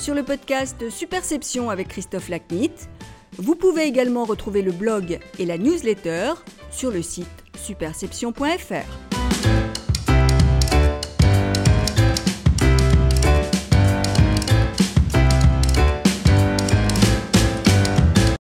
sur 0.00 0.14
le 0.14 0.22
podcast 0.22 0.88
Superception 0.88 1.68
avec 1.68 1.88
Christophe 1.88 2.30
Lacnit. 2.30 2.72
Vous 3.36 3.54
pouvez 3.54 3.82
également 3.82 4.24
retrouver 4.24 4.62
le 4.62 4.72
blog 4.72 5.20
et 5.38 5.44
la 5.44 5.58
newsletter 5.58 6.32
sur 6.70 6.90
le 6.90 7.02
site 7.02 7.26
superception.fr. 7.54 8.86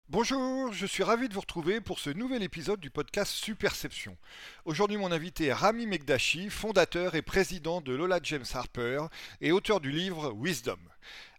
Bonjour, 0.09 0.73
je 0.73 0.85
suis 0.85 1.03
ravi 1.03 1.29
de 1.29 1.33
vous 1.33 1.39
retrouver 1.39 1.79
pour 1.79 1.99
ce 1.99 2.09
nouvel 2.09 2.43
épisode 2.43 2.81
du 2.81 2.89
podcast 2.89 3.31
Superception. 3.31 4.17
Aujourd'hui, 4.65 4.97
mon 4.97 5.11
invité 5.11 5.45
est 5.45 5.53
Rami 5.53 5.85
Megdashi, 5.85 6.49
fondateur 6.49 7.15
et 7.15 7.21
président 7.21 7.79
de 7.79 7.93
Lola 7.93 8.19
James 8.23 8.43
Harper 8.53 9.03
et 9.39 9.53
auteur 9.53 9.79
du 9.79 9.91
livre 9.91 10.33
Wisdom. 10.37 10.79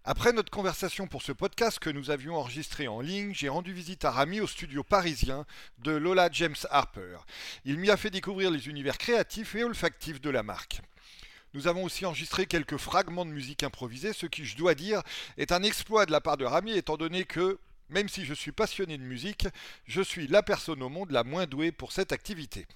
Après 0.09 0.33
notre 0.33 0.52
conversation 0.52 1.09
pour 1.09 1.23
ce 1.23 1.33
podcast 1.33 1.80
que 1.80 1.91
nous 1.91 2.12
avions 2.12 2.37
enregistré 2.37 2.87
en 2.87 3.01
ligne, 3.01 3.34
j'ai 3.34 3.48
rendu 3.48 3.73
visite 3.73 4.05
à 4.05 4.12
Rami 4.12 4.41
au 4.41 4.46
studio 4.46 4.84
parisien 4.84 5.45
de 5.79 5.91
Lola 5.91 6.29
James 6.30 6.55
Harper. 6.70 7.16
Il 7.65 7.77
m'y 7.80 7.91
a 7.91 7.96
fait 7.96 8.10
découvrir 8.10 8.52
les 8.52 8.69
univers 8.69 8.98
créatifs 8.98 9.56
et 9.56 9.65
olfactifs 9.65 10.20
de 10.20 10.30
la 10.30 10.45
marque. 10.45 10.80
Nous 11.55 11.66
avons 11.66 11.82
aussi 11.82 12.06
enregistré 12.06 12.46
quelques 12.46 12.77
fragments 12.77 13.24
de 13.27 13.32
musique 13.32 13.65
improvisée, 13.65 14.12
ce 14.12 14.27
qui, 14.27 14.45
je 14.45 14.56
dois 14.56 14.77
dire, 14.77 15.02
est 15.38 15.51
un 15.51 15.65
exploit 15.65 16.07
de 16.07 16.12
la 16.12 16.20
part 16.20 16.37
de 16.37 16.45
Rami, 16.45 16.77
étant 16.77 16.96
donné 16.96 17.24
que, 17.24 17.59
même 17.88 18.09
si 18.09 18.24
je 18.24 18.34
suis 18.34 18.52
passionné 18.52 18.98
de 18.98 19.02
musique, 19.02 19.48
je 19.87 20.02
suis 20.02 20.29
la 20.29 20.45
personne 20.45 20.84
au 20.84 20.88
monde 20.88 21.10
la 21.10 21.24
moins 21.24 21.46
douée 21.46 21.73
pour 21.73 21.91
cette 21.91 22.12
activité. 22.12 22.68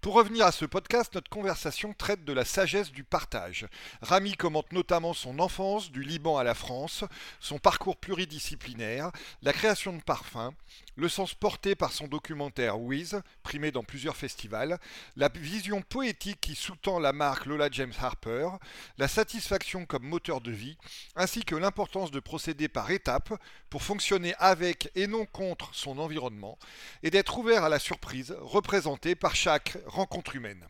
Pour 0.00 0.14
revenir 0.14 0.46
à 0.46 0.52
ce 0.52 0.64
podcast, 0.64 1.14
notre 1.14 1.28
conversation 1.28 1.92
traite 1.92 2.24
de 2.24 2.32
la 2.32 2.44
sagesse 2.44 2.90
du 2.90 3.04
partage. 3.04 3.66
Rami 4.00 4.34
commente 4.34 4.72
notamment 4.72 5.12
son 5.12 5.38
enfance 5.38 5.90
du 5.90 6.02
Liban 6.02 6.38
à 6.38 6.44
la 6.44 6.54
France, 6.54 7.04
son 7.38 7.58
parcours 7.58 7.96
pluridisciplinaire, 7.96 9.10
la 9.42 9.52
création 9.52 9.92
de 9.92 10.02
parfums, 10.02 10.54
le 11.00 11.08
sens 11.08 11.32
porté 11.32 11.74
par 11.74 11.92
son 11.92 12.08
documentaire 12.08 12.78
Wiz, 12.78 13.22
primé 13.42 13.70
dans 13.70 13.82
plusieurs 13.82 14.16
festivals, 14.16 14.78
la 15.16 15.30
vision 15.30 15.80
poétique 15.80 16.42
qui 16.42 16.54
sous-tend 16.54 16.98
la 16.98 17.14
marque 17.14 17.46
Lola 17.46 17.68
James 17.72 17.94
Harper, 17.98 18.50
la 18.98 19.08
satisfaction 19.08 19.86
comme 19.86 20.02
moteur 20.02 20.42
de 20.42 20.50
vie, 20.50 20.76
ainsi 21.16 21.42
que 21.42 21.54
l'importance 21.56 22.10
de 22.10 22.20
procéder 22.20 22.68
par 22.68 22.90
étapes 22.90 23.32
pour 23.70 23.82
fonctionner 23.82 24.34
avec 24.38 24.90
et 24.94 25.06
non 25.06 25.24
contre 25.24 25.70
son 25.74 25.98
environnement, 25.98 26.58
et 27.02 27.10
d'être 27.10 27.38
ouvert 27.38 27.64
à 27.64 27.70
la 27.70 27.78
surprise 27.78 28.36
représentée 28.38 29.14
par 29.14 29.34
chaque 29.34 29.78
rencontre 29.86 30.36
humaine. 30.36 30.66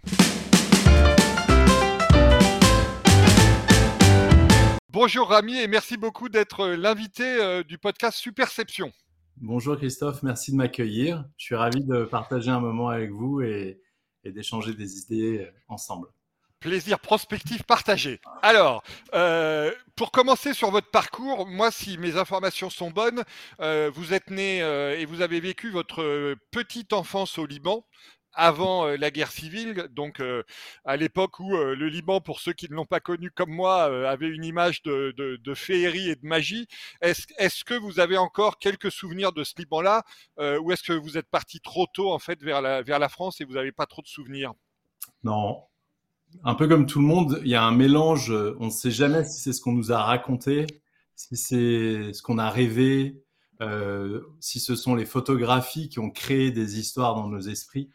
Bonjour 4.90 5.28
Rami 5.28 5.58
et 5.58 5.66
merci 5.66 5.96
beaucoup 5.96 6.28
d'être 6.28 6.68
l'invité 6.68 7.24
euh, 7.24 7.64
du 7.64 7.78
podcast 7.78 8.16
Superception. 8.16 8.92
Bonjour 9.42 9.78
Christophe, 9.78 10.22
merci 10.22 10.50
de 10.52 10.56
m'accueillir. 10.56 11.24
Je 11.38 11.46
suis 11.46 11.54
ravi 11.54 11.82
de 11.82 12.04
partager 12.04 12.50
un 12.50 12.60
moment 12.60 12.90
avec 12.90 13.10
vous 13.10 13.40
et, 13.40 13.80
d'échanger 14.22 14.74
des 14.74 14.98
idées 14.98 15.38
euh, 15.38 15.50
ensemble. 15.66 16.08
Plaisir 16.58 17.00
prospectif 17.00 17.62
partagé. 17.62 18.20
Alors, 18.42 18.82
euh, 19.14 19.72
pour 19.96 20.12
commencer 20.12 20.52
sur 20.52 20.70
votre 20.70 20.90
parcours, 20.90 21.46
moi, 21.46 21.70
si 21.70 21.96
mes 21.96 22.18
informations 22.18 22.68
sont 22.68 22.90
bonnes, 22.90 23.24
vous 23.58 24.12
êtes 24.12 24.28
né 24.28 24.58
et 24.58 25.06
vous 25.06 25.22
avez 25.22 25.40
vécu 25.40 25.70
votre 25.70 26.36
petite 26.50 26.92
enfance 26.92 27.38
au 27.38 27.46
Liban, 27.46 27.86
avant 28.32 28.86
la 28.86 29.10
guerre 29.10 29.30
civile, 29.30 29.88
donc 29.90 30.22
à 30.84 30.96
l'époque 30.96 31.40
où 31.40 31.50
le 31.50 31.88
Liban, 31.88 32.20
pour 32.20 32.40
ceux 32.40 32.52
qui 32.52 32.68
ne 32.70 32.74
l'ont 32.74 32.86
pas 32.86 33.00
connu 33.00 33.30
comme 33.30 33.50
moi, 33.50 33.84
avait 34.08 34.28
une 34.28 34.44
image 34.44 34.82
de, 34.82 35.54
féerie 35.54 36.10
et 36.10 36.16
de 36.16 36.26
magie. 36.26 36.66
Est-ce 37.00 37.64
que 37.64 37.74
vous 37.74 38.00
avez 38.00 38.16
encore 38.16 38.58
quelques 38.58 38.90
souvenirs 38.90 39.32
de 39.32 39.44
ce 39.44 39.54
Liban-là, 39.58 40.04
ou 40.38 40.72
est-ce 40.72 40.82
que 40.82 40.92
vous 40.92 41.18
êtes 41.18 41.28
parti 41.28 41.60
trop 41.60 41.86
tôt 41.92 42.12
en 42.12 42.18
fait 42.18 42.42
vers 42.42 42.62
la, 42.62 42.82
vers 42.82 42.98
la 42.98 43.08
France 43.08 43.40
et 43.40 43.44
vous 43.44 43.54
n'avez 43.54 43.72
pas 43.72 43.86
trop 43.86 44.02
de 44.02 44.08
souvenirs? 44.08 44.52
Non, 45.24 45.64
un 46.44 46.54
peu 46.54 46.68
comme 46.68 46.86
tout 46.86 47.00
le 47.00 47.06
monde, 47.06 47.40
il 47.42 47.50
y 47.50 47.54
a 47.54 47.64
un 47.64 47.72
mélange. 47.72 48.30
On 48.58 48.66
ne 48.66 48.70
sait 48.70 48.90
jamais 48.90 49.24
si 49.24 49.40
c'est 49.40 49.52
ce 49.52 49.60
qu'on 49.60 49.72
nous 49.72 49.92
a 49.92 50.02
raconté, 50.02 50.66
si 51.14 51.36
c'est 51.36 52.12
ce 52.12 52.22
qu'on 52.22 52.38
a 52.38 52.50
rêvé, 52.50 53.22
si 54.40 54.60
ce 54.60 54.74
sont 54.74 54.94
les 54.94 55.04
photographies 55.04 55.88
qui 55.88 55.98
ont 55.98 56.10
créé 56.10 56.50
des 56.50 56.78
histoires 56.78 57.14
dans 57.14 57.28
nos 57.28 57.40
esprits. 57.40 57.90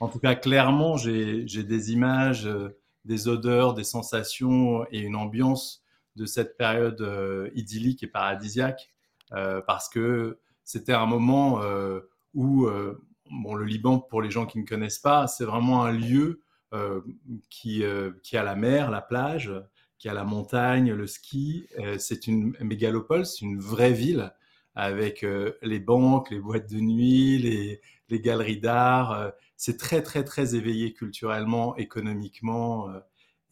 En 0.00 0.08
tout 0.08 0.18
cas, 0.18 0.34
clairement, 0.34 0.96
j'ai 0.96 1.44
des 1.44 1.92
images, 1.92 2.46
euh, 2.46 2.78
des 3.04 3.28
odeurs, 3.28 3.72
des 3.72 3.84
sensations 3.84 4.84
et 4.90 5.00
une 5.00 5.16
ambiance 5.16 5.82
de 6.16 6.26
cette 6.26 6.56
période 6.58 7.00
euh, 7.00 7.50
idyllique 7.54 8.02
et 8.02 8.06
paradisiaque, 8.06 8.90
euh, 9.32 9.62
parce 9.66 9.88
que 9.88 10.38
c'était 10.64 10.92
un 10.92 11.06
moment 11.06 11.60
où, 12.34 12.68
bon, 13.30 13.54
le 13.54 13.64
Liban, 13.64 14.00
pour 14.00 14.20
les 14.20 14.30
gens 14.30 14.46
qui 14.46 14.58
ne 14.58 14.66
connaissent 14.66 14.98
pas, 14.98 15.28
c'est 15.28 15.44
vraiment 15.44 15.84
un 15.84 15.92
lieu 15.92 16.42
qui, 17.48 17.84
qui 18.24 18.36
a 18.36 18.42
la 18.42 18.56
mer, 18.56 18.90
la 18.90 19.00
plage, 19.00 19.52
qui 19.96 20.08
a 20.08 20.12
la 20.12 20.24
montagne, 20.24 20.92
le 20.92 21.06
ski. 21.06 21.68
c'est 21.98 22.26
une 22.26 22.56
mégalopole, 22.60 23.24
c'est 23.24 23.42
une 23.44 23.60
vraie 23.60 23.92
ville 23.92 24.34
avec 24.74 25.24
les 25.62 25.78
banques, 25.78 26.32
les 26.32 26.40
boîtes 26.40 26.68
de 26.68 26.80
nuit, 26.80 27.38
les, 27.38 27.80
les 28.08 28.20
galeries 28.20 28.58
d'art 28.58 29.32
c'est 29.56 29.78
très, 29.78 30.02
très, 30.02 30.24
très 30.24 30.54
éveillé 30.54 30.92
culturellement, 30.92 31.76
économiquement. 31.76 32.90
Euh, 32.90 33.00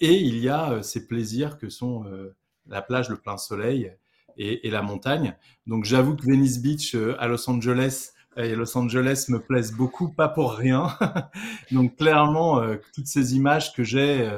et 0.00 0.14
il 0.14 0.38
y 0.38 0.48
a 0.48 0.72
euh, 0.72 0.82
ces 0.82 1.06
plaisirs 1.06 1.58
que 1.58 1.68
sont 1.68 2.04
euh, 2.06 2.34
la 2.66 2.82
plage, 2.82 3.08
le 3.08 3.16
plein 3.16 3.36
soleil 3.36 3.92
et, 4.36 4.68
la 4.68 4.82
montagne. 4.82 5.36
Donc 5.66 5.84
j'avoue 5.84 6.16
que 6.16 6.24
Venice 6.24 6.60
Beach 6.60 6.96
à 7.18 7.28
Los 7.28 7.48
Angeles 7.48 8.10
et 8.36 8.56
Los 8.56 8.76
Angeles 8.76 9.26
me 9.28 9.38
plaisent 9.38 9.72
beaucoup, 9.72 10.08
pas 10.08 10.28
pour 10.28 10.54
rien. 10.54 10.88
Donc 11.70 11.96
clairement, 11.96 12.60
toutes 12.94 13.06
ces 13.06 13.36
images 13.36 13.72
que 13.72 13.84
j'ai 13.84 14.28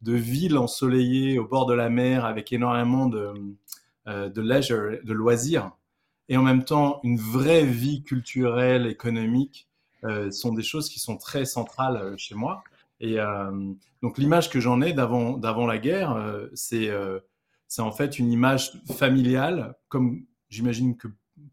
de 0.00 0.12
villes 0.14 0.56
ensoleillées 0.56 1.38
au 1.38 1.46
bord 1.46 1.66
de 1.66 1.74
la 1.74 1.90
mer 1.90 2.24
avec 2.24 2.50
énormément 2.50 3.08
de, 3.08 3.34
de 4.06 4.40
leisure, 4.40 4.96
de 5.04 5.12
loisirs, 5.12 5.72
et 6.30 6.38
en 6.38 6.42
même 6.42 6.64
temps 6.64 7.00
une 7.02 7.18
vraie 7.18 7.66
vie 7.66 8.02
culturelle, 8.02 8.86
économique, 8.86 9.68
sont 10.30 10.52
des 10.52 10.62
choses 10.62 10.88
qui 10.88 11.00
sont 11.00 11.16
très 11.16 11.44
centrales 11.44 11.96
euh, 11.96 12.14
chez 12.16 12.34
moi. 12.34 12.62
Et 13.00 13.18
euh, 13.18 13.72
donc 14.02 14.18
l'image 14.18 14.50
que 14.50 14.60
j'en 14.60 14.80
ai 14.80 14.92
d'avant 14.92 15.36
d'avant 15.36 15.66
la 15.66 15.78
guerre, 15.78 16.16
c'est 16.54 16.88
c'est 17.66 17.82
en 17.82 17.90
fait 17.90 18.18
une 18.18 18.30
image 18.30 18.72
familiale, 18.96 19.74
comme 19.88 20.24
j'imagine 20.50 20.96
que 20.96 21.08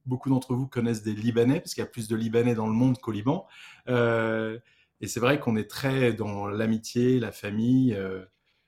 beaucoup 0.06 0.30
d'entre 0.30 0.54
vous 0.54 0.68
connaissent 0.68 1.02
des 1.02 1.14
Libanais, 1.14 1.60
parce 1.60 1.74
qu'il 1.74 1.82
y 1.82 1.88
a 1.88 1.90
plus 1.90 2.08
de 2.08 2.16
Libanais 2.16 2.54
dans 2.54 2.68
le 2.68 2.74
monde 2.74 3.00
qu'au 3.00 3.12
Liban. 3.12 3.48
et 3.88 5.08
c'est 5.08 5.20
vrai 5.20 5.40
qu'on 5.40 5.56
est 5.56 5.68
très 5.68 6.14
dans 6.14 6.48
l'amitié, 6.48 7.20
la 7.20 7.32
famille, 7.32 7.98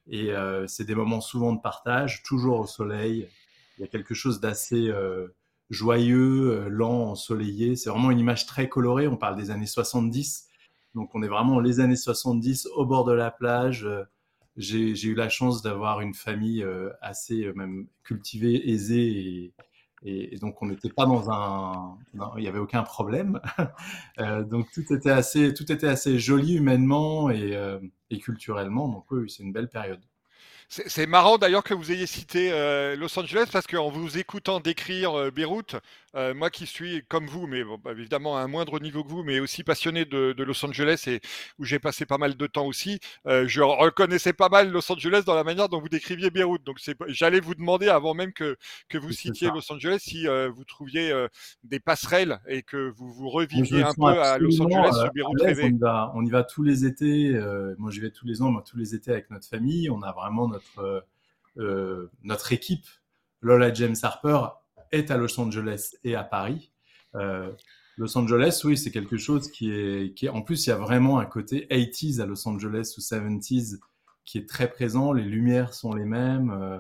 et 0.10 0.32
c'est 0.66 0.86
des 0.86 0.96
moments 0.96 1.22
souvent 1.22 1.54
de 1.54 1.62
partage, 1.62 2.24
toujours 2.24 2.62
au 2.62 2.68
soleil. 2.68 3.28
Il 3.78 3.82
y 3.82 3.84
a 3.84 3.88
quelque 3.88 4.16
chose 4.16 4.40
d'assez 4.40 4.92
joyeux, 5.72 6.52
euh, 6.52 6.70
lent, 6.70 7.12
ensoleillé. 7.12 7.76
C'est 7.76 7.90
vraiment 7.90 8.12
une 8.12 8.20
image 8.20 8.46
très 8.46 8.70
colorée. 8.70 9.08
On 9.08 9.18
parle 9.18 9.38
des 9.38 9.50
années 9.50 9.66
70. 9.66 10.48
Donc 10.94 11.16
on 11.16 11.24
est 11.24 11.28
vraiment 11.28 11.60
les 11.60 11.80
années 11.80 11.96
70 11.96 12.68
au 12.76 12.86
bord 12.86 13.06
de 13.06 13.14
la 13.14 13.32
plage. 13.32 13.86
Euh, 13.86 14.04
j'ai 14.58 15.08
eu 15.08 15.16
la 15.16 15.30
chance 15.30 15.62
d'avoir 15.62 16.02
une 16.02 16.14
famille 16.14 16.62
euh, 16.62 16.90
assez 17.02 17.52
même 17.56 17.88
cultivée, 18.04 18.70
aisée 18.70 19.54
et, 20.04 20.38
donc 20.42 20.62
on 20.62 20.66
n'était 20.66 20.90
pas 20.90 21.06
dans 21.06 21.30
un, 21.32 21.96
il 22.36 22.42
n'y 22.42 22.48
avait 22.48 22.60
aucun 22.60 22.84
problème. 22.84 23.40
donc 24.50 24.70
tout 24.74 24.92
était 24.92 25.12
assez, 25.12 25.54
tout 25.54 25.72
était 25.72 25.88
assez 25.88 26.18
joli 26.20 26.56
humainement 26.56 27.30
et, 27.30 27.56
et 28.10 28.20
culturellement. 28.20 28.90
Donc 28.90 29.06
oui, 29.12 29.30
c'est 29.30 29.44
une 29.44 29.54
belle 29.54 29.70
période. 29.70 30.02
C'est 30.74 31.06
marrant 31.06 31.38
d'ailleurs 31.38 31.66
que 31.66 31.74
vous 31.74 31.92
ayez 31.92 32.06
cité 32.06 32.50
euh, 32.54 32.96
Los 32.96 33.20
Angeles 33.20 33.50
parce 33.52 33.68
qu'en 33.68 33.90
vous 33.90 34.18
écoutant 34.18 34.62
décrire 34.62 35.14
euh, 35.20 35.30
Beyrouth, 35.30 35.76
euh, 36.16 36.34
moi 36.34 36.50
qui 36.50 36.66
suis 36.66 37.04
comme 37.10 37.26
vous, 37.26 37.46
mais 37.46 37.62
bah, 37.84 37.92
évidemment 37.92 38.38
à 38.38 38.42
un 38.42 38.48
moindre 38.48 38.80
niveau 38.80 39.04
que 39.04 39.10
vous, 39.10 39.22
mais 39.22 39.42
aussi 39.42 39.66
passionné 39.66 40.06
de, 40.06 40.34
Los 40.42 40.66
Angeles 40.66 41.04
et 41.08 41.20
où 41.60 41.66
j'ai 41.66 41.78
passé 41.78 42.06
pas 42.06 42.18
mal 42.18 42.38
de 42.38 42.48
temps 42.48 42.66
aussi, 42.66 43.02
je 43.26 43.62
reconnaissais 43.62 44.32
pas 44.32 44.48
mal 44.48 44.72
Los 44.72 44.90
Angeles 44.90 45.24
dans 45.26 45.36
la 45.36 45.44
manière 45.44 45.68
dont 45.68 45.82
vous 45.82 45.90
décriviez 45.90 46.30
Beyrouth. 46.30 46.64
Donc 46.64 46.78
j'allais 47.08 47.42
vous 47.42 47.56
demander 47.56 47.90
avant 47.90 48.14
même 48.14 48.32
que, 48.32 48.58
que 48.88 48.98
vous 48.98 49.12
citiez 49.12 49.50
Los 49.54 49.72
Angeles 49.74 50.00
si 50.00 50.26
vous 50.26 50.64
trouviez 50.64 51.14
des 51.66 51.80
passerelles 51.80 52.40
et 52.48 52.62
que 52.62 52.92
vous 52.96 53.12
vous 53.12 53.30
reviviez 53.30 53.84
un 53.84 53.94
peu 53.94 54.06
à 54.06 54.38
Los 54.38 54.62
Angeles, 54.62 54.92
ce 54.94 55.12
Beyrouth 55.14 55.42
rêvé. 55.42 55.64
On 55.66 55.76
y, 55.76 55.80
va, 55.80 56.12
on 56.16 56.26
y 56.26 56.30
va 56.30 56.44
tous 56.44 56.64
les 56.64 56.86
étés. 56.86 57.38
moi 57.78 57.92
j'y 57.92 58.00
vais 58.00 58.12
tous 58.12 58.26
les 58.26 58.42
ans, 58.42 58.52
moi 58.52 58.64
tous 58.66 58.78
les 58.78 58.96
étés 58.96 59.12
avec 59.12 59.30
notre 59.32 59.48
famille. 59.48 59.90
On 59.90 60.02
a 60.02 60.12
vraiment 60.14 60.48
notre 60.48 60.61
notre, 60.78 61.06
euh, 61.58 62.12
notre 62.24 62.54
équipe, 62.54 62.86
Lola 63.42 63.74
James 63.74 63.96
Harper, 64.02 64.42
est 64.92 65.12
à 65.12 65.18
Los 65.18 65.40
Angeles 65.40 65.96
et 66.04 66.16
à 66.16 66.24
Paris. 66.24 66.72
Euh, 67.16 67.52
Los 67.98 68.18
Angeles, 68.18 68.62
oui, 68.64 68.78
c'est 68.78 68.92
quelque 68.92 69.18
chose 69.18 69.52
qui 69.52 69.72
est. 69.72 70.30
En 70.30 70.42
plus, 70.42 70.66
il 70.66 70.70
y 70.70 70.74
a 70.74 70.78
vraiment 70.78 71.20
un 71.20 71.26
côté 71.26 71.68
80s 71.70 72.20
à 72.20 72.26
Los 72.26 72.48
Angeles 72.48 72.94
ou 72.98 73.02
70s 73.02 73.80
qui 74.26 74.38
est 74.38 74.48
très 74.48 74.70
présent. 74.70 75.14
Les 75.14 75.24
lumières 75.24 75.74
sont 75.74 75.94
les 75.94 76.06
mêmes. 76.06 76.52
Euh, 76.52 76.80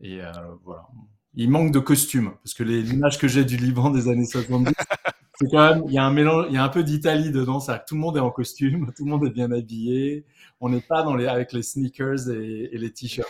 et 0.00 0.20
voilà. 0.64 0.88
Il 1.36 1.50
manque 1.50 1.72
de 1.72 1.78
costumes 1.78 2.32
parce 2.42 2.54
que 2.54 2.62
l'image 2.62 3.18
que 3.18 3.28
j'ai 3.28 3.44
du 3.44 3.56
Liban 3.56 3.90
des 3.90 4.08
années 4.08 4.26
70, 4.26 4.72
c'est 5.40 5.50
quand 5.50 5.74
même, 5.74 5.84
il 5.88 5.94
y 5.94 5.98
a 5.98 6.04
un 6.04 6.12
mélange, 6.12 6.46
il 6.48 6.54
y 6.54 6.58
a 6.58 6.64
un 6.64 6.68
peu 6.68 6.84
d'Italie 6.84 7.30
dedans, 7.30 7.60
ça, 7.60 7.78
tout 7.78 7.94
le 7.94 8.00
monde 8.00 8.16
est 8.16 8.20
en 8.20 8.30
costume, 8.30 8.92
tout 8.96 9.04
le 9.04 9.10
monde 9.10 9.26
est 9.26 9.30
bien 9.30 9.50
habillé, 9.50 10.24
on 10.60 10.68
n'est 10.68 10.80
pas 10.80 11.02
dans 11.02 11.16
les, 11.16 11.26
avec 11.26 11.52
les 11.52 11.62
sneakers 11.62 12.30
et, 12.30 12.70
les 12.72 12.92
t-shirts 12.92 13.28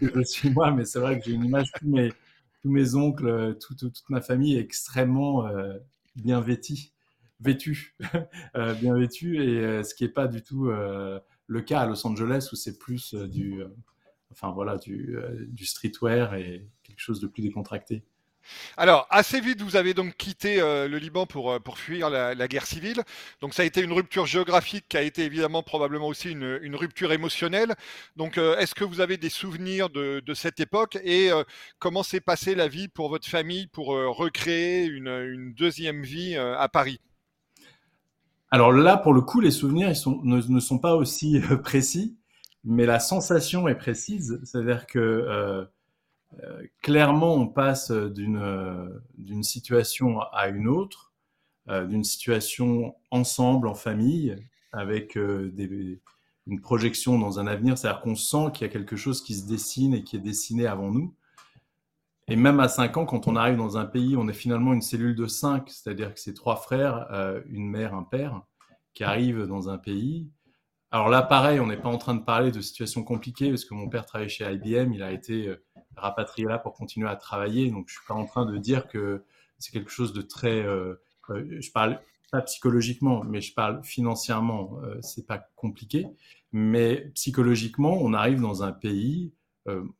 je 0.00 0.22
suis 0.22 0.50
moi, 0.50 0.72
mais 0.72 0.84
c'est 0.84 0.98
vrai 0.98 1.18
que 1.18 1.24
j'ai 1.24 1.32
une 1.32 1.44
image, 1.44 1.70
tous 1.78 1.88
mes, 1.88 2.12
tous 2.62 2.70
mes 2.70 2.94
oncles, 2.94 3.56
toute 3.60 4.04
ma 4.08 4.20
famille 4.20 4.56
est 4.56 4.60
extrêmement 4.60 5.46
euh, 5.46 5.78
bien 6.16 6.40
vêtie, 6.40 6.92
vêtue, 7.40 7.96
euh, 8.56 8.74
bien 8.74 8.96
vêtue, 8.96 9.42
et 9.42 9.58
euh, 9.58 9.82
ce 9.82 9.94
qui 9.94 10.04
n'est 10.04 10.10
pas 10.10 10.26
du 10.26 10.42
tout 10.42 10.68
le 10.68 11.60
cas 11.60 11.80
à 11.80 11.86
Los 11.86 12.06
Angeles 12.06 12.48
où 12.52 12.56
c'est 12.56 12.78
plus 12.78 13.14
du, 13.14 13.62
enfin 14.30 14.50
voilà, 14.50 14.76
du, 14.76 15.16
du 15.48 15.64
streetwear 15.64 16.34
et 16.34 16.66
quelque 16.96 17.04
chose 17.04 17.20
de 17.20 17.26
plus 17.26 17.42
décontracté. 17.42 18.02
Alors, 18.76 19.06
assez 19.10 19.40
vite, 19.40 19.60
vous 19.62 19.76
avez 19.76 19.94
donc 19.94 20.16
quitté 20.16 20.60
euh, 20.60 20.88
le 20.88 20.98
Liban 20.98 21.26
pour, 21.26 21.50
euh, 21.50 21.58
pour 21.58 21.78
fuir 21.78 22.10
la, 22.10 22.48
guerre 22.48 22.66
civile. 22.66 23.02
Donc, 23.40 23.54
ça 23.54 23.62
a 23.62 23.64
été 23.64 23.82
une 23.82 23.92
rupture 23.92 24.26
géographique 24.26 24.86
qui 24.88 24.96
a 24.96 25.02
été 25.02 25.24
évidemment 25.24 25.62
probablement 25.62 26.06
aussi 26.06 26.30
une, 26.30 26.76
rupture 26.76 27.12
émotionnelle. 27.12 27.74
Donc, 28.16 28.38
euh, 28.38 28.56
est-ce 28.58 28.74
que 28.74 28.84
vous 28.84 29.00
avez 29.00 29.16
des 29.16 29.30
souvenirs 29.30 29.90
de, 29.90 30.22
cette 30.34 30.60
époque 30.60 30.98
et 31.02 31.30
comment 31.78 32.02
s'est 32.02 32.20
passée 32.20 32.54
la 32.54 32.68
vie 32.68 32.88
pour 32.88 33.08
votre 33.08 33.26
famille 33.26 33.66
pour 33.68 33.88
recréer 33.88 34.84
une, 34.84 35.54
deuxième 35.54 36.02
vie 36.02 36.36
à 36.36 36.68
Paris? 36.68 37.00
Alors 38.50 38.70
là, 38.70 38.96
pour 38.96 39.14
le 39.14 39.22
coup, 39.22 39.40
les 39.40 39.50
souvenirs 39.50 39.88
ils 39.88 39.96
sont, 39.96 40.20
ne, 40.22 40.60
sont 40.60 40.78
pas 40.78 40.94
aussi 40.94 41.40
précis, 41.64 42.18
mais 42.64 42.84
la 42.84 43.00
sensation 43.00 43.66
est 43.66 43.74
précise. 43.74 44.38
C'est-à-dire 44.44 44.86
que 44.86 45.66
euh, 46.42 46.66
clairement, 46.82 47.34
on 47.34 47.46
passe 47.46 47.90
d'une 47.90 48.36
euh, 48.36 48.88
d'une 49.16 49.42
situation 49.42 50.20
à 50.32 50.48
une 50.48 50.68
autre, 50.68 51.12
euh, 51.68 51.86
d'une 51.86 52.04
situation 52.04 52.94
ensemble, 53.10 53.68
en 53.68 53.74
famille, 53.74 54.36
avec 54.72 55.16
une 55.16 56.60
projection 56.60 57.18
dans 57.18 57.38
un 57.38 57.46
avenir. 57.46 57.78
C'est-à-dire 57.78 58.02
qu'on 58.02 58.16
sent 58.16 58.50
qu'il 58.52 58.66
y 58.66 58.70
a 58.70 58.72
quelque 58.72 58.96
chose 58.96 59.22
qui 59.22 59.34
se 59.34 59.46
dessine 59.46 59.94
et 59.94 60.04
qui 60.04 60.16
est 60.16 60.20
dessiné 60.20 60.66
avant 60.66 60.90
nous. 60.90 61.14
Et 62.28 62.36
même 62.36 62.60
à 62.60 62.68
5 62.68 62.96
ans, 62.96 63.06
quand 63.06 63.28
on 63.28 63.36
arrive 63.36 63.56
dans 63.56 63.78
un 63.78 63.86
pays, 63.86 64.16
on 64.16 64.28
est 64.28 64.34
finalement 64.34 64.72
une 64.74 64.82
cellule 64.82 65.14
de 65.14 65.26
5, 65.26 65.70
c'est-à-dire 65.70 66.12
que 66.12 66.20
c'est 66.20 66.34
trois 66.34 66.56
frères, 66.56 67.06
une 67.48 67.68
mère, 67.70 67.94
un 67.94 68.02
père, 68.02 68.42
qui 68.94 69.04
arrivent 69.04 69.46
dans 69.46 69.68
un 69.70 69.78
pays. 69.78 70.28
Alors 70.90 71.08
là, 71.08 71.22
pareil, 71.22 71.60
on 71.60 71.68
n'est 71.68 71.76
pas 71.76 71.88
en 71.88 71.98
train 71.98 72.16
de 72.16 72.24
parler 72.24 72.50
de 72.50 72.60
situations 72.60 73.04
compliquées, 73.04 73.50
parce 73.50 73.64
que 73.64 73.74
mon 73.74 73.88
père 73.88 74.04
travaillait 74.06 74.28
chez 74.28 74.44
IBM, 74.44 74.92
il 74.92 75.04
a 75.04 75.12
été 75.12 75.56
rapatrié 75.96 76.46
là 76.46 76.58
pour 76.58 76.74
continuer 76.74 77.08
à 77.08 77.16
travailler. 77.16 77.70
Donc, 77.70 77.88
je 77.88 77.94
suis 77.94 78.06
pas 78.06 78.14
en 78.14 78.26
train 78.26 78.46
de 78.46 78.56
dire 78.58 78.86
que 78.88 79.24
c'est 79.58 79.72
quelque 79.72 79.90
chose 79.90 80.12
de 80.12 80.22
très. 80.22 80.62
Euh, 80.62 80.94
euh, 81.30 81.60
je 81.60 81.70
parle 81.70 82.00
pas 82.30 82.42
psychologiquement, 82.42 83.24
mais 83.24 83.40
je 83.40 83.54
parle 83.54 83.82
financièrement. 83.84 84.78
Euh, 84.82 84.98
c'est 85.00 85.26
pas 85.26 85.48
compliqué, 85.56 86.06
mais 86.52 87.10
psychologiquement, 87.14 87.98
on 88.00 88.12
arrive 88.12 88.40
dans 88.40 88.62
un 88.62 88.72
pays 88.72 89.32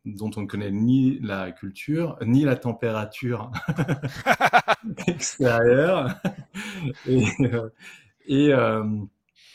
dont 0.05 0.31
on 0.37 0.43
ne 0.43 0.47
connaît 0.47 0.71
ni 0.71 1.19
la 1.19 1.51
culture, 1.51 2.17
ni 2.25 2.45
la 2.45 2.55
température 2.55 3.51
extérieure. 5.09 6.15
Et, 7.09 7.25
et 8.29 8.53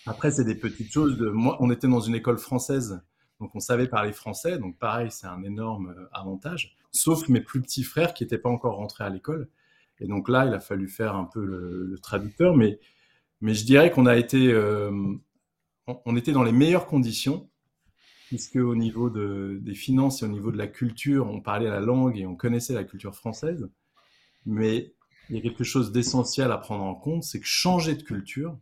après, 0.05 0.31
c'est 0.31 0.43
des 0.43 0.55
petites 0.55 0.91
choses. 0.91 1.17
Moi, 1.21 1.55
on 1.61 1.71
était 1.71 1.88
dans 1.88 2.01
une 2.01 2.15
école 2.15 2.39
française 2.39 3.01
donc 3.41 3.55
on 3.55 3.59
savait 3.59 3.88
parler 3.88 4.13
français, 4.13 4.59
donc 4.59 4.77
pareil, 4.77 5.09
c'est 5.09 5.25
un 5.25 5.41
énorme 5.41 5.95
euh, 5.97 6.07
avantage. 6.13 6.77
Sauf 6.91 7.27
mes 7.27 7.41
plus 7.41 7.59
petits 7.59 7.83
frères 7.83 8.13
qui 8.13 8.23
n'étaient 8.23 8.38
pas 8.38 8.49
encore 8.49 8.75
rentrés 8.75 9.03
à 9.03 9.09
l'école. 9.09 9.49
Et 9.99 10.07
donc 10.07 10.29
là, 10.29 10.45
il 10.45 10.53
a 10.53 10.59
fallu 10.59 10.88
faire 10.88 11.15
un 11.15 11.25
peu 11.25 11.43
le, 11.43 11.97
traducteur, 12.01 12.55
mais, 12.55 12.79
je 13.41 13.63
dirais 13.63 13.89
qu'on 13.89 14.05
a 14.05 14.15
été, 14.15 14.51
euh, 14.51 14.91
on, 15.88 16.15
était 16.15 16.31
dans 16.31 16.43
les 16.43 16.51
meilleures 16.51 16.85
conditions, 16.85 17.49
puisque 18.27 18.57
au 18.57 18.75
niveau 18.75 19.09
des 19.09 19.75
finances 19.75 20.21
et 20.21 20.25
au 20.25 20.29
niveau 20.29 20.51
de 20.51 20.57
la 20.57 20.67
culture, 20.67 21.27
on 21.27 21.41
parlait 21.41 21.69
la 21.69 21.79
langue 21.79 22.17
et 22.17 22.27
on 22.27 22.35
connaissait 22.35 22.73
la 22.73 22.83
culture 22.83 23.15
française. 23.15 23.69
Mais 24.45 24.93
il 25.29 25.35
y 25.35 25.39
a 25.39 25.41
quelque 25.41 25.63
chose 25.63 25.91
d'essentiel 25.91 26.51
à 26.51 26.57
prendre 26.57 26.83
en 26.83 26.95
compte, 26.95 27.23
c'est 27.23 27.39
que 27.39 27.45
changer 27.45 27.95
de 27.95 28.03
culture, 28.03 28.57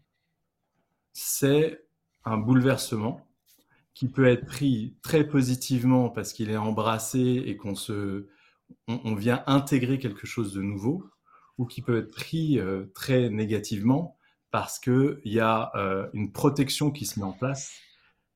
c'est 1.11 1.85
un 2.23 2.37
bouleversement 2.37 3.28
qui 4.00 4.07
peut 4.07 4.28
être 4.28 4.46
pris 4.46 4.96
très 5.01 5.28
positivement 5.28 6.10
parce 6.10 6.31
qu'il 6.31 6.50
est 6.50 6.56
embrassé 6.56 7.19
et 7.19 7.57
qu'on 7.57 7.75
se, 7.75 8.28
on, 8.88 9.13
vient 9.13 9.44
intégrer 9.46 10.00
quelque 10.00 10.25
chose 10.25 10.54
de 10.54 10.62
nouveau, 10.62 11.04
ou 11.57 11.66
qui 11.66 11.81
peut 11.81 11.98
être 11.98 12.12
pris 12.12 12.60
euh, 12.60 12.86
très 12.96 13.30
négativement 13.30 14.16
parce 14.51 14.80
qu'il 14.80 15.19
y 15.25 15.42
a 15.42 15.74
euh, 15.75 16.07
une 16.13 16.31
protection 16.31 16.92
qui 16.92 17.06
se 17.06 17.19
met 17.19 17.25
en 17.25 17.34
place 17.34 17.74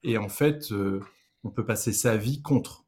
et 0.04 0.18
en 0.18 0.28
fait, 0.28 0.70
euh, 0.74 1.00
on 1.46 1.50
peut 1.50 1.66
passer 1.66 1.94
sa 1.94 2.18
vie 2.18 2.42
contre. 2.42 2.84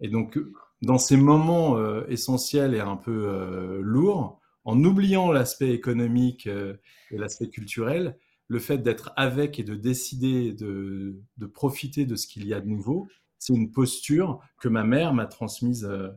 Et 0.00 0.08
donc, 0.08 0.40
dans 0.80 0.98
ces 0.98 1.16
moments 1.16 1.78
essentiels 2.08 2.74
et 2.74 2.80
un 2.80 2.96
peu 2.96 3.78
lourds, 3.80 4.40
en 4.64 4.82
oubliant 4.82 5.30
l'aspect 5.30 5.70
économique 5.70 6.48
et 6.48 7.16
l'aspect 7.16 7.50
culturel, 7.50 8.18
le 8.48 8.58
fait 8.58 8.78
d'être 8.78 9.12
avec 9.16 9.58
et 9.58 9.64
de 9.64 9.74
décider 9.74 10.52
de, 10.52 11.16
profiter 11.52 12.04
de 12.04 12.16
ce 12.16 12.26
qu'il 12.26 12.46
y 12.46 12.54
a 12.54 12.60
de 12.60 12.68
nouveau, 12.68 13.08
c'est 13.38 13.54
une 13.54 13.72
posture 13.72 14.40
que 14.60 14.68
ma 14.68 14.84
mère 14.84 15.14
m'a 15.14 15.26
transmise 15.26 15.84
euh, 15.84 16.10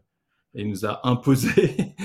et 0.54 0.64
nous 0.64 0.86
a 0.86 1.08
imposée. 1.08 1.76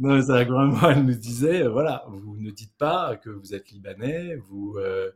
non, 0.00 0.22
ça, 0.22 0.40
elle 0.42 1.04
nous 1.04 1.14
disait, 1.14 1.62
euh, 1.62 1.70
voilà, 1.70 2.04
vous 2.08 2.36
ne 2.38 2.50
dites 2.50 2.76
pas 2.76 3.16
que 3.16 3.30
vous 3.30 3.54
êtes 3.54 3.70
libanais, 3.70 4.36
vous, 4.36 4.76
euh, 4.78 5.10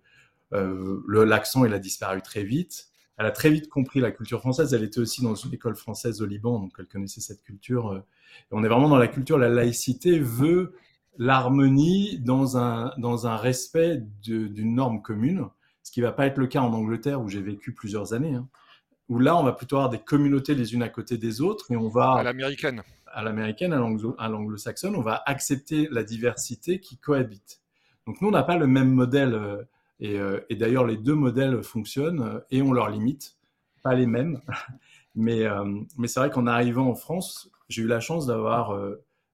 l'accent 1.24 1.64
il 1.64 1.72
a 1.72 1.78
disparu 1.78 2.20
très 2.22 2.42
vite. 2.42 2.88
Elle 3.18 3.26
a 3.26 3.30
très 3.30 3.50
vite 3.50 3.68
compris 3.68 4.00
la 4.00 4.10
culture 4.10 4.40
française. 4.40 4.74
Elle 4.74 4.82
était 4.82 4.98
aussi 4.98 5.22
dans 5.22 5.34
une 5.34 5.52
école 5.52 5.76
française 5.76 6.22
au 6.22 6.26
Liban, 6.26 6.58
donc 6.58 6.72
elle 6.78 6.86
connaissait 6.86 7.20
cette 7.20 7.42
culture. 7.42 8.02
Et 8.40 8.54
on 8.54 8.64
est 8.64 8.68
vraiment 8.68 8.88
dans 8.88 8.96
la 8.96 9.08
culture. 9.08 9.38
La 9.38 9.50
laïcité 9.50 10.18
veut 10.18 10.74
l'harmonie 11.19 12.19
dans 12.19 12.57
un, 12.57 12.92
dans 12.99 13.26
un 13.26 13.37
respect 13.37 14.02
d'une 14.23 14.75
norme 14.75 15.02
commune, 15.02 15.47
ce 15.83 15.90
qui 15.90 16.00
ne 16.00 16.07
va 16.07 16.12
pas 16.12 16.26
être 16.26 16.38
le 16.38 16.47
cas 16.47 16.61
en 16.61 16.73
Angleterre 16.73 17.21
où 17.21 17.28
j'ai 17.28 17.42
vécu 17.42 17.75
plusieurs 17.75 18.14
années, 18.14 18.35
hein, 18.35 18.49
où 19.09 19.19
là 19.19 19.37
on 19.37 19.42
va 19.42 19.52
plutôt 19.52 19.76
avoir 19.76 19.90
des 19.90 19.99
communautés 19.99 20.54
les 20.54 20.75
unes 20.75 20.83
à 20.83 20.88
côté 20.88 21.19
des 21.19 21.40
autres 21.40 21.71
et 21.71 21.76
on 21.76 21.88
va... 21.88 22.14
À 22.14 22.23
l'américaine. 22.23 22.83
À 23.07 23.23
l'américaine, 23.23 23.75
à 23.75 24.28
l'anglo-saxonne, 24.28 24.97
on 24.97 25.02
va 25.02 25.23
accepter 25.26 25.87
la 25.90 26.02
diversité 26.02 26.81
qui 26.81 26.97
cohabite. 26.97 27.61
Donc 28.07 28.21
nous, 28.21 28.28
on 28.28 28.33
n'a 28.33 28.42
pas 28.42 28.57
le 28.57 28.66
même 28.66 28.90
modèle, 28.90 29.35
euh, 29.35 29.62
et, 30.00 30.19
euh, 30.19 30.40
et 30.49 30.57
d'ailleurs 30.57 30.87
les 30.87 30.97
deux 30.97 31.14
modèles 31.14 31.62
fonctionnent 31.62 32.23
euh, 32.23 32.40
et 32.50 32.62
on 32.62 32.73
leur 32.73 32.88
limite, 32.88 33.37
pas 33.83 33.95
les 33.95 34.07
mêmes. 34.07 34.40
mais 35.14 35.45
mais 35.99 36.09
c'est 36.09 36.21
vrai 36.21 36.31
qu'en 36.31 36.47
arrivant 36.47 36.88
en 36.88 36.95
France, 36.95 37.50
j'ai 37.69 37.83
eu 37.83 37.87
la 37.87 38.00
chance 38.00 38.26
d'avoir 38.26 38.75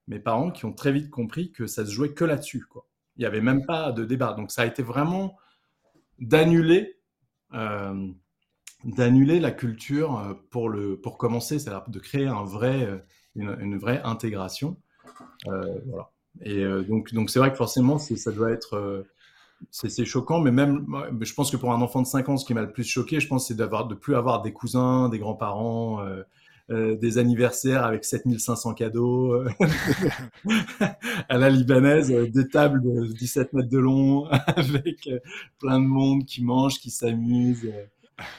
mes 0.08 0.18
parents 0.18 0.50
qui 0.50 0.64
ont 0.64 0.72
très 0.72 0.90
vite 0.90 1.10
compris 1.10 1.52
que 1.52 1.66
ça 1.66 1.86
se 1.86 1.92
jouait 1.92 2.12
que 2.12 2.24
là-dessus. 2.24 2.66
Il 3.16 3.20
n'y 3.20 3.26
avait 3.26 3.40
même 3.40 3.64
pas 3.64 3.92
de 3.92 4.04
débat. 4.04 4.32
Donc 4.32 4.50
ça 4.50 4.62
a 4.62 4.66
été 4.66 4.82
vraiment 4.82 5.36
d'annuler, 6.18 6.98
euh, 7.54 8.08
d'annuler 8.84 9.38
la 9.38 9.50
culture 9.50 10.18
euh, 10.18 10.34
pour, 10.50 10.68
le, 10.68 10.98
pour 11.00 11.18
commencer, 11.18 11.58
de 11.58 11.98
créer 11.98 12.26
un 12.26 12.44
vrai, 12.44 12.84
euh, 12.84 12.98
une, 13.36 13.78
vraie 13.78 14.00
intégration. 14.02 14.76
voilà. 15.44 16.10
Et 16.42 16.64
donc, 16.84 17.12
donc 17.12 17.30
c'est 17.30 17.40
vrai 17.40 17.50
que 17.50 17.56
forcément, 17.56 17.98
ça 17.98 18.30
doit 18.30 18.52
être, 18.52 19.04
c'est 19.72 20.04
choquant, 20.04 20.38
mais 20.38 20.52
même, 20.52 20.86
je 21.20 21.34
pense 21.34 21.50
que 21.50 21.56
pour 21.56 21.72
un 21.72 21.82
enfant 21.82 22.00
de 22.00 22.06
5 22.06 22.28
ans, 22.28 22.36
ce 22.36 22.44
qui 22.44 22.54
m'a 22.54 22.62
le 22.62 22.70
plus 22.70 22.84
choqué, 22.84 23.18
je 23.18 23.26
pense, 23.26 23.48
c'est 23.48 23.56
d'avoir 23.56 23.88
de 23.88 23.96
plus 23.96 24.14
avoir 24.14 24.40
des 24.40 24.52
cousins, 24.52 25.08
des 25.08 25.18
grands-parents. 25.18 26.00
Des 26.70 27.18
anniversaires 27.18 27.84
avec 27.84 28.04
7500 28.04 28.74
cadeaux 28.74 29.32
euh, 29.32 29.48
à 31.28 31.38
la 31.38 31.48
libanaise, 31.48 32.12
euh, 32.12 32.28
des 32.28 32.46
tables 32.48 32.82
de 32.82 33.06
17 33.06 33.54
mètres 33.54 33.68
de 33.68 33.78
long 33.78 34.26
avec 34.46 35.08
plein 35.58 35.80
de 35.80 35.86
monde 35.86 36.24
qui 36.24 36.42
mange, 36.42 36.78
qui 36.78 36.90
s'amuse. 36.90 37.70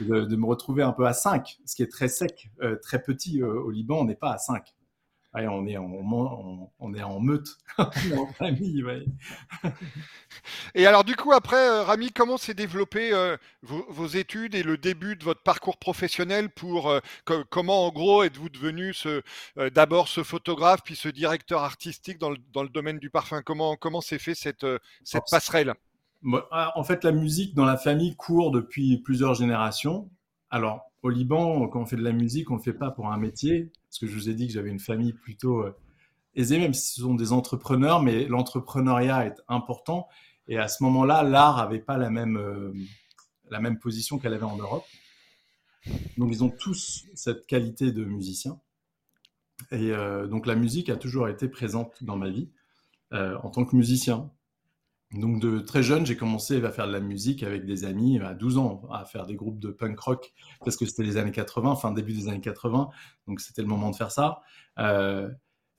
De, 0.02 0.36
me 0.36 0.46
retrouver 0.46 0.84
un 0.84 0.92
peu 0.92 1.08
à 1.08 1.14
5, 1.14 1.60
ce 1.64 1.74
qui 1.74 1.84
est 1.84 1.88
très 1.88 2.10
sec, 2.10 2.52
très 2.82 3.02
petit 3.02 3.42
au 3.42 3.70
Liban, 3.70 4.00
on 4.00 4.04
n'est 4.04 4.14
pas 4.14 4.34
à 4.34 4.38
5 4.38 4.74
on, 5.34 5.68
est 5.68 5.78
en, 5.78 6.72
on, 6.80 6.94
est 6.94 7.04
en 7.04 7.20
meute, 7.20 7.58
en 7.78 8.28
famille. 8.34 8.84
et 10.76 10.86
alors, 10.86 11.04
du 11.04 11.16
coup, 11.16 11.32
après, 11.32 11.70
euh, 11.70 11.84
Rami, 11.84 12.12
comment 12.12 12.38
s'est 12.38 12.54
développé 12.54 13.14
euh, 13.14 13.38
vos, 13.62 14.08
études 14.08 14.56
et 14.56 14.64
le 14.64 14.78
début 14.78 15.16
de 15.16 15.24
votre 15.24 15.44
parcours 15.44 15.78
professionnel 15.78 16.50
pour 16.50 16.90
euh, 16.90 17.00
comment, 17.50 17.86
en 17.86 17.92
gros, 17.92 18.24
êtes-vous 18.24 18.50
devenu 18.50 18.94
ce, 18.94 19.22
d'abord 19.74 20.08
ce 20.08 20.24
photographe, 20.24 20.82
puis 20.84 20.96
ce 20.96 21.10
directeur 21.10 21.64
artistique 21.64 22.18
dans 22.18 22.32
le, 22.32 22.38
dans 22.54 22.64
le 22.64 22.70
domaine 22.70 22.98
du 22.98 23.10
parfum? 23.10 23.42
Comment, 23.44 23.76
comment 23.76 24.02
s'est 24.02 24.20
fait 24.20 24.36
cette, 24.36 24.66
cette 25.04 25.26
passerelle? 25.30 25.74
Ah, 26.52 26.74
En 26.76 26.84
fait, 26.84 27.04
la 27.04 27.12
musique 27.12 27.54
dans 27.56 27.66
la 27.66 27.78
famille 27.78 28.16
court 28.16 28.52
depuis 28.52 28.98
plusieurs 28.98 29.36
générations. 29.36 30.10
Alors, 30.50 30.92
au 31.04 31.10
Liban, 31.10 31.68
quand 31.68 31.82
on 31.82 31.86
fait 31.86 31.96
de 31.96 32.04
la 32.04 32.12
musique, 32.12 32.50
on 32.50 32.56
ne 32.56 32.60
le 32.60 32.64
fait 32.64 32.74
pas 32.74 32.92
pour 32.92 33.12
un 33.12 33.18
métier, 33.18 33.72
parce 33.90 34.00
que 34.00 34.08
je 34.08 34.14
vous 34.14 34.30
ai 34.30 34.36
dit 34.36 34.48
que 34.48 34.54
j'avais 34.54 34.70
une 34.70 34.80
famille 34.80 35.14
plutôt 35.14 35.64
euh, 35.64 35.76
aisée, 36.36 36.60
même 36.60 36.76
si 36.76 36.94
ce 36.94 37.02
sont 37.02 37.16
des 37.16 37.32
entrepreneurs, 37.32 38.04
mais 38.04 38.26
l'entrepreneuriat 38.26 39.26
est 39.26 39.42
important. 39.48 40.08
Et 40.48 40.60
à 40.60 40.68
ce 40.68 40.84
moment-là, 40.84 41.24
l'art 41.24 41.58
n'avait 41.58 41.80
pas 41.80 41.98
la 41.98 42.12
même, 42.12 42.38
euh, 42.38 42.72
la 43.50 43.60
même 43.60 43.80
position 43.80 44.20
qu'elle 44.20 44.36
avait 44.36 44.44
en 44.44 44.58
Europe. 44.58 44.86
Donc 46.18 46.30
ils 46.32 46.44
ont 46.44 46.50
tous 46.50 47.06
cette 47.16 47.48
qualité 47.48 47.92
de 47.92 48.06
musicien. 48.06 48.60
Et 49.72 49.92
euh, 49.92 50.28
donc 50.28 50.46
la 50.46 50.56
musique 50.56 50.90
a 50.90 50.96
toujours 50.96 51.28
été 51.28 51.48
présente 51.48 52.04
dans 52.04 52.16
ma 52.16 52.30
vie 52.30 52.50
en 53.12 53.50
tant 53.50 53.66
que 53.66 53.76
musicien. 53.76 54.30
Donc 55.14 55.40
de 55.40 55.60
très 55.60 55.82
jeune, 55.82 56.06
j'ai 56.06 56.16
commencé 56.16 56.64
à 56.64 56.72
faire 56.72 56.86
de 56.86 56.92
la 56.92 57.00
musique 57.00 57.42
avec 57.42 57.66
des 57.66 57.84
amis 57.84 58.20
à 58.20 58.36
12 58.36 58.60
ans, 58.60 58.84
à 58.92 59.06
faire 59.06 59.26
des 59.26 59.36
groupes 59.36 59.60
de 59.60 59.70
punk 59.70 60.00
rock 60.00 60.34
parce 60.64 60.78
que 60.78 60.86
c'était 60.86 61.02
les 61.02 61.18
années 61.18 61.32
80, 61.32 61.78
fin 61.78 61.92
début 61.92 62.14
des 62.14 62.28
années 62.28 62.42
80, 62.42 62.90
donc 63.28 63.42
c'était 63.42 63.64
le 63.64 63.68
moment 63.68 63.90
de 63.90 63.96
faire 63.96 64.12
ça. 64.12 64.42
Euh, 64.78 65.28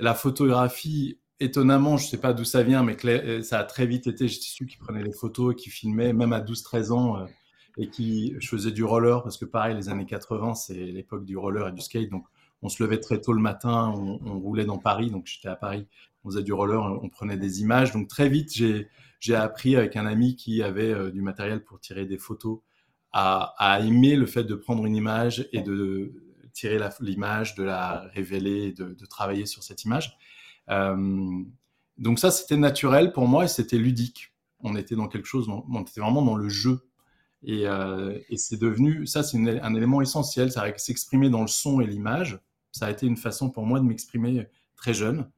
la 0.01 0.15
photographie, 0.15 1.21
étonnamment, 1.39 1.97
je 1.97 2.07
ne 2.07 2.09
sais 2.09 2.19
pas 2.19 2.33
d'où 2.33 2.45
ça 2.45 2.65
vient, 2.65 2.83
mais 2.83 2.97
euh, 3.05 3.41
ça 3.43 3.61
a 3.61 3.65
très 3.65 3.87
vite 3.87 4.09
été, 4.09 4.27
j'étais 4.27 4.47
celui 4.47 4.69
qui 4.69 4.79
prenait 4.79 5.05
les 5.05 5.13
photos, 5.13 5.55
qui 5.55 5.71
filmait, 5.71 6.13
même 6.13 6.33
à 6.33 6.41
12-13 6.41 6.91
ans, 6.91 7.19
euh, 7.19 7.27
et 7.79 7.89
qui 7.89 8.35
je 8.41 8.49
faisais 8.49 8.73
du 8.73 8.83
roller 8.83 9.23
parce 9.23 9.39
que 9.39 9.45
pareil, 9.45 9.77
les 9.77 9.89
années 9.89 10.07
80, 10.07 10.55
c'est 10.55 10.75
l'époque 10.75 11.25
du 11.25 11.37
roller 11.37 11.69
et 11.69 11.73
du 11.73 11.81
skate, 11.81 12.11
donc 12.11 12.25
on 12.63 12.69
se 12.69 12.83
levait 12.83 12.99
très 12.99 13.21
tôt 13.21 13.33
le 13.33 13.41
matin, 13.41 13.95
on 13.97 14.41
roulait 14.41 14.65
dans 14.65 14.79
Paris, 14.79 15.13
donc 15.13 15.27
j'étais 15.27 15.49
à 15.49 15.55
Paris, 15.55 15.87
on 16.25 16.31
faisait 16.31 16.43
du 16.43 16.53
roller, 16.53 16.83
on 16.83 17.09
prenait 17.09 17.37
des 17.37 17.61
images, 17.61 17.93
donc 17.93 18.09
très 18.09 18.29
vite 18.29 18.53
j'ai 18.53 18.89
j'ai 19.21 19.35
appris 19.35 19.77
avec 19.77 19.97
un 19.97 20.07
ami 20.07 20.35
qui 20.35 20.63
avait 20.63 20.93
euh, 20.93 21.11
du 21.11 21.23
matériel 21.23 21.63
pour 21.63 21.79
tirer 21.79 22.07
des 22.07 22.19
photos 22.19 22.61
à, 23.13 23.81
aimer 23.83 24.17
le 24.17 24.27
fait 24.27 24.45
de 24.45 24.55
prendre 24.55 24.87
une 24.87 24.95
image 24.95 25.49
et 25.53 25.63
de 25.63 26.13
tirer 26.53 26.79
l'image, 27.01 27.57
de 27.57 27.65
la 27.65 28.09
révéler, 28.15 28.73
de, 28.73 29.07
travailler 29.07 29.47
sur 29.47 29.65
cette 29.65 29.85
image. 29.85 30.17
Euh, 30.69 31.43
donc 31.99 32.21
ça, 32.21 32.31
c'était 32.31 32.57
naturel 32.57 33.13
pour 33.13 33.27
moi 33.27 33.45
et 33.45 33.49
c'était 33.49 33.79
ludique. 33.79 34.33
On 34.61 34.77
était 34.77 34.95
dans 34.95 35.09
quelque 35.09 35.27
chose, 35.27 35.49
on 35.49 35.83
était 35.83 36.01
vraiment 36.01 36.23
dans 36.23 36.37
le 36.37 36.49
jeu. 36.49 36.89
Et, 37.43 37.67
euh, 37.67 38.17
c'est 38.37 38.61
devenu, 38.61 39.07
ça 39.07 39.23
c'est 39.23 39.39
un 39.39 39.75
élément 39.75 40.01
essentiel, 40.01 40.53
ça 40.53 40.67
s'exprimer 40.77 41.31
dans 41.31 41.43
le 41.43 41.49
son 41.49 41.81
et 41.81 41.87
l'image. 41.87 42.39
Ça 42.71 42.87
a 42.87 42.91
été 42.91 43.07
une 43.07 43.17
façon 43.17 43.51
pour 43.51 43.67
moi 43.67 43.81
de 43.81 43.85
m'exprimer 43.85 44.47
très 44.77 44.95
jeune. 44.95 45.29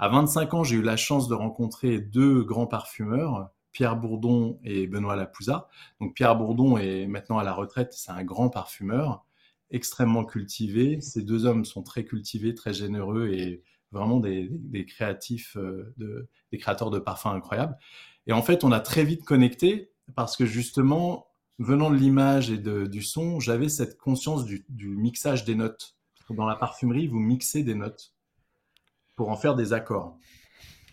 À 0.00 0.08
25 0.08 0.54
ans, 0.54 0.62
j'ai 0.62 0.76
eu 0.76 0.82
la 0.82 0.96
chance 0.96 1.26
de 1.26 1.34
rencontrer 1.34 1.98
deux 1.98 2.44
grands 2.44 2.68
parfumeurs, 2.68 3.50
Pierre 3.72 3.96
Bourdon 3.96 4.60
et 4.62 4.86
Benoît 4.86 5.16
Lapouza. 5.16 5.68
Donc 6.00 6.14
Pierre 6.14 6.36
Bourdon 6.36 6.78
est 6.78 7.08
maintenant 7.08 7.38
à 7.38 7.44
la 7.44 7.52
retraite, 7.52 7.92
c'est 7.92 8.12
un 8.12 8.22
grand 8.22 8.48
parfumeur, 8.48 9.24
extrêmement 9.70 10.24
cultivé. 10.24 11.00
Ces 11.00 11.22
deux 11.22 11.46
hommes 11.46 11.64
sont 11.64 11.82
très 11.82 12.04
cultivés, 12.04 12.54
très 12.54 12.72
généreux 12.72 13.28
et 13.30 13.64
vraiment 13.90 14.20
des, 14.20 14.48
créatifs, 14.86 15.56
euh, 15.56 15.92
des 16.52 16.58
créateurs 16.58 16.90
de 16.90 17.00
parfums 17.00 17.26
incroyables. 17.26 17.76
Et 18.28 18.32
en 18.32 18.42
fait, 18.42 18.62
on 18.62 18.70
a 18.70 18.78
très 18.78 19.02
vite 19.02 19.24
connecté 19.24 19.90
parce 20.14 20.36
que 20.36 20.46
justement, 20.46 21.26
venant 21.58 21.90
de 21.90 21.96
l'image 21.96 22.50
et 22.50 22.58
du 22.58 23.02
son, 23.02 23.40
j'avais 23.40 23.68
cette 23.68 23.98
conscience 23.98 24.44
du 24.44 24.88
mixage 24.96 25.44
des 25.44 25.56
notes. 25.56 25.96
Dans 26.30 26.46
la 26.46 26.56
parfumerie, 26.56 27.08
vous 27.08 27.18
mixez 27.18 27.64
des 27.64 27.74
notes 27.74 28.14
pour 29.18 29.30
en 29.30 29.36
faire 29.36 29.56
des 29.56 29.72
accords. 29.72 30.16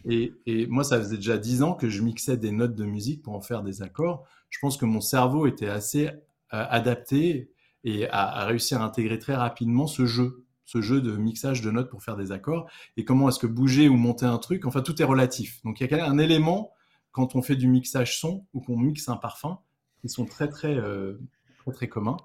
Et, 0.03 0.34
moi, 0.67 0.84
ça 0.84 0.98
faisait 0.98 1.17
déjà 1.17 1.38
dix 1.38 1.62
ans 1.62 1.75
que 1.75 1.89
je 1.89 2.01
mixais 2.01 2.38
des 2.38 2.51
notes 2.51 2.74
de 2.74 2.84
musique 2.84 3.22
pour 3.22 3.36
en 3.36 3.41
faire 3.41 3.62
des 3.62 3.84
accords. 3.84 4.25
Je 4.50 4.58
pense 4.60 4.77
que 4.77 4.86
mon 4.86 5.00
cerveau 5.00 5.46
était 5.46 5.70
assez 5.70 6.08
euh, 6.08 6.12
adapté 6.50 7.51
et 7.84 8.10
a, 8.10 8.46
réussi 8.46 8.74
à 8.74 8.82
intégrer 8.82 9.20
très 9.20 9.36
rapidement 9.36 9.86
ce 9.86 10.08
jeu, 10.08 10.44
ce 10.63 10.82
jeu 10.82 11.01
de 11.01 11.15
mixage 11.15 11.62
de 11.62 11.70
notes 11.70 11.91
pour 11.91 12.01
faire 12.01 12.15
des 12.15 12.32
accords. 12.32 12.67
Et 12.98 13.05
comment 13.05 13.29
est-ce 13.29 13.38
que 13.38 13.46
bouger 13.46 13.89
ou 13.89 13.96
monter 13.96 14.25
un 14.25 14.39
truc, 14.39 14.65
enfin, 14.65 14.82
tout 14.82 15.00
est 15.00 15.05
relatif. 15.05 15.62
Donc, 15.63 15.79
il 15.79 15.88
y 15.88 15.94
a 15.94 16.10
un 16.10 16.17
élément 16.17 16.72
quand 17.12 17.36
on 17.36 17.44
fait 17.44 17.55
du 17.55 17.67
mixage 17.67 18.20
son 18.20 18.48
ou 18.53 18.62
qu'on 18.62 18.77
mixe 18.77 19.08
un 19.08 19.17
parfum 19.17 19.60
qui 20.01 20.10
sont 20.10 20.25
très, 20.25 20.50
très, 20.50 20.74
euh, 20.74 21.20
très, 21.60 21.72
très 21.72 21.88
communs. 21.88 22.17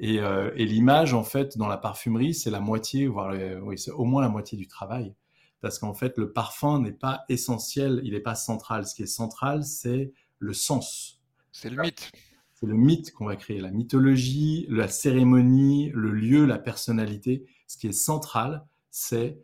Euh, 0.00 0.50
et, 0.56 0.64
l'image, 0.64 1.14
en 1.14 1.24
fait, 1.24 1.58
dans 1.58 1.68
la 1.68 1.76
parfumerie, 1.76 2.34
c'est 2.34 2.50
la 2.50 2.60
moitié, 2.60 3.06
voire 3.06 3.34
oui, 3.62 3.78
c'est 3.78 3.90
au 3.90 4.04
moins 4.04 4.22
la 4.22 4.28
moitié 4.28 4.56
du 4.56 4.66
travail. 4.66 5.14
Parce 5.60 5.78
qu'en 5.78 5.94
fait, 5.94 6.18
le 6.18 6.32
parfum 6.32 6.80
n'est 6.80 6.92
pas 6.92 7.24
essentiel, 7.28 8.00
il 8.04 8.12
n'est 8.12 8.20
pas 8.20 8.34
central. 8.34 8.86
Ce 8.86 8.94
qui 8.94 9.02
est 9.02 9.06
central, 9.06 9.64
c'est 9.64 10.12
le 10.38 10.52
sens. 10.52 11.20
C'est 11.52 11.70
le 11.70 11.80
mythe. 11.80 12.10
C'est 12.54 12.66
le 12.66 12.74
mythe 12.74 13.12
qu'on 13.12 13.26
va 13.26 13.36
créer, 13.36 13.60
la 13.60 13.70
mythologie, 13.70 14.66
la 14.68 14.88
cérémonie, 14.88 15.90
le 15.94 16.10
lieu, 16.10 16.46
la 16.46 16.58
personnalité. 16.58 17.44
Ce 17.66 17.76
qui 17.76 17.86
est 17.88 17.92
central, 17.92 18.64
c'est 18.90 19.38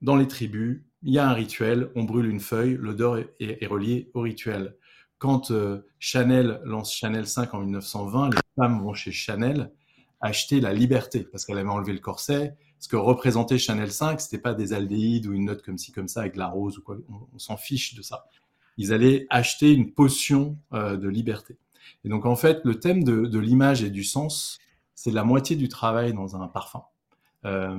dans 0.00 0.16
les 0.16 0.26
tribus, 0.26 0.82
il 1.02 1.12
y 1.12 1.18
a 1.18 1.28
un 1.28 1.32
rituel, 1.32 1.90
on 1.94 2.04
brûle 2.04 2.26
une 2.26 2.40
feuille, 2.40 2.76
l'odeur 2.78 3.18
est, 3.40 3.66
reliée 3.66 4.10
au 4.14 4.20
rituel. 4.20 4.76
Quand 5.18 5.50
euh, 5.50 5.86
Chanel 5.98 6.60
lance 6.64 6.92
Chanel 6.92 7.26
5 7.26 7.54
en 7.54 7.60
1920, 7.60 8.30
les 8.30 8.38
femmes 8.56 8.82
vont 8.82 8.94
chez 8.94 9.12
Chanel 9.12 9.72
acheter 10.22 10.60
la 10.60 10.72
liberté 10.72 11.26
parce 11.30 11.44
qu'elle 11.44 11.58
avait 11.58 11.68
enlevé 11.68 11.92
le 11.92 11.98
corset. 11.98 12.54
Ce 12.78 12.88
que 12.88 12.96
représentait 12.96 13.58
Chanel 13.58 13.92
5, 13.92 14.20
c'était 14.20 14.38
pas 14.38 14.54
des 14.54 14.72
aldéhydes 14.72 15.26
ou 15.26 15.34
une 15.34 15.44
note 15.44 15.62
comme 15.62 15.78
ci 15.78 15.92
comme 15.92 16.08
ça 16.08 16.20
avec 16.20 16.36
la 16.36 16.46
rose 16.46 16.78
ou 16.78 16.82
quoi. 16.82 16.96
On, 17.34 17.38
s'en 17.38 17.56
fiche 17.56 17.94
de 17.94 18.02
ça. 18.02 18.26
Ils 18.78 18.92
allaient 18.92 19.26
acheter 19.28 19.72
une 19.72 19.92
potion 19.92 20.56
euh, 20.72 20.96
de 20.96 21.08
liberté. 21.08 21.58
Et 22.04 22.08
donc 22.08 22.24
en 22.24 22.36
fait, 22.36 22.60
le 22.64 22.78
thème 22.78 23.04
de, 23.04 23.38
l'image 23.38 23.82
et 23.82 23.90
du 23.90 24.04
sens, 24.04 24.58
c'est 24.94 25.10
la 25.10 25.24
moitié 25.24 25.56
du 25.56 25.68
travail 25.68 26.14
dans 26.14 26.40
un 26.40 26.46
parfum. 26.46 26.84
Euh, 27.44 27.78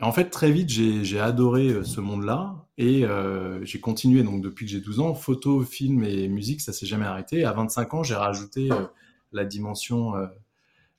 en 0.00 0.10
fait, 0.10 0.30
très 0.30 0.50
vite, 0.50 0.68
j'ai 0.68 1.20
adoré 1.20 1.68
euh, 1.68 1.84
ce 1.84 2.00
monde-là 2.00 2.64
et 2.78 3.04
j'ai 3.62 3.80
continué. 3.80 4.22
Donc, 4.24 4.40
depuis 4.40 4.66
que 4.66 4.72
j'ai 4.72 4.80
12 4.80 4.98
ans, 5.00 5.14
photo, 5.14 5.62
film 5.62 6.02
et 6.02 6.26
musique, 6.26 6.60
ça 6.60 6.72
s'est 6.72 6.86
jamais 6.86 7.06
arrêté. 7.06 7.44
À 7.44 7.52
25 7.52 7.94
ans, 7.94 8.02
j'ai 8.02 8.16
rajouté 8.16 8.68
la 9.30 9.44
dimension 9.44 10.14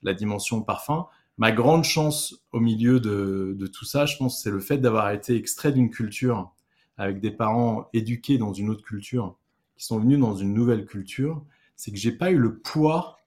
la 0.04 0.14
dimension 0.14 0.62
parfum. 0.62 1.06
Ma 1.36 1.50
grande 1.50 1.84
chance 1.84 2.44
au 2.52 2.60
milieu 2.60 3.00
de, 3.00 3.66
tout 3.66 3.84
ça, 3.84 4.06
je 4.06 4.16
pense, 4.16 4.42
c'est 4.42 4.50
le 4.50 4.60
fait 4.60 4.78
d'avoir 4.78 5.10
été 5.10 5.34
extrait 5.34 5.72
d'une 5.72 5.90
culture 5.90 6.52
avec 6.96 7.20
des 7.20 7.32
parents 7.32 7.88
éduqués 7.92 8.38
dans 8.38 8.52
une 8.52 8.70
autre 8.70 8.84
culture, 8.84 9.36
qui 9.76 9.84
sont 9.84 9.98
venus 9.98 10.20
dans 10.20 10.36
une 10.36 10.54
nouvelle 10.54 10.84
culture. 10.84 11.44
C'est 11.74 11.90
que 11.90 11.98
j'ai 11.98 12.12
pas 12.12 12.30
eu 12.30 12.38
le 12.38 12.58
poids 12.58 13.18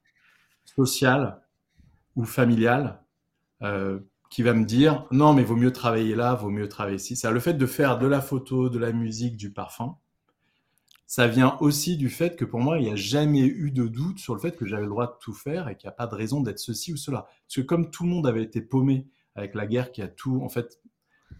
social 0.64 1.42
ou 2.16 2.24
familial 2.24 3.02
euh, 3.62 3.98
qui 4.30 4.42
va 4.42 4.54
me 4.54 4.64
dire 4.64 5.06
non, 5.10 5.34
mais 5.34 5.44
vaut 5.44 5.56
mieux 5.56 5.72
travailler 5.72 6.14
là, 6.14 6.34
vaut 6.34 6.48
mieux 6.48 6.68
travailler 6.68 6.96
ici. 6.96 7.14
C'est 7.14 7.30
le 7.30 7.40
fait 7.40 7.54
de 7.54 7.66
faire 7.66 7.98
de 7.98 8.06
la 8.06 8.22
photo, 8.22 8.70
de 8.70 8.78
la 8.78 8.92
musique, 8.92 9.36
du 9.36 9.52
parfum 9.52 9.96
ça 11.08 11.26
vient 11.26 11.56
aussi 11.60 11.96
du 11.96 12.10
fait 12.10 12.36
que 12.36 12.44
pour 12.44 12.60
moi, 12.60 12.78
il 12.78 12.84
n'y 12.84 12.92
a 12.92 12.96
jamais 12.96 13.40
eu 13.40 13.70
de 13.70 13.88
doute 13.88 14.18
sur 14.18 14.34
le 14.34 14.40
fait 14.40 14.54
que 14.54 14.66
j'avais 14.66 14.82
le 14.82 14.90
droit 14.90 15.06
de 15.06 15.16
tout 15.20 15.32
faire 15.32 15.66
et 15.68 15.74
qu'il 15.74 15.88
n'y 15.88 15.92
a 15.92 15.96
pas 15.96 16.06
de 16.06 16.14
raison 16.14 16.42
d'être 16.42 16.58
ceci 16.58 16.92
ou 16.92 16.98
cela. 16.98 17.22
Parce 17.46 17.54
que 17.56 17.60
comme 17.62 17.90
tout 17.90 18.04
le 18.04 18.10
monde 18.10 18.26
avait 18.26 18.42
été 18.42 18.60
paumé 18.60 19.08
avec 19.34 19.54
la 19.54 19.66
guerre 19.66 19.90
qui 19.90 20.02
a 20.02 20.08
tout, 20.08 20.42
en 20.42 20.50
fait, 20.50 20.82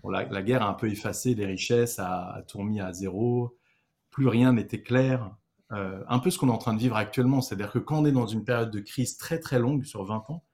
la, 0.09 0.43
guerre 0.43 0.63
a 0.63 0.71
un 0.71 0.73
peu 0.73 0.91
effacé 0.91 1.35
les 1.35 1.45
richesses, 1.45 1.99
a, 1.99 2.43
tout 2.49 2.59
remis 2.59 2.81
à 2.81 2.95
zéro, 2.95 3.59
plus 4.11 4.27
rien 4.27 4.55
n'était 4.55 4.81
clair. 4.81 5.37
Euh, 5.73 6.03
un 6.09 6.19
peu 6.19 6.31
ce 6.31 6.39
qu'on 6.39 6.49
est 6.49 6.53
en 6.53 6.57
train 6.59 6.73
de 6.73 6.81
vivre 6.81 6.97
actuellement, 6.97 7.43
c'est-à-dire 7.43 7.71
que 7.71 7.79
quand 7.79 7.99
on 7.99 8.07
est 8.07 8.13
dans 8.13 8.27
une 8.27 8.45
période 8.45 8.71
de 8.71 8.81
crise 8.81 9.19
très 9.19 9.39
très 9.39 9.59
longue 9.59 9.85
sur 9.85 10.03
20 10.03 10.31
ans, 10.31 10.45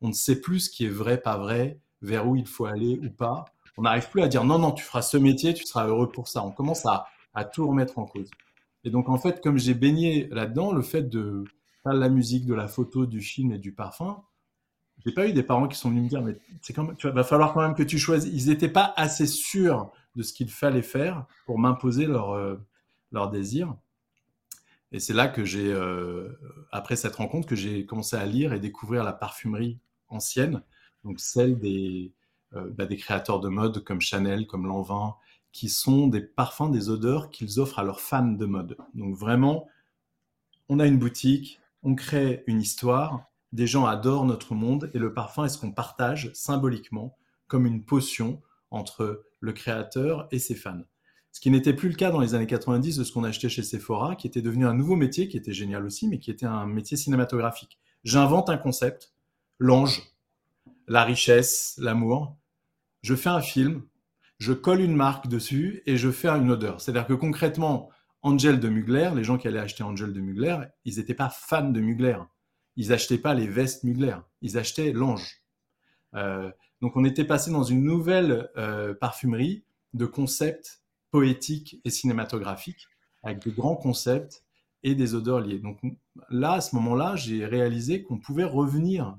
on 0.00 0.08
ne 0.08 0.12
sait 0.12 0.40
plus 0.40 0.58
ce 0.58 0.70
qui 0.70 0.84
est 0.84 0.90
vrai, 0.90 1.18
pas 1.18 1.38
vrai, 1.38 1.78
vers 2.02 2.26
où 2.26 2.34
il 2.34 2.46
faut 2.46 2.64
aller 2.64 2.98
ou 3.04 3.08
pas. 3.08 3.44
On 3.76 3.82
n'arrive 3.82 4.10
plus 4.10 4.22
à 4.22 4.26
dire 4.26 4.42
non, 4.42 4.58
non, 4.58 4.72
tu 4.72 4.82
feras 4.82 5.02
ce 5.02 5.16
métier, 5.16 5.54
tu 5.54 5.64
seras 5.64 5.86
heureux 5.86 6.10
pour 6.10 6.26
ça. 6.26 6.44
On 6.44 6.50
commence 6.50 6.84
à, 6.86 7.06
à 7.34 7.44
tout 7.44 7.68
remettre 7.68 8.00
en 8.00 8.06
cause. 8.06 8.30
Et 8.84 8.90
donc, 8.90 9.08
en 9.08 9.18
fait, 9.18 9.42
comme 9.42 9.58
j'ai 9.58 9.74
baigné 9.74 10.28
là-dedans, 10.30 10.72
le 10.72 10.82
fait 10.82 11.08
de 11.08 11.44
faire 11.82 11.94
la 11.94 12.08
musique, 12.08 12.46
de 12.46 12.54
la 12.54 12.68
photo, 12.68 13.06
du 13.06 13.20
film 13.20 13.52
et 13.52 13.58
du 13.58 13.72
parfum, 13.72 14.22
j'ai 15.04 15.12
pas 15.12 15.26
eu 15.26 15.32
des 15.32 15.42
parents 15.42 15.68
qui 15.68 15.76
sont 15.76 15.90
venus 15.90 16.04
me 16.04 16.08
dire, 16.08 16.22
mais 16.22 16.38
c'est 16.62 16.72
quand 16.72 16.84
même, 16.84 16.96
tu 16.96 17.08
va 17.08 17.24
falloir 17.24 17.52
quand 17.52 17.62
même 17.62 17.74
que 17.74 17.82
tu 17.82 17.98
choisisses. 17.98 18.32
Ils 18.44 18.50
n'étaient 18.50 18.68
pas 18.68 18.92
assez 18.96 19.26
sûrs 19.26 19.90
de 20.16 20.22
ce 20.22 20.32
qu'il 20.32 20.50
fallait 20.50 20.82
faire 20.82 21.26
pour 21.46 21.58
m'imposer 21.58 22.06
leur, 22.06 22.32
euh, 22.32 22.56
leur 23.12 23.30
désir. 23.30 23.74
Et 24.92 25.00
c'est 25.00 25.12
là 25.12 25.28
que 25.28 25.44
j'ai, 25.44 25.72
euh, 25.72 26.28
après 26.70 26.96
cette 26.96 27.16
rencontre, 27.16 27.48
que 27.48 27.56
j'ai 27.56 27.84
commencé 27.84 28.16
à 28.16 28.24
lire 28.26 28.52
et 28.52 28.60
découvrir 28.60 29.02
la 29.02 29.12
parfumerie 29.12 29.78
ancienne, 30.08 30.62
donc 31.02 31.18
celle 31.18 31.58
des, 31.58 32.12
euh, 32.54 32.70
bah, 32.70 32.86
des 32.86 32.96
créateurs 32.96 33.40
de 33.40 33.48
mode 33.48 33.82
comme 33.82 34.00
Chanel, 34.00 34.46
comme 34.46 34.66
Lanvin, 34.66 35.16
qui 35.54 35.68
sont 35.68 36.08
des 36.08 36.20
parfums, 36.20 36.70
des 36.70 36.90
odeurs 36.90 37.30
qu'ils 37.30 37.60
offrent 37.60 37.78
à 37.78 37.84
leurs 37.84 38.00
fans 38.00 38.32
de 38.32 38.44
mode. 38.44 38.76
Donc 38.92 39.14
vraiment, 39.14 39.68
on 40.68 40.80
a 40.80 40.86
une 40.86 40.98
boutique, 40.98 41.60
on 41.84 41.94
crée 41.94 42.42
une 42.48 42.60
histoire, 42.60 43.30
des 43.52 43.68
gens 43.68 43.86
adorent 43.86 44.26
notre 44.26 44.54
monde 44.54 44.90
et 44.94 44.98
le 44.98 45.14
parfum 45.14 45.44
est 45.44 45.48
ce 45.48 45.56
qu'on 45.56 45.70
partage 45.70 46.32
symboliquement 46.34 47.16
comme 47.46 47.66
une 47.66 47.84
potion 47.84 48.42
entre 48.72 49.24
le 49.38 49.52
créateur 49.52 50.26
et 50.32 50.40
ses 50.40 50.56
fans. 50.56 50.82
Ce 51.30 51.40
qui 51.40 51.52
n'était 51.52 51.72
plus 51.72 51.88
le 51.88 51.94
cas 51.94 52.10
dans 52.10 52.20
les 52.20 52.34
années 52.34 52.48
90 52.48 52.96
de 52.96 53.04
ce 53.04 53.12
qu'on 53.12 53.22
achetait 53.22 53.48
chez 53.48 53.62
Sephora, 53.62 54.16
qui 54.16 54.26
était 54.26 54.42
devenu 54.42 54.66
un 54.66 54.74
nouveau 54.74 54.96
métier, 54.96 55.28
qui 55.28 55.36
était 55.36 55.52
génial 55.52 55.84
aussi, 55.84 56.08
mais 56.08 56.18
qui 56.18 56.32
était 56.32 56.46
un 56.46 56.66
métier 56.66 56.96
cinématographique. 56.96 57.78
J'invente 58.02 58.50
un 58.50 58.56
concept, 58.56 59.14
l'ange, 59.60 60.02
la 60.88 61.04
richesse, 61.04 61.76
l'amour. 61.78 62.36
Je 63.02 63.14
fais 63.14 63.28
un 63.28 63.40
film, 63.40 63.84
je 64.44 64.52
colle 64.52 64.82
une 64.82 64.94
marque 64.94 65.26
dessus 65.26 65.82
et 65.86 65.96
je 65.96 66.10
fais 66.10 66.28
une 66.28 66.50
odeur. 66.50 66.78
C'est-à-dire 66.78 67.06
que 67.06 67.14
concrètement, 67.14 67.88
Angel 68.20 68.60
de 68.60 68.68
Mugler, 68.68 69.10
les 69.16 69.24
gens 69.24 69.38
qui 69.38 69.48
allaient 69.48 69.58
acheter 69.58 69.82
Angel 69.82 70.12
de 70.12 70.20
Mugler, 70.20 70.58
ils 70.84 70.96
n'étaient 70.96 71.14
pas 71.14 71.30
fans 71.30 71.70
de 71.70 71.80
Mugler. 71.80 72.18
Ils 72.76 72.90
n'achetaient 72.90 73.16
pas 73.16 73.32
les 73.32 73.46
vestes 73.46 73.84
Mugler, 73.84 74.16
ils 74.42 74.58
achetaient 74.58 74.92
l'ange. 74.92 75.42
Euh, 76.14 76.50
donc 76.82 76.94
on 76.96 77.06
était 77.06 77.24
passé 77.24 77.50
dans 77.50 77.62
une 77.62 77.84
nouvelle 77.84 78.50
euh, 78.58 78.92
parfumerie 78.92 79.64
de 79.94 80.04
concepts 80.04 80.82
poétiques 81.10 81.80
et 81.86 81.90
cinématographiques, 81.90 82.86
avec 83.22 83.42
de 83.46 83.50
grands 83.50 83.76
concepts 83.76 84.44
et 84.82 84.94
des 84.94 85.14
odeurs 85.14 85.40
liées. 85.40 85.58
Donc 85.58 85.80
là, 86.28 86.52
à 86.52 86.60
ce 86.60 86.76
moment-là, 86.76 87.16
j'ai 87.16 87.46
réalisé 87.46 88.02
qu'on 88.02 88.18
pouvait 88.18 88.44
revenir 88.44 89.18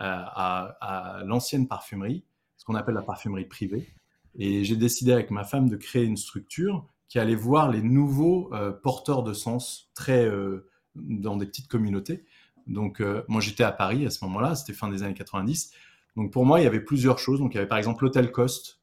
euh, 0.00 0.04
à 0.30 1.20
l'ancienne 1.26 1.68
parfumerie, 1.68 2.24
ce 2.56 2.64
qu'on 2.64 2.74
appelle 2.74 2.94
la 2.94 3.02
parfumerie 3.02 3.44
privée, 3.44 3.92
et 4.38 4.64
j'ai 4.64 4.76
décidé 4.76 5.12
avec 5.12 5.30
ma 5.30 5.44
femme 5.44 5.68
de 5.68 5.76
créer 5.76 6.04
une 6.04 6.16
structure 6.16 6.86
qui 7.08 7.18
allait 7.18 7.34
voir 7.34 7.70
les 7.70 7.82
nouveaux 7.82 8.52
euh, 8.52 8.72
porteurs 8.72 9.22
de 9.22 9.32
sens 9.32 9.90
très 9.94 10.24
euh, 10.26 10.68
dans 10.94 11.36
des 11.36 11.46
petites 11.46 11.68
communautés. 11.68 12.24
Donc 12.66 13.00
euh, 13.00 13.22
moi 13.28 13.40
j'étais 13.40 13.64
à 13.64 13.72
Paris 13.72 14.04
à 14.06 14.10
ce 14.10 14.24
moment-là, 14.24 14.54
c'était 14.54 14.72
fin 14.72 14.88
des 14.88 15.02
années 15.02 15.14
90. 15.14 15.72
Donc 16.16 16.32
pour 16.32 16.44
moi 16.44 16.60
il 16.60 16.64
y 16.64 16.66
avait 16.66 16.80
plusieurs 16.80 17.18
choses. 17.18 17.38
Donc 17.38 17.54
il 17.54 17.56
y 17.56 17.58
avait 17.58 17.68
par 17.68 17.78
exemple 17.78 18.04
l'hôtel 18.04 18.32
Coste 18.32 18.80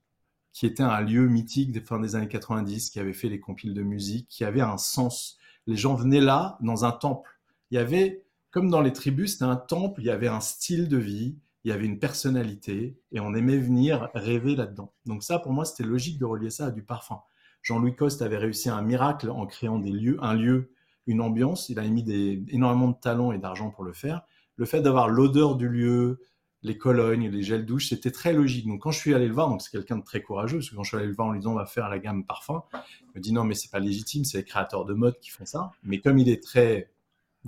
qui 0.54 0.66
était 0.66 0.84
un 0.84 1.02
lieu 1.02 1.28
mythique 1.28 1.72
des 1.72 1.82
fin 1.82 2.00
des 2.00 2.16
années 2.16 2.28
90 2.28 2.92
qui 2.92 3.00
avait 3.00 3.14
fait 3.14 3.30
les 3.30 3.40
compiles 3.40 3.74
de 3.74 3.82
musique, 3.82 4.28
qui 4.30 4.44
avait 4.44 4.62
un 4.62 4.78
sens. 4.78 5.38
Les 5.66 5.76
gens 5.76 5.96
venaient 5.96 6.22
là 6.22 6.58
dans 6.62 6.86
un 6.86 6.92
temple. 6.92 7.40
Il 7.72 7.76
y 7.76 7.80
avait 7.80 8.24
comme 8.52 8.70
dans 8.70 8.82
les 8.82 8.94
tribus, 8.94 9.34
c'était 9.34 9.46
un 9.46 9.56
temple, 9.56 10.02
il 10.02 10.06
y 10.06 10.12
avait 10.12 10.28
un 10.28 10.40
style 10.40 10.88
de 10.88 10.98
vie, 10.98 11.36
il 11.64 11.70
y 11.70 11.72
avait 11.72 11.86
une 11.86 12.00
personnalité 12.00 12.98
et 13.12 13.20
on 13.20 13.34
aimait 13.34 13.58
venir 13.58 14.10
rêver 14.14 14.56
là-dedans. 14.56 14.94
Donc 15.06 15.24
ça, 15.24 15.40
pour 15.40 15.54
moi, 15.54 15.66
c'était 15.66 15.88
logique 15.88 16.20
de 16.20 16.26
relier 16.26 16.50
ça 16.50 16.68
à 16.68 16.72
du 16.72 16.84
parfum. 16.84 17.20
Jean-Louis 17.62 17.96
Coste 17.96 18.22
avait 18.22 18.38
réussi 18.38 18.70
un 18.70 18.82
miracle 18.82 19.30
en 19.30 19.46
créant 19.46 19.80
des 19.80 19.92
lieux, 19.92 20.18
un 20.22 20.34
lieu, 20.34 20.72
une 21.08 21.22
ambiance. 21.22 21.70
Il 21.70 21.80
a 21.80 21.88
mis 21.88 22.04
des, 22.04 22.44
énormément 22.50 22.90
de 22.90 22.98
talent 23.00 23.32
et 23.32 23.38
d'argent 23.38 23.70
pour 23.70 23.86
le 23.86 23.94
faire. 23.94 24.22
Le 24.58 24.66
fait 24.66 24.82
d'avoir 24.82 25.08
l'odeur 25.08 25.56
du 25.56 25.70
lieu, 25.70 26.20
les 26.62 26.78
colognes, 26.78 27.30
les 27.30 27.44
gels 27.44 27.66
douches, 27.66 27.90
c'était 27.90 28.12
très 28.12 28.34
logique. 28.34 28.68
Donc 28.68 28.82
quand 28.82 28.92
je 28.92 29.00
suis 29.00 29.14
allé 29.14 29.28
le 29.28 29.34
voir, 29.34 29.50
donc 29.50 29.62
c'est 29.62 29.72
quelqu'un 29.72 29.98
de 29.98 30.04
très 30.04 30.22
courageux, 30.22 30.58
parce 30.58 30.70
que 30.70 30.76
quand 30.76 30.84
je 30.84 30.90
suis 30.90 30.98
allé 30.98 31.08
le 31.08 31.14
voir 31.14 31.30
en 31.30 31.32
lui 31.32 31.40
disant 31.40 31.52
on 31.52 31.56
va 31.56 31.66
faire 31.66 31.90
la 31.90 32.00
gamme 32.00 32.26
parfum, 32.26 32.64
il 32.74 32.80
me 33.16 33.22
dit 33.22 33.34
non 33.34 33.44
mais 33.44 33.54
c'est 33.54 33.72
pas 33.72 33.80
légitime, 33.80 34.24
c'est 34.24 34.38
les 34.38 34.44
créateurs 34.44 34.86
de 34.86 34.94
mode 34.94 35.20
qui 35.20 35.30
font 35.30 35.46
ça. 35.46 35.72
Mais 35.84 36.00
comme 36.00 36.18
il 36.20 36.30
est 36.30 36.42
très 36.42 36.92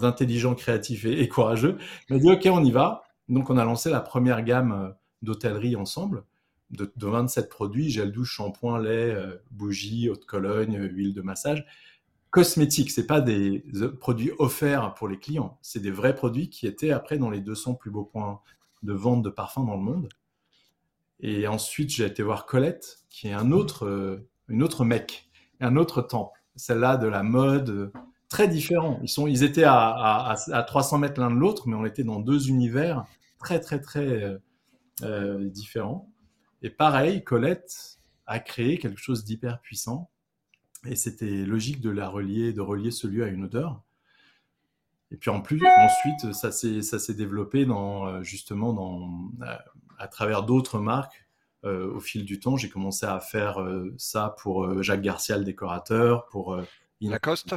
intelligent, 0.02 0.56
créatif 0.56 1.06
et, 1.06 1.22
et 1.22 1.28
courageux, 1.30 1.78
il 2.10 2.16
m'a 2.16 2.20
dit 2.20 2.30
ok 2.30 2.48
on 2.52 2.64
y 2.64 2.72
va. 2.72 3.04
Donc, 3.30 3.50
on 3.50 3.58
a 3.58 3.66
lancé 3.66 3.90
la 3.90 4.02
première 4.02 4.44
gamme 4.44 4.72
euh, 4.72 4.90
d'hôtellerie 5.22 5.76
ensemble 5.76 6.24
de, 6.72 6.92
27 6.98 7.50
produits 7.50 7.90
gel 7.90 8.12
douche, 8.12 8.36
shampoing, 8.36 8.80
lait, 8.80 9.14
euh, 9.14 9.38
bougies, 9.52 10.10
eau 10.10 10.16
de 10.16 10.26
Cologne, 10.26 10.78
euh, 10.78 10.88
huile 10.88 11.14
de 11.14 11.22
massage. 11.22 11.66
Cosmétiques, 12.32 12.92
c'est 12.92 13.08
pas 13.08 13.22
des 13.22 13.64
produits 14.00 14.32
offerts 14.40 14.94
pour 14.96 15.08
les 15.08 15.18
clients, 15.18 15.58
c'est 15.62 15.80
des 15.80 15.92
vrais 15.92 16.16
produits 16.16 16.50
qui 16.50 16.68
étaient 16.68 16.92
après 16.92 17.18
dans 17.18 17.30
les 17.30 17.40
200 17.40 17.76
plus 17.76 17.92
beaux 17.92 18.04
points 18.04 18.42
de 18.84 18.92
vente 18.92 19.24
de 19.24 19.30
parfums 19.30 19.66
dans 19.66 19.78
le 19.78 19.82
monde. 19.82 20.10
Et 21.22 21.48
ensuite, 21.48 21.92
j'ai 21.92 22.06
été 22.06 22.24
voir 22.24 22.46
Colette, 22.46 23.06
qui 23.10 23.30
est 23.30 23.34
un 23.34 23.54
autre, 23.54 24.20
une 24.50 24.64
autre 24.64 24.84
mec, 24.84 25.30
un 25.62 25.78
autre 25.78 26.02
temple, 26.02 26.38
celle-là 26.58 26.98
de 26.98 27.08
la 27.08 27.24
mode, 27.24 27.94
très 28.28 28.50
différents. 28.50 29.00
Ils, 29.02 29.08
sont, 29.08 29.28
ils 29.28 29.44
étaient 29.44 29.64
à, 29.64 30.36
à, 30.52 30.64
300 30.64 30.98
mètres 30.98 31.22
l'un 31.22 31.32
de 31.32 31.38
l'autre, 31.38 31.70
mais 31.70 31.76
on 31.76 31.86
était 31.86 32.04
dans 32.04 32.20
deux 32.20 32.50
univers 32.50 33.06
très, 33.46 33.60
très, 33.60 33.80
très 33.80 34.24
euh, 34.24 34.38
euh, 35.04 35.50
différents. 35.50 36.12
Et 36.64 36.72
pareil, 36.72 37.24
Colette 37.24 38.00
a 38.26 38.40
créé 38.40 38.80
quelque 38.80 39.00
chose 39.00 39.24
d'hyper 39.24 39.62
puissant. 39.62 40.10
Et 40.88 40.96
c'était 40.96 41.46
logique 41.46 41.80
de 41.80 41.92
la 41.92 42.10
relier, 42.10 42.54
de 42.54 42.62
relier 42.62 42.90
ce 42.92 43.08
lieu 43.08 43.24
à 43.24 43.28
une 43.28 43.44
odeur. 43.46 43.84
Et 45.12 45.18
puis 45.18 45.30
en 45.30 45.42
plus, 45.42 45.62
ensuite, 45.64 46.34
ça 46.34 46.52
s'est, 46.52 46.82
ça 46.82 46.98
s'est 46.98 47.14
développé 47.14 47.66
dans, 47.66 48.08
euh, 48.08 48.24
justement 48.24 48.74
dans, 48.74 49.32
à, 50.00 50.08
travers 50.08 50.44
d'autres 50.44 50.80
marques. 50.80 51.28
au 51.64 52.00
fil 52.00 52.26
du 52.26 52.40
temps, 52.40 52.58
j'ai 52.58 52.70
commencé 52.70 53.06
à 53.08 53.20
faire 53.20 53.58
ça 53.98 54.36
pour 54.40 54.84
Jacques 54.84 55.02
Garcia, 55.02 55.38
le 55.38 55.44
décorateur, 55.44 56.28
pour 56.28 56.60
Lacoste? 57.02 57.56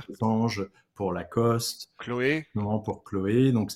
Pour 0.94 1.12
Lacoste. 1.12 1.92
Chloé? 1.98 2.46
Non, 2.55 2.81
pour 2.81 3.05
Chloé. 3.05 3.53
Donc, 3.53 3.70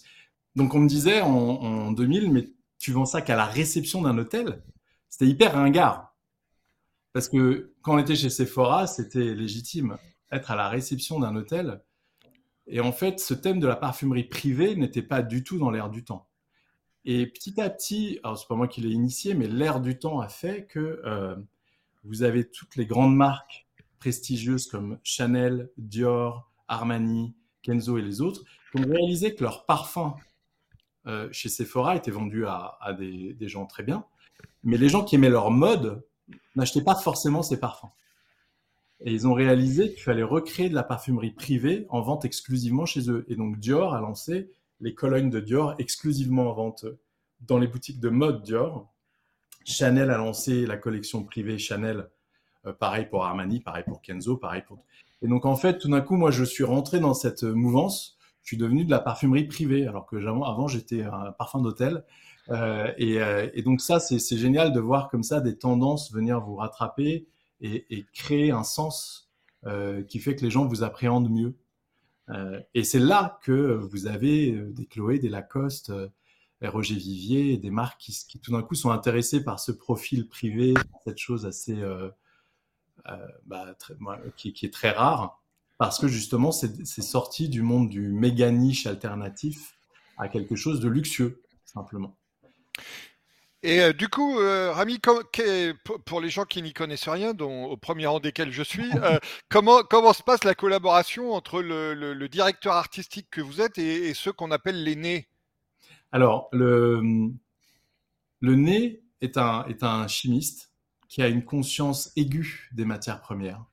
donc 0.57 0.75
on 0.75 0.81
me 0.81 0.89
disait 0.89 1.21
en, 1.21 1.93
2000, 1.93 2.31
mais 2.31 2.49
tu 2.79 2.93
vends 2.93 3.07
ça 3.07 3.23
qu'à 3.23 3.37
la 3.37 3.47
réception 3.47 4.03
d'un 4.03 4.19
hôtel? 4.19 4.63
C'était 5.09 5.27
hyper 5.27 5.55
ringard. 5.55 6.15
Parce 7.13 7.29
que 7.29 7.75
quand 7.83 7.95
on 7.95 7.99
était 7.99 8.17
chez 8.17 8.31
Sephora, 8.31 8.87
c'était 8.87 9.35
légitime. 9.35 9.97
Être 10.31 10.51
à 10.51 10.57
la 10.57 10.69
réception 10.69 11.21
d'un 11.21 11.37
hôtel. 11.37 11.83
Et 12.67 12.81
en 12.81 12.93
fait, 12.93 13.21
ce 13.21 13.35
thème 13.35 13.61
de 13.61 13.67
la 13.67 13.77
parfumerie 13.77 14.25
privée 14.25 14.77
n'était 14.77 15.03
pas 15.03 15.23
du 15.23 15.45
tout 15.45 15.59
dans 15.59 15.71
l'air 15.71 15.91
du 15.91 16.05
temps. 16.05 16.29
Et 17.05 17.27
petit 17.27 17.61
à 17.61 17.69
petit, 17.69 18.21
alors 18.23 18.39
c'est 18.39 18.47
pas 18.47 18.55
moi 18.55 18.69
qui 18.69 18.81
l'ai 18.81 18.91
initié, 18.91 19.35
mais 19.35 19.49
l'air 19.49 19.81
du 19.81 19.99
temps 19.99 20.21
a 20.21 20.29
fait 20.29 20.67
que 20.67 21.03
euh, 21.05 21.35
vous 22.05 22.23
avez 22.23 22.49
toutes 22.49 22.77
les 22.77 22.87
grandes 22.87 23.17
marques 23.17 23.67
prestigieuses 23.99 24.67
comme 24.67 24.99
Chanel, 25.03 25.71
Dior, 25.77 26.51
Armani, 26.69 27.35
Kenzo 27.63 27.99
et 27.99 28.03
les 28.03 28.21
autres, 28.21 28.43
qui 28.71 28.83
ont 28.83 28.89
réalisé 28.89 29.35
que 29.35 29.43
leurs 29.43 29.67
parfums 29.67 30.15
euh, 31.07 31.29
chez 31.33 31.49
Sephora 31.49 31.97
étaient 31.97 32.11
vendus 32.11 32.47
à, 32.47 32.97
des, 32.99 33.49
gens 33.49 33.67
très 33.67 33.83
bien, 33.83 34.05
mais 34.63 34.77
les 34.77 34.89
gens 34.89 35.05
qui 35.05 35.17
aimaient 35.17 35.31
leur 35.31 35.51
mode 35.51 36.05
n'achetaient 36.55 36.85
pas 36.85 36.95
forcément 36.95 37.43
ces 37.43 37.59
parfums. 37.59 37.91
Et 39.05 39.13
ils 39.13 39.27
ont 39.27 39.35
réalisé 39.35 39.93
qu'il 39.93 40.03
fallait 40.03 40.23
recréer 40.23 40.69
de 40.69 40.75
la 40.75 40.85
parfumerie 40.85 41.33
privée 41.33 41.87
en 41.89 42.01
vente 42.01 42.25
exclusivement 42.25 42.87
chez 42.87 43.11
eux. 43.11 43.25
Et 43.29 43.35
donc 43.35 43.59
Dior 43.59 43.95
a 43.95 44.01
lancé 44.01 44.51
les 44.81 44.95
colonnes 44.95 45.31
de 45.31 45.41
Dior 45.41 45.75
exclusivement 45.79 46.51
en 46.51 46.53
vente 46.53 46.87
dans 47.41 47.59
les 47.59 47.67
boutiques 47.67 47.99
de 47.99 48.09
mode 48.09 48.43
Dior. 48.43 48.89
Chanel 49.65 50.11
a 50.11 50.19
lancé 50.19 50.67
la 50.67 50.77
collection 50.77 51.25
privée 51.25 51.59
Chanel 51.59 52.09
euh, 52.67 52.73
pareil 52.73 53.07
pour 53.07 53.25
Armani, 53.25 53.61
pareil 53.61 53.85
pour 53.85 54.03
Kenzo, 54.03 54.37
pareil 54.37 54.63
pour. 54.67 54.85
Et 55.21 55.29
donc 55.29 55.47
en 55.47 55.57
fait, 55.57 55.79
tout 55.79 55.89
d'un 55.89 56.01
coup, 56.01 56.17
moi, 56.17 56.31
je 56.31 56.45
suis 56.45 56.65
rentré 56.65 57.01
dans 57.01 57.15
cette 57.15 57.43
mouvance. 57.43 58.19
Je 58.43 58.49
suis 58.49 58.57
devenu 58.57 58.85
de 58.85 58.91
la 58.91 58.99
parfumerie 58.99 59.45
privée, 59.45 59.87
alors 59.87 60.07
que 60.07 60.17
avant, 60.17 60.69
j'étais 60.69 61.03
un 61.03 61.33
parfum 61.33 61.61
d'hôtel. 61.61 62.05
Euh, 62.51 62.93
euh, 63.01 63.51
et, 63.55 63.63
donc 63.63 63.81
ça, 63.81 64.01
c'est 64.01 64.37
génial 64.37 64.73
de 64.73 64.81
voir 64.81 65.09
comme 65.09 65.23
ça 65.23 65.41
des 65.41 65.57
tendances 65.57 66.13
venir 66.13 66.41
vous 66.41 66.57
rattraper 66.57 67.27
et, 67.61 68.07
créer 68.13 68.51
un 68.51 68.65
sens 68.65 69.31
qui 70.09 70.19
fait 70.19 70.35
que 70.35 70.43
les 70.43 70.51
gens 70.51 70.67
vous 70.67 70.83
appréhendent 70.83 71.31
mieux. 71.31 71.55
et 72.75 72.83
c'est 72.83 72.99
là 72.99 73.39
que 73.45 73.75
vous 73.91 74.09
avez 74.09 74.51
des 74.51 74.87
Chloé, 74.87 75.21
des 75.21 75.29
Lacoste, 75.29 75.93
Roger 76.61 76.97
Vivier, 76.97 77.59
des 77.59 77.71
marques 77.71 78.01
qui, 78.01 78.41
tout 78.41 78.51
d'un 78.51 78.63
coup 78.63 78.75
sont 78.75 78.91
intéressées 78.91 79.45
par 79.45 79.61
ce 79.61 79.71
profil 79.71 80.29
privé, 80.29 80.75
cette 81.05 81.19
chose 81.19 81.47
assez 81.47 81.81
euh, 83.11 83.27
bah, 83.47 83.75
qui, 84.37 84.55
est 84.63 84.73
très 84.73 84.91
rare, 84.91 85.42
parce 85.83 85.99
que 85.99 86.07
justement, 86.07 86.53
c'est 86.53 87.03
sorti 87.03 87.49
du 87.49 87.61
monde 87.61 87.89
du 87.89 88.13
méga 88.13 88.53
niche 88.53 88.87
alternatif 88.87 89.75
à 90.17 90.29
quelque 90.29 90.55
chose 90.55 90.79
de 90.79 90.89
luxueux, 90.89 91.43
simplement. 91.65 92.17
Et 93.65 93.81
euh, 93.81 93.93
du 93.93 94.07
coup, 94.07 94.39
euh, 94.39 94.71
Rami, 94.71 95.01
pour 96.05 96.21
les 96.21 96.31
gens 96.31 96.45
qui 96.45 96.63
n'y 96.63 96.73
connaissent 96.73 97.09
rien, 97.09 97.35
dont 97.35 97.65
au 97.65 97.77
premier 97.77 98.07
rang 98.07 98.21
desquels 98.21 98.53
je 98.53 98.63
suis, 98.63 98.89
comment, 99.49 99.83
comment 99.83 100.13
se 100.13 100.23
passe 100.23 100.45
la 100.45 100.55
collaboration 100.55 101.33
entre 101.33 101.61
le, 101.61 102.29
directeur 102.29 102.75
artistique 102.75 103.27
que 103.29 103.41
vous 103.41 103.61
êtes 103.61 103.77
et, 103.77 104.15
ceux 104.15 104.33
qu'on 104.33 104.53
appelle 104.53 104.85
les 104.85 104.95
nez 104.95 105.27
Alors, 106.13 106.49
le, 106.53 107.03
le 108.39 108.55
nez 108.55 109.03
est 109.21 109.37
un, 109.37 109.65
est 109.65 109.83
un 109.83 110.07
chimiste 110.07 110.71
qui 111.09 111.23
a 111.23 111.27
une 111.27 111.45
conscience 111.45 112.13
aiguë 112.15 112.69
des 112.71 112.85
matières 112.85 113.21
premières. 113.21 113.65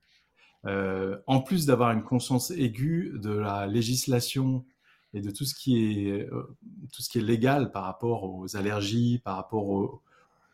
Euh, 0.65 1.17
en 1.25 1.41
plus 1.41 1.65
d'avoir 1.65 1.91
une 1.91 2.03
conscience 2.03 2.51
aiguë 2.51 3.13
de 3.15 3.31
la 3.31 3.65
législation 3.65 4.65
et 5.13 5.21
de 5.21 5.31
tout 5.31 5.45
ce 5.45 5.55
qui 5.55 6.09
est 6.09 6.29
euh, 6.29 6.57
tout 6.91 7.01
ce 7.01 7.09
qui 7.09 7.19
est 7.19 7.23
légal 7.23 7.71
par 7.71 7.83
rapport 7.83 8.25
aux 8.25 8.57
allergies, 8.57 9.21
par 9.23 9.37
rapport 9.37 10.01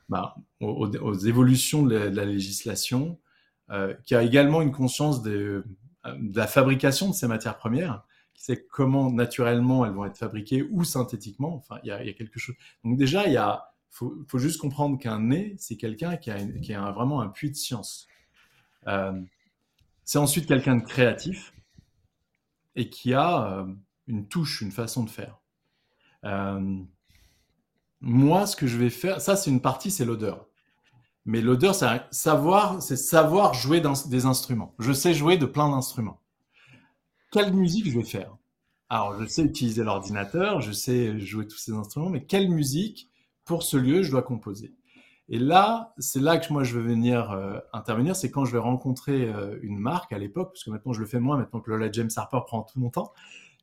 bah, 0.07 0.35
aux, 0.61 1.13
évolutions 1.13 1.83
de 1.83 1.95
la, 1.95 2.25
législation, 2.25 3.17
euh, 3.71 3.95
qui 4.05 4.13
a 4.13 4.21
également 4.21 4.61
une 4.61 4.71
conscience 4.71 5.23
de, 5.23 5.65
la 6.35 6.45
fabrication 6.45 7.09
de 7.09 7.15
ces 7.15 7.27
matières 7.27 7.57
premières, 7.57 8.03
qui 8.35 8.43
sait 8.43 8.63
comment 8.69 9.11
naturellement 9.11 9.85
elles 9.85 9.93
vont 9.93 10.05
être 10.05 10.17
fabriquées 10.17 10.61
ou 10.69 10.83
synthétiquement. 10.83 11.55
Enfin, 11.55 11.79
il 11.83 11.89
y 12.07 12.13
quelque 12.13 12.37
chose. 12.39 12.55
Donc 12.83 12.97
déjà, 12.97 13.27
il 13.27 13.41
faut, 13.89 14.23
juste 14.35 14.61
comprendre 14.61 14.99
qu'un 14.99 15.19
nez, 15.19 15.55
c'est 15.57 15.77
quelqu'un 15.77 16.15
qui 16.17 16.29
a, 16.29 16.91
vraiment 16.91 17.21
un 17.21 17.29
puits 17.29 17.49
de 17.49 17.55
science. 17.55 18.07
C'est 20.05 20.19
ensuite 20.19 20.45
quelqu'un 20.45 20.77
de 20.77 20.83
créatif 20.83 21.53
et 22.75 22.89
qui 22.89 23.13
a 23.13 23.59
euh, 23.59 23.73
une 24.07 24.27
touche, 24.27 24.61
une 24.61 24.71
façon 24.71 25.03
de 25.03 25.09
faire. 25.09 25.41
Euh, 26.23 26.77
moi, 28.01 28.45
ce 28.45 28.55
que 28.55 28.67
je 28.67 28.77
vais 28.77 28.89
faire, 28.89 29.19
ça 29.19 29.35
c'est 29.35 29.49
une 29.49 29.61
partie, 29.61 29.91
c'est 29.91 30.05
l'odeur. 30.05 30.47
Mais 31.25 31.41
l'odeur, 31.41 31.73
c'est 31.73 31.87
savoir, 32.11 32.81
c'est 32.83 32.97
savoir 32.97 33.55
jouer 33.55 33.81
des 33.81 34.25
instruments. 34.25 34.75
Je 34.77 34.93
sais 34.93 35.15
jouer 35.15 35.37
de 35.37 35.47
plein 35.47 35.69
d'instruments. 35.69 36.21
Quelle 37.31 37.51
musique 37.53 37.89
je 37.89 37.97
vais 37.97 38.05
faire? 38.05 38.37
Alors, 38.89 39.19
je 39.19 39.25
sais 39.25 39.41
utiliser 39.41 39.83
l'ordinateur, 39.83 40.61
je 40.61 40.71
sais 40.71 41.19
jouer 41.19 41.47
tous 41.47 41.57
ces 41.57 41.73
instruments, 41.73 42.11
mais 42.11 42.23
quelle 42.23 42.49
musique 42.49 43.09
pour 43.43 43.63
ce 43.63 43.77
lieu 43.77 44.03
je 44.03 44.11
dois 44.11 44.21
composer? 44.21 44.75
Et 45.27 45.39
là, 45.39 45.93
c'est 45.97 46.19
là 46.19 46.37
que 46.37 46.53
moi 46.53 46.63
je 46.63 46.75
veux 46.75 46.83
venir 46.83 47.31
euh, 47.31 47.57
intervenir, 47.73 48.15
c'est 48.15 48.29
quand 48.29 48.45
je 48.45 48.51
vais 48.51 48.59
rencontrer 48.59 49.27
euh, 49.27 49.57
une 49.63 49.79
marque 49.79 50.13
à 50.13 50.19
l'époque, 50.19 50.51
parce 50.53 50.63
que 50.63 50.69
maintenant 50.69 50.93
je 50.93 50.99
le 50.99 51.07
fais 51.07 51.19
moins, 51.19 51.37
maintenant 51.37 51.61
que 51.61 51.71
Lola 51.71 51.91
James 51.91 52.09
Harper 52.15 52.39
prend 52.45 52.61
tout 52.61 52.79
mon 52.79 52.91
temps. 52.91 53.11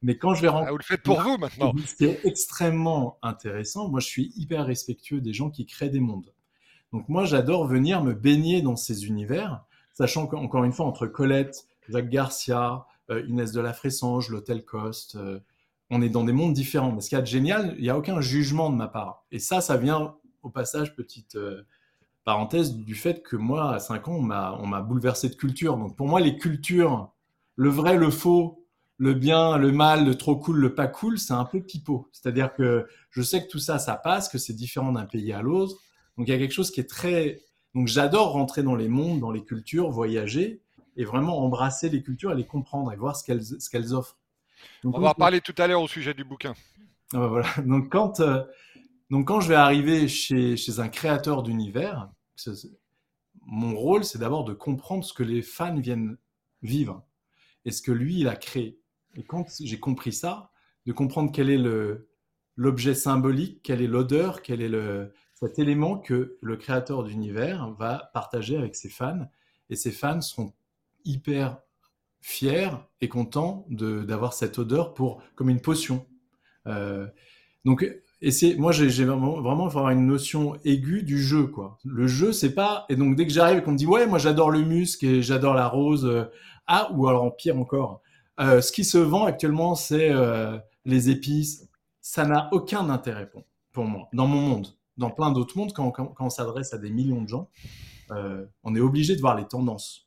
Mais 0.03 0.19
quand 0.19 0.35
je 0.35 0.43
vais 0.43 0.49
rencontrer. 0.49 0.69
Ah, 0.69 0.73
vous 0.73 0.79
le 0.79 0.83
faites 0.83 1.03
pour 1.03 1.21
vous 1.21 1.39
maintenant. 1.39 1.73
C'est 1.87 2.21
extrêmement 2.25 3.19
intéressant. 3.23 3.89
Moi, 3.89 4.01
je 4.01 4.07
suis 4.07 4.33
hyper 4.35 4.67
respectueux 4.67 5.21
des 5.21 5.33
gens 5.33 5.49
qui 5.49 5.65
créent 5.65 5.91
des 5.91 6.01
mondes. 6.01 6.35
Donc, 6.93 7.09
moi, 7.09 7.25
j'adore 7.25 7.69
venir 7.69 8.03
me 8.03 8.13
baigner 8.13 8.63
dans 8.63 8.75
ces 8.75 9.07
univers, 9.07 9.63
sachant 9.95 10.27
qu'encore 10.27 10.65
une 10.65 10.73
fois, 10.73 10.87
entre 10.87 11.07
Colette, 11.07 11.69
Jacques 11.89 12.09
Garcia, 12.09 12.85
euh, 13.11 13.25
Inès 13.29 13.53
de 13.53 13.61
la 13.61 13.73
Fressange, 13.73 14.29
l'Hôtel 14.29 14.65
Coste, 14.65 15.17
on 15.89 16.03
est 16.03 16.09
dans 16.09 16.25
des 16.25 16.33
mondes 16.33 16.53
différents. 16.55 16.91
Mais 16.91 17.01
ce 17.01 17.09
qui 17.09 17.15
est 17.15 17.25
génial, 17.25 17.77
il 17.77 17.83
n'y 17.83 17.91
a 17.91 17.97
aucun 17.97 18.21
jugement 18.21 18.71
de 18.71 18.75
ma 18.75 18.89
part. 18.89 19.25
Et 19.31 19.39
ça, 19.39 19.61
ça 19.61 19.77
vient 19.77 20.17
au 20.43 20.51
passage, 20.51 20.95
petite 20.95 21.37
euh, 21.37 21.63
parenthèse, 22.25 22.75
du 22.75 22.95
fait 22.95 23.23
que 23.23 23.37
moi, 23.37 23.75
à 23.75 23.79
5 23.79 24.09
ans, 24.09 24.17
on 24.17 24.67
m'a 24.67 24.81
bouleversé 24.81 25.29
de 25.29 25.35
culture. 25.35 25.77
Donc, 25.77 25.97
pour 25.97 26.09
moi, 26.09 26.21
les 26.21 26.37
cultures, 26.37 27.13
le 27.57 27.69
vrai, 27.69 27.97
le 27.97 28.11
faux, 28.11 28.63
le 28.99 29.15
bien, 29.15 29.57
le 29.57 29.73
mal, 29.73 30.07
le 30.07 30.15
trop 30.15 30.37
cool, 30.37 30.59
le 30.61 30.75
pas 30.75 30.87
cool, 30.87 31.19
c'est 31.19 31.33
un 31.33 31.45
peu 31.45 31.61
pipeau. 31.61 32.09
C'est-à-dire 32.13 32.53
que 32.55 32.87
je 33.11 33.23
sais 33.23 33.45
que 33.45 33.51
tout 33.51 33.59
ça, 33.59 33.79
ça 33.79 33.97
passe, 33.97 34.29
que 34.29 34.39
c'est 34.39 34.53
différent 34.53 34.93
d'un 34.93 35.07
pays 35.07 35.33
à 35.33 35.43
l'autre. 35.43 35.77
Donc 36.17 36.29
il 36.29 36.31
y 36.31 36.35
a 36.35 36.39
quelque 36.39 36.53
chose 36.53 36.71
qui 36.71 36.79
est 36.79 36.89
très... 36.89 37.41
Donc 37.75 37.89
j'adore 37.89 38.33
rentrer 38.33 38.63
dans 38.63 38.77
les 38.77 38.89
mondes, 38.89 39.19
dans 39.19 39.33
les 39.33 39.43
cultures, 39.43 39.91
voyager 39.91 40.63
et 40.97 41.05
vraiment 41.05 41.43
embrasser 41.43 41.89
les 41.89 42.03
cultures 42.03 42.33
et 42.33 42.37
les 42.37 42.47
comprendre 42.47 42.93
et 42.93 42.97
voir 42.97 43.17
ce 43.17 43.25
qu'elles 43.25 43.95
offrent. 43.95 44.19
On 44.85 45.01
va 45.01 45.11
en 45.11 45.15
parler 45.15 45.41
tout 45.41 45.55
à 45.59 45.67
l'heure 45.67 45.83
au 45.83 45.89
sujet 45.89 46.15
du 46.15 46.23
bouquin. 46.23 46.55
Ah 47.13 47.19
bah 47.19 47.27
voilà. 47.27 47.49
Donc 47.65 47.91
quand, 47.91 48.21
euh, 48.21 48.43
donc 49.13 49.29
quand 49.29 49.41
je 49.41 49.49
vais 49.49 49.55
arriver 49.55 50.09
chez, 50.09 50.57
chez 50.57 50.81
un 50.81 50.89
créateur 50.89 51.43
d'univers, 51.43 52.11
mon 53.43 53.77
rôle, 53.77 54.05
c'est 54.05 54.19
d'abord 54.19 54.45
de 54.45 54.55
comprendre 54.55 55.05
ce 55.05 55.13
que 55.13 55.23
les 55.23 55.43
fans 55.43 55.79
viennent 55.79 56.17
vivre 56.63 57.05
et 57.67 57.73
ce 57.73 57.83
que 57.83 57.93
lui, 57.93 58.21
il 58.21 58.29
a 58.29 58.37
créé. 58.37 58.81
Et 59.15 59.23
quand 59.23 59.45
j'ai 59.61 59.79
compris 59.79 60.15
ça, 60.15 60.51
de 60.87 60.93
comprendre 60.93 61.31
quel 61.31 61.51
est 61.51 61.61
l'objet 62.57 62.95
symbolique, 62.95 63.63
quelle 63.63 63.83
est 63.83 63.87
l'odeur, 63.87 64.41
quel 64.41 64.63
est 64.63 64.71
le, 64.71 65.13
cet 65.35 65.59
élément 65.59 65.99
que 65.99 66.39
le 66.41 66.57
créateur 66.57 67.05
d'univers 67.05 67.71
va 67.73 68.11
partager 68.15 68.57
avec 68.57 68.75
ses 68.75 68.89
fans. 68.89 69.29
Et 69.69 69.77
ses 69.77 69.93
fans 69.93 70.23
seront 70.23 70.55
hyper 71.05 71.59
fiers 72.23 72.71
et 73.03 73.11
contents 73.11 73.67
d'avoir 73.69 74.33
cette 74.33 74.59
odeur 74.59 74.95
pour, 74.95 75.23
comme 75.35 75.51
une 75.51 75.61
potion. 75.61 76.07
Euh, 76.67 77.07
donc, 77.67 77.87
et 78.25 78.31
c'est, 78.31 78.55
moi, 78.55 78.71
j'ai, 78.71 78.87
vraiment, 79.05 79.41
vraiment 79.41 79.67
avoir 79.67 79.91
une 79.91 80.07
notion 80.07 80.57
aiguë 80.65 81.03
du 81.03 81.21
jeu, 81.21 81.49
quoi. 81.49 81.79
Le 81.85 82.07
jeu, 82.07 82.33
c'est 82.33 82.55
pas, 82.55 82.87
et 82.89 82.95
donc 82.95 83.17
dès 83.17 83.27
que 83.27 83.33
j'arrive 83.33 83.59
et 83.59 83.63
qu'on 83.65 83.73
me 83.73 83.77
dit, 83.77 83.87
ouais, 83.87 84.07
moi, 84.07 84.19
j'adore 84.19 84.51
le 84.51 84.63
musc 84.63 85.03
et 85.03 85.23
j'adore 85.23 85.55
la 85.55 85.67
rose, 85.67 86.07
euh, 86.07 86.27
ah, 86.69 86.89
ou 86.95 87.09
alors 87.09 87.25
en 87.25 87.33
pire 87.33 87.59
encore, 87.59 88.01
euh, 88.39 88.61
ce 88.61 88.71
qui 88.71 88.85
se 88.85 88.97
vend 88.97 89.25
actuellement, 89.25 89.75
c'est 89.75 90.11
euh, 90.11 90.57
les 90.85 91.11
épices. 91.11 91.69
Ça 92.01 92.25
n'a 92.25 92.49
aucun 92.53 92.91
intérêt 92.91 93.29
pour, 93.73 93.85
moi, 93.85 94.09
dans 94.13 94.29
mon 94.29 94.41
monde. 94.41 94.69
Dans 94.99 95.11
plein 95.11 95.33
d'autres 95.33 95.59
mondes, 95.59 95.73
quand, 95.73 95.93
on 96.21 96.31
s'adresse 96.31 96.73
à 96.73 96.79
des 96.79 96.91
millions 96.91 97.23
de 97.23 97.29
gens, 97.29 97.49
on 98.63 98.75
est 98.75 98.81
obligé 98.81 99.17
de 99.17 99.21
voir 99.21 99.37
les 99.37 99.47
tendances. 99.47 100.07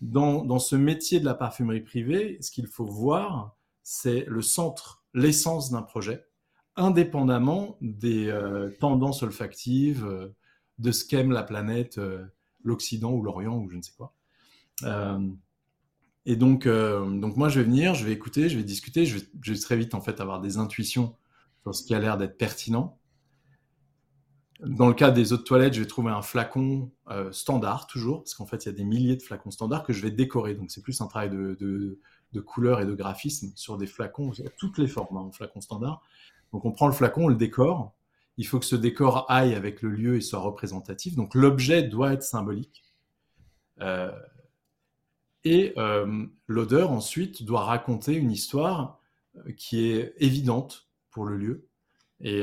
Dans, 0.00 0.58
ce 0.58 0.76
métier 0.76 1.20
de 1.20 1.24
la 1.24 1.34
parfumerie 1.34 1.82
privée, 1.82 2.38
ce 2.40 2.50
qu'il 2.50 2.66
faut 2.66 2.86
voir, 2.86 3.56
c'est 3.82 4.24
le 4.26 4.42
centre, 4.42 5.04
l'essence 5.12 5.70
d'un 5.70 5.82
projet, 5.82 6.24
indépendamment 6.78 7.76
des 7.80 8.32
tendances 8.80 9.22
olfactives, 9.22 10.32
de 10.78 10.92
ce 10.92 11.04
qu'aime 11.04 11.32
la 11.32 11.42
planète, 11.42 12.00
l'Occident 12.64 13.12
ou 13.12 13.22
l'Orient 13.22 13.56
ou 13.56 13.68
je 13.68 13.76
ne 13.76 13.82
sais 13.82 13.92
quoi. 13.96 14.14
Et 16.28 16.36
donc, 16.36 16.66
euh, 16.66 17.08
donc 17.08 17.38
moi, 17.38 17.48
je 17.48 17.58
vais 17.58 17.64
venir, 17.64 17.94
je 17.94 18.04
vais 18.04 18.12
écouter, 18.12 18.50
je 18.50 18.58
vais 18.58 18.62
discuter, 18.62 19.06
je 19.06 19.16
vais, 19.16 19.58
très 19.58 19.78
vite 19.78 19.94
en 19.94 20.02
fait 20.02 20.20
avoir 20.20 20.42
des 20.42 20.58
intuitions 20.58 21.16
sur 21.62 21.74
ce 21.74 21.82
qui 21.82 21.94
a 21.94 21.98
l'air 21.98 22.18
d'être 22.18 22.36
pertinent. 22.36 22.98
Dans 24.60 24.88
le 24.88 24.92
cas 24.92 25.10
des 25.10 25.32
autres 25.32 25.44
toilettes, 25.44 25.72
je 25.72 25.80
vais 25.80 25.86
trouver 25.86 26.10
un 26.10 26.20
flacon 26.20 26.90
euh, 27.08 27.32
standard 27.32 27.86
toujours, 27.86 28.24
parce 28.24 28.34
qu'en 28.34 28.44
fait, 28.44 28.66
il 28.66 28.68
y 28.68 28.68
a 28.68 28.74
des 28.74 28.84
milliers 28.84 29.16
de 29.16 29.22
flacons 29.22 29.50
standards 29.50 29.84
que 29.84 29.94
je 29.94 30.02
vais 30.02 30.10
décorer. 30.10 30.54
Donc, 30.54 30.70
c'est 30.70 30.82
plus 30.82 31.00
un 31.00 31.06
travail 31.06 31.30
de, 31.30 31.56
de, 32.32 32.40
couleur 32.42 32.82
et 32.82 32.84
de 32.84 32.92
graphisme 32.94 33.50
sur 33.54 33.78
des 33.78 33.86
flacons, 33.86 34.32
toutes 34.58 34.76
les 34.76 34.86
formes, 34.86 35.16
hein, 35.16 35.30
flacons 35.32 35.62
standard. 35.62 36.02
Donc, 36.52 36.64
on 36.64 36.72
prend 36.72 36.86
le 36.86 36.92
flacon, 36.92 37.24
on 37.24 37.28
le 37.28 37.34
décore. 37.34 37.94
Il 38.36 38.46
faut 38.46 38.58
que 38.58 38.64
ce 38.64 38.76
décor 38.76 39.26
aille 39.28 39.54
avec 39.54 39.82
le 39.82 39.90
lieu 39.90 40.16
et 40.16 40.20
soit 40.20 40.38
représentatif. 40.38 41.16
Donc, 41.16 41.34
l'objet 41.34 41.82
doit 41.82 42.12
être 42.12 42.22
symbolique. 42.22 42.84
Euh, 43.80 44.12
et 45.44 45.72
euh, 45.76 46.26
l'odeur, 46.46 46.90
ensuite, 46.90 47.44
doit 47.44 47.64
raconter 47.64 48.14
une 48.14 48.30
histoire 48.30 49.00
euh, 49.36 49.52
qui 49.52 49.90
est 49.90 50.14
évidente 50.18 50.88
pour 51.10 51.24
le 51.24 51.36
lieu. 51.36 51.68
Et, 52.20 52.42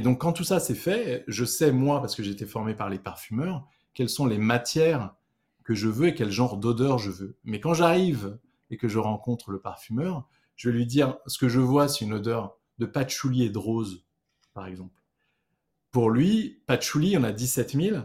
donc, 0.00 0.20
quand 0.20 0.32
tout 0.32 0.42
ça 0.42 0.58
c'est 0.58 0.74
fait, 0.74 1.24
je 1.28 1.44
sais, 1.44 1.70
moi, 1.70 2.00
parce 2.00 2.16
que 2.16 2.24
j'ai 2.24 2.32
été 2.32 2.44
formé 2.44 2.74
par 2.74 2.90
les 2.90 2.98
parfumeurs, 2.98 3.64
quelles 3.94 4.08
sont 4.08 4.26
les 4.26 4.38
matières 4.38 5.14
que 5.62 5.74
je 5.74 5.88
veux 5.88 6.08
et 6.08 6.14
quel 6.14 6.30
genre 6.30 6.56
d'odeur 6.56 6.98
je 6.98 7.10
veux. 7.10 7.36
Mais 7.44 7.60
quand 7.60 7.72
j'arrive 7.72 8.36
et 8.70 8.76
que 8.76 8.88
je 8.88 8.98
rencontre 8.98 9.52
le 9.52 9.60
parfumeur, 9.60 10.28
je 10.56 10.70
vais 10.70 10.76
lui 10.76 10.86
dire 10.86 11.18
ce 11.26 11.38
que 11.38 11.48
je 11.48 11.60
vois, 11.60 11.86
c'est 11.86 12.04
une 12.04 12.14
odeur 12.14 12.58
de 12.78 12.86
patchouli 12.86 13.44
et 13.44 13.50
de 13.50 13.58
rose, 13.58 14.04
par 14.54 14.66
exemple. 14.66 15.02
Pour 15.90 16.10
lui, 16.10 16.62
patchouli, 16.66 17.08
il 17.08 17.12
y 17.12 17.16
en 17.16 17.24
a 17.24 17.32
17 17.32 17.72
000. 17.72 17.96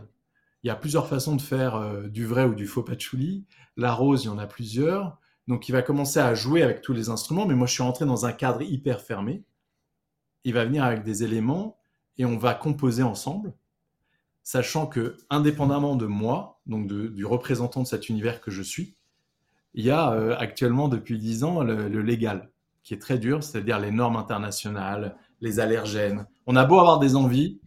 Il 0.64 0.68
y 0.68 0.70
a 0.70 0.76
plusieurs 0.76 1.08
façons 1.08 1.36
de 1.36 1.42
faire 1.42 2.04
du 2.10 2.26
vrai 2.26 2.46
ou 2.46 2.56
du 2.56 2.68
faux 2.68 2.84
patchouli. 2.84 3.46
La 3.76 3.94
rose, 3.94 4.24
il 4.24 4.28
y 4.28 4.30
en 4.30 4.38
a 4.38 4.48
plusieurs. 4.48 5.20
Donc, 5.48 5.68
il 5.68 5.72
va 5.72 5.82
commencer 5.82 6.20
à 6.20 6.34
jouer 6.36 6.62
avec 6.62 6.82
tous 6.82 6.94
les 6.94 7.10
instruments, 7.10 7.46
mais 7.46 7.56
moi, 7.56 7.68
je 7.68 7.74
suis 7.74 7.84
rentré 7.84 8.06
dans 8.06 8.26
un 8.26 8.32
cadre 8.32 8.62
hyper 8.62 9.02
fermé. 9.02 9.44
Il 10.44 10.54
va 10.54 10.66
venir 10.66 10.84
avec 10.84 11.04
des 11.04 11.24
éléments 11.24 11.78
et 12.18 12.26
on 12.26 12.38
va 12.38 12.54
composer 12.54 13.04
ensemble, 13.04 13.54
sachant 14.44 14.88
que, 14.88 15.18
indépendamment 15.30 15.96
de 15.96 16.06
moi, 16.06 16.62
donc 16.66 16.88
du 16.88 17.26
représentant 17.26 17.82
de 17.82 17.88
cet 17.88 18.10
univers 18.10 18.42
que 18.42 18.52
je 18.52 18.62
suis, 18.62 18.96
il 19.74 19.86
y 19.86 19.90
a 19.90 20.12
euh, 20.12 20.36
actuellement 20.38 20.88
depuis 20.88 21.18
dix 21.18 21.44
ans 21.44 21.64
le, 21.64 21.88
le, 21.88 22.02
légal, 22.02 22.51
qui 22.84 22.94
est 22.94 23.00
très 23.00 23.18
dur, 23.18 23.44
c'est-à-dire 23.44 23.80
les 23.80 23.92
normes 23.92 24.16
internationales, 24.16 25.16
les 25.40 25.60
allergènes. 25.60 26.26
On 26.48 26.56
a 26.56 26.66
beau 26.66 26.80
avoir 26.80 27.00
des 27.00 27.16
envies, 27.16 27.60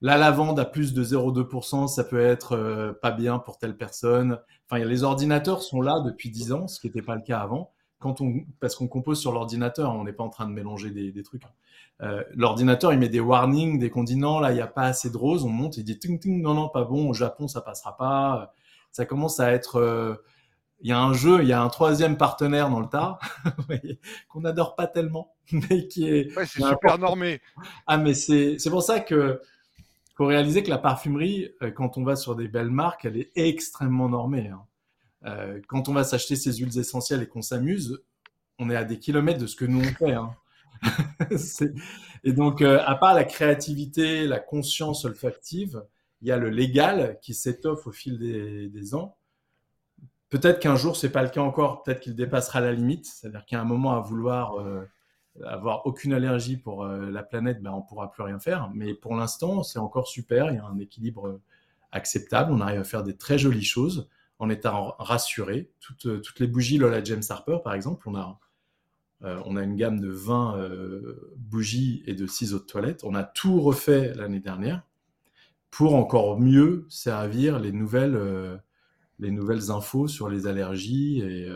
la 0.00 0.16
lavande 0.16 0.60
à 0.60 0.64
plus 0.64 0.94
de 0.94 1.02
0,2%, 1.02 1.88
ça 1.88 2.04
peut 2.04 2.20
être 2.20 2.52
euh, 2.52 2.92
pas 2.92 3.10
bien 3.10 3.38
pour 3.38 3.58
telle 3.58 3.76
personne. 3.76 4.38
Enfin, 4.70 4.84
les 4.84 5.02
ordinateurs 5.02 5.62
sont 5.62 5.80
là 5.80 6.00
depuis 6.00 6.30
10 6.30 6.52
ans, 6.52 6.68
ce 6.68 6.78
qui 6.78 6.86
n'était 6.86 7.02
pas 7.02 7.16
le 7.16 7.22
cas 7.22 7.40
avant. 7.40 7.72
Parce 8.60 8.76
qu'on 8.76 8.86
compose 8.86 9.20
sur 9.20 9.32
l'ordinateur, 9.32 9.92
on 9.92 10.04
n'est 10.04 10.12
pas 10.12 10.22
en 10.22 10.28
train 10.28 10.46
de 10.46 10.52
mélanger 10.52 10.90
des, 10.90 11.22
trucs. 11.24 11.44
Hein. 11.44 11.50
Euh, 12.02 12.22
l'ordinateur, 12.32 12.92
il 12.92 13.00
met 13.00 13.08
des 13.08 13.18
warnings 13.18 13.80
dès 13.80 13.90
qu'on 13.90 14.04
dit 14.04 14.14
non, 14.14 14.38
là, 14.38 14.52
il 14.52 14.54
n'y 14.54 14.60
a 14.60 14.68
pas 14.68 14.84
assez 14.84 15.10
de 15.10 15.16
rose, 15.16 15.44
on 15.44 15.48
monte, 15.48 15.78
il 15.78 15.84
dit 15.84 15.98
ting, 15.98 16.20
ting, 16.20 16.40
non, 16.40 16.54
non, 16.54 16.68
pas 16.68 16.84
bon, 16.84 17.08
au 17.10 17.12
Japon, 17.12 17.48
ça 17.48 17.60
passera 17.60 17.96
pas. 17.96 18.54
Ça 18.92 19.04
commence 19.04 19.40
à 19.40 19.50
être. 19.50 19.76
Euh, 19.80 20.14
il 20.80 20.90
y 20.90 20.92
a 20.92 21.00
un 21.00 21.12
jeu, 21.12 21.42
il 21.42 21.48
y 21.48 21.52
a 21.52 21.60
un 21.60 21.68
troisième 21.68 22.16
partenaire 22.16 22.70
dans 22.70 22.80
le 22.80 22.88
tas 22.88 23.18
qu'on 24.28 24.40
n'adore 24.40 24.76
pas 24.76 24.86
tellement, 24.86 25.34
mais 25.52 25.88
qui 25.88 26.08
est. 26.08 26.36
Ouais, 26.36 26.46
c'est 26.46 26.62
super 26.62 26.98
normé. 26.98 27.40
Ah, 27.86 27.98
mais 27.98 28.14
c'est 28.14 28.70
pour 28.70 28.82
ça 28.82 29.00
que 29.00 29.40
faut 30.18 30.26
réaliser 30.26 30.64
que 30.64 30.70
la 30.70 30.78
parfumerie, 30.78 31.52
euh, 31.62 31.70
quand 31.70 31.96
on 31.96 32.02
va 32.02 32.16
sur 32.16 32.34
des 32.34 32.48
belles 32.48 32.72
marques, 32.72 33.04
elle 33.04 33.16
est 33.16 33.30
extrêmement 33.36 34.08
normée. 34.08 34.48
Hein. 34.48 34.64
Euh, 35.26 35.60
quand 35.68 35.88
on 35.88 35.92
va 35.92 36.02
s'acheter 36.02 36.34
ces 36.34 36.54
huiles 36.54 36.76
essentielles 36.76 37.22
et 37.22 37.28
qu'on 37.28 37.40
s'amuse, 37.40 38.02
on 38.58 38.68
est 38.68 38.74
à 38.74 38.84
des 38.84 38.98
kilomètres 38.98 39.38
de 39.38 39.46
ce 39.46 39.54
que 39.54 39.64
nous 39.64 39.80
on 39.80 39.94
fait. 39.94 40.14
Hein. 40.14 40.34
et 42.24 42.32
donc, 42.32 42.62
euh, 42.62 42.80
à 42.84 42.96
part 42.96 43.14
la 43.14 43.22
créativité, 43.22 44.26
la 44.26 44.40
conscience 44.40 45.04
olfactive, 45.04 45.84
il 46.20 46.26
y 46.26 46.32
a 46.32 46.36
le 46.36 46.50
légal 46.50 47.18
qui 47.22 47.32
s'étoffe 47.32 47.86
au 47.86 47.92
fil 47.92 48.18
des, 48.18 48.94
ans. 48.96 49.16
Peut-être 50.30 50.60
qu'un 50.60 50.76
jour, 50.76 50.96
c'est 50.96 51.10
pas 51.10 51.22
le 51.22 51.30
cas 51.30 51.40
encore. 51.40 51.82
Peut-être 51.82 52.00
qu'il 52.00 52.14
dépassera 52.14 52.60
la 52.60 52.72
limite. 52.72 53.06
C'est-à-dire 53.06 53.44
a 53.50 53.60
un 53.60 53.64
moment 53.64 53.96
à 53.96 54.00
vouloir 54.00 54.56
avoir 55.46 55.86
aucune 55.86 56.12
allergie 56.12 56.56
pour 56.56 56.84
euh, 56.84 57.10
la 57.10 57.22
planète, 57.22 57.62
ben, 57.62 57.70
on 57.70 57.82
pourra 57.82 58.10
plus 58.10 58.22
rien 58.22 58.38
faire. 58.38 58.70
Mais 58.74 58.94
pour 58.94 59.14
l'instant, 59.14 59.62
c'est 59.62 59.78
encore 59.78 60.08
super. 60.08 60.50
Il 60.50 60.56
y 60.56 60.58
a 60.58 60.64
un 60.64 60.78
équilibre 60.78 61.28
euh, 61.28 61.40
acceptable. 61.92 62.52
On 62.52 62.60
arrive 62.60 62.80
à 62.80 62.84
faire 62.84 63.02
des 63.02 63.16
très 63.16 63.38
jolies 63.38 63.64
choses 63.64 64.08
en 64.38 64.50
étant 64.50 64.94
rassuré. 64.98 65.70
Toutes, 65.80 66.06
euh, 66.06 66.22
les 66.38 66.46
bougies 66.46 66.78
Lola 66.78 67.02
James 67.02 67.22
Harper, 67.28 67.58
par 67.62 67.74
exemple, 67.74 68.08
on 68.08 68.14
a, 68.14 68.38
on 69.20 69.56
a 69.56 69.64
une 69.64 69.74
gamme 69.74 69.98
de 69.98 70.10
20 70.10 70.70
bougies 71.36 72.04
et 72.06 72.14
de 72.14 72.28
ciseaux 72.28 72.60
de 72.60 72.64
toilette. 72.64 73.02
On 73.02 73.16
a 73.16 73.24
tout 73.24 73.60
refait 73.60 74.14
l'année 74.14 74.38
dernière 74.38 74.82
pour 75.72 75.96
encore 75.96 76.38
mieux 76.38 76.86
servir 76.88 77.58
les 77.58 77.72
nouvelles, 77.72 78.16
les 79.18 79.30
nouvelles 79.30 79.70
infos 79.70 80.08
sur 80.08 80.28
les 80.28 80.46
allergies. 80.46 81.20
Et, 81.20 81.48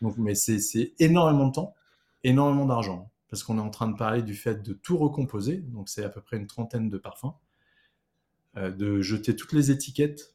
donc, 0.00 0.16
mais 0.18 0.34
c'est 0.34 0.94
énormément 0.98 1.48
de 1.48 1.52
temps, 1.52 1.74
énormément 2.24 2.66
d'argent, 2.66 3.10
parce 3.30 3.42
qu'on 3.42 3.58
est 3.58 3.62
en 3.62 3.70
train 3.70 3.88
de 3.88 3.96
parler 3.96 4.22
du 4.22 4.34
fait 4.34 4.62
de 4.62 4.72
tout 4.72 4.96
recomposer. 4.96 5.58
Donc, 5.58 5.88
c'est 5.88 6.04
à 6.04 6.08
peu 6.08 6.20
près 6.20 6.36
une 6.36 6.46
trentaine 6.46 6.88
de 6.88 6.98
parfums, 6.98 7.34
de 8.56 9.00
jeter 9.00 9.34
toutes 9.36 9.52
les 9.52 9.70
étiquettes 9.70 10.34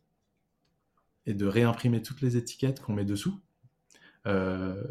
et 1.25 1.33
de 1.33 1.45
réimprimer 1.45 2.01
toutes 2.01 2.21
les 2.21 2.37
étiquettes 2.37 2.81
qu'on 2.81 2.93
met 2.93 3.05
dessous. 3.05 3.39
Euh, 4.27 4.83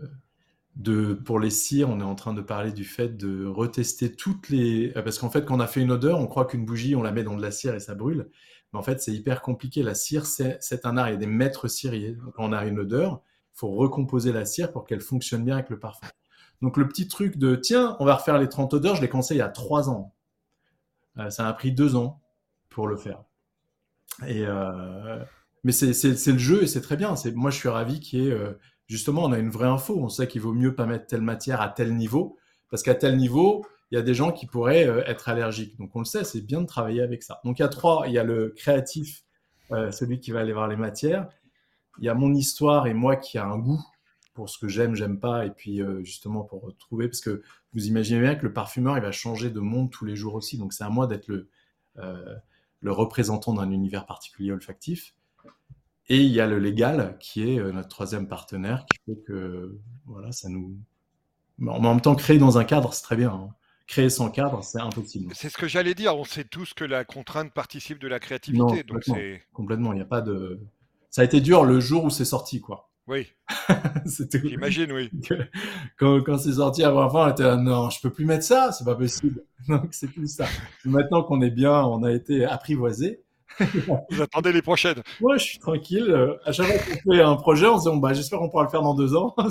de, 0.76 1.12
pour 1.12 1.38
les 1.38 1.50
cires, 1.50 1.90
on 1.90 2.00
est 2.00 2.04
en 2.04 2.14
train 2.14 2.32
de 2.32 2.40
parler 2.40 2.72
du 2.72 2.84
fait 2.84 3.16
de 3.16 3.44
retester 3.44 4.12
toutes 4.12 4.48
les... 4.48 4.92
Euh, 4.96 5.02
parce 5.02 5.18
qu'en 5.18 5.28
fait, 5.28 5.44
quand 5.44 5.56
on 5.56 5.60
a 5.60 5.66
fait 5.66 5.82
une 5.82 5.90
odeur, 5.90 6.18
on 6.18 6.26
croit 6.26 6.46
qu'une 6.46 6.64
bougie, 6.64 6.96
on 6.96 7.02
la 7.02 7.12
met 7.12 7.24
dans 7.24 7.36
de 7.36 7.42
la 7.42 7.50
cire 7.50 7.74
et 7.74 7.80
ça 7.80 7.94
brûle. 7.94 8.30
Mais 8.72 8.78
en 8.78 8.82
fait, 8.82 9.00
c'est 9.00 9.12
hyper 9.12 9.42
compliqué. 9.42 9.82
La 9.82 9.94
cire, 9.94 10.26
c'est 10.26 10.86
un 10.86 10.96
art. 10.96 11.08
Il 11.08 11.12
y 11.12 11.14
a 11.14 11.18
des 11.18 11.26
maîtres 11.26 11.68
ciriers. 11.68 12.16
Quand 12.34 12.44
on 12.44 12.52
a 12.52 12.64
une 12.64 12.78
odeur, 12.78 13.22
il 13.54 13.58
faut 13.58 13.70
recomposer 13.70 14.32
la 14.32 14.44
cire 14.44 14.72
pour 14.72 14.84
qu'elle 14.84 15.00
fonctionne 15.00 15.44
bien 15.44 15.56
avec 15.56 15.70
le 15.70 15.78
parfum. 15.78 16.06
Donc 16.62 16.76
le 16.76 16.88
petit 16.88 17.08
truc 17.08 17.38
de, 17.38 17.56
tiens, 17.56 17.96
on 18.00 18.04
va 18.04 18.14
refaire 18.14 18.38
les 18.38 18.48
30 18.48 18.74
odeurs, 18.74 18.94
je 18.94 19.04
il 19.30 19.36
y 19.36 19.40
a 19.40 19.48
3 19.48 19.90
ans. 19.90 20.14
Euh, 21.18 21.28
ça 21.28 21.48
a 21.48 21.52
pris 21.52 21.72
2 21.72 21.96
ans 21.96 22.20
pour 22.70 22.86
le 22.86 22.96
faire. 22.96 23.22
Et, 24.26 24.46
mais 25.64 25.72
c'est 25.72 26.32
le 26.32 26.38
jeu 26.38 26.62
et 26.62 26.66
c'est 26.66 26.80
très 26.80 26.96
bien. 26.96 27.14
Moi, 27.34 27.50
je 27.50 27.56
suis 27.56 27.68
ravi 27.68 28.00
qu'il 28.00 28.22
y 28.22 28.28
ait, 28.28 28.32
euh, 28.32 28.58
justement, 28.88 29.24
on 29.24 29.32
a 29.32 29.38
une 29.38 29.50
vraie 29.50 29.68
info. 29.68 29.96
On 29.98 30.08
sait 30.08 30.26
qu'il 30.26 30.40
vaut 30.40 30.52
mieux 30.52 30.74
pas 30.74 30.86
mettre 30.86 31.06
telle 31.06 31.22
matière 31.22 31.60
à 31.60 31.68
tel 31.68 31.94
niveau, 31.96 32.36
parce 32.70 32.82
qu'à 32.82 32.94
tel 32.94 33.16
niveau, 33.16 33.64
il 33.92 33.94
y 33.94 33.98
a 33.98 34.02
des 34.02 34.14
gens 34.14 34.32
qui 34.32 34.46
pourraient 34.46 34.88
euh, 34.88 35.04
être 35.06 35.28
allergiques. 35.28 35.78
Donc, 35.78 35.94
on 35.94 36.00
le 36.00 36.04
sait, 36.04 36.24
c'est 36.24 36.40
bien 36.40 36.60
de 36.60 36.66
travailler 36.66 37.02
avec 37.02 37.22
ça. 37.22 37.40
Donc, 37.44 37.60
il 37.60 37.62
y 37.62 37.64
a 37.64 37.68
trois. 37.68 38.08
Il 38.08 38.12
y 38.12 38.18
a 38.18 38.24
le 38.24 38.50
créatif, 38.56 39.22
euh, 39.70 39.92
celui 39.92 40.18
qui 40.18 40.32
va 40.32 40.40
aller 40.40 40.52
voir 40.52 40.66
les 40.66 40.76
matières. 40.76 41.28
Il 41.98 42.04
y 42.04 42.08
a 42.08 42.14
mon 42.14 42.34
histoire 42.34 42.86
et 42.86 42.94
moi 42.94 43.16
qui 43.16 43.38
a 43.38 43.46
un 43.46 43.58
goût 43.58 43.84
pour 44.34 44.48
ce 44.48 44.58
que 44.58 44.66
j'aime, 44.66 44.94
j'aime 44.94 45.20
pas, 45.20 45.44
et 45.44 45.50
puis 45.50 45.82
justement 46.04 46.42
pour 46.42 46.62
retrouver, 46.62 47.06
parce 47.06 47.20
que 47.20 47.42
vous 47.74 47.86
imaginez 47.86 48.18
bien 48.18 48.34
que 48.34 48.46
le 48.46 48.52
parfumeur, 48.54 48.96
il 48.96 49.02
va 49.02 49.12
changer 49.12 49.50
de 49.50 49.60
monde 49.60 49.90
tous 49.90 50.06
les 50.06 50.16
jours 50.16 50.34
aussi. 50.34 50.56
Donc, 50.56 50.72
c'est 50.72 50.84
à 50.84 50.88
moi 50.88 51.06
d'être 51.06 51.28
le, 51.28 51.50
le 52.80 52.92
représentant 52.92 53.52
d'un 53.52 53.70
univers 53.70 54.06
particulier 54.06 54.52
olfactif. 54.52 55.14
Et 56.08 56.20
il 56.20 56.32
y 56.32 56.40
a 56.40 56.46
le 56.46 56.58
légal 56.58 57.16
qui 57.20 57.48
est 57.48 57.58
euh, 57.58 57.72
notre 57.72 57.88
troisième 57.88 58.26
partenaire 58.26 58.84
qui 58.86 58.98
fait 59.06 59.20
que 59.22 59.78
voilà, 60.04 60.32
ça 60.32 60.48
nous. 60.48 60.76
En 61.66 61.80
même 61.80 62.00
temps, 62.00 62.16
créer 62.16 62.38
dans 62.38 62.58
un 62.58 62.64
cadre, 62.64 62.92
c'est 62.92 63.02
très 63.02 63.16
bien. 63.16 63.30
Hein. 63.30 63.54
Créer 63.86 64.10
sans 64.10 64.30
cadre, 64.30 64.62
c'est 64.62 64.80
impossible. 64.80 65.32
C'est 65.34 65.48
ce 65.48 65.58
que 65.58 65.68
j'allais 65.68 65.94
dire. 65.94 66.16
On 66.16 66.24
sait 66.24 66.44
tous 66.44 66.72
que 66.74 66.84
la 66.84 67.04
contrainte 67.04 67.52
participe 67.52 67.98
de 67.98 68.08
la 68.08 68.20
créativité. 68.20 68.82
donc 68.84 69.04
complètement. 69.52 69.92
Il 69.92 69.96
n'y 69.96 70.02
a 70.02 70.06
pas 70.06 70.20
de. 70.20 70.60
Ça 71.10 71.22
a 71.22 71.24
été 71.24 71.40
dur 71.40 71.64
le 71.64 71.80
jour 71.80 72.04
où 72.04 72.10
c'est 72.10 72.24
sorti, 72.24 72.60
quoi. 72.60 72.88
Oui. 73.08 73.26
J'imagine, 74.44 74.92
oui. 74.92 75.10
Quand, 75.98 76.22
quand 76.22 76.38
c'est 76.38 76.52
sorti 76.52 76.84
avant 76.84 77.10
on 77.12 77.30
était 77.30 77.56
non, 77.56 77.90
je 77.90 78.00
peux 78.00 78.10
plus 78.10 78.24
mettre 78.24 78.44
ça, 78.44 78.72
c'est 78.72 78.84
pas 78.84 78.94
possible. 78.94 79.42
Donc 79.68 79.88
c'est 79.90 80.08
plus 80.08 80.28
ça. 80.28 80.46
Maintenant 80.84 81.22
qu'on 81.22 81.42
est 81.42 81.50
bien, 81.50 81.82
on 81.84 82.02
a 82.04 82.12
été 82.12 82.44
apprivoisé. 82.44 83.22
Vous 84.10 84.22
attendez 84.22 84.52
les 84.52 84.62
prochaines. 84.62 85.02
Moi, 85.20 85.36
je 85.36 85.44
suis 85.44 85.58
tranquille. 85.58 86.36
À 86.44 86.52
chaque 86.52 86.66
fois 86.66 86.78
qu'on 86.78 87.12
fait 87.12 87.20
un 87.20 87.36
projet, 87.36 87.66
on 87.66 87.78
se 87.78 87.90
dit 87.90 88.00
bah, 88.00 88.12
j'espère 88.14 88.38
qu'on 88.38 88.48
pourra 88.48 88.64
le 88.64 88.70
faire 88.70 88.82
dans 88.82 88.94
deux 88.94 89.14
ans. 89.14 89.34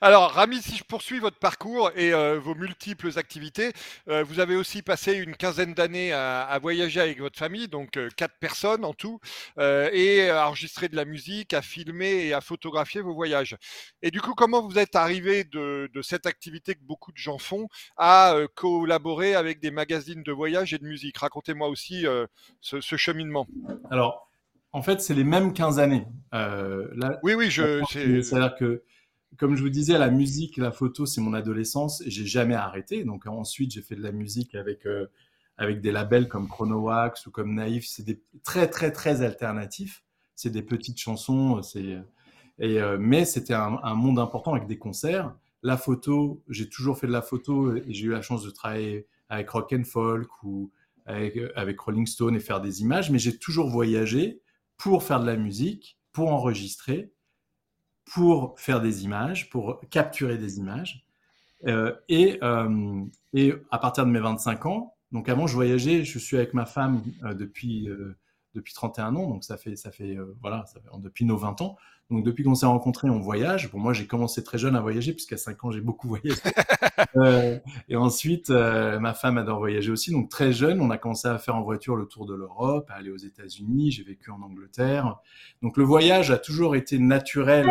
Alors, 0.00 0.32
Rami, 0.32 0.60
si 0.62 0.76
je 0.76 0.84
poursuis 0.84 1.18
votre 1.18 1.38
parcours 1.38 1.90
et 1.96 2.12
euh, 2.12 2.38
vos 2.38 2.54
multiples 2.54 3.10
activités, 3.18 3.72
euh, 4.08 4.24
vous 4.24 4.40
avez 4.40 4.56
aussi 4.56 4.82
passé 4.82 5.14
une 5.14 5.36
quinzaine 5.36 5.74
d'années 5.74 6.12
à, 6.12 6.58
voyager 6.60 7.00
avec 7.00 7.20
votre 7.20 7.38
famille, 7.38 7.68
donc 7.68 7.96
euh, 7.96 8.08
quatre 8.16 8.38
personnes 8.40 8.84
en 8.84 8.94
tout, 8.94 9.20
et 9.58 10.28
à 10.30 10.48
enregistrer 10.48 10.88
de 10.88 10.96
la 10.96 11.04
musique, 11.04 11.52
à 11.52 11.62
filmer 11.62 12.26
et 12.26 12.32
à 12.32 12.40
photographier 12.40 13.00
vos 13.00 13.14
voyages. 13.14 13.56
Et 14.02 14.10
du 14.10 14.20
coup, 14.20 14.34
comment 14.34 14.66
vous 14.66 14.78
êtes 14.78 14.96
arrivé 14.96 15.44
de, 15.44 15.88
cette 16.02 16.26
activité 16.26 16.74
que 16.74 16.82
beaucoup 16.82 17.12
de 17.12 17.16
gens 17.16 17.38
font 17.38 17.68
à 17.96 18.34
collaborer 18.54 19.34
avec 19.34 19.60
des 19.60 19.70
magazines 19.70 20.22
de 20.22 20.32
voyage 20.32 20.72
et 20.74 20.78
de 20.78 20.84
musique? 20.84 21.18
Racontez-moi 21.18 21.68
aussi 21.68 22.06
ce, 22.60 22.96
cheminement. 22.96 23.46
Alors, 23.90 24.30
en 24.72 24.82
fait, 24.82 25.00
c'est 25.00 25.14
les 25.14 25.24
mêmes 25.24 25.52
15 25.52 25.78
années. 25.78 26.06
oui, 27.22 27.34
oui, 27.34 27.50
je. 27.50 27.82
C'est-à-dire 28.22 28.54
que 28.56 28.82
comme 29.36 29.56
je 29.56 29.62
vous 29.62 29.70
disais, 29.70 29.98
la 29.98 30.10
musique, 30.10 30.56
la 30.56 30.72
photo, 30.72 31.06
c'est 31.06 31.20
mon 31.20 31.34
adolescence 31.34 32.02
j'ai 32.06 32.26
jamais 32.26 32.54
arrêté. 32.54 33.04
Donc 33.04 33.26
ensuite, 33.26 33.72
j'ai 33.72 33.82
fait 33.82 33.96
de 33.96 34.02
la 34.02 34.12
musique 34.12 34.54
avec 34.54 34.86
euh, 34.86 35.06
avec 35.58 35.80
des 35.80 35.92
labels 35.92 36.28
comme 36.28 36.48
Chronowax 36.48 37.26
ou 37.26 37.30
comme 37.30 37.54
Naïf. 37.54 37.86
C'est 37.86 38.04
des 38.04 38.22
très 38.44 38.68
très 38.68 38.92
très 38.92 39.22
alternatifs. 39.22 40.04
C'est 40.34 40.50
des 40.50 40.62
petites 40.62 40.98
chansons. 40.98 41.60
Et 42.58 42.80
euh, 42.80 42.96
mais 42.98 43.24
c'était 43.24 43.54
un, 43.54 43.94
monde 43.94 44.18
important 44.18 44.54
avec 44.54 44.66
des 44.66 44.78
concerts. 44.78 45.34
La 45.62 45.76
photo, 45.76 46.42
j'ai 46.48 46.68
toujours 46.68 46.98
fait 46.98 47.06
de 47.06 47.12
la 47.12 47.22
photo 47.22 47.74
et 47.74 47.84
j'ai 47.88 48.06
eu 48.06 48.10
la 48.10 48.22
chance 48.22 48.42
de 48.44 48.50
travailler 48.50 49.06
avec 49.28 49.48
Rock 49.50 49.72
and 49.72 49.84
Folk 49.84 50.42
ou 50.42 50.70
avec 51.06 51.80
Rolling 51.80 52.06
Stone 52.06 52.34
et 52.36 52.40
faire 52.40 52.60
des 52.60 52.82
images. 52.82 53.10
Mais 53.10 53.18
j'ai 53.18 53.36
toujours 53.38 53.68
voyagé 53.68 54.40
pour 54.76 55.02
faire 55.02 55.20
de 55.20 55.26
la 55.26 55.36
musique, 55.36 55.98
pour 56.12 56.32
enregistrer 56.32 57.12
pour 58.06 58.58
faire 58.58 58.80
des 58.80 59.04
images, 59.04 59.50
pour 59.50 59.80
capturer 59.90 60.38
des 60.38 60.58
images. 60.58 61.04
Euh, 61.66 61.92
et, 62.08 62.38
euh, 62.42 63.04
et, 63.34 63.54
à 63.70 63.78
partir 63.78 64.06
de 64.06 64.10
mes 64.10 64.20
25 64.20 64.66
ans, 64.66 64.94
donc 65.12 65.28
avant 65.28 65.46
je 65.46 65.54
voyageais, 65.54 66.04
je 66.04 66.18
suis 66.18 66.36
avec 66.36 66.54
ma 66.54 66.66
femme 66.66 67.02
euh, 67.24 67.34
depuis, 67.34 67.88
depuis 68.54 68.74
31 68.74 69.16
ans, 69.16 69.28
donc 69.28 69.44
ça 69.44 69.56
fait, 69.56 69.76
ça 69.76 69.90
fait, 69.90 70.16
voilà, 70.40 70.64
ça 70.66 70.80
fait, 70.80 70.88
depuis 71.00 71.24
nos 71.24 71.36
20 71.36 71.60
ans. 71.60 71.76
Donc 72.08 72.24
depuis 72.24 72.44
qu'on 72.44 72.54
s'est 72.54 72.66
rencontrés, 72.66 73.10
on 73.10 73.18
voyage. 73.18 73.68
Pour 73.68 73.80
moi, 73.80 73.92
j'ai 73.92 74.06
commencé 74.06 74.44
très 74.44 74.58
jeune 74.58 74.76
à 74.76 74.80
voyager, 74.80 75.12
puisqu'à 75.12 75.36
5 75.36 75.64
ans, 75.64 75.70
j'ai 75.72 75.80
beaucoup 75.80 76.06
voyagé. 76.06 76.40
et 77.88 77.96
ensuite, 77.96 78.50
ma 78.50 79.12
femme 79.12 79.38
adore 79.38 79.58
voyager 79.58 79.90
aussi. 79.90 80.12
Donc 80.12 80.28
très 80.28 80.52
jeune, 80.52 80.80
on 80.80 80.90
a 80.90 80.98
commencé 80.98 81.26
à 81.26 81.36
faire 81.38 81.56
en 81.56 81.62
voiture 81.62 81.96
le 81.96 82.06
tour 82.06 82.24
de 82.26 82.34
l'Europe, 82.34 82.88
à 82.90 82.94
aller 82.94 83.10
aux 83.10 83.16
États-Unis. 83.16 83.90
J'ai 83.90 84.04
vécu 84.04 84.30
en 84.30 84.40
Angleterre. 84.40 85.16
Donc 85.62 85.76
le 85.76 85.82
voyage 85.82 86.30
a 86.30 86.38
toujours 86.38 86.76
été 86.76 87.00
naturel 87.00 87.68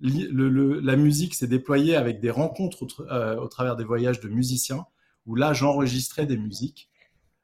la 0.00 0.96
musique 0.96 1.34
s'est 1.34 1.46
déployée 1.46 1.94
avec 1.94 2.20
des 2.20 2.30
rencontres 2.30 3.06
euh, 3.10 3.36
au, 3.36 3.48
travers 3.48 3.76
des 3.76 3.84
voyages 3.84 4.20
de 4.20 4.28
musiciens, 4.28 4.86
où 5.26 5.34
là, 5.34 5.52
j'enregistrais 5.52 6.26
des 6.26 6.38
musiques. 6.38 6.90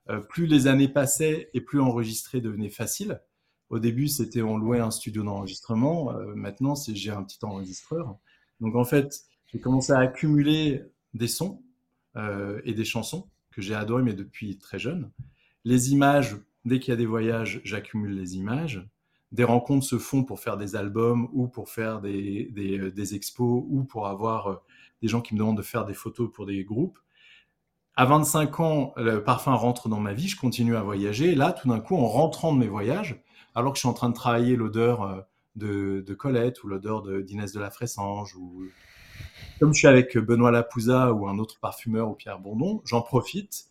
Euh, 0.08 0.20
plus 0.20 0.46
les 0.46 0.66
années 0.66 0.88
passaient 0.88 1.50
et 1.52 1.60
plus 1.60 1.80
enregistrer 1.80 2.40
devenait 2.40 2.70
facile. 2.70 3.20
Au 3.68 3.78
début, 3.78 4.08
c'était 4.08 4.42
on 4.42 4.56
louait 4.56 4.80
un 4.80 4.90
studio 4.90 5.22
d'enregistrement. 5.22 6.12
Euh, 6.12 6.34
maintenant, 6.34 6.74
j'ai 6.76 7.10
un 7.10 7.24
petit 7.24 7.44
enregistreur. 7.44 8.16
Donc 8.60 8.74
en 8.76 8.84
fait, 8.84 9.22
j'ai 9.46 9.60
commencé 9.60 9.92
à 9.92 9.98
accumuler 9.98 10.82
des 11.14 11.28
sons 11.28 11.62
et 12.64 12.72
des 12.72 12.86
chansons 12.86 13.28
que 13.50 13.60
j'ai 13.60 13.74
adorées, 13.74 14.02
mais 14.02 14.14
depuis 14.14 14.56
très 14.56 14.78
jeune. 14.78 15.10
Les 15.64 15.92
images, 15.92 16.38
dès 16.64 16.80
qu'il 16.80 16.92
y 16.92 16.94
a 16.94 16.96
des 16.96 17.04
voyages, 17.04 17.60
j'accumule 17.62 18.14
les 18.14 18.36
images 18.36 18.88
des 19.32 19.44
rencontres 19.44 19.84
se 19.84 19.98
font 19.98 20.24
pour 20.24 20.40
faire 20.40 20.56
des 20.56 20.76
albums 20.76 21.28
ou 21.32 21.48
pour 21.48 21.68
faire 21.68 22.00
des, 22.00 22.48
des, 22.52 22.78
euh, 22.78 23.14
expos 23.14 23.64
ou 23.68 23.84
pour 23.84 24.06
avoir 24.06 24.46
euh, 24.46 24.56
des 25.02 25.08
gens 25.08 25.20
qui 25.20 25.34
me 25.34 25.38
demandent 25.38 25.56
de 25.56 25.62
faire 25.62 25.84
des 25.84 25.94
photos 25.94 26.30
pour 26.32 26.46
des 26.46 26.64
groupes. 26.64 26.98
À 27.96 28.04
25 28.04 28.60
ans, 28.60 28.92
le 28.96 29.24
parfum 29.24 29.54
rentre 29.54 29.88
dans 29.88 30.00
ma 30.00 30.12
vie, 30.12 30.28
je 30.28 30.36
continue 30.36 30.76
à 30.76 30.82
voyager. 30.82 31.34
là, 31.34 31.52
tout 31.52 31.68
d'un 31.68 31.80
coup, 31.80 31.96
en 31.96 32.06
rentrant 32.06 32.52
de 32.52 32.58
mes 32.58 32.68
voyages, 32.68 33.22
alors 33.54 33.72
que 33.72 33.78
je 33.78 33.80
suis 33.80 33.88
en 33.88 33.94
train 33.94 34.10
de 34.10 34.14
travailler 34.14 34.54
l'odeur 34.54 35.02
euh, 35.02 35.20
de, 35.56 36.04
de, 36.06 36.14
Colette 36.14 36.62
ou 36.62 36.68
l'odeur 36.68 37.02
d'Inès 37.22 37.52
de, 37.52 37.60
la 37.60 37.70
Fressange, 37.70 38.36
ou 38.36 38.64
comme 39.58 39.72
je 39.72 39.78
suis 39.78 39.88
avec 39.88 40.16
Benoît 40.18 40.50
Lapouza 40.50 41.12
ou 41.14 41.26
un 41.26 41.38
autre 41.38 41.58
parfumeur 41.58 42.10
ou 42.10 42.14
Pierre 42.14 42.38
Bondon, 42.38 42.82
j'en 42.84 43.00
profite. 43.00 43.68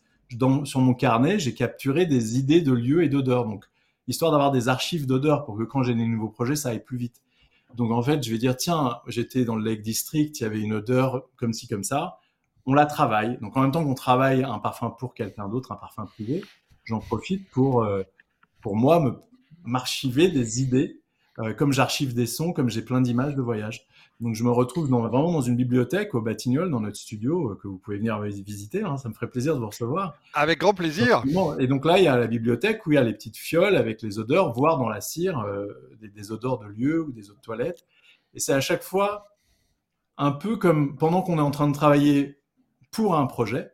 Sur 0.64 0.80
mon 0.80 0.94
carnet, 0.94 1.38
j'ai 1.38 1.54
capturé 1.54 2.04
des 2.04 2.36
idées 2.36 2.60
de 2.60 2.72
lieux 2.72 3.04
et 3.04 3.08
d'odeurs. 3.08 3.44
Donc, 3.44 3.64
histoire 4.08 4.30
d'avoir 4.30 4.50
des 4.50 4.68
archives 4.68 5.06
d'odeurs 5.06 5.44
pour 5.44 5.58
que 5.58 5.64
quand 5.64 5.82
j'ai 5.82 5.94
des 5.94 6.06
nouveaux 6.06 6.28
projets, 6.28 6.56
ça 6.56 6.70
aille 6.70 6.84
plus 6.84 6.96
vite. 6.96 7.22
Donc 7.74 7.90
en 7.90 8.02
fait, 8.02 8.22
je 8.22 8.30
vais 8.30 8.38
dire, 8.38 8.56
tiens, 8.56 9.00
j'étais 9.06 9.44
dans 9.44 9.56
le 9.56 9.64
Lake 9.64 9.82
District, 9.82 10.38
il 10.40 10.42
y 10.42 10.46
avait 10.46 10.60
une 10.60 10.72
odeur 10.72 11.28
comme 11.36 11.52
ci, 11.52 11.68
comme 11.68 11.84
ça. 11.84 12.18
On 12.64 12.74
la 12.74 12.86
travaille. 12.86 13.38
Donc 13.40 13.56
en 13.56 13.62
même 13.62 13.72
temps 13.72 13.84
qu'on 13.84 13.94
travaille 13.94 14.42
un 14.44 14.58
parfum 14.58 14.90
pour 14.90 15.14
quelqu'un 15.14 15.48
d'autre, 15.48 15.72
un 15.72 15.76
parfum 15.76 16.06
privé, 16.06 16.44
j'en 16.84 17.00
profite 17.00 17.48
pour, 17.50 17.82
euh, 17.82 18.02
pour 18.60 18.76
moi, 18.76 19.22
m'archiver 19.64 20.28
des 20.28 20.62
idées, 20.62 21.00
euh, 21.38 21.52
comme 21.52 21.72
j'archive 21.72 22.14
des 22.14 22.26
sons, 22.26 22.52
comme 22.52 22.70
j'ai 22.70 22.82
plein 22.82 23.00
d'images 23.00 23.34
de 23.34 23.42
voyage. 23.42 23.86
Donc 24.20 24.34
je 24.34 24.44
me 24.44 24.50
retrouve 24.50 24.88
dans, 24.88 25.00
vraiment 25.00 25.30
dans 25.30 25.42
une 25.42 25.56
bibliothèque 25.56 26.14
au 26.14 26.22
Batignolles, 26.22 26.70
dans 26.70 26.80
notre 26.80 26.96
studio, 26.96 27.50
euh, 27.50 27.58
que 27.62 27.68
vous 27.68 27.76
pouvez 27.76 27.98
venir 27.98 28.18
visiter. 28.22 28.82
Hein, 28.82 28.96
ça 28.96 29.10
me 29.10 29.14
ferait 29.14 29.28
plaisir 29.28 29.54
de 29.54 29.60
vous 29.60 29.66
recevoir. 29.66 30.14
Avec 30.32 30.60
grand 30.60 30.72
plaisir. 30.72 31.22
Et 31.58 31.66
donc 31.66 31.84
là, 31.84 31.98
il 31.98 32.04
y 32.04 32.08
a 32.08 32.16
la 32.16 32.26
bibliothèque 32.26 32.86
où 32.86 32.92
il 32.92 32.94
y 32.94 32.98
a 32.98 33.02
les 33.02 33.12
petites 33.12 33.36
fioles 33.36 33.76
avec 33.76 34.00
les 34.00 34.18
odeurs, 34.18 34.52
voire 34.52 34.78
dans 34.78 34.88
la 34.88 35.02
cire, 35.02 35.40
euh, 35.40 35.66
des, 36.00 36.32
odeurs 36.32 36.58
de 36.58 36.66
lieux 36.66 37.02
ou 37.02 37.12
des 37.12 37.30
eaux 37.30 37.34
de 37.34 37.40
toilette. 37.40 37.84
Et 38.32 38.40
c'est 38.40 38.54
à 38.54 38.60
chaque 38.60 38.82
fois 38.82 39.36
un 40.16 40.32
peu 40.32 40.56
comme 40.56 40.96
pendant 40.96 41.20
qu'on 41.20 41.36
est 41.36 41.42
en 41.42 41.50
train 41.50 41.68
de 41.68 41.74
travailler 41.74 42.38
pour 42.90 43.16
un 43.16 43.26
projet, 43.26 43.72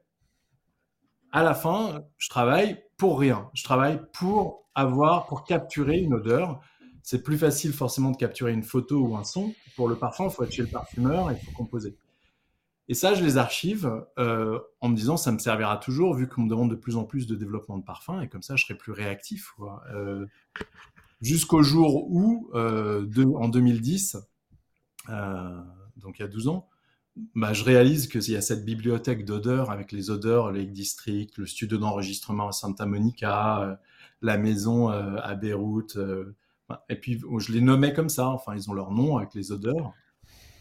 à 1.30 1.44
la 1.44 1.54
fin, 1.54 2.04
je 2.18 2.28
travaille 2.28 2.82
pour 2.96 3.20
rien. 3.20 3.48
Je 3.54 3.62
travaille 3.62 4.00
pour 4.12 4.68
avoir, 4.74 5.26
pour 5.26 5.44
capturer 5.44 5.98
une 5.98 6.14
odeur. 6.14 6.60
C'est 7.02 7.22
plus 7.22 7.38
facile 7.38 7.72
forcément 7.72 8.10
de 8.10 8.16
capturer 8.16 8.52
une 8.52 8.62
photo 8.62 8.98
ou 9.00 9.16
un 9.16 9.24
son. 9.24 9.54
Pour 9.76 9.88
le 9.88 9.96
parfum, 9.96 10.24
il 10.24 10.30
faut 10.30 10.44
être 10.44 10.52
chez 10.52 10.62
le 10.62 10.68
parfumeur 10.68 11.30
et 11.30 11.34
il 11.34 11.44
faut 11.44 11.52
composer. 11.52 11.96
Et 12.88 12.94
ça, 12.94 13.14
je 13.14 13.24
les 13.24 13.38
archive 13.38 14.04
euh, 14.18 14.58
en 14.80 14.88
me 14.88 14.96
disant, 14.96 15.16
ça 15.16 15.32
me 15.32 15.38
servira 15.38 15.76
toujours, 15.76 16.14
vu 16.14 16.28
qu'on 16.28 16.42
me 16.42 16.50
demande 16.50 16.70
de 16.70 16.76
plus 16.76 16.96
en 16.96 17.04
plus 17.04 17.26
de 17.26 17.34
développement 17.34 17.78
de 17.78 17.84
parfum, 17.84 18.20
et 18.20 18.28
comme 18.28 18.42
ça, 18.42 18.56
je 18.56 18.64
serai 18.64 18.74
plus 18.74 18.92
réactif. 18.92 19.52
Euh, 19.94 20.26
jusqu'au 21.20 21.62
jour 21.62 22.10
où, 22.10 22.50
euh, 22.54 23.06
en 23.36 23.48
2010, 23.48 24.16
donc 25.08 26.18
il 26.18 26.22
y 26.22 26.24
a 26.24 26.28
12 26.28 26.48
ans, 26.48 26.68
bah, 27.34 27.52
je 27.52 27.62
réalise 27.62 28.08
qu'il 28.08 28.28
y 28.30 28.36
a 28.36 28.40
cette 28.40 28.64
bibliothèque 28.64 29.24
d'odeurs 29.24 29.70
avec 29.70 29.92
les 29.92 30.10
odeurs 30.10 30.50
Lake 30.50 30.72
District, 30.72 31.36
le 31.38 31.46
studio 31.46 31.78
d'enregistrement 31.78 32.48
à 32.48 32.52
Santa 32.52 32.86
Monica, 32.86 33.78
la 34.22 34.38
maison 34.38 34.88
à 34.88 35.34
Beyrouth. 35.34 35.98
Et 36.88 36.96
puis, 36.96 37.20
je 37.38 37.52
les 37.52 37.60
nommais 37.60 37.92
comme 37.92 38.08
ça. 38.08 38.28
Enfin, 38.28 38.54
ils 38.54 38.70
ont 38.70 38.74
leur 38.74 38.90
nom 38.90 39.16
avec 39.18 39.34
les 39.34 39.52
odeurs. 39.52 39.92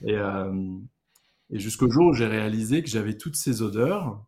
Et, 0.06 0.18
et 1.52 1.60
jusqu'au 1.60 1.90
jour 1.90 2.08
où 2.08 2.14
j'ai 2.14 2.28
réalisé 2.28 2.82
que 2.82 2.90
j'avais 2.90 3.18
toutes 3.18 3.36
ces 3.36 3.62
odeurs, 3.62 4.26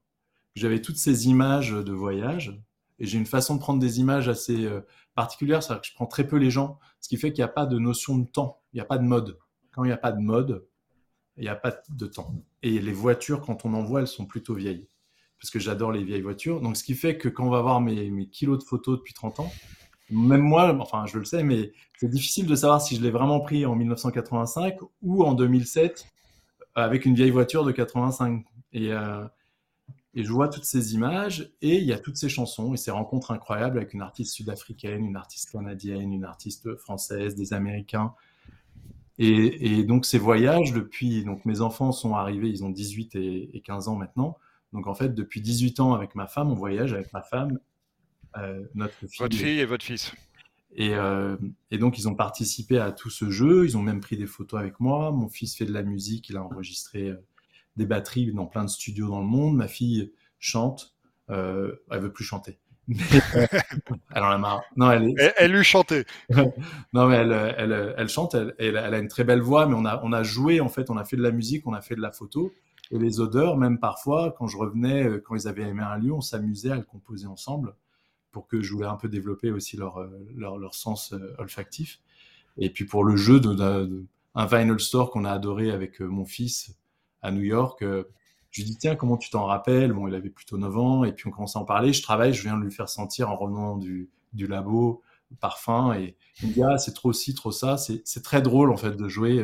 que 0.53 0.61
j'avais 0.61 0.81
toutes 0.81 0.97
ces 0.97 1.27
images 1.27 1.71
de 1.71 1.91
voyage. 1.93 2.61
Et 2.99 3.05
j'ai 3.05 3.17
une 3.17 3.25
façon 3.25 3.55
de 3.55 3.59
prendre 3.59 3.79
des 3.79 3.99
images 3.99 4.29
assez 4.29 4.65
euh, 4.65 4.81
particulière, 5.15 5.63
c'est-à-dire 5.63 5.81
que 5.81 5.87
je 5.87 5.93
prends 5.93 6.05
très 6.05 6.27
peu 6.27 6.37
les 6.37 6.51
gens, 6.51 6.79
ce 6.99 7.09
qui 7.09 7.17
fait 7.17 7.33
qu'il 7.33 7.43
n'y 7.43 7.49
a 7.49 7.53
pas 7.53 7.65
de 7.65 7.79
notion 7.79 8.17
de 8.17 8.27
temps, 8.27 8.61
il 8.71 8.77
n'y 8.77 8.81
a 8.81 8.85
pas 8.85 8.97
de 8.97 9.03
mode. 9.03 9.39
Quand 9.71 9.83
il 9.83 9.87
n'y 9.87 9.93
a 9.93 9.97
pas 9.97 10.11
de 10.11 10.21
mode, 10.21 10.67
il 11.37 11.43
n'y 11.43 11.49
a 11.49 11.55
pas 11.55 11.75
de 11.89 12.05
temps. 12.05 12.35
Et 12.61 12.79
les 12.79 12.93
voitures, 12.93 13.41
quand 13.41 13.65
on 13.65 13.73
en 13.73 13.83
voit, 13.83 14.01
elles 14.01 14.07
sont 14.07 14.25
plutôt 14.25 14.53
vieilles. 14.53 14.87
Parce 15.39 15.49
que 15.49 15.59
j'adore 15.59 15.91
les 15.91 16.03
vieilles 16.03 16.21
voitures. 16.21 16.61
Donc, 16.61 16.77
ce 16.77 16.83
qui 16.83 16.93
fait 16.93 17.17
que 17.17 17.27
quand 17.27 17.45
on 17.45 17.49
va 17.49 17.61
voir 17.61 17.81
mes 17.81 18.29
kilos 18.29 18.59
de 18.59 18.63
photos 18.63 18.99
depuis 18.99 19.13
30 19.13 19.39
ans, 19.39 19.51
même 20.13 20.41
moi, 20.41 20.75
enfin, 20.79 21.05
je 21.05 21.17
le 21.17 21.25
sais, 21.25 21.43
mais 21.43 21.71
c'est 21.97 22.09
difficile 22.09 22.45
de 22.45 22.55
savoir 22.55 22.81
si 22.81 22.95
je 22.95 23.01
l'ai 23.01 23.11
vraiment 23.11 23.39
pris 23.39 23.65
en 23.65 23.75
1985 23.75 24.77
ou 25.01 25.23
en 25.23 25.33
2007 25.33 26.05
avec 26.75 27.05
une 27.05 27.15
vieille 27.15 27.31
voiture 27.31 27.65
de 27.65 27.71
85. 27.71 28.45
Et, 28.73 28.91
euh, 28.91 29.23
et 30.15 30.23
je 30.23 30.31
vois 30.31 30.47
toutes 30.47 30.65
ces 30.65 30.93
images 30.93 31.51
et 31.61 31.77
il 31.77 31.85
y 31.85 31.93
a 31.93 31.97
toutes 31.97 32.17
ces 32.17 32.29
chansons 32.29 32.73
et 32.73 32.77
ces 32.77 32.91
rencontres 32.91 33.31
incroyables 33.31 33.77
avec 33.77 33.93
une 33.93 34.01
artiste 34.01 34.33
sud-africaine, 34.35 35.03
une 35.03 35.15
artiste 35.15 35.51
canadienne, 35.51 36.13
une 36.13 36.23
artiste 36.25 36.75
française, 36.75 37.35
des 37.35 37.53
Américains. 37.53 38.13
Et, 39.17 39.83
donc 39.83 40.05
ces 40.05 40.17
voyages 40.17 40.73
depuis, 40.73 41.23
donc 41.23 41.45
mes 41.45 41.61
enfants 41.61 41.91
sont 41.91 42.15
arrivés, 42.15 42.49
ils 42.49 42.63
ont 42.63 42.69
18 42.69 43.15
et, 43.15 43.61
15 43.63 43.87
ans 43.87 43.95
maintenant. 43.95 44.37
Donc 44.71 44.87
en 44.87 44.93
fait, 44.93 45.13
depuis 45.13 45.41
18 45.41 45.79
ans 45.79 45.93
avec 45.93 46.15
ma 46.15 46.27
femme, 46.27 46.51
on 46.51 46.55
voyage 46.55 46.93
avec 46.93 47.11
ma 47.13 47.21
femme, 47.21 47.53
euh, 47.53 47.59
notre 48.75 48.93
fille. 49.07 49.19
Votre 49.19 49.35
fille 49.35 49.59
et 49.59 49.65
votre 49.65 49.85
fils. 49.85 50.13
Euh, 50.79 51.37
et, 51.71 51.77
donc, 51.77 51.97
ils 51.97 52.07
ont 52.07 52.15
participé 52.15 52.79
à 52.79 52.91
tout 52.91 53.09
ce 53.09 53.29
jeu. 53.29 53.65
Ils 53.65 53.77
ont 53.77 53.81
même 53.81 54.01
pris 54.01 54.17
des 54.17 54.25
photos 54.25 54.59
avec 54.59 54.79
moi. 54.79 55.11
Mon 55.11 55.29
fils 55.29 55.55
fait 55.55 55.65
de 55.65 55.73
la 55.73 55.83
musique. 55.83 56.29
Il 56.29 56.37
a 56.37 56.43
enregistré 56.43 57.09
euh, 57.09 57.25
des 57.75 57.85
batteries 57.85 58.31
dans 58.33 58.45
plein 58.45 58.63
de 58.63 58.69
studios 58.69 59.07
dans 59.07 59.19
le 59.19 59.27
monde. 59.27 59.55
Ma 59.55 59.67
fille 59.67 60.11
chante. 60.39 60.95
Euh, 61.29 61.75
elle 61.91 62.01
veut 62.01 62.11
plus 62.11 62.23
chanter. 62.23 62.59
elle 62.89 64.23
en 64.23 64.29
a 64.29 64.37
marre. 64.37 64.61
Non, 64.75 64.91
elle, 64.91 65.13
elle, 65.37 65.51
lui 65.53 65.63
chantait. 65.63 66.05
non, 66.93 67.07
mais 67.07 67.15
elle, 67.15 67.55
elle, 67.57 67.95
elle 67.97 68.09
chante. 68.09 68.35
Elle, 68.35 68.53
elle, 68.57 68.77
a 68.77 68.97
une 68.97 69.07
très 69.07 69.23
belle 69.23 69.39
voix, 69.39 69.67
mais 69.67 69.75
on 69.75 69.85
a, 69.85 70.01
on 70.03 70.11
a 70.11 70.23
joué 70.23 70.59
en 70.59 70.67
fait. 70.67 70.89
On 70.89 70.97
a 70.97 71.05
fait 71.05 71.15
de 71.15 71.21
la 71.21 71.31
musique, 71.31 71.65
on 71.65 71.73
a 71.73 71.81
fait 71.81 71.95
de 71.95 72.01
la 72.01 72.11
photo 72.11 72.53
et 72.91 72.97
les 72.97 73.21
odeurs. 73.21 73.55
Même 73.55 73.79
parfois, 73.79 74.35
quand 74.37 74.47
je 74.47 74.57
revenais, 74.57 75.21
quand 75.23 75.33
ils 75.35 75.47
avaient 75.47 75.63
aimé 75.63 75.81
un 75.81 75.97
lieu, 75.97 76.11
on 76.11 76.19
s'amusait 76.19 76.71
à 76.71 76.75
le 76.75 76.83
composer 76.83 77.25
ensemble 77.27 77.73
pour 78.33 78.47
que 78.47 78.61
je 78.61 78.73
voulais 78.73 78.87
un 78.87 78.97
peu 78.97 79.07
développer 79.07 79.51
aussi 79.51 79.77
leur, 79.77 79.99
euh, 79.99 80.09
leur, 80.35 80.75
sens 80.75 81.13
euh, 81.13 81.33
olfactif. 81.37 82.01
Et 82.57 82.69
puis 82.69 82.83
pour 82.83 83.05
le 83.05 83.15
jeu 83.15 83.39
de, 83.39 84.05
un 84.35 84.45
vinyl 84.45 84.79
store 84.79 85.11
qu'on 85.11 85.23
a 85.23 85.31
adoré 85.31 85.71
avec 85.71 86.01
euh, 86.01 86.05
mon 86.05 86.25
fils 86.25 86.75
à 87.21 87.31
New 87.31 87.43
York, 87.43 87.81
je 87.81 88.61
lui 88.61 88.65
dis 88.65 88.77
tiens 88.77 88.95
comment 88.95 89.15
tu 89.15 89.29
t'en 89.29 89.45
rappelles? 89.45 89.93
Bon, 89.93 90.09
il 90.09 90.15
avait 90.15 90.29
plutôt 90.29 90.57
9 90.57 90.77
ans 90.77 91.03
et 91.05 91.13
puis 91.13 91.27
on 91.27 91.31
commence 91.31 91.55
à 91.55 91.59
en 91.59 91.65
parler. 91.65 91.93
Je 91.93 92.01
travaille, 92.01 92.33
je 92.33 92.41
viens 92.41 92.57
de 92.57 92.63
lui 92.63 92.71
faire 92.71 92.89
sentir 92.89 93.29
en 93.29 93.37
revenant 93.37 93.77
du, 93.77 94.09
du 94.33 94.45
labo 94.45 95.01
parfum 95.39 95.93
et 95.93 96.15
il 96.41 96.49
me 96.49 96.53
dit 96.53 96.63
ah 96.63 96.77
c'est 96.77 96.93
trop 96.93 97.13
ci 97.13 97.33
trop 97.33 97.51
ça. 97.51 97.77
C'est 97.77 98.23
très 98.23 98.41
drôle 98.41 98.71
en 98.71 98.77
fait 98.77 98.97
de 98.97 99.07
jouer. 99.07 99.41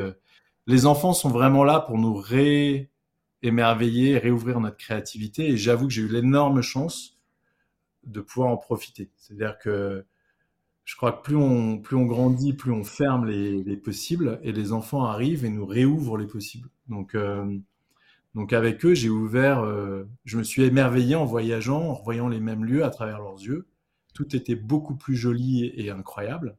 Les 0.67 0.85
enfants 0.85 1.13
sont 1.13 1.29
vraiment 1.29 1.63
là 1.63 1.79
pour 1.79 1.97
nous 1.97 2.15
réémerveiller, 2.15 4.17
réouvrir 4.17 4.59
notre 4.59 4.77
créativité 4.77 5.47
et 5.47 5.57
j'avoue 5.57 5.87
que 5.87 5.93
j'ai 5.93 6.01
eu 6.01 6.09
l'énorme 6.09 6.61
chance 6.61 7.18
de 8.05 8.21
pouvoir 8.21 8.49
en 8.49 8.57
profiter. 8.57 9.09
C'est-à-dire 9.17 9.57
que 9.59 10.05
je 10.89 10.95
crois 10.95 11.11
que 11.11 11.21
plus 11.21 11.35
on, 11.35 11.77
plus 11.77 11.95
on 11.95 12.05
grandit, 12.05 12.53
plus 12.53 12.71
on 12.71 12.83
ferme 12.83 13.27
les, 13.27 13.77
possibles 13.77 14.39
et 14.41 14.51
les 14.51 14.71
enfants 14.71 15.05
arrivent 15.05 15.45
et 15.45 15.49
nous 15.49 15.65
réouvrent 15.65 16.17
les 16.17 16.25
possibles. 16.25 16.67
Donc, 16.87 17.13
euh, 17.13 17.45
donc 18.33 18.53
avec 18.53 18.83
eux, 18.85 18.95
j'ai 18.95 19.09
ouvert, 19.09 19.59
euh, 19.59 20.09
je 20.25 20.39
me 20.39 20.43
suis 20.43 20.63
émerveillé 20.63 21.15
en 21.15 21.25
voyageant, 21.25 21.89
en 21.89 22.01
voyant 22.01 22.27
les 22.27 22.39
mêmes 22.39 22.65
lieux 22.65 22.83
à 22.83 22.89
travers 22.89 23.19
leurs 23.19 23.39
yeux. 23.39 23.67
Tout 24.15 24.35
était 24.35 24.55
beaucoup 24.55 24.95
plus 24.95 25.15
joli 25.15 25.65
et, 25.75 25.91
incroyable. 25.91 26.57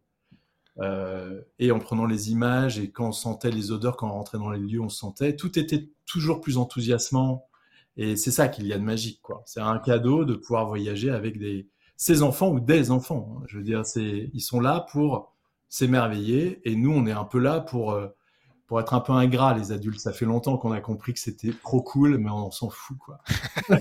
Euh, 0.78 1.40
et 1.58 1.72
en 1.72 1.80
prenant 1.80 2.06
les 2.06 2.30
images 2.30 2.78
et 2.78 2.90
quand 2.90 3.08
on 3.08 3.12
sentait 3.12 3.50
les 3.50 3.72
odeurs, 3.72 3.96
quand 3.96 4.08
on 4.08 4.12
rentrait 4.12 4.38
dans 4.38 4.50
les 4.50 4.60
lieux, 4.60 4.80
on 4.80 4.88
sentait. 4.88 5.34
Tout 5.34 5.58
était 5.58 5.90
toujours 6.06 6.40
plus 6.40 6.56
enthousiasmant, 6.56 7.48
et 7.96 8.16
c'est 8.16 8.30
ça 8.30 8.48
qu'il 8.48 8.66
y 8.66 8.72
a 8.72 8.78
de 8.78 8.84
magique, 8.84 9.20
quoi. 9.22 9.42
C'est 9.46 9.60
un 9.60 9.78
cadeau 9.78 10.24
de 10.24 10.34
pouvoir 10.34 10.66
voyager 10.66 11.10
avec 11.10 11.38
des, 11.38 11.68
ses 11.96 12.22
enfants 12.22 12.50
ou 12.50 12.60
des 12.60 12.90
enfants. 12.90 13.36
Hein. 13.36 13.44
Je 13.46 13.58
veux 13.58 13.62
dire, 13.62 13.84
c'est, 13.84 14.30
ils 14.32 14.40
sont 14.40 14.60
là 14.60 14.86
pour 14.90 15.34
s'émerveiller 15.68 16.60
et 16.64 16.76
nous, 16.76 16.92
on 16.92 17.06
est 17.06 17.12
un 17.12 17.24
peu 17.24 17.38
là 17.38 17.60
pour, 17.60 17.92
euh, 17.92 18.08
pour 18.66 18.80
être 18.80 18.94
un 18.94 19.00
peu 19.00 19.12
ingrat, 19.12 19.54
les 19.54 19.72
adultes. 19.72 20.00
Ça 20.00 20.12
fait 20.12 20.24
longtemps 20.24 20.56
qu'on 20.56 20.72
a 20.72 20.80
compris 20.80 21.12
que 21.12 21.20
c'était 21.20 21.52
trop 21.62 21.82
cool, 21.82 22.18
mais 22.18 22.30
on 22.30 22.50
s'en 22.50 22.70
fout, 22.70 22.96
quoi. 22.98 23.18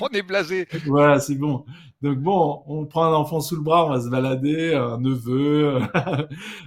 on 0.00 0.08
est 0.08 0.22
blasé. 0.22 0.66
Voilà, 0.86 1.20
c'est 1.20 1.36
bon. 1.36 1.64
Donc 2.02 2.18
bon, 2.18 2.62
on 2.66 2.86
prend 2.86 3.04
un 3.04 3.14
enfant 3.14 3.40
sous 3.40 3.56
le 3.56 3.62
bras, 3.62 3.86
on 3.86 3.90
va 3.90 4.00
se 4.00 4.08
balader, 4.08 4.74
un 4.74 4.98
neveu, 4.98 5.80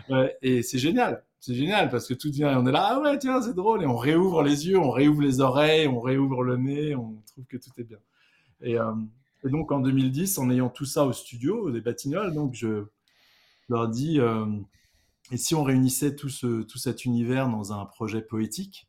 et 0.41 0.61
c'est 0.63 0.77
génial 0.77 1.23
c'est 1.41 1.55
génial 1.55 1.89
parce 1.89 2.07
que 2.07 2.13
tout 2.13 2.31
vient, 2.31 2.57
on 2.59 2.67
est 2.67 2.71
là, 2.71 2.89
ah 2.91 2.99
ouais, 3.01 3.17
tiens, 3.17 3.41
c'est 3.41 3.55
drôle, 3.55 3.81
et 3.81 3.87
on 3.87 3.97
réouvre 3.97 4.43
les 4.43 4.67
yeux, 4.67 4.77
on 4.77 4.91
réouvre 4.91 5.23
les 5.23 5.41
oreilles, 5.41 5.87
on 5.87 5.99
réouvre 5.99 6.43
le 6.43 6.55
nez, 6.55 6.95
on 6.95 7.19
trouve 7.25 7.45
que 7.45 7.57
tout 7.57 7.71
est 7.79 7.83
bien. 7.83 7.97
Et, 8.61 8.77
euh, 8.77 8.93
donc 9.45 9.71
en 9.71 9.79
2010, 9.79 10.37
en 10.37 10.51
ayant 10.51 10.69
tout 10.69 10.85
ça 10.85 11.03
au 11.03 11.13
studio, 11.13 11.71
des 11.71 11.81
Batignolles, 11.81 12.35
donc 12.35 12.53
je 12.53 12.85
leur 13.69 13.87
dis, 13.87 14.19
euh, 14.19 14.45
et 15.31 15.37
si 15.37 15.55
on 15.55 15.63
réunissait 15.63 16.15
tout, 16.15 16.29
ce, 16.29 16.61
tout 16.61 16.77
cet 16.77 17.05
univers 17.05 17.49
dans 17.49 17.73
un 17.73 17.85
projet 17.85 18.21
poétique, 18.21 18.87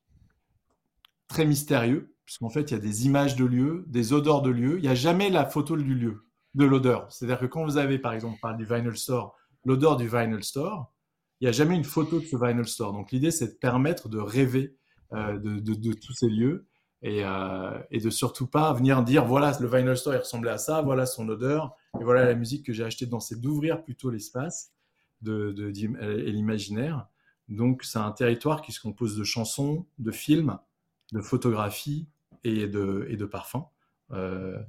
très 1.28 1.46
mystérieux, 1.46 2.14
puisqu'en 2.26 2.50
fait, 2.50 2.70
il 2.70 2.74
y 2.74 2.76
a 2.76 2.80
des 2.80 3.06
images 3.06 3.34
de 3.34 3.46
lieux, 3.46 3.86
des 3.88 4.12
odeurs 4.12 4.42
de 4.42 4.50
lieux, 4.50 4.76
il 4.76 4.82
n'y 4.82 4.88
a 4.88 4.94
jamais 4.94 5.30
la 5.30 5.46
photo 5.46 5.74
du 5.74 5.94
lieu, 5.94 6.26
de 6.54 6.66
l'odeur. 6.66 7.10
C'est-à-dire 7.10 7.38
que 7.38 7.46
quand 7.46 7.64
vous 7.64 7.78
avez, 7.78 7.98
par 7.98 8.12
exemple, 8.12 8.38
par 8.42 8.54
du 8.54 8.66
vinyl 8.66 8.94
store, 8.94 9.34
l'odeur 9.64 9.96
du 9.96 10.06
vinyl 10.06 10.44
store, 10.44 10.91
il 11.42 11.46
n'y 11.46 11.48
a 11.48 11.52
jamais 11.52 11.74
une 11.74 11.82
photo 11.82 12.20
de 12.20 12.24
ce 12.24 12.36
vinyl 12.36 12.68
store. 12.68 12.92
Donc 12.92 13.10
l'idée, 13.10 13.32
c'est 13.32 13.48
de 13.48 13.58
permettre 13.58 14.08
de 14.08 14.20
rêver 14.20 14.76
euh, 15.12 15.38
de, 15.38 15.92
tous 15.92 16.12
ces 16.12 16.28
lieux 16.28 16.68
et, 17.02 17.24
euh, 17.24 17.76
et, 17.90 17.98
de 17.98 18.10
surtout 18.10 18.46
pas 18.46 18.72
venir 18.72 19.02
dire 19.02 19.24
voilà, 19.24 19.52
le 19.60 19.66
vinyl 19.66 19.96
store, 19.96 20.14
il 20.14 20.18
ressemblait 20.18 20.52
à 20.52 20.58
ça, 20.58 20.82
voilà 20.82 21.04
son 21.04 21.28
odeur, 21.28 21.74
et 22.00 22.04
voilà 22.04 22.24
la 22.24 22.36
musique 22.36 22.64
que 22.64 22.72
j'ai 22.72 22.84
achetée 22.84 23.06
dans. 23.06 23.18
C'est 23.18 23.40
d'ouvrir 23.40 23.82
plutôt 23.82 24.08
l'espace 24.08 24.72
de, 25.20 25.52
et 26.00 26.30
l'imaginaire. 26.30 27.08
Donc 27.48 27.82
c'est 27.82 27.98
un 27.98 28.12
territoire 28.12 28.62
qui 28.62 28.70
se 28.70 28.80
compose 28.80 29.16
de 29.16 29.24
chansons, 29.24 29.84
de 29.98 30.12
films, 30.12 30.60
de 31.10 31.20
photographies 31.20 32.06
et 32.44 32.68
de, 32.68 33.04
et 33.10 33.16
de 33.16 33.24
parfums. 33.24 33.66
Euh, 34.12 34.62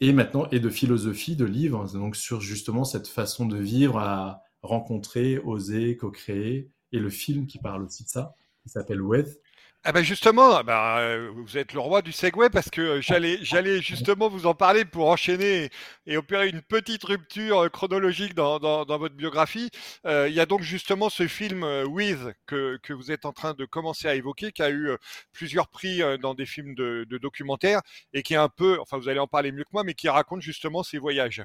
et 0.00 0.14
maintenant, 0.14 0.48
et 0.50 0.60
de 0.60 0.70
philosophie, 0.70 1.36
de 1.36 1.44
livres, 1.44 1.92
donc 1.92 2.16
sur 2.16 2.40
justement 2.40 2.84
cette 2.84 3.06
façon 3.06 3.44
de 3.44 3.58
vivre 3.58 3.98
à, 3.98 4.42
rencontrer, 4.62 5.38
oser, 5.38 5.96
co-créer, 5.96 6.70
et 6.92 6.98
le 6.98 7.10
film 7.10 7.46
qui 7.46 7.58
parle 7.58 7.84
aussi 7.84 8.04
de 8.04 8.08
ça, 8.08 8.34
qui 8.62 8.68
s'appelle 8.68 9.00
With, 9.00 9.40
ah 9.82 9.92
ben 9.92 10.02
justement, 10.02 10.56
ah 10.56 10.62
ben, 10.62 11.30
vous 11.30 11.56
êtes 11.56 11.72
le 11.72 11.80
roi 11.80 12.02
du 12.02 12.12
Segway 12.12 12.50
parce 12.50 12.68
que 12.68 12.82
euh, 12.82 13.00
j'allais, 13.00 13.80
justement 13.80 14.28
vous 14.28 14.44
en 14.44 14.52
parler 14.54 14.84
pour 14.84 15.08
enchaîner 15.08 15.70
et 16.04 16.18
opérer 16.18 16.50
une 16.50 16.60
petite 16.60 17.02
rupture 17.02 17.60
euh, 17.60 17.68
chronologique 17.70 18.34
dans, 18.34 18.58
votre 18.58 19.14
biographie. 19.14 19.70
Euh, 20.04 20.28
il 20.28 20.34
y 20.34 20.40
a 20.40 20.44
donc 20.44 20.60
justement 20.60 21.08
ce 21.08 21.26
film 21.26 21.64
With 21.86 22.18
que, 22.46 22.78
vous 22.92 23.10
êtes 23.10 23.24
en 23.24 23.32
train 23.32 23.54
de 23.54 23.64
commencer 23.64 24.06
à 24.06 24.14
évoquer, 24.14 24.52
qui 24.52 24.62
a 24.62 24.70
eu 24.70 24.90
plusieurs 25.32 25.68
prix 25.68 26.02
dans 26.20 26.34
des 26.34 26.44
films 26.44 26.74
de, 26.74 27.06
de 27.08 27.16
documentaires 27.16 27.80
et 28.12 28.22
qui 28.22 28.34
est 28.34 28.36
un 28.36 28.50
peu, 28.50 28.78
enfin 28.80 28.98
vous 28.98 29.08
allez 29.08 29.18
en 29.18 29.28
parler 29.28 29.50
mieux 29.50 29.64
que 29.64 29.70
moi, 29.72 29.82
mais 29.82 29.94
qui 29.94 30.10
raconte 30.10 30.42
justement 30.42 30.82
ses 30.82 30.98
voyages. 30.98 31.42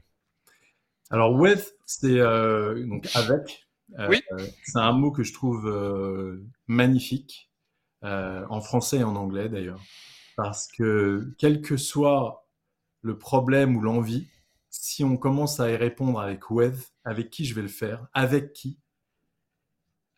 Alors 1.12 1.34
with, 1.34 1.76
c'est 1.86 2.20
euh, 2.20 2.86
donc 2.88 3.08
avec 3.16 3.68
oui. 4.10 4.22
C'est 4.64 4.80
un 4.80 4.94
mot 4.94 5.12
que 5.12 5.24
je 5.24 5.34
trouve 5.34 5.72
magnifique, 6.68 7.52
en 8.02 8.62
français 8.62 8.98
et 8.98 9.04
en 9.04 9.16
anglais 9.16 9.50
d'ailleurs. 9.50 9.82
Parce 10.36 10.68
que 10.68 11.34
quel 11.38 11.62
que 11.62 11.78
soit 11.78 12.50
le 13.02 13.18
problème 13.18 13.78
ou 13.78 13.82
l'envie, 13.82 14.28
si 14.70 15.04
on 15.04 15.18
commence 15.18 15.60
à 15.60 15.72
y 15.72 15.76
répondre 15.76 16.20
avec 16.20 16.50
with, 16.50 16.94
avec 17.06 17.30
qui 17.30 17.46
je 17.46 17.54
vais 17.54 17.62
le 17.62 17.68
faire, 17.68 18.08
avec 18.14 18.54
qui, 18.54 18.80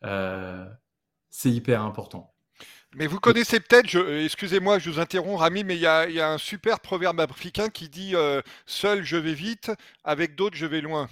c'est 0.02 1.50
hyper 1.50 1.82
important. 1.82 2.34
Mais 2.94 3.06
vous 3.06 3.20
connaissez 3.20 3.60
peut-être, 3.60 3.94
euh, 3.96 4.24
excusez-moi, 4.24 4.78
je 4.78 4.90
vous 4.90 4.98
interromps, 4.98 5.40
Rami, 5.40 5.62
mais 5.62 5.76
il 5.76 5.82
y, 5.82 5.86
a, 5.86 6.32
un 6.32 6.38
super 6.38 6.80
proverbe 6.80 7.20
africain 7.20 7.68
qui 7.68 7.88
dit 7.88 8.16
euh, 8.16 8.40
Seul 8.66 9.04
je 9.04 9.16
vais 9.16 9.34
vite, 9.34 9.70
avec 10.04 10.34
d'autres 10.34 10.56
je 10.56 10.64
vais 10.64 10.80
loin. 10.80 11.08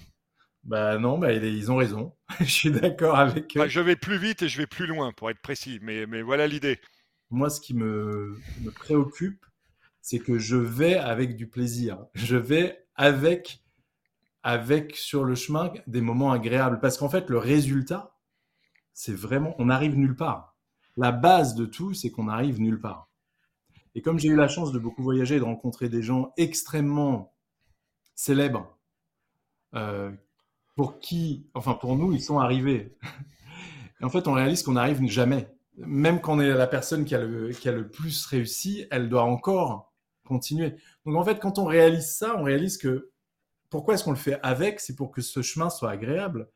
Bah 0.64 0.98
non, 0.98 1.18
bah, 1.18 1.32
ils 1.32 1.70
ont 1.70 1.76
raison. 1.76 2.14
je 2.40 2.44
suis 2.44 2.70
d'accord 2.70 3.18
avec 3.18 3.56
eux. 3.56 3.68
je 3.68 3.80
vais 3.80 3.94
plus 3.94 4.18
vite 4.18 4.42
et 4.42 4.48
je 4.48 4.56
vais 4.56 4.66
plus 4.66 4.86
loin, 4.86 5.12
pour 5.12 5.30
être 5.30 5.40
précis, 5.40 5.78
mais, 5.82 6.06
mais 6.06 6.22
voilà 6.22 6.46
l'idée. 6.46 6.80
Moi, 7.30 7.50
ce 7.50 7.60
qui 7.60 7.74
me, 7.74 8.40
me 8.62 8.70
préoccupe, 8.70 9.44
c'est 10.00 10.18
que 10.18 10.38
je 10.38 10.56
vais 10.56 10.94
avec 10.94 11.36
du 11.36 11.46
plaisir. 11.46 11.98
Je 12.14 12.36
vais 12.36 12.86
avec, 12.94 13.60
avec 14.42 14.96
sur 14.96 15.24
le 15.24 15.34
chemin 15.34 15.72
des 15.86 16.00
moments 16.00 16.32
agréables. 16.32 16.80
Parce 16.80 16.96
qu'en 16.96 17.10
fait, 17.10 17.28
le 17.28 17.38
résultat, 17.38 18.16
c'est 18.94 19.14
vraiment, 19.14 19.54
on 19.58 19.66
n'arrive 19.66 19.96
nulle 19.96 20.16
part 20.16 20.55
la 20.96 21.12
base 21.12 21.54
de 21.54 21.66
tout, 21.66 21.94
c'est 21.94 22.10
qu'on 22.10 22.28
arrive 22.28 22.60
nulle 22.60 22.80
part. 22.80 23.08
Et 23.94 24.02
comme 24.02 24.18
j'ai 24.18 24.28
eu 24.28 24.36
la 24.36 24.48
chance 24.48 24.72
de 24.72 24.78
beaucoup 24.78 25.02
voyager 25.02 25.36
et 25.36 25.38
de 25.38 25.44
rencontrer 25.44 25.88
des 25.88 26.02
gens 26.02 26.32
extrêmement 26.36 27.34
célèbres, 28.14 28.76
euh, 29.74 30.10
pour 30.74 30.98
qui, 30.98 31.46
enfin 31.54 31.74
pour 31.74 31.96
nous, 31.96 32.12
ils 32.12 32.22
sont 32.22 32.38
arrivés. 32.38 32.96
Et 34.00 34.04
en 34.04 34.10
fait, 34.10 34.28
on 34.28 34.34
réalise 34.34 34.62
qu'on 34.62 34.72
n'arrive 34.72 35.02
jamais. 35.06 35.48
Même 35.78 36.20
quand 36.20 36.36
on 36.36 36.40
est 36.40 36.52
la 36.52 36.66
personne 36.66 37.06
qui 37.06 37.14
a, 37.14 37.22
le, 37.22 37.50
qui 37.50 37.68
a 37.68 37.72
le 37.72 37.88
plus 37.88 38.26
réussi, 38.26 38.86
elle 38.90 39.08
doit 39.08 39.24
encore 39.24 39.94
continuer. 40.26 40.74
Donc 41.06 41.16
en 41.16 41.24
fait, 41.24 41.40
quand 41.40 41.58
on 41.58 41.64
réalise 41.64 42.14
ça, 42.14 42.36
on 42.36 42.42
réalise 42.42 42.76
que 42.76 43.10
pourquoi 43.70 43.94
est-ce 43.94 44.04
qu'on 44.04 44.10
le 44.10 44.16
fait 44.16 44.38
avec? 44.42 44.80
C'est 44.80 44.94
pour 44.94 45.10
que 45.10 45.22
ce 45.22 45.40
chemin 45.40 45.70
soit 45.70 45.90
agréable, 45.90 46.50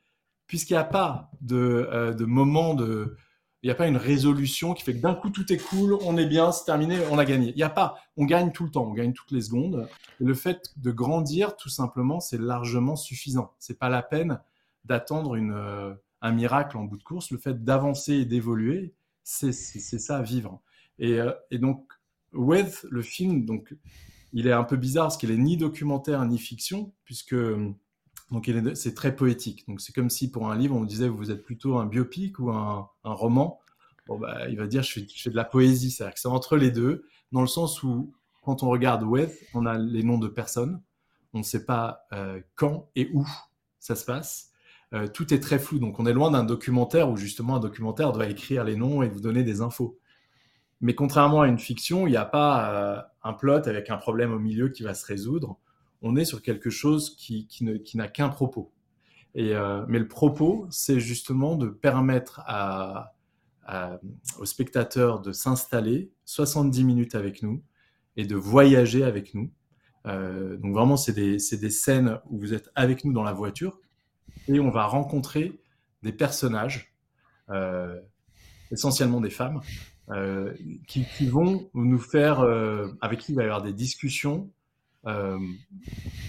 puisqu'il 0.46 0.74
n'y 0.74 0.78
a 0.78 0.84
pas 0.84 1.30
de, 1.40 1.88
euh, 1.90 2.12
de 2.12 2.26
moment 2.26 2.74
de, 2.74 3.16
il 3.62 3.66
n'y 3.66 3.70
a 3.70 3.74
pas 3.74 3.86
une 3.86 3.96
résolution 3.96 4.72
qui 4.72 4.82
fait 4.82 4.94
que 4.94 5.00
d'un 5.00 5.14
coup 5.14 5.28
tout 5.28 5.52
est 5.52 5.58
cool, 5.58 5.98
on 6.02 6.16
est 6.16 6.26
bien, 6.26 6.50
c'est 6.50 6.64
terminé, 6.64 6.98
on 7.10 7.18
a 7.18 7.26
gagné. 7.26 7.50
Il 7.50 7.56
n'y 7.56 7.62
a 7.62 7.70
pas, 7.70 7.98
on 8.16 8.24
gagne 8.24 8.52
tout 8.52 8.64
le 8.64 8.70
temps, 8.70 8.86
on 8.86 8.94
gagne 8.94 9.12
toutes 9.12 9.32
les 9.32 9.42
secondes. 9.42 9.86
Et 10.20 10.24
le 10.24 10.34
fait 10.34 10.72
de 10.76 10.90
grandir, 10.90 11.56
tout 11.56 11.68
simplement, 11.68 12.20
c'est 12.20 12.40
largement 12.40 12.96
suffisant. 12.96 13.52
C'est 13.58 13.78
pas 13.78 13.90
la 13.90 14.02
peine 14.02 14.40
d'attendre 14.86 15.34
une, 15.34 15.52
euh, 15.52 15.92
un 16.22 16.32
miracle 16.32 16.78
en 16.78 16.84
bout 16.84 16.96
de 16.96 17.02
course. 17.02 17.30
Le 17.30 17.38
fait 17.38 17.62
d'avancer 17.62 18.14
et 18.14 18.24
d'évoluer, 18.24 18.94
c'est 19.24 19.52
ça 19.52 20.22
vivre. 20.22 20.62
Et, 20.98 21.20
euh, 21.20 21.32
et 21.50 21.58
donc, 21.58 21.86
With, 22.32 22.86
le 22.90 23.02
film, 23.02 23.44
donc, 23.44 23.74
il 24.32 24.46
est 24.46 24.52
un 24.52 24.64
peu 24.64 24.76
bizarre 24.76 25.06
parce 25.06 25.16
qu'il 25.16 25.30
est 25.30 25.36
ni 25.36 25.56
documentaire 25.56 26.24
ni 26.24 26.38
fiction, 26.38 26.92
puisque 27.04 27.34
donc 28.30 28.50
c'est 28.74 28.94
très 28.94 29.14
poétique. 29.14 29.66
Donc 29.68 29.80
c'est 29.80 29.92
comme 29.92 30.10
si 30.10 30.30
pour 30.30 30.50
un 30.50 30.56
livre 30.56 30.76
on 30.76 30.84
disait 30.84 31.08
vous 31.08 31.30
êtes 31.30 31.42
plutôt 31.42 31.78
un 31.78 31.86
biopic 31.86 32.38
ou 32.38 32.50
un, 32.50 32.88
roman. 33.04 33.60
Bon 34.06 34.18
bah 34.18 34.48
il 34.48 34.56
va 34.56 34.66
dire 34.66 34.82
je 34.82 35.00
fais, 35.00 35.30
de 35.30 35.36
la 35.36 35.44
poésie, 35.44 35.90
c'est-à-dire 35.90 36.14
que 36.14 36.20
c'est 36.20 36.28
entre 36.28 36.56
les 36.56 36.70
deux, 36.70 37.04
dans 37.32 37.40
le 37.40 37.46
sens 37.46 37.82
où 37.82 38.12
quand 38.42 38.62
on 38.62 38.70
regarde 38.70 39.02
Web, 39.02 39.30
on 39.54 39.66
a 39.66 39.78
les 39.78 40.02
noms 40.02 40.18
de 40.18 40.28
personnes, 40.28 40.80
on 41.34 41.38
ne 41.38 41.44
sait 41.44 41.64
pas 41.64 42.06
euh, 42.12 42.40
quand 42.54 42.88
et 42.96 43.10
où 43.12 43.26
ça 43.78 43.96
se 43.96 44.04
passe. 44.04 44.50
Euh, 44.92 45.06
tout 45.06 45.32
est 45.32 45.40
très 45.40 45.58
flou, 45.58 45.78
donc 45.78 46.00
on 46.00 46.06
est 46.06 46.12
loin 46.12 46.30
d'un 46.30 46.42
documentaire 46.44 47.10
où 47.10 47.16
justement 47.16 47.56
un 47.56 47.60
documentaire 47.60 48.12
doit 48.12 48.26
écrire 48.26 48.64
les 48.64 48.76
noms 48.76 49.02
et 49.02 49.08
vous 49.08 49.20
donner 49.20 49.44
des 49.44 49.60
infos. 49.60 49.98
Mais 50.80 50.94
contrairement 50.94 51.42
à 51.42 51.48
une 51.48 51.58
fiction, 51.58 52.06
il 52.06 52.10
n'y 52.10 52.16
a 52.16 52.24
pas 52.24 52.72
euh, 52.72 53.02
un 53.22 53.32
plot 53.32 53.68
avec 53.68 53.90
un 53.90 53.98
problème 53.98 54.32
au 54.32 54.38
milieu 54.38 54.68
qui 54.68 54.82
va 54.82 54.94
se 54.94 55.04
résoudre 55.06 55.58
on 56.02 56.16
est 56.16 56.24
sur 56.24 56.42
quelque 56.42 56.70
chose 56.70 57.16
qui, 57.16 57.46
n'a 57.94 58.08
qu'un 58.08 58.28
propos. 58.28 58.72
Euh, 59.36 59.84
mais 59.88 59.98
le 59.98 60.08
propos, 60.08 60.66
c'est 60.70 61.00
justement 61.00 61.56
de 61.56 61.68
permettre 61.68 62.40
à, 62.46 63.14
aux 64.38 64.46
spectateurs 64.46 65.20
de 65.20 65.32
s'installer 65.32 66.10
70 66.24 66.84
minutes 66.84 67.14
avec 67.14 67.42
nous 67.42 67.62
et 68.16 68.26
de 68.26 68.34
voyager 68.34 69.04
avec 69.04 69.34
nous. 69.34 69.50
Euh, 70.06 70.56
donc 70.56 70.72
vraiment, 70.74 70.96
c'est 70.96 71.12
des, 71.12 71.36
des, 71.36 71.70
scènes 71.70 72.18
où 72.30 72.38
vous 72.38 72.54
êtes 72.54 72.70
avec 72.74 73.04
nous 73.04 73.12
dans 73.12 73.22
la 73.22 73.32
voiture 73.32 73.78
et 74.48 74.58
on 74.58 74.70
va 74.70 74.86
rencontrer 74.86 75.60
des 76.02 76.12
personnages, 76.12 76.94
euh, 77.50 78.00
essentiellement 78.72 79.20
des 79.20 79.30
femmes, 79.30 79.60
qui, 80.88 81.04
qui, 81.04 81.28
vont 81.28 81.70
nous 81.72 82.00
faire, 82.00 82.40
avec 83.00 83.20
qui 83.20 83.30
il 83.30 83.36
va 83.36 83.42
y 83.42 83.44
avoir 83.44 83.62
des 83.62 83.72
discussions 83.72 84.50
euh, 85.06 85.38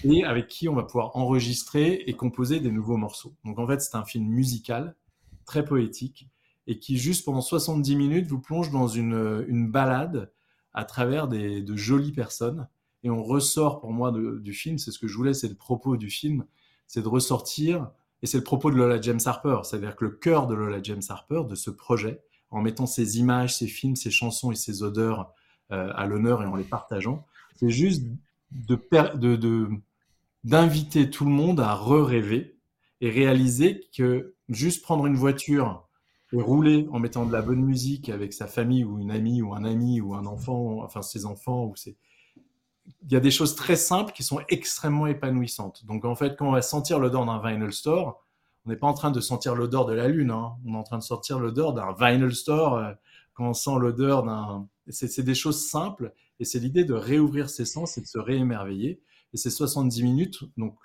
et 0.04 0.24
avec 0.24 0.48
qui 0.48 0.68
on 0.68 0.74
va 0.74 0.82
pouvoir 0.84 1.16
enregistrer 1.16 2.04
et 2.06 2.14
composer 2.14 2.60
des 2.60 2.70
nouveaux 2.70 2.96
morceaux. 2.96 3.34
Donc 3.44 3.58
en 3.58 3.66
fait, 3.66 3.80
c'est 3.80 3.96
un 3.96 4.04
film 4.04 4.26
musical, 4.26 4.96
très 5.44 5.64
poétique, 5.64 6.28
et 6.66 6.78
qui 6.78 6.96
juste 6.96 7.24
pendant 7.24 7.40
70 7.40 7.96
minutes 7.96 8.26
vous 8.26 8.40
plonge 8.40 8.70
dans 8.70 8.88
une, 8.88 9.44
une 9.48 9.70
balade 9.70 10.32
à 10.74 10.84
travers 10.84 11.28
des, 11.28 11.60
de 11.60 11.76
jolies 11.76 12.12
personnes. 12.12 12.68
Et 13.02 13.10
on 13.10 13.22
ressort 13.22 13.80
pour 13.80 13.92
moi 13.92 14.12
du 14.12 14.52
film, 14.52 14.78
c'est 14.78 14.92
ce 14.92 14.98
que 14.98 15.08
je 15.08 15.16
voulais, 15.16 15.34
c'est 15.34 15.48
le 15.48 15.56
propos 15.56 15.96
du 15.96 16.08
film, 16.08 16.44
c'est 16.86 17.02
de 17.02 17.08
ressortir, 17.08 17.90
et 18.22 18.26
c'est 18.26 18.38
le 18.38 18.44
propos 18.44 18.70
de 18.70 18.76
Lola 18.76 19.00
James 19.00 19.20
Harper, 19.24 19.58
c'est-à-dire 19.64 19.96
que 19.96 20.04
le 20.04 20.12
cœur 20.12 20.46
de 20.46 20.54
Lola 20.54 20.80
James 20.82 21.02
Harper, 21.08 21.42
de 21.48 21.56
ce 21.56 21.70
projet, 21.70 22.22
en 22.50 22.62
mettant 22.62 22.86
ses 22.86 23.18
images, 23.18 23.56
ses 23.56 23.66
films, 23.66 23.96
ses 23.96 24.10
chansons 24.10 24.52
et 24.52 24.54
ses 24.54 24.82
odeurs 24.84 25.32
euh, 25.72 25.90
à 25.96 26.06
l'honneur 26.06 26.42
et 26.42 26.46
en 26.46 26.54
les 26.54 26.64
partageant, 26.64 27.26
c'est 27.56 27.70
juste 27.70 28.04
de, 28.52 29.68
d'inviter 30.44 31.10
tout 31.10 31.24
le 31.24 31.30
monde 31.30 31.60
à 31.60 31.74
re-rêver 31.74 32.58
et 33.00 33.10
réaliser 33.10 33.88
que 33.96 34.34
juste 34.48 34.82
prendre 34.82 35.06
une 35.06 35.16
voiture 35.16 35.88
et 36.32 36.40
rouler 36.40 36.88
en 36.92 36.98
mettant 36.98 37.26
de 37.26 37.32
la 37.32 37.42
bonne 37.42 37.62
musique 37.62 38.08
avec 38.08 38.32
sa 38.32 38.46
famille 38.46 38.84
ou 38.84 38.98
une 38.98 39.10
amie 39.10 39.42
ou 39.42 39.54
un 39.54 39.64
ami 39.64 40.00
ou 40.00 40.14
un 40.14 40.24
enfant, 40.24 40.82
enfin 40.82 41.02
ses 41.02 41.26
enfants, 41.26 41.66
ou 41.66 41.76
c'est 41.76 41.96
il 43.04 43.12
y 43.12 43.16
a 43.16 43.20
des 43.20 43.30
choses 43.30 43.54
très 43.54 43.76
simples 43.76 44.12
qui 44.12 44.22
sont 44.22 44.40
extrêmement 44.48 45.06
épanouissantes. 45.06 45.84
Donc 45.86 46.04
en 46.04 46.14
fait, 46.14 46.36
quand 46.36 46.48
on 46.48 46.52
va 46.52 46.62
sentir 46.62 46.98
l'odeur 46.98 47.24
d'un 47.26 47.40
vinyl 47.40 47.72
store, 47.72 48.24
on 48.64 48.70
n'est 48.70 48.76
pas 48.76 48.86
en 48.86 48.94
train 48.94 49.10
de 49.10 49.20
sentir 49.20 49.54
l'odeur 49.54 49.86
de 49.86 49.92
la 49.92 50.08
lune, 50.08 50.30
hein. 50.30 50.54
on 50.66 50.74
est 50.74 50.76
en 50.76 50.82
train 50.82 50.98
de 50.98 51.02
sentir 51.02 51.38
l'odeur 51.38 51.74
d'un 51.74 51.94
vinyl 51.98 52.34
store. 52.34 52.76
Euh, 52.76 52.92
quand 53.34 53.48
on 53.48 53.54
sent 53.54 53.78
l'odeur 53.78 54.22
d'un, 54.24 54.68
c'est 54.88 55.22
des 55.22 55.34
choses 55.34 55.68
simples 55.68 56.12
et 56.42 56.44
c'est 56.44 56.58
l'idée 56.58 56.82
de 56.82 56.92
réouvrir 56.92 57.48
ses 57.48 57.64
sens 57.64 57.96
et 57.98 58.00
de 58.00 58.06
se 58.06 58.18
réémerveiller. 58.18 59.00
Et 59.32 59.36
c'est 59.36 59.48
70 59.48 60.02
minutes. 60.02 60.42
Donc, 60.56 60.76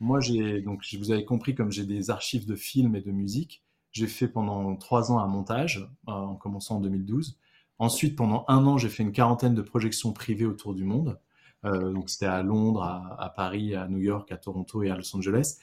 moi, 0.00 0.18
j'ai, 0.18 0.60
donc, 0.62 0.84
vous 0.98 1.12
avez 1.12 1.24
compris, 1.24 1.54
comme 1.54 1.70
j'ai 1.70 1.86
des 1.86 2.10
archives 2.10 2.44
de 2.44 2.56
films 2.56 2.96
et 2.96 3.02
de 3.02 3.12
musique, 3.12 3.62
j'ai 3.92 4.08
fait 4.08 4.26
pendant 4.26 4.74
trois 4.74 5.12
ans 5.12 5.20
un 5.20 5.28
montage, 5.28 5.88
euh, 6.08 6.12
en 6.12 6.34
commençant 6.34 6.78
en 6.78 6.80
2012. 6.80 7.38
Ensuite, 7.78 8.16
pendant 8.16 8.44
un 8.48 8.66
an, 8.66 8.78
j'ai 8.78 8.88
fait 8.88 9.04
une 9.04 9.12
quarantaine 9.12 9.54
de 9.54 9.62
projections 9.62 10.12
privées 10.12 10.44
autour 10.44 10.74
du 10.74 10.82
monde. 10.82 11.20
Euh, 11.64 11.92
donc, 11.92 12.10
c'était 12.10 12.26
à 12.26 12.42
Londres, 12.42 12.82
à, 12.82 13.32
Paris, 13.36 13.76
à 13.76 13.86
New 13.86 14.00
York, 14.00 14.32
à 14.32 14.38
Toronto 14.38 14.82
et 14.82 14.90
à 14.90 14.96
Los 14.96 15.16
Angeles. 15.16 15.58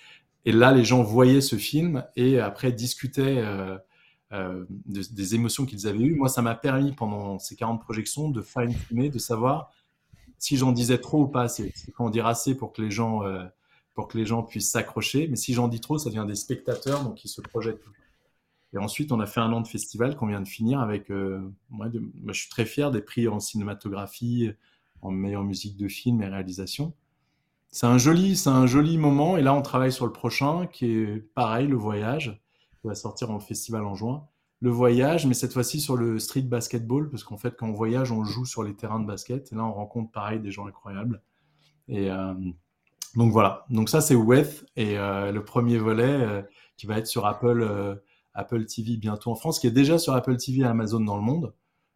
Et 0.46 0.54
là, 0.54 0.72
les 0.72 0.86
gens 0.86 1.04
voyaient 1.04 1.41
ce 1.41 1.58
film 1.58 2.06
et 2.16 2.39
après 2.39 2.72
discutaient 2.72 3.39
euh, 3.39 3.78
euh, 4.34 4.65
des 4.88 5.36
émotions 5.36 5.65
qu'ils 5.65 5.86
avaient 5.88 6.03
eues. 6.03 6.15
Moi, 6.15 6.27
ça 6.27 6.41
m'a 6.41 6.55
permis 6.55 6.91
pendant 6.91 7.38
ces 7.38 7.55
40 7.55 7.79
projections 7.81 8.29
de 8.29 8.41
fine-tuner, 8.41 9.09
de 9.09 9.19
savoir 9.19 9.71
si 10.39 10.57
j'en 10.57 10.71
disais 10.71 10.97
trop 10.97 11.21
ou 11.21 11.27
pas 11.27 11.43
assez. 11.43 11.71
C'est 11.75 11.91
quand 11.91 12.09
dit 12.09 12.19
assez 12.19 12.55
pour 12.55 12.73
que 12.73 12.81
les 12.81 12.89
gens, 12.89 13.23
euh, 13.23 13.43
pour 13.93 14.07
que 14.07 14.17
les 14.17 14.25
gens 14.25 14.41
puissent 14.41 14.71
s'accrocher, 14.71 15.27
mais 15.27 15.36
si 15.36 15.53
j'en 15.53 15.67
dis 15.67 15.79
trop, 15.79 15.99
ça 15.99 16.09
devient 16.09 16.25
des 16.27 16.36
spectateurs, 16.36 17.03
donc 17.03 17.23
ils 17.23 17.27
se 17.27 17.41
projettent. 17.41 17.84
Et 18.73 18.79
ensuite, 18.79 19.11
on 19.11 19.19
a 19.19 19.27
fait 19.27 19.39
un 19.39 19.53
an 19.53 19.61
de 19.61 19.67
festival 19.67 20.15
qu'on 20.15 20.25
vient 20.25 20.41
de 20.41 20.47
finir 20.47 20.79
avec. 20.79 21.11
Euh, 21.11 21.39
moi, 21.69 21.88
je 21.91 22.34
suis 22.34 22.49
très 22.49 22.65
fier 22.65 22.89
des 22.89 23.01
prix 23.01 23.27
en 23.27 23.39
cinématographie, 23.39 24.49
en 25.03 25.11
meilleure 25.11 25.43
musique 25.43 25.77
de 25.77 25.88
film 25.88 26.23
et 26.23 26.27
réalisation. 26.27 26.93
C'est 27.69 27.86
un 27.86 27.99
joli, 27.99 28.36
c'est 28.36 28.49
un 28.49 28.65
joli 28.65 28.97
moment. 28.97 29.38
Et 29.38 29.43
là, 29.43 29.53
on 29.53 29.61
travaille 29.61 29.91
sur 29.91 30.07
le 30.07 30.11
prochain, 30.11 30.65
qui 30.65 30.88
est 30.88 31.17
pareil, 31.36 31.67
le 31.67 31.75
voyage 31.75 32.43
va 32.88 32.95
sortir 32.95 33.31
en 33.31 33.39
festival 33.39 33.86
en 33.86 33.95
juin. 33.95 34.27
Le 34.61 34.69
voyage, 34.69 35.25
mais 35.25 35.34
cette 35.34 35.51
fois-ci 35.51 35.81
sur 35.81 35.97
le 35.97 36.19
street 36.19 36.43
basketball, 36.43 37.09
parce 37.09 37.23
qu'en 37.23 37.38
fait, 37.38 37.55
quand 37.57 37.67
on 37.67 37.73
voyage, 37.73 38.11
on 38.11 38.23
joue 38.23 38.45
sur 38.45 38.63
les 38.63 38.75
terrains 38.75 38.99
de 38.99 39.05
basket. 39.05 39.51
Et 39.51 39.55
là, 39.55 39.65
on 39.65 39.73
rencontre 39.73 40.11
pareil 40.11 40.39
des 40.39 40.51
gens 40.51 40.67
incroyables. 40.67 41.21
Et 41.88 42.09
euh, 42.09 42.34
donc 43.15 43.31
voilà. 43.31 43.65
Donc 43.69 43.89
ça, 43.89 44.01
c'est 44.01 44.15
Weth 44.15 44.65
et 44.75 44.97
euh, 44.97 45.31
le 45.31 45.43
premier 45.43 45.77
volet 45.77 46.03
euh, 46.03 46.41
qui 46.77 46.86
va 46.86 46.97
être 46.97 47.07
sur 47.07 47.25
Apple, 47.25 47.99
Apple 48.34 48.65
TV 48.65 48.97
bientôt 48.97 49.31
en 49.31 49.36
France, 49.36 49.59
qui 49.59 49.67
est 49.67 49.71
déjà 49.71 49.97
sur 49.97 50.13
Apple 50.13 50.38
TV 50.38 50.61
et 50.61 50.65
Amazon 50.65 51.01
dans 51.01 51.17
le 51.17 51.23
monde. 51.23 51.53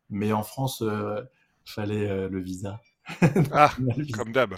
Mais 0.09 0.31
en 0.33 0.43
France, 0.43 0.83
il 0.83 1.71
fallait 1.71 2.27
le 2.29 2.39
visa. 2.39 2.81
ah, 3.53 3.71
comme 4.13 4.33
d'hab. 4.33 4.55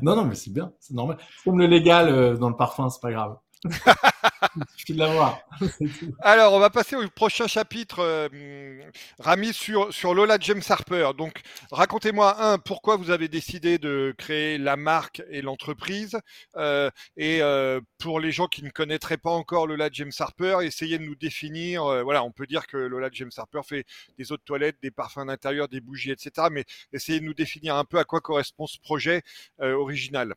non, 0.00 0.16
non, 0.16 0.24
mais 0.24 0.34
c'est 0.34 0.52
bien, 0.52 0.72
c'est 0.80 0.94
normal. 0.94 1.18
Comme 1.44 1.58
le 1.58 1.66
légal 1.66 2.38
dans 2.38 2.48
le 2.48 2.56
parfum, 2.56 2.88
c'est 2.88 3.02
pas 3.02 3.12
grave. 3.12 3.36
Suffit 4.76 4.94
de 4.94 4.98
l'avoir. 4.98 5.40
Alors, 6.20 6.52
on 6.52 6.58
va 6.58 6.70
passer 6.70 6.96
au 6.96 7.08
prochain 7.08 7.46
chapitre, 7.46 8.00
euh, 8.00 8.80
Rami, 9.18 9.52
sur, 9.52 9.92
sur 9.92 10.14
Lola 10.14 10.38
James 10.40 10.62
Harper. 10.68 11.10
Donc, 11.16 11.42
racontez-moi, 11.70 12.42
un, 12.42 12.58
pourquoi 12.58 12.96
vous 12.96 13.10
avez 13.10 13.28
décidé 13.28 13.78
de 13.78 14.14
créer 14.16 14.58
la 14.58 14.76
marque 14.76 15.22
et 15.30 15.42
l'entreprise. 15.42 16.18
Euh, 16.56 16.90
et 17.16 17.42
euh, 17.42 17.80
pour 17.98 18.20
les 18.20 18.32
gens 18.32 18.46
qui 18.46 18.62
ne 18.62 18.70
connaîtraient 18.70 19.18
pas 19.18 19.30
encore 19.30 19.66
Lola 19.66 19.88
James 19.92 20.12
Harper, 20.18 20.58
essayez 20.62 20.98
de 20.98 21.04
nous 21.04 21.16
définir. 21.16 21.84
voilà, 22.04 22.24
on 22.24 22.32
peut 22.32 22.46
dire 22.46 22.66
que 22.66 22.76
Lola 22.76 23.08
James 23.12 23.30
Harper 23.36 23.60
fait 23.64 23.84
des 24.18 24.32
eaux 24.32 24.36
de 24.36 24.42
toilette, 24.42 24.76
des 24.82 24.90
parfums 24.90 25.26
d'intérieur, 25.26 25.68
des 25.68 25.80
bougies, 25.80 26.10
etc. 26.10 26.48
Mais 26.50 26.64
essayez 26.92 27.20
de 27.20 27.24
nous 27.24 27.34
définir 27.34 27.76
un 27.76 27.84
peu 27.84 27.98
à 27.98 28.04
quoi 28.04 28.20
correspond 28.20 28.66
ce 28.66 28.78
projet 28.78 29.22
original. 29.58 30.34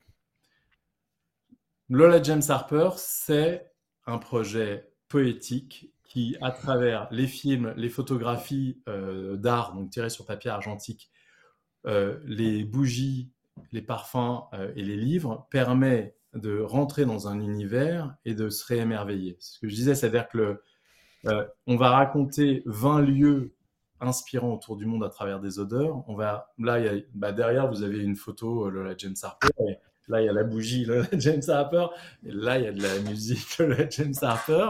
Lola 1.90 2.22
James 2.24 2.42
Harper, 2.48 2.90
c'est 2.98 3.73
un 4.06 4.18
projet 4.18 4.90
poétique 5.08 5.94
qui, 6.04 6.36
à 6.42 6.52
travers 6.52 7.08
les 7.12 7.28
films, 7.28 7.74
les 7.78 7.90
photographies 7.90 8.82
euh, 8.88 9.36
d'art, 9.36 9.74
donc 9.74 9.90
tirées 9.90 10.10
sur 10.10 10.26
papier 10.26 10.52
argentique, 10.52 11.12
euh, 11.86 12.20
les 12.26 12.64
bougies, 12.64 13.32
les 13.72 13.82
parfums 13.82 14.44
euh, 14.54 14.72
et 14.76 14.84
les 14.84 14.96
livres, 14.96 15.48
permet 15.50 16.16
de 16.34 16.60
rentrer 16.60 17.06
dans 17.06 17.28
un 17.28 17.40
univers 17.40 18.16
et 18.26 18.36
de 18.36 18.50
se 18.50 18.66
réémerveiller. 18.66 19.38
Ce 19.40 19.60
que 19.60 19.68
je 19.68 19.76
disais, 19.76 19.96
c'est-à-dire 19.96 20.28
que 20.30 20.62
on 21.68 21.78
va 21.78 21.92
raconter 21.92 22.64
20 22.66 23.02
lieux 23.02 23.56
inspirants 24.02 24.54
autour 24.54 24.76
du 24.76 24.86
monde 24.86 25.06
à 25.06 25.10
travers 25.10 25.40
des 25.40 25.58
odeurs. 25.58 26.04
On 26.10 26.16
va, 26.16 26.54
là, 26.60 26.80
bah, 27.14 27.32
derrière, 27.32 27.72
vous 27.72 27.82
avez 27.82 28.00
une 28.00 28.18
photo 28.18 28.70
Lola 28.70 28.94
James 28.98 29.16
Harper. 29.24 29.78
Là, 30.08 30.22
il 30.22 30.26
y 30.26 30.30
a 30.30 30.34
la 30.34 30.44
bougie 30.44 30.86
Lola 30.86 31.08
James 31.14 31.42
Harper. 31.48 31.88
Et 32.26 32.32
là, 32.32 32.58
il 32.60 32.66
y 32.66 32.68
a 32.68 32.72
de 32.72 32.82
la 32.82 33.00
musique 33.10 33.58
Lola 33.60 33.90
James 33.90 34.14
Harper. 34.22 34.68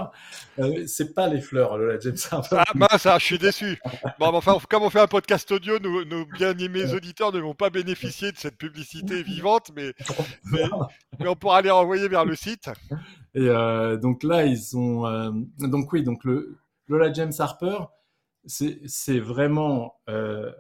Euh, 0.60 0.86
c'est 0.88 1.14
pas 1.14 1.28
les 1.28 1.42
fleurs 1.42 1.78
Lola 1.78 2.00
James 2.00 2.18
Harper. 2.32 2.58
Ah 2.60 2.72
mince, 2.76 3.06
ah, 3.06 3.18
je 3.20 3.26
suis 3.26 3.38
déçu. 3.40 3.80
Bon, 4.20 4.28
enfin, 4.28 4.58
comme 4.70 4.84
on 4.84 4.90
fait 4.90 5.00
un 5.02 5.08
podcast 5.08 5.52
audio, 5.52 5.80
nos, 5.80 6.06
nos 6.06 6.26
bien-aimés 6.26 6.94
auditeurs 6.94 7.32
ne 7.32 7.40
vont 7.40 7.56
pas 7.56 7.70
bénéficier 7.70 8.32
de 8.32 8.38
cette 8.38 8.58
publicité 8.58 9.24
vivante, 9.24 9.72
mais, 9.76 9.94
mais, 10.52 10.64
mais 11.20 11.28
on 11.28 11.36
pourra 11.36 11.62
les 11.62 11.72
renvoyer 11.72 12.08
vers 12.08 12.26
le 12.26 12.36
site. 12.36 12.70
Et 13.36 13.48
euh, 13.50 13.98
donc 13.98 14.24
là, 14.24 14.46
ils 14.46 14.78
ont. 14.78 15.08
euh, 15.08 15.32
donc 15.60 15.92
oui, 15.92 16.04
donc 16.04 16.24
le 16.24 16.58
Lola 16.88 17.12
James 17.14 17.34
Harper, 17.40 17.78
c'est 18.46 19.20
vraiment 19.20 19.96
euh, 20.10 20.52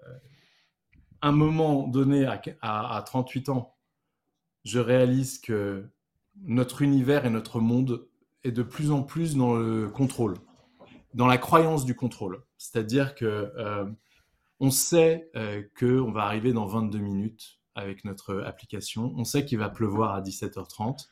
un 1.21 1.31
moment 1.31 1.87
donné 1.87 2.25
à, 2.25 2.41
à, 2.61 2.97
à 2.97 3.01
38 3.01 3.49
ans. 3.49 3.72
Je 4.63 4.79
réalise 4.79 5.39
que 5.39 5.85
notre 6.43 6.81
univers 6.81 7.25
et 7.25 7.29
notre 7.29 7.59
monde 7.59 8.07
est 8.43 8.51
de 8.51 8.63
plus 8.63 8.91
en 8.91 9.03
plus 9.03 9.35
dans 9.35 9.55
le 9.55 9.89
contrôle, 9.89 10.35
dans 11.13 11.27
la 11.27 11.37
croyance 11.37 11.85
du 11.85 11.95
contrôle. 11.95 12.43
C'est-à-dire 12.57 13.15
que 13.15 13.51
euh, 13.57 13.85
on 14.59 14.71
sait 14.71 15.29
euh, 15.35 15.61
que 15.75 15.99
on 15.99 16.11
va 16.11 16.23
arriver 16.23 16.53
dans 16.53 16.65
22 16.65 16.99
minutes 16.99 17.59
avec 17.75 18.05
notre 18.05 18.41
application. 18.45 19.13
On 19.17 19.23
sait 19.23 19.45
qu'il 19.45 19.57
va 19.57 19.69
pleuvoir 19.69 20.13
à 20.13 20.21
17h30 20.21 21.07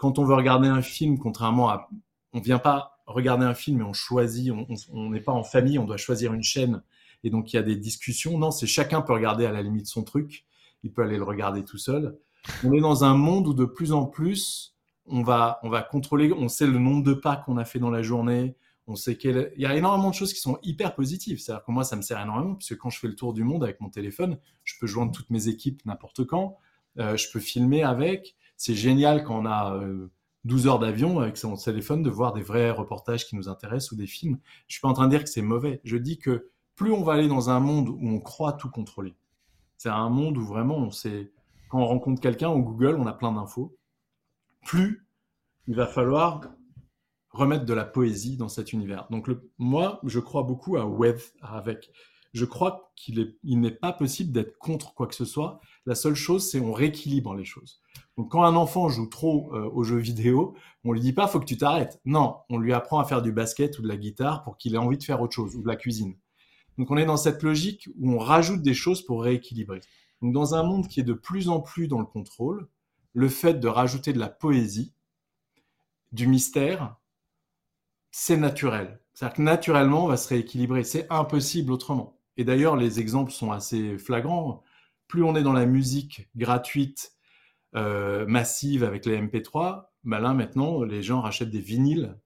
quand 0.00 0.18
on 0.18 0.24
veut 0.24 0.34
regarder 0.34 0.66
un 0.66 0.80
film, 0.80 1.18
contrairement 1.18 1.68
à, 1.68 1.90
on 2.32 2.40
vient 2.40 2.58
pas 2.58 3.02
regarder 3.06 3.44
un 3.44 3.52
film 3.52 3.80
et 3.80 3.84
on 3.84 3.92
choisit, 3.92 4.50
on 4.90 5.10
n'est 5.10 5.20
pas 5.20 5.32
en 5.32 5.44
famille, 5.44 5.78
on 5.78 5.84
doit 5.84 5.98
choisir 5.98 6.32
une 6.32 6.42
chaîne 6.42 6.82
et 7.22 7.28
donc 7.28 7.52
il 7.52 7.56
y 7.56 7.58
a 7.58 7.62
des 7.62 7.76
discussions. 7.76 8.38
Non, 8.38 8.50
c'est 8.50 8.66
chacun 8.66 9.02
peut 9.02 9.12
regarder 9.12 9.44
à 9.44 9.52
la 9.52 9.60
limite 9.60 9.86
son 9.86 10.02
truc, 10.02 10.46
il 10.82 10.90
peut 10.90 11.02
aller 11.02 11.18
le 11.18 11.24
regarder 11.24 11.64
tout 11.64 11.76
seul. 11.76 12.18
On 12.64 12.72
est 12.72 12.80
dans 12.80 13.04
un 13.04 13.14
monde 13.14 13.48
où 13.48 13.54
de 13.54 13.64
plus 13.64 13.92
en 13.92 14.04
plus 14.04 14.74
on 15.06 15.22
va, 15.22 15.58
on 15.62 15.68
va 15.68 15.82
contrôler, 15.82 16.32
on 16.32 16.48
sait 16.48 16.66
le 16.66 16.78
nombre 16.78 17.02
de 17.02 17.14
pas 17.14 17.36
qu'on 17.36 17.56
a 17.56 17.64
fait 17.64 17.78
dans 17.78 17.90
la 17.90 18.02
journée, 18.02 18.56
on 18.86 18.96
sait 18.96 19.16
quel, 19.16 19.52
il 19.56 19.62
y 19.62 19.66
a 19.66 19.76
énormément 19.76 20.10
de 20.10 20.14
choses 20.14 20.32
qui 20.32 20.40
sont 20.40 20.58
hyper 20.62 20.94
positives. 20.94 21.38
C'est-à-dire 21.40 21.64
que 21.64 21.72
moi 21.72 21.84
ça 21.84 21.96
me 21.96 22.02
sert 22.02 22.20
énormément 22.20 22.54
puisque 22.54 22.76
quand 22.76 22.90
je 22.90 22.98
fais 22.98 23.08
le 23.08 23.16
tour 23.16 23.32
du 23.32 23.44
monde 23.44 23.64
avec 23.64 23.80
mon 23.80 23.90
téléphone, 23.90 24.38
je 24.64 24.74
peux 24.80 24.86
joindre 24.86 25.12
toutes 25.12 25.30
mes 25.30 25.48
équipes 25.48 25.84
n'importe 25.84 26.24
quand, 26.24 26.58
Euh, 26.98 27.16
je 27.16 27.30
peux 27.32 27.38
filmer 27.38 27.84
avec 27.84 28.34
c'est 28.56 28.74
génial 28.74 29.24
quand 29.24 29.38
on 29.40 29.46
a 29.46 29.76
euh, 29.76 30.10
12 30.44 30.66
heures 30.66 30.78
d'avion 30.78 31.20
avec 31.20 31.36
son 31.36 31.56
téléphone 31.56 32.02
de 32.02 32.10
voir 32.10 32.32
des 32.32 32.42
vrais 32.42 32.70
reportages 32.70 33.26
qui 33.26 33.36
nous 33.36 33.48
intéressent 33.48 33.92
ou 33.92 33.96
des 33.96 34.06
films. 34.06 34.38
Je 34.68 34.74
suis 34.74 34.80
pas 34.80 34.88
en 34.88 34.92
train 34.92 35.06
de 35.06 35.10
dire 35.10 35.24
que 35.24 35.30
c'est 35.30 35.40
mauvais. 35.40 35.80
Je 35.84 35.96
dis 35.96 36.18
que 36.18 36.50
plus 36.76 36.92
on 36.92 37.02
va 37.02 37.14
aller 37.14 37.28
dans 37.28 37.48
un 37.48 37.60
monde 37.60 37.88
où 37.88 38.00
on 38.02 38.20
croit 38.20 38.52
tout 38.54 38.70
contrôler, 38.70 39.14
c'est 39.76 39.88
un 39.88 40.10
monde 40.10 40.36
où 40.36 40.44
vraiment 40.44 40.76
on 40.76 40.90
sait, 40.90 41.32
quand 41.70 41.78
on 41.78 41.86
rencontre 41.86 42.20
quelqu'un 42.20 42.50
au 42.50 42.60
Google, 42.60 42.96
on 42.98 43.06
a 43.06 43.12
plein 43.12 43.32
d'infos, 43.32 43.76
plus 44.66 45.06
il 45.66 45.76
va 45.76 45.86
falloir 45.86 46.42
remettre 47.30 47.64
de 47.64 47.72
la 47.72 47.84
poésie 47.84 48.36
dans 48.36 48.48
cet 48.48 48.72
univers. 48.72 49.06
Donc 49.10 49.30
moi, 49.56 50.00
je 50.04 50.18
crois 50.18 50.42
beaucoup 50.42 50.76
à 50.76 50.84
with 50.84 51.32
avec. 51.40 51.90
Je 52.32 52.44
crois 52.44 52.92
qu'il 52.94 53.18
est, 53.18 53.36
il 53.42 53.60
n'est 53.60 53.70
pas 53.70 53.92
possible 53.92 54.30
d'être 54.32 54.56
contre 54.58 54.94
quoi 54.94 55.06
que 55.06 55.14
ce 55.14 55.24
soit. 55.24 55.60
La 55.86 55.94
seule 55.94 56.14
chose, 56.14 56.48
c'est 56.48 56.60
on 56.60 56.72
rééquilibre 56.72 57.34
les 57.34 57.44
choses. 57.44 57.80
Donc 58.16 58.30
quand 58.30 58.44
un 58.44 58.54
enfant 58.54 58.88
joue 58.88 59.06
trop 59.06 59.52
euh, 59.54 59.68
aux 59.72 59.82
jeux 59.82 59.98
vidéo, 59.98 60.54
on 60.84 60.92
lui 60.92 61.00
dit 61.00 61.12
pas 61.12 61.26
faut 61.26 61.40
que 61.40 61.44
tu 61.44 61.56
t'arrêtes. 61.56 62.00
Non, 62.04 62.36
on 62.48 62.58
lui 62.58 62.72
apprend 62.72 63.00
à 63.00 63.04
faire 63.04 63.22
du 63.22 63.32
basket 63.32 63.78
ou 63.78 63.82
de 63.82 63.88
la 63.88 63.96
guitare 63.96 64.44
pour 64.44 64.58
qu'il 64.58 64.74
ait 64.74 64.78
envie 64.78 64.98
de 64.98 65.02
faire 65.02 65.20
autre 65.20 65.34
chose 65.34 65.56
ou 65.56 65.62
de 65.62 65.68
la 65.68 65.76
cuisine. 65.76 66.16
Donc 66.78 66.90
on 66.90 66.96
est 66.96 67.04
dans 67.04 67.16
cette 67.16 67.42
logique 67.42 67.88
où 67.98 68.12
on 68.12 68.18
rajoute 68.18 68.62
des 68.62 68.74
choses 68.74 69.02
pour 69.02 69.22
rééquilibrer. 69.22 69.80
Donc 70.22 70.32
dans 70.32 70.54
un 70.54 70.62
monde 70.62 70.88
qui 70.88 71.00
est 71.00 71.04
de 71.04 71.12
plus 71.12 71.48
en 71.48 71.60
plus 71.60 71.88
dans 71.88 71.98
le 71.98 72.06
contrôle, 72.06 72.68
le 73.14 73.28
fait 73.28 73.54
de 73.54 73.68
rajouter 73.68 74.12
de 74.12 74.18
la 74.18 74.28
poésie, 74.28 74.94
du 76.12 76.26
mystère, 76.26 76.96
c'est 78.10 78.36
naturel. 78.36 79.00
C'est-à-dire 79.14 79.36
que 79.36 79.42
naturellement, 79.42 80.04
on 80.04 80.08
va 80.08 80.16
se 80.16 80.28
rééquilibrer. 80.28 80.84
C'est 80.84 81.06
impossible 81.10 81.72
autrement. 81.72 82.18
Et 82.36 82.44
d'ailleurs, 82.44 82.76
les 82.76 83.00
exemples 83.00 83.32
sont 83.32 83.52
assez 83.52 83.98
flagrants. 83.98 84.62
Plus 85.08 85.22
on 85.22 85.34
est 85.34 85.42
dans 85.42 85.52
la 85.52 85.66
musique 85.66 86.28
gratuite, 86.36 87.12
euh, 87.76 88.26
massive 88.26 88.82
avec 88.82 89.06
les 89.06 89.20
MP3, 89.20 89.90
ben 90.04 90.18
là 90.18 90.34
maintenant, 90.34 90.82
les 90.82 91.02
gens 91.02 91.20
rachètent 91.20 91.50
des 91.50 91.60
vinyles, 91.60 92.18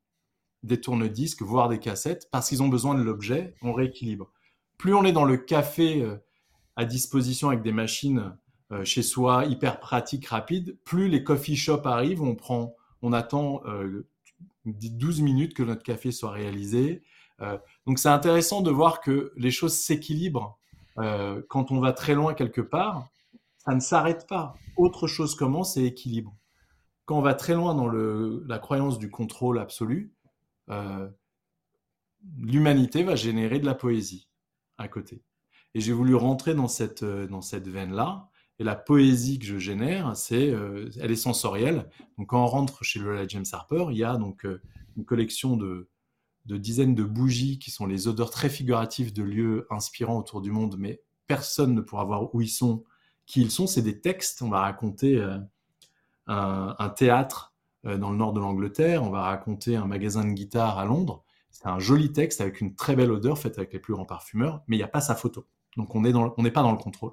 des 0.62 0.80
tourne-disques, 0.80 1.42
voire 1.42 1.68
des 1.68 1.78
cassettes, 1.78 2.28
parce 2.30 2.48
qu'ils 2.48 2.62
ont 2.62 2.68
besoin 2.68 2.94
de 2.94 3.02
l'objet, 3.02 3.54
on 3.60 3.72
rééquilibre. 3.72 4.30
Plus 4.78 4.94
on 4.94 5.04
est 5.04 5.12
dans 5.12 5.24
le 5.24 5.36
café 5.36 6.02
euh, 6.02 6.16
à 6.76 6.84
disposition 6.84 7.48
avec 7.48 7.62
des 7.62 7.72
machines 7.72 8.36
euh, 8.72 8.84
chez 8.84 9.02
soi, 9.02 9.44
hyper 9.44 9.80
pratiques, 9.80 10.26
rapides, 10.26 10.76
plus 10.84 11.08
les 11.08 11.22
coffee 11.22 11.56
shops 11.56 11.86
arrivent, 11.86 12.22
on 12.22 12.34
prend, 12.34 12.74
on 13.02 13.12
attend 13.12 13.62
euh, 13.66 14.06
12 14.64 15.20
minutes 15.20 15.54
que 15.54 15.62
notre 15.62 15.82
café 15.82 16.10
soit 16.12 16.30
réalisé. 16.30 17.02
Euh, 17.40 17.58
donc 17.86 17.98
c'est 17.98 18.08
intéressant 18.08 18.60
de 18.60 18.70
voir 18.70 19.00
que 19.00 19.32
les 19.36 19.50
choses 19.50 19.74
s'équilibrent 19.74 20.58
euh, 20.98 21.42
quand 21.48 21.70
on 21.70 21.80
va 21.80 21.92
très 21.92 22.14
loin 22.14 22.34
quelque 22.34 22.60
part. 22.60 23.08
Ça 23.58 23.74
ne 23.74 23.80
s'arrête 23.80 24.26
pas. 24.26 24.54
Autre 24.76 25.06
chose 25.06 25.34
commence 25.34 25.76
et 25.76 25.84
équilibre. 25.84 26.34
Quand 27.06 27.18
on 27.18 27.22
va 27.22 27.34
très 27.34 27.54
loin 27.54 27.74
dans 27.74 27.88
la 27.88 28.58
croyance 28.58 28.98
du 28.98 29.10
contrôle 29.10 29.58
absolu, 29.58 30.12
euh, 30.70 31.08
l'humanité 32.38 33.02
va 33.02 33.14
générer 33.14 33.58
de 33.58 33.66
la 33.66 33.74
poésie 33.74 34.28
à 34.78 34.88
côté. 34.88 35.22
Et 35.74 35.80
j'ai 35.80 35.92
voulu 35.92 36.14
rentrer 36.14 36.54
dans 36.54 36.68
cette, 36.68 37.02
euh, 37.02 37.26
dans 37.26 37.42
cette 37.42 37.68
veine-là. 37.68 38.28
Et 38.60 38.64
la 38.64 38.76
poésie 38.76 39.40
que 39.40 39.46
je 39.46 39.58
génère, 39.58 40.16
c'est, 40.16 40.50
euh, 40.50 40.88
elle 41.00 41.10
est 41.10 41.16
sensorielle. 41.16 41.88
Donc 42.18 42.28
quand 42.28 42.42
on 42.42 42.46
rentre 42.46 42.84
chez 42.84 43.00
Lola 43.00 43.26
James 43.26 43.44
Harper, 43.50 43.86
il 43.90 43.96
y 43.96 44.04
a 44.04 44.16
donc 44.16 44.46
euh, 44.46 44.62
une 44.96 45.04
collection 45.04 45.56
de, 45.56 45.88
de 46.46 46.56
dizaines 46.56 46.94
de 46.94 47.02
bougies 47.02 47.58
qui 47.58 47.72
sont 47.72 47.86
les 47.86 48.06
odeurs 48.06 48.30
très 48.30 48.48
figuratives 48.48 49.12
de 49.12 49.24
lieux 49.24 49.66
inspirants 49.70 50.18
autour 50.18 50.40
du 50.40 50.52
monde, 50.52 50.76
mais 50.78 51.02
personne 51.26 51.74
ne 51.74 51.80
pourra 51.80 52.04
voir 52.04 52.32
où 52.34 52.40
ils 52.40 52.48
sont, 52.48 52.84
qui 53.26 53.40
ils 53.42 53.50
sont. 53.50 53.66
C'est 53.66 53.82
des 53.82 54.00
textes. 54.00 54.42
On 54.42 54.50
va 54.50 54.60
raconter 54.60 55.20
un, 56.26 56.76
un 56.78 56.88
théâtre 56.90 57.54
dans 57.82 58.10
le 58.10 58.16
nord 58.16 58.34
de 58.34 58.40
l'Angleterre. 58.40 59.02
On 59.02 59.10
va 59.10 59.22
raconter 59.22 59.74
un 59.74 59.86
magasin 59.86 60.24
de 60.24 60.32
guitare 60.32 60.78
à 60.78 60.84
Londres. 60.84 61.24
C'est 61.50 61.66
un 61.66 61.78
joli 61.78 62.12
texte 62.12 62.40
avec 62.40 62.60
une 62.60 62.74
très 62.74 62.94
belle 62.94 63.10
odeur 63.10 63.38
faite 63.38 63.58
avec 63.58 63.72
les 63.72 63.78
plus 63.78 63.94
grands 63.94 64.04
parfumeurs, 64.04 64.62
mais 64.68 64.76
il 64.76 64.80
n'y 64.80 64.84
a 64.84 64.88
pas 64.88 65.00
sa 65.00 65.14
photo. 65.14 65.46
Donc 65.76 65.94
on 65.94 66.00
n'est 66.00 66.50
pas 66.50 66.62
dans 66.62 66.72
le 66.72 66.78
contrôle. 66.78 67.12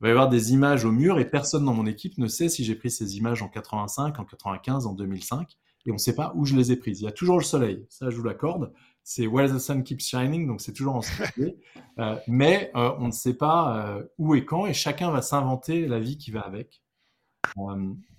Il 0.00 0.04
va 0.04 0.08
y 0.08 0.10
avoir 0.12 0.28
des 0.28 0.52
images 0.52 0.84
au 0.84 0.92
mur 0.92 1.18
et 1.18 1.28
personne 1.28 1.64
dans 1.64 1.74
mon 1.74 1.86
équipe 1.86 2.16
ne 2.16 2.26
sait 2.26 2.48
si 2.48 2.64
j'ai 2.64 2.74
pris 2.74 2.90
ces 2.90 3.18
images 3.18 3.42
en 3.42 3.48
85, 3.48 4.18
en 4.18 4.24
95, 4.24 4.86
en 4.86 4.94
2005 4.94 5.58
et 5.86 5.90
on 5.90 5.94
ne 5.94 5.98
sait 5.98 6.14
pas 6.14 6.32
où 6.36 6.44
je 6.44 6.56
les 6.56 6.72
ai 6.72 6.76
prises. 6.76 7.00
Il 7.00 7.04
y 7.04 7.08
a 7.08 7.12
toujours 7.12 7.38
le 7.38 7.44
soleil, 7.44 7.86
ça 7.88 8.10
je 8.10 8.16
vous 8.16 8.22
l'accorde. 8.22 8.72
C'est 9.02 9.26
Where 9.26 9.48
the 9.48 9.58
Sun 9.58 9.82
Keeps 9.82 10.04
Shining, 10.04 10.46
donc 10.46 10.60
c'est 10.60 10.72
toujours 10.72 10.96
en 10.96 11.02
soleil. 11.02 11.56
Euh, 11.98 12.16
mais 12.28 12.70
euh, 12.76 12.92
on 12.98 13.06
ne 13.06 13.12
sait 13.12 13.34
pas 13.34 13.86
euh, 13.86 14.02
où 14.18 14.34
et 14.34 14.44
quand 14.44 14.66
et 14.66 14.74
chacun 14.74 15.10
va 15.10 15.22
s'inventer 15.22 15.86
la 15.86 15.98
vie 15.98 16.18
qui 16.18 16.30
va 16.30 16.40
avec. 16.40 16.82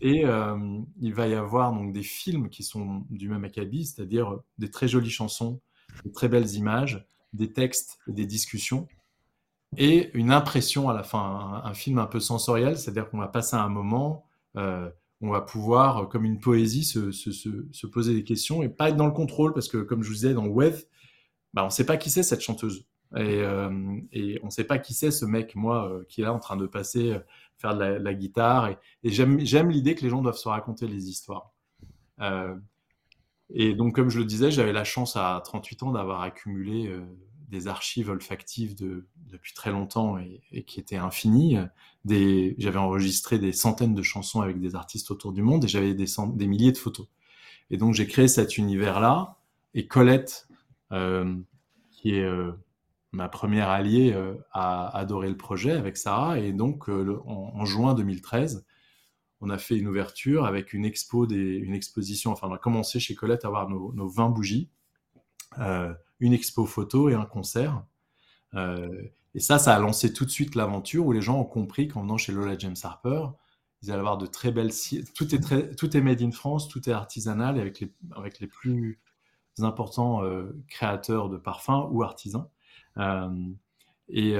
Et 0.02 0.24
il 0.24 1.14
va 1.14 1.28
y 1.28 1.36
avoir 1.36 1.72
donc 1.72 1.94
des 1.94 2.04
films 2.04 2.50
qui 2.50 2.64
sont 2.64 3.06
du 3.10 3.30
même 3.30 3.46
acabit, 3.46 3.86
c'est-à-dire 3.86 4.40
des 4.58 4.70
très 4.70 4.90
jolies 4.90 5.10
chansons, 5.10 5.62
des 6.04 6.12
très 6.12 6.28
belles 6.28 6.54
images, 6.56 7.08
des 7.32 7.54
textes 7.54 8.00
et 8.10 8.12
des 8.12 8.26
discussions 8.26 8.88
et 9.78 10.12
une 10.14 10.32
impression 10.32 10.90
à 10.90 10.94
la 10.94 11.04
fin, 11.04 11.62
un, 11.64 11.74
film 11.74 11.98
un 11.98 12.06
peu 12.06 12.20
sensoriel, 12.20 12.78
c'est-à-dire 12.78 13.10
qu'on 13.10 13.20
va 13.20 13.28
passer 13.28 13.56
un 13.56 13.70
moment, 13.70 14.26
euh, 14.58 14.90
on 15.22 15.30
va 15.30 15.42
pouvoir, 15.42 16.10
comme 16.10 16.26
une 16.26 16.40
poésie, 16.40 16.84
se, 16.84 17.86
poser 17.88 18.14
des 18.14 18.24
questions 18.24 18.64
et 18.64 18.70
pas 18.70 18.90
être 18.90 18.98
dans 18.98 19.06
le 19.06 19.14
contrôle, 19.14 19.54
parce 19.54 19.70
que 19.70 19.78
comme 19.78 20.04
je 20.04 20.10
vous 20.10 20.16
disais, 20.16 20.34
dans 20.34 20.48
Web, 20.48 20.76
bah, 21.54 21.64
on 21.64 21.68
ne 21.68 21.72
sait 21.72 21.86
pas 21.86 21.98
qui 21.98 22.10
c'est 22.10 22.24
cette 22.24 22.42
chanteuse. 22.42 22.86
Et, 23.18 23.44
on 23.46 24.46
ne 24.46 24.50
sait 24.50 24.64
pas 24.64 24.78
qui 24.78 24.94
c'est 24.94 25.12
ce 25.12 25.26
mec, 25.26 25.56
moi, 25.56 26.02
qui 26.10 26.22
est 26.22 26.26
là 26.26 26.34
en 26.34 26.40
train 26.40 26.58
de 26.58 26.66
passer, 26.66 27.18
faire 27.58 27.76
de 27.76 27.84
la, 27.84 28.14
guitare. 28.14 28.70
Et, 28.70 28.78
et 29.04 29.10
j'aime 29.12 29.70
l'idée 29.70 29.96
que 29.96 30.02
les 30.02 30.10
gens 30.10 30.22
doivent 30.22 30.38
se 30.38 30.50
raconter 30.50 30.88
les 30.88 31.08
histoires. 31.08 31.54
et 33.54 33.74
donc, 33.74 33.96
comme 33.96 34.10
je 34.10 34.20
le 34.20 34.26
disais, 34.26 34.52
j'avais 34.52 34.74
la 34.74 34.84
chance 34.84 35.16
à 35.16 35.42
38 35.46 35.84
ans 35.84 35.92
d'avoir 35.92 36.24
accumulé 36.24 36.94
des 37.52 37.68
archives 37.68 38.10
olfactives 38.10 38.76
de, 38.76 39.06
depuis 39.30 39.54
très 39.54 39.72
longtemps 39.72 40.18
et, 40.18 40.64
qui 40.64 40.80
étaient 40.80 40.96
infinies. 40.96 41.58
J'avais 42.06 42.78
enregistré 42.78 43.38
des 43.38 43.52
centaines 43.52 43.94
de 43.94 44.02
chansons 44.02 44.42
avec 44.42 44.60
des 44.60 44.76
artistes 44.76 45.12
autour 45.12 45.34
du 45.34 45.44
monde 45.44 45.66
et 45.66 45.68
j'avais 45.68 45.94
des, 45.94 46.06
des, 46.34 46.48
milliers 46.48 46.72
de 46.72 46.78
photos. 46.78 47.08
Et 47.70 47.78
donc 47.78 47.94
j'ai 47.94 48.08
créé 48.08 48.28
cet 48.28 48.58
univers-là. 48.58 49.38
Et 49.74 49.86
Colette, 49.86 50.48
euh, 50.94 51.36
qui 51.92 52.16
est 52.16 52.24
euh, 52.24 52.54
ma 53.12 53.28
première 53.28 53.70
alliée, 53.70 54.14
euh, 54.14 54.36
a 54.54 54.98
adoré 54.98 55.28
le 55.30 55.38
projet 55.38 55.72
avec 55.72 55.98
Sarah. 55.98 56.40
Et 56.40 56.54
donc 56.54 56.88
en, 56.88 57.66
juin 57.66 57.94
2013, 57.94 58.66
on 59.42 59.50
a 59.50 59.58
fait 59.58 59.78
une 59.78 59.88
ouverture 59.88 60.46
avec 60.46 60.72
une 60.72 60.86
expo, 60.86 61.28
des, 61.28 61.36
une 61.36 61.74
exposition. 61.74 62.32
Enfin, 62.32 62.48
on 62.50 62.54
a 62.54 62.58
commencé 62.58 63.02
chez 63.02 63.14
Colette 63.14 63.44
à 63.44 63.50
avoir 63.50 63.68
nos, 63.68 63.92
nos 63.92 64.08
20 64.08 64.30
bougies 64.30 64.70
une 66.22 66.34
expo 66.34 66.66
photo 66.66 67.10
et 67.10 67.14
un 67.14 67.26
concert. 67.26 67.84
Euh, 68.54 68.88
et 69.36 69.40
ça, 69.40 69.60
ça 69.60 69.76
a 69.76 69.80
lancé 69.80 70.14
tout 70.14 70.24
de 70.24 70.30
suite 70.30 70.56
l'aventure 70.56 71.06
où 71.06 71.12
les 71.12 71.22
gens 71.22 71.40
ont 71.40 71.46
compris 71.46 71.88
qu'en 71.88 72.04
venant 72.04 72.18
chez 72.18 72.32
Lola 72.32 72.58
James 72.58 72.76
Harper, 72.82 73.26
ils 73.82 73.92
allaient 73.92 74.00
avoir 74.00 74.18
de 74.18 74.28
très 74.28 74.52
belles. 74.52 74.72
Tout 75.16 75.36
est, 75.36 75.40
très, 75.40 75.72
tout 75.76 75.98
est 75.98 76.02
made 76.02 76.22
in 76.22 76.32
France, 76.32 76.70
tout 76.70 76.88
est 76.88 76.94
artisanal 76.94 77.60
avec 77.60 77.80
les, 77.80 77.92
avec 78.16 78.40
les 78.40 78.48
plus 78.48 79.02
importants 79.60 80.24
euh, 80.24 80.52
créateurs 80.68 81.30
de 81.30 81.38
parfums 81.38 81.88
ou 81.92 82.04
artisans. 82.04 82.48
Euh, 82.98 83.30
et 84.14 84.36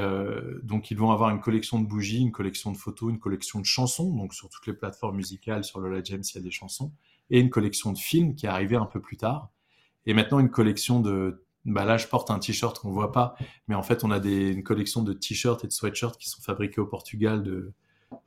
donc, 0.64 0.92
ils 0.92 0.98
vont 0.98 1.12
avoir 1.12 1.30
une 1.30 1.40
collection 1.40 1.80
de 1.80 1.88
bougies, 1.88 2.20
une 2.20 2.34
collection 2.34 2.74
de 2.74 2.78
photos, 2.78 3.10
une 3.10 3.20
collection 3.20 3.62
de 3.62 3.66
chansons. 3.66 4.14
Donc, 4.14 4.34
sur 4.34 4.50
toutes 4.50 4.68
les 4.68 4.74
plateformes 4.74 5.16
musicales, 5.16 5.64
sur 5.64 5.80
Lola 5.80 6.04
James, 6.04 6.24
il 6.30 6.36
y 6.36 6.40
a 6.40 6.42
des 6.42 6.52
chansons. 6.52 6.92
Et 7.30 7.40
une 7.40 7.50
collection 7.50 7.94
de 7.94 7.98
films 7.98 8.36
qui 8.36 8.48
est 8.48 8.50
arrivée 8.50 8.76
un 8.76 8.86
peu 8.86 9.00
plus 9.00 9.16
tard. 9.16 9.50
Et 10.06 10.14
maintenant, 10.14 10.40
une 10.40 10.50
collection 10.50 11.00
de 11.00 11.46
bah 11.66 11.86
là, 11.86 11.98
je 11.98 12.08
porte 12.08 12.32
un 12.32 12.40
t-shirt 12.40 12.80
qu'on 12.80 12.92
voit 12.92 13.12
pas, 13.12 13.36
mais 13.68 13.76
en 13.76 13.84
fait, 13.84 14.04
on 14.04 14.12
a 14.12 14.20
des, 14.20 14.50
une 14.50 14.64
collection 14.64 15.04
de 15.04 15.14
t-shirts 15.14 15.64
et 15.64 15.68
de 15.68 15.74
sweatshirts 15.74 16.18
qui 16.18 16.30
sont 16.30 16.42
fabriqués 16.42 16.82
au 16.82 16.88
Portugal, 16.88 17.44
de, 17.44 17.72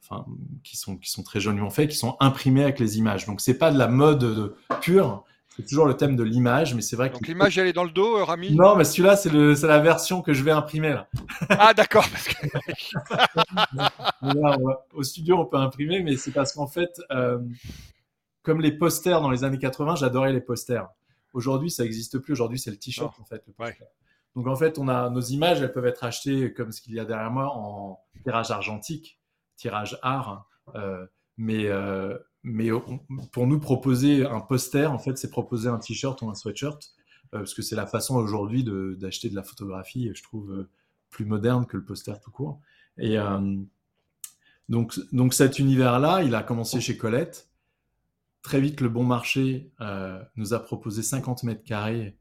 enfin, 0.03 0.25
qui 0.63 0.77
sont 0.77 0.97
qui 0.97 1.11
sont 1.11 1.23
très 1.23 1.41
joliment 1.41 1.71
faits, 1.71 1.91
qui 1.91 1.97
sont 1.97 2.17
imprimés 2.21 2.63
avec 2.63 2.79
les 2.79 2.99
images. 2.99 3.27
Donc, 3.27 3.41
c'est 3.41 3.59
pas 3.59 3.71
de 3.73 3.79
la 3.79 3.89
mode 3.89 4.55
pure. 4.81 5.25
C'est 5.57 5.65
toujours 5.67 5.87
le 5.87 5.97
thème 5.97 6.17
de 6.17 6.25
l'image, 6.25 6.75
mais 6.75 6.83
c'est 6.83 6.97
vrai 6.97 7.11
que. 7.11 7.15
Donc 7.15 7.29
l'image, 7.29 7.57
elle 7.59 7.69
est 7.69 7.73
dans 7.73 7.85
le 7.85 7.91
dos, 7.91 8.19
euh, 8.19 8.25
Rami? 8.25 8.53
Non, 8.57 8.75
mais 8.75 8.83
celui-là, 8.83 9.15
c'est 9.17 9.31
le, 9.31 9.55
c'est 9.55 9.69
la 9.69 9.79
version 9.79 10.21
que 10.21 10.33
je 10.33 10.43
vais 10.43 10.51
imprimer 10.51 10.91
là. 10.91 11.07
Ah 11.49 11.73
d'accord. 11.75 12.05
Parce 12.11 12.27
que... 12.27 12.35
au 14.95 15.03
studio, 15.05 15.39
on 15.39 15.47
peut 15.47 15.57
imprimer, 15.57 16.03
mais 16.03 16.17
c'est 16.17 16.33
parce 16.33 16.53
qu'en 16.53 16.67
fait, 16.67 17.01
euh, 17.13 17.39
comme 18.43 18.61
les 18.61 18.73
posters 18.73 19.21
dans 19.21 19.31
les 19.31 19.45
années 19.45 19.59
80, 19.59 19.95
j'adorais 19.95 20.33
les 20.33 20.41
posters. 20.41 20.89
Aujourd'hui, 21.35 21.71
ça 21.71 21.83
n'existe 21.83 22.19
plus. 22.19 22.33
Aujourd'hui, 22.33 22.59
c'est 22.59 22.71
le 22.71 22.79
t-shirt, 22.79 23.19
en 23.21 23.25
fait. 23.25 23.45
Donc, 24.37 24.47
en 24.47 24.57
fait, 24.57 24.79
on 24.79 24.89
a 24.89 25.11
nos 25.11 25.21
images, 25.21 25.61
elles 25.61 25.73
peuvent 25.73 25.87
être 25.87 26.05
achetées 26.05 26.53
comme 26.55 26.73
ce 26.73 26.81
qu'il 26.81 26.95
y 26.95 27.01
a 27.01 27.05
derrière 27.05 27.31
moi 27.31 27.53
en 27.55 28.01
tirage 28.23 28.51
argentique, 28.51 29.21
tirage 29.57 29.99
art. 30.03 30.49
Euh, 30.75 31.07
mais 31.37 31.67
euh, 31.67 32.17
mais 32.43 32.69
pour 33.33 33.47
nous 33.47 33.59
proposer 33.59 34.25
un 34.25 34.41
poster, 34.41 34.91
en 34.91 34.99
fait, 34.99 35.19
c'est 35.19 35.31
proposer 35.31 35.69
un 35.69 35.79
t-shirt 35.79 36.21
ou 36.23 36.31
un 36.31 36.35
sweatshirt, 36.35 36.95
euh, 37.35 37.39
parce 37.39 37.55
que 37.55 37.63
c'est 37.63 37.77
la 37.77 37.87
façon 37.87 38.17
aujourd'hui 38.17 38.65
d'acheter 38.65 39.31
de, 39.31 39.35
la 39.35 39.43
photographie, 39.43 40.11
je 40.15 40.23
trouve, 40.23 40.67
plus 41.11 41.25
moderne 41.25 41.67
que 41.67 41.77
le 41.77 41.85
poster 41.85 42.15
tout 42.21 42.31
court. 42.31 42.61
Et 42.99 43.17
donc, 44.69 44.99
donc 45.13 45.35
cet 45.35 45.59
univers-là, 45.59 46.23
il 46.23 46.35
a 46.35 46.43
commencé 46.43 46.81
chez 46.81 46.97
Colette. 46.97 47.49
Très 48.45 48.61
vite, 48.61 48.83
le 48.83 48.91
bon 48.91 49.05
marché 49.05 49.73
euh, 49.81 50.23
nous 50.37 50.53
a 50.53 50.63
proposé 50.63 51.03
50 51.03 51.45
mètres 51.45 51.65
carrés 51.65 52.19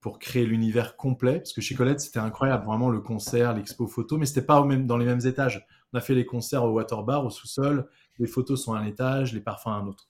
pour 0.00 0.20
créer 0.20 0.46
l'univers 0.46 0.96
complet, 0.96 1.38
parce 1.38 1.52
que 1.52 1.60
chez 1.60 1.74
Colette, 1.74 1.98
c'était 1.98 2.20
incroyable, 2.20 2.64
vraiment 2.64 2.90
le 2.90 3.00
concert, 3.00 3.54
l'expo 3.54 3.88
photo, 3.88 4.16
mais 4.16 4.24
c'était 4.24 4.46
pas 4.46 4.60
au 4.60 4.64
même, 4.64 4.86
dans 4.86 4.96
les 4.96 5.04
mêmes 5.04 5.26
étages. 5.26 5.66
On 5.92 5.98
a 5.98 6.00
fait 6.00 6.14
les 6.14 6.26
concerts 6.26 6.64
au 6.64 6.70
water 6.70 7.02
bar, 7.02 7.26
au 7.26 7.30
sous-sol, 7.30 7.88
les 8.20 8.28
photos 8.28 8.62
sont 8.62 8.74
à 8.74 8.78
un 8.78 8.86
étage, 8.86 9.34
les 9.34 9.40
parfums 9.40 9.66
à 9.66 9.72
un 9.72 9.86
autre. 9.88 10.06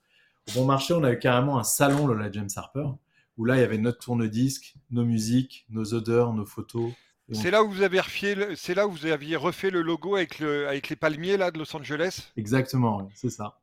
Au 0.51 0.59
bon 0.59 0.67
marché, 0.67 0.93
on 0.93 1.03
a 1.03 1.11
eu 1.11 1.19
carrément 1.19 1.59
un 1.59 1.65
salon, 1.65 2.07
le 2.07 2.31
James 2.31 2.51
Harper, 2.55 2.89
où 3.39 3.47
là, 3.47 3.57
il 3.57 3.61
y 3.61 3.65
avait 3.65 3.79
notre 3.79 4.01
tourne-disque, 4.01 4.75
nos 4.91 5.07
musiques, 5.07 5.65
nos 5.71 5.95
odeurs, 5.95 6.35
nos 6.35 6.45
photos. 6.45 6.93
C'est 7.33 7.51
là 7.51 7.65
où 7.65 7.71
vous 7.71 7.81
avez 7.81 8.01
refait, 8.01 8.55
c'est 8.55 8.75
là 8.75 8.87
où 8.87 8.91
vous 8.91 9.07
aviez 9.07 9.37
refait 9.37 9.71
le 9.71 9.81
logo 9.81 10.17
avec 10.17 10.41
le, 10.41 10.69
avec 10.69 10.91
les 10.91 10.97
palmiers 10.97 11.39
là 11.39 11.51
de 11.51 11.59
Los 11.59 11.75
Angeles? 11.75 12.33
Exactement, 12.37 13.09
c'est 13.15 13.31
ça. 13.31 13.61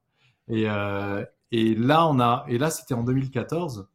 Et, 0.47 0.67
euh, 0.67 1.23
et 1.51 1.75
là, 1.75 2.07
on 2.07 2.19
a, 2.19 2.45
et 2.47 2.57
là, 2.57 2.69
c'était 2.69 2.93
en 2.93 3.03
2014. 3.03 3.87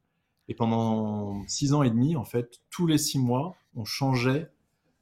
Et 0.49 0.55
pendant 0.55 1.43
six 1.49 1.73
ans 1.73 1.83
et 1.83 1.91
demi, 1.91 2.17
en 2.17 2.25
fait, 2.25 2.61
tous 2.71 2.87
les 2.87 2.99
six 2.99 3.19
mois, 3.19 3.57
on 3.75 3.85
changeait 3.85 4.51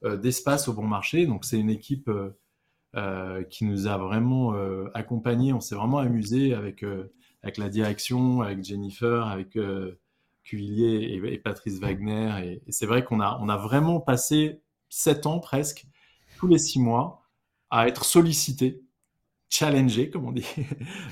euh, 0.04 0.16
d'espace 0.16 0.68
au 0.68 0.72
bon 0.72 0.86
marché. 0.86 1.26
Donc, 1.26 1.44
c'est 1.44 1.58
une 1.58 1.70
équipe 1.70 2.08
euh, 2.08 2.30
euh, 2.94 3.42
qui 3.44 3.64
nous 3.64 3.86
a 3.86 3.98
vraiment 3.98 4.54
accompagnés. 4.94 5.52
On 5.52 5.60
s'est 5.60 5.74
vraiment 5.74 5.98
amusé 5.98 6.54
avec, 6.54 6.84
avec 7.42 7.58
la 7.58 7.68
direction, 7.68 8.40
avec 8.40 8.64
Jennifer, 8.64 9.26
avec 9.26 9.58
Cuvillier 10.44 11.20
et, 11.32 11.38
Patrice 11.38 11.80
Wagner. 11.80 12.60
Et, 12.66 12.72
c'est 12.72 12.86
vrai 12.86 13.04
qu'on 13.04 13.20
a, 13.20 13.38
on 13.40 13.48
a 13.48 13.56
vraiment 13.56 14.00
passé 14.00 14.60
sept 14.88 15.26
ans 15.26 15.40
presque, 15.40 15.86
tous 16.38 16.46
les 16.46 16.58
six 16.58 16.78
mois, 16.78 17.22
à 17.70 17.88
être 17.88 18.04
sollicité, 18.04 18.80
challengé, 19.48 20.08
comme 20.08 20.26
on 20.26 20.32
dit. 20.32 20.46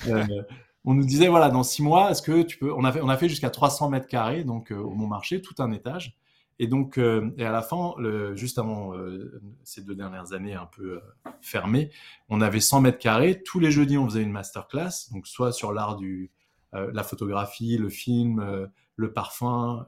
on 0.84 0.94
nous 0.94 1.04
disait 1.04 1.28
voilà 1.28 1.48
dans 1.48 1.62
six 1.62 1.82
mois 1.82 2.10
est-ce 2.10 2.22
que 2.22 2.42
tu 2.42 2.58
peux 2.58 2.72
on 2.72 2.84
a 2.84 2.92
fait 2.92 3.00
on 3.00 3.08
a 3.08 3.16
fait 3.16 3.28
jusqu'à 3.28 3.50
300 3.50 3.90
mètres 3.90 4.08
carrés 4.08 4.44
donc 4.44 4.72
euh, 4.72 4.76
au 4.76 4.94
Mont 4.94 5.06
Marché 5.06 5.40
tout 5.40 5.54
un 5.58 5.72
étage. 5.72 6.16
Et 6.58 6.66
donc 6.66 6.98
euh, 6.98 7.30
et 7.38 7.44
à 7.44 7.50
la 7.50 7.62
fin 7.62 7.94
le, 7.98 8.36
juste 8.36 8.58
avant 8.58 8.94
euh, 8.94 9.40
ces 9.64 9.82
deux 9.82 9.94
dernières 9.94 10.32
années 10.32 10.54
un 10.54 10.66
peu 10.66 11.00
fermées 11.40 11.90
on 12.28 12.40
avait 12.40 12.60
100 12.60 12.80
mètres 12.82 12.98
carrés. 12.98 13.42
Tous 13.42 13.58
les 13.58 13.70
jeudis 13.70 13.98
on 13.98 14.06
faisait 14.08 14.22
une 14.22 14.32
masterclass 14.32 15.10
donc 15.12 15.26
soit 15.26 15.52
sur 15.52 15.72
l'art 15.72 15.96
du 15.96 16.30
la 16.74 17.02
photographie 17.02 17.76
le 17.76 17.90
film 17.90 18.70
le 18.96 19.12
parfum 19.12 19.84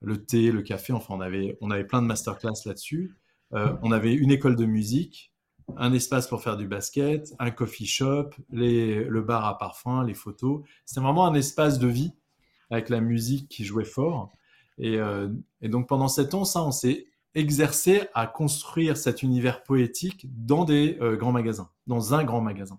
le 0.00 0.24
thé 0.24 0.52
le 0.52 0.60
café 0.60 0.92
enfin 0.92 1.14
on 1.14 1.20
avait 1.22 1.56
on 1.62 1.70
avait 1.70 1.84
plein 1.84 2.02
de 2.02 2.06
masterclass 2.06 2.66
là-dessus. 2.66 3.16
On 3.52 3.90
avait 3.90 4.12
une 4.12 4.30
école 4.30 4.56
de 4.56 4.66
musique 4.66 5.32
un 5.76 5.92
espace 5.92 6.26
pour 6.26 6.42
faire 6.42 6.56
du 6.56 6.66
basket, 6.66 7.34
un 7.38 7.50
coffee 7.50 7.86
shop, 7.86 8.30
le 8.50 9.20
bar 9.20 9.44
à 9.46 9.58
parfum, 9.58 10.04
les 10.04 10.14
photos. 10.14 10.62
C'était 10.84 11.00
vraiment 11.00 11.26
un 11.26 11.34
espace 11.34 11.78
de 11.78 11.88
vie 11.88 12.12
avec 12.70 12.88
la 12.88 13.00
musique 13.00 13.48
qui 13.48 13.64
jouait 13.64 13.84
fort. 13.84 14.32
Et, 14.78 14.96
euh, 14.98 15.28
donc 15.62 15.88
pendant 15.88 16.08
sept 16.08 16.34
ans, 16.34 16.44
ça, 16.44 16.62
on 16.62 16.70
s'est 16.70 17.06
exercé 17.34 18.02
à 18.14 18.26
construire 18.26 18.96
cet 18.96 19.22
univers 19.22 19.62
poétique 19.62 20.26
dans 20.44 20.64
des 20.64 20.98
euh, 21.00 21.16
grands 21.16 21.32
magasins, 21.32 21.68
dans 21.86 22.14
un 22.14 22.24
grand 22.24 22.40
magasin. 22.40 22.78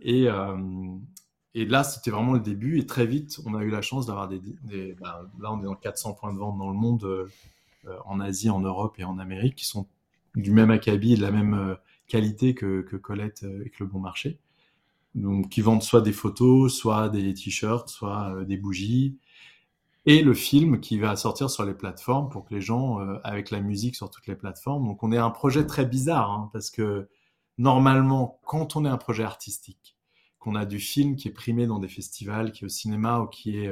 Et, 0.00 0.28
euh, 0.28 0.56
là, 1.54 1.84
c'était 1.84 2.10
vraiment 2.10 2.32
le 2.32 2.40
début. 2.40 2.78
Et 2.78 2.86
très 2.86 3.06
vite, 3.06 3.38
on 3.46 3.54
a 3.54 3.62
eu 3.62 3.70
la 3.70 3.82
chance 3.82 4.06
d'avoir 4.06 4.28
des... 4.28 4.40
Bah, 5.00 5.22
là, 5.40 5.52
on 5.52 5.60
est 5.60 5.64
dans 5.64 5.74
400 5.74 6.14
points 6.14 6.32
de 6.32 6.38
vente 6.38 6.58
dans 6.58 6.70
le 6.70 6.76
monde, 6.76 7.28
en 8.04 8.20
Asie, 8.20 8.50
en 8.50 8.60
Europe 8.60 8.98
et 8.98 9.04
en 9.04 9.18
Amérique, 9.18 9.56
qui 9.56 9.66
sont 9.66 9.86
du 10.36 10.52
même 10.52 10.70
acabit, 10.70 11.16
de 11.16 11.22
la 11.22 11.30
même 11.30 11.76
qualité 12.10 12.54
que, 12.54 12.82
Colette 12.96 13.44
euh, 13.44 13.64
et 13.64 13.70
que 13.70 13.76
le 13.80 13.86
bon 13.86 14.00
marché. 14.00 14.38
Donc, 15.14 15.48
qui 15.48 15.60
vendent 15.60 15.82
soit 15.82 16.02
des 16.02 16.12
photos, 16.12 16.76
soit 16.76 17.08
des 17.08 17.32
t-shirts, 17.34 17.88
soit 17.88 18.34
euh, 18.34 18.44
des 18.44 18.56
bougies. 18.56 19.18
Et 20.06 20.22
le 20.22 20.34
film 20.34 20.80
qui 20.80 20.98
va 20.98 21.16
sortir 21.16 21.50
sur 21.50 21.64
les 21.64 21.74
plateformes 21.74 22.28
pour 22.30 22.44
que 22.44 22.54
les 22.54 22.60
gens, 22.60 23.00
euh, 23.00 23.18
avec 23.24 23.50
la 23.50 23.60
musique 23.60 23.96
sur 23.96 24.10
toutes 24.10 24.26
les 24.26 24.36
plateformes. 24.36 24.86
Donc, 24.86 25.02
on 25.02 25.12
est 25.12 25.18
un 25.18 25.30
projet 25.30 25.66
très 25.66 25.86
bizarre, 25.86 26.30
hein, 26.30 26.50
parce 26.52 26.70
que 26.70 27.08
normalement, 27.58 28.40
quand 28.44 28.76
on 28.76 28.84
est 28.84 28.88
un 28.88 28.98
projet 28.98 29.24
artistique, 29.24 29.96
qu'on 30.38 30.54
a 30.54 30.64
du 30.64 30.78
film 30.78 31.16
qui 31.16 31.28
est 31.28 31.32
primé 31.32 31.66
dans 31.66 31.78
des 31.78 31.88
festivals, 31.88 32.52
qui 32.52 32.64
est 32.64 32.66
au 32.66 32.70
cinéma 32.70 33.20
ou 33.20 33.26
qui 33.26 33.58
est. 33.58 33.70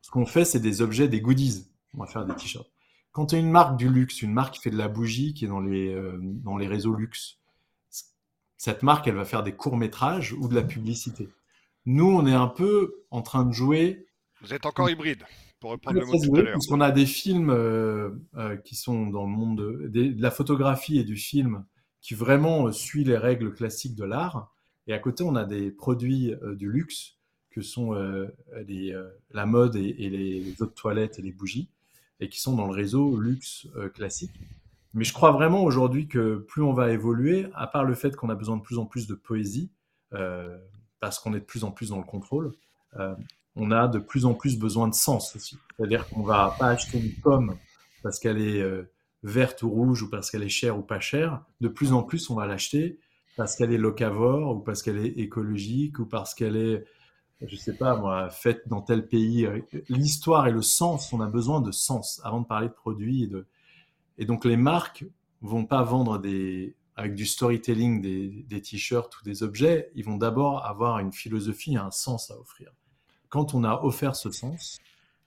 ce 0.00 0.10
qu'on 0.10 0.24
fait, 0.24 0.46
c'est 0.46 0.60
des 0.60 0.80
objets, 0.80 1.06
des 1.06 1.20
goodies. 1.20 1.66
On 1.92 1.98
va 2.00 2.06
faire 2.06 2.24
des 2.24 2.34
t-shirts. 2.34 2.70
Quand 3.16 3.24
tu 3.24 3.34
as 3.34 3.38
une 3.38 3.50
marque 3.50 3.78
du 3.78 3.88
luxe, 3.88 4.20
une 4.20 4.34
marque 4.34 4.56
qui 4.56 4.60
fait 4.60 4.68
de 4.68 4.76
la 4.76 4.88
bougie, 4.88 5.32
qui 5.32 5.46
est 5.46 5.48
dans 5.48 5.60
les, 5.60 5.88
euh, 5.88 6.18
dans 6.20 6.58
les 6.58 6.66
réseaux 6.66 6.92
luxe, 6.92 7.38
cette 8.58 8.82
marque, 8.82 9.08
elle 9.08 9.14
va 9.14 9.24
faire 9.24 9.42
des 9.42 9.54
courts-métrages 9.54 10.34
ou 10.34 10.48
de 10.48 10.54
la 10.54 10.62
publicité. 10.62 11.30
Nous, 11.86 12.04
on 12.04 12.26
est 12.26 12.34
un 12.34 12.46
peu 12.46 13.06
en 13.10 13.22
train 13.22 13.46
de 13.46 13.54
jouer. 13.54 14.06
Vous 14.42 14.52
êtes 14.52 14.66
encore 14.66 14.90
hybride, 14.90 15.24
pour 15.60 15.70
reprendre 15.70 15.98
le 15.98 16.04
mot 16.04 16.12
tout 16.12 16.36
à 16.36 16.42
l'heure. 16.42 16.52
Parce 16.52 16.66
qu'on 16.66 16.82
a 16.82 16.90
des 16.90 17.06
films 17.06 17.48
euh, 17.48 18.10
euh, 18.36 18.58
qui 18.58 18.74
sont 18.74 19.06
dans 19.06 19.24
le 19.24 19.30
monde 19.30 19.88
de, 19.88 20.14
la 20.20 20.30
photographie 20.30 20.98
et 20.98 21.04
du 21.04 21.16
film 21.16 21.64
qui 22.02 22.12
vraiment 22.12 22.70
suit 22.70 23.04
les 23.04 23.16
règles 23.16 23.54
classiques 23.54 23.94
de 23.94 24.04
l'art. 24.04 24.52
Et 24.88 24.92
à 24.92 24.98
côté, 24.98 25.24
on 25.24 25.36
a 25.36 25.46
des 25.46 25.70
produits 25.70 26.34
du 26.56 26.70
luxe 26.70 27.16
que 27.48 27.62
sont 27.62 27.94
la 27.94 29.46
mode 29.46 29.76
et, 29.76 29.96
et, 30.00 30.10
les 30.10 30.54
eaux 30.60 30.66
de 30.66 30.70
toilette 30.70 31.18
et 31.18 31.22
les 31.22 31.32
bougies, 31.32 31.70
et 32.20 32.28
qui 32.28 32.40
sont 32.40 32.54
dans 32.54 32.66
le 32.66 32.72
réseau 32.72 33.18
luxe 33.18 33.68
classique. 33.94 34.32
Mais 34.96 35.04
je 35.04 35.12
crois 35.12 35.30
vraiment 35.30 35.62
aujourd'hui 35.62 36.08
que 36.08 36.38
plus 36.48 36.62
on 36.62 36.72
va 36.72 36.90
évoluer, 36.90 37.48
à 37.54 37.66
part 37.66 37.84
le 37.84 37.94
fait 37.94 38.16
qu'on 38.16 38.30
a 38.30 38.34
besoin 38.34 38.56
de 38.56 38.62
plus 38.62 38.78
en 38.78 38.86
plus 38.86 39.06
de 39.06 39.14
poésie, 39.14 39.70
euh, 40.14 40.56
parce 41.00 41.18
qu'on 41.18 41.34
est 41.34 41.40
de 41.40 41.44
plus 41.44 41.64
en 41.64 41.70
plus 41.70 41.90
dans 41.90 41.98
le 41.98 42.04
contrôle, 42.04 42.52
euh, 42.98 43.14
on 43.56 43.70
a 43.70 43.88
de 43.88 43.98
plus 43.98 44.24
en 44.24 44.32
plus 44.32 44.58
besoin 44.58 44.88
de 44.88 44.94
sens 44.94 45.36
aussi. 45.36 45.58
C'est-à-dire 45.76 46.08
qu'on 46.08 46.22
va 46.22 46.56
pas 46.58 46.68
acheter 46.68 46.98
une 46.98 47.12
pomme 47.12 47.58
parce 48.02 48.18
qu'elle 48.18 48.40
est 48.40 48.62
euh, 48.62 48.90
verte 49.22 49.62
ou 49.62 49.68
rouge 49.68 50.02
ou 50.02 50.08
parce 50.08 50.30
qu'elle 50.30 50.42
est 50.42 50.48
chère 50.48 50.78
ou 50.78 50.82
pas 50.82 50.98
chère. 50.98 51.42
De 51.60 51.68
plus 51.68 51.92
en 51.92 52.02
plus, 52.02 52.30
on 52.30 52.34
va 52.34 52.46
l'acheter 52.46 52.98
parce 53.36 53.54
qu'elle 53.54 53.74
est 53.74 53.78
locavore 53.78 54.56
ou 54.56 54.60
parce 54.60 54.82
qu'elle 54.82 55.04
est 55.04 55.18
écologique 55.18 55.98
ou 55.98 56.06
parce 56.06 56.34
qu'elle 56.34 56.56
est, 56.56 56.86
je 57.44 57.56
sais 57.56 57.74
pas 57.74 57.96
moi, 57.96 58.30
faite 58.30 58.66
dans 58.68 58.80
tel 58.80 59.06
pays. 59.08 59.48
L'histoire 59.88 60.46
et 60.46 60.52
le 60.52 60.62
sens, 60.62 61.12
on 61.12 61.20
a 61.20 61.26
besoin 61.26 61.60
de 61.60 61.70
sens 61.70 62.20
avant 62.24 62.40
de 62.40 62.46
parler 62.46 62.68
de 62.68 62.72
produits 62.72 63.24
et 63.24 63.26
de, 63.26 63.46
et 64.18 64.24
donc 64.24 64.44
les 64.44 64.56
marques 64.56 65.04
vont 65.42 65.66
pas 65.66 65.82
vendre 65.82 66.18
des 66.18 66.76
avec 66.96 67.14
du 67.14 67.26
storytelling 67.26 68.00
des, 68.00 68.62
t-shirts 68.62 69.20
ou 69.20 69.24
des 69.24 69.42
objets, 69.42 69.90
ils 69.94 70.04
vont 70.04 70.16
d'abord 70.16 70.64
avoir 70.64 70.98
une 70.98 71.12
philosophie, 71.12 71.76
un 71.76 71.90
sens 71.90 72.30
à 72.30 72.38
offrir. 72.38 72.72
Quand 73.28 73.54
on 73.54 73.64
a 73.64 73.82
offert 73.82 74.16
ce 74.16 74.30
sens, 74.30 74.78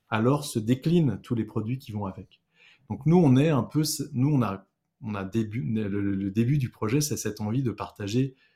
alors 0.10 0.46
se 0.46 0.58
déclinent 0.58 1.20
tous 1.22 1.36
les 1.36 1.46
produits 1.46 1.78
qui 1.78 1.92
vont 1.92 2.06
avec. 2.06 2.42
Donc 2.90 3.06
nous, 3.06 3.18
on 3.18 3.38
est 3.38 3.50
un 3.50 3.62
peu, 3.62 3.84
nous 4.14 4.34
on 4.34 4.42
a, 4.42 4.66
on 5.04 5.14
a 5.14 5.24
début, 5.24 5.62
le, 5.62 6.32
début 6.32 6.58
du 6.58 6.70
projet, 6.70 7.02
c'est 7.02 7.18
cette 7.18 7.40
envie 7.40 7.62
de 7.62 7.72
partager 7.72 8.34
euh, 8.34 8.49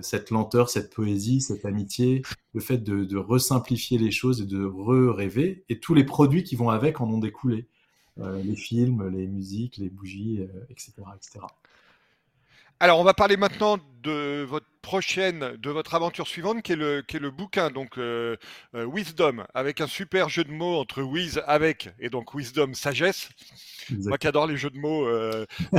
cette 0.00 0.30
lenteur, 0.30 0.70
cette 0.70 0.94
poésie, 0.94 1.40
cette 1.40 1.64
amitié, 1.64 2.22
le 2.54 2.60
fait 2.60 2.78
de, 2.78 3.04
de 3.04 3.16
resimplifier 3.16 3.98
les 3.98 4.12
choses 4.12 4.42
et 4.42 4.46
de 4.46 4.64
re-rêver, 4.64 5.64
et 5.68 5.80
tous 5.80 5.94
les 5.94 6.04
produits 6.04 6.44
qui 6.44 6.54
vont 6.54 6.68
avec 6.68 7.00
en 7.00 7.10
ont 7.10 7.18
découlé. 7.18 7.66
Euh, 8.18 8.42
les 8.42 8.56
films, 8.56 9.08
les 9.08 9.26
musiques, 9.26 9.78
les 9.78 9.88
bougies, 9.88 10.40
etc., 10.68 10.92
euh, 10.98 11.16
etc. 11.16 11.40
Alors, 12.82 12.98
on 12.98 13.04
va 13.04 13.14
parler 13.14 13.36
maintenant 13.36 13.78
de 14.02 14.42
votre 14.42 14.66
prochaine, 14.82 15.56
de 15.56 15.70
votre 15.70 15.94
aventure 15.94 16.26
suivante, 16.26 16.62
qui 16.62 16.72
est 16.72 16.76
le, 16.76 17.02
qui 17.02 17.14
est 17.14 17.20
le 17.20 17.30
bouquin, 17.30 17.70
donc 17.70 17.96
euh, 17.96 18.36
Wisdom, 18.74 19.44
avec 19.54 19.80
un 19.80 19.86
super 19.86 20.28
jeu 20.28 20.42
de 20.42 20.50
mots 20.50 20.80
entre 20.80 21.00
Wiz 21.00 21.40
avec 21.46 21.90
et 22.00 22.10
donc 22.10 22.34
Wisdom 22.34 22.74
sagesse. 22.74 23.28
Moi 23.88 24.18
qui 24.18 24.26
adore 24.26 24.48
les 24.48 24.56
jeux 24.56 24.70
de 24.70 24.78
mots, 24.78 25.08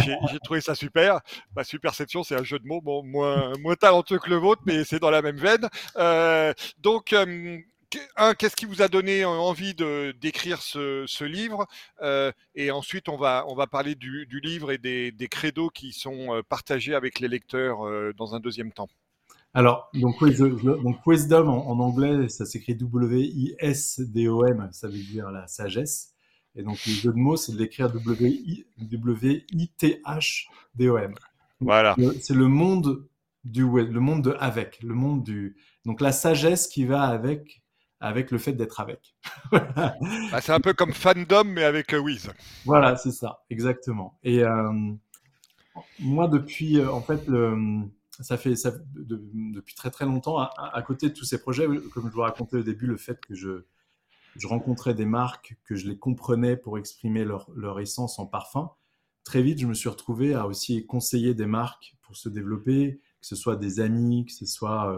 j'ai 0.05 0.39
trouvé 0.45 0.61
ça 0.61 0.75
super. 0.75 1.19
Ma 1.57 1.65
superception, 1.65 2.23
c'est 2.23 2.39
un 2.39 2.43
jeu 2.45 2.57
de 2.57 2.65
mots, 2.65 2.79
bon, 2.79 3.03
moins, 3.03 3.51
moins 3.59 3.75
talentueux 3.75 4.19
que 4.19 4.29
le 4.29 4.37
vôtre, 4.37 4.61
mais 4.65 4.85
c'est 4.85 4.99
dans 4.99 5.11
la 5.11 5.21
même 5.21 5.35
veine. 5.35 5.67
donc, 6.79 7.13
qu'est-ce 8.37 8.55
qui 8.55 8.65
vous 8.65 8.81
a 8.81 8.87
donné 8.87 9.25
envie 9.25 9.73
de 9.73 10.15
d'écrire 10.21 10.61
ce, 10.61 11.23
livre 11.23 11.67
euh, 12.01 12.31
Et 12.55 12.71
ensuite, 12.71 13.09
on 13.09 13.17
va 13.17 13.45
on 13.47 13.55
va 13.55 13.67
parler 13.67 13.95
du, 13.95 14.27
livre 14.43 14.71
et 14.71 14.77
des, 14.77 15.11
des, 15.11 15.27
credos 15.27 15.69
qui 15.69 15.91
sont 15.91 16.35
euh, 16.35 16.41
partagés 16.47 16.95
avec 16.95 17.19
les 17.19 17.27
lecteurs 17.27 17.85
euh, 17.85 18.13
dans 18.17 18.35
un 18.35 18.39
deuxième 18.39 18.71
temps. 18.71 18.89
Alors, 19.55 19.91
donc, 19.93 20.19
wisdom 20.21 21.47
en, 21.47 21.79
anglais, 21.79 22.27
ça 22.27 22.45
s'écrit 22.45 22.75
W-I-S-D-O-M, 22.75 24.69
ça 24.71 24.87
veut 24.87 24.97
dire 24.97 25.29
la 25.29 25.45
sagesse. 25.45 26.15
Et 26.55 26.63
donc, 26.63 26.83
le 26.87 26.93
jeu 26.93 27.11
de 27.11 27.17
mots, 27.17 27.37
c'est 27.37 27.51
de 27.51 27.59
l'écrire 27.59 27.91
W-I-T-H-D-O-M. 27.91 28.55
Voilà. 31.59 31.95
C'est 32.21 32.33
le 32.33 32.47
monde 32.47 33.07
du 33.43 33.63
le 33.63 33.99
monde 33.99 34.23
de 34.23 34.35
avec, 34.39 34.81
le 34.81 34.93
monde 34.95 35.23
du. 35.23 35.55
Donc, 35.85 36.01
la 36.01 36.11
sagesse 36.11 36.67
qui 36.67 36.85
va 36.85 37.03
avec 37.03 37.62
avec 38.03 38.31
le 38.31 38.37
fait 38.37 38.53
d'être 38.53 38.79
avec. 38.79 39.15
Bah, 40.31 40.41
c'est 40.41 40.51
un 40.51 40.59
peu 40.59 40.73
comme 40.73 40.93
fandom, 40.93 41.45
mais 41.45 41.63
avec 41.63 41.93
euh, 41.93 41.99
Wiz. 41.99 42.29
Voilà, 42.65 42.97
c'est 42.97 43.11
ça, 43.11 43.43
exactement. 43.49 44.19
Et 44.23 44.43
euh, 44.43 44.91
moi, 45.99 46.27
depuis, 46.27 46.79
euh, 46.79 46.91
en 46.91 47.01
fait, 47.01 47.29
ça 48.19 48.37
fait 48.37 48.55
ça, 48.55 48.73
depuis 48.93 49.73
très 49.75 49.89
très 49.89 50.05
longtemps, 50.05 50.37
à, 50.37 50.81
côté 50.85 51.09
de 51.09 51.13
tous 51.13 51.23
ces 51.23 51.39
projets, 51.39 51.65
comme 51.93 52.09
je 52.09 52.13
vous 52.13 52.21
racontais 52.21 52.57
au 52.57 52.63
début, 52.63 52.87
le 52.87 52.97
fait 52.97 53.19
que 53.25 53.35
je, 53.35 53.65
je 54.35 54.47
rencontrais 54.47 54.93
des 54.93 55.05
marques, 55.05 55.55
que 55.63 55.75
je 55.75 55.87
les 55.87 55.97
comprenais 55.97 56.57
pour 56.57 56.77
exprimer 56.77 57.23
leur, 57.23 57.49
leur 57.55 57.79
essence 57.79 58.19
en 58.19 58.25
parfum, 58.25 58.71
très 59.23 59.41
vite, 59.41 59.59
je 59.59 59.67
me 59.67 59.73
suis 59.73 59.89
retrouvé 59.89 60.33
à 60.33 60.45
aussi 60.45 60.85
conseiller 60.85 61.33
des 61.35 61.47
marques 61.47 61.95
pour 62.01 62.17
se 62.17 62.27
développer, 62.27 62.99
que 63.21 63.27
ce 63.27 63.35
soit 63.35 63.55
des 63.55 63.79
amis, 63.79 64.25
que 64.25 64.33
ce 64.33 64.45
soit 64.45 64.93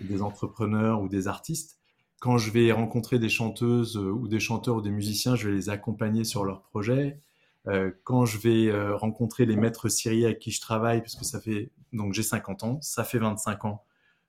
des 0.00 0.22
entrepreneurs 0.22 1.02
ou 1.02 1.08
des 1.08 1.28
artistes 1.28 1.81
quand 2.22 2.38
je 2.38 2.52
vais 2.52 2.70
rencontrer 2.70 3.18
des 3.18 3.28
chanteuses 3.28 3.96
euh, 3.96 4.12
ou 4.12 4.28
des 4.28 4.38
chanteurs 4.38 4.76
ou 4.76 4.80
des 4.80 4.92
musiciens, 4.92 5.34
je 5.34 5.48
vais 5.48 5.56
les 5.56 5.70
accompagner 5.70 6.22
sur 6.22 6.44
leurs 6.44 6.62
projets. 6.62 7.18
Euh, 7.66 7.90
quand 8.04 8.26
je 8.26 8.38
vais 8.38 8.68
euh, 8.68 8.94
rencontrer 8.94 9.44
les 9.44 9.56
maîtres 9.56 9.88
syriens 9.88 10.26
avec 10.26 10.38
qui 10.38 10.52
je 10.52 10.60
travaille, 10.60 11.00
puisque 11.02 11.24
ça 11.24 11.40
fait 11.40 11.72
donc 11.92 12.14
j'ai 12.14 12.22
50 12.22 12.62
ans, 12.62 12.78
ça 12.80 13.02
fait 13.02 13.18
25 13.18 13.64
ans 13.64 13.82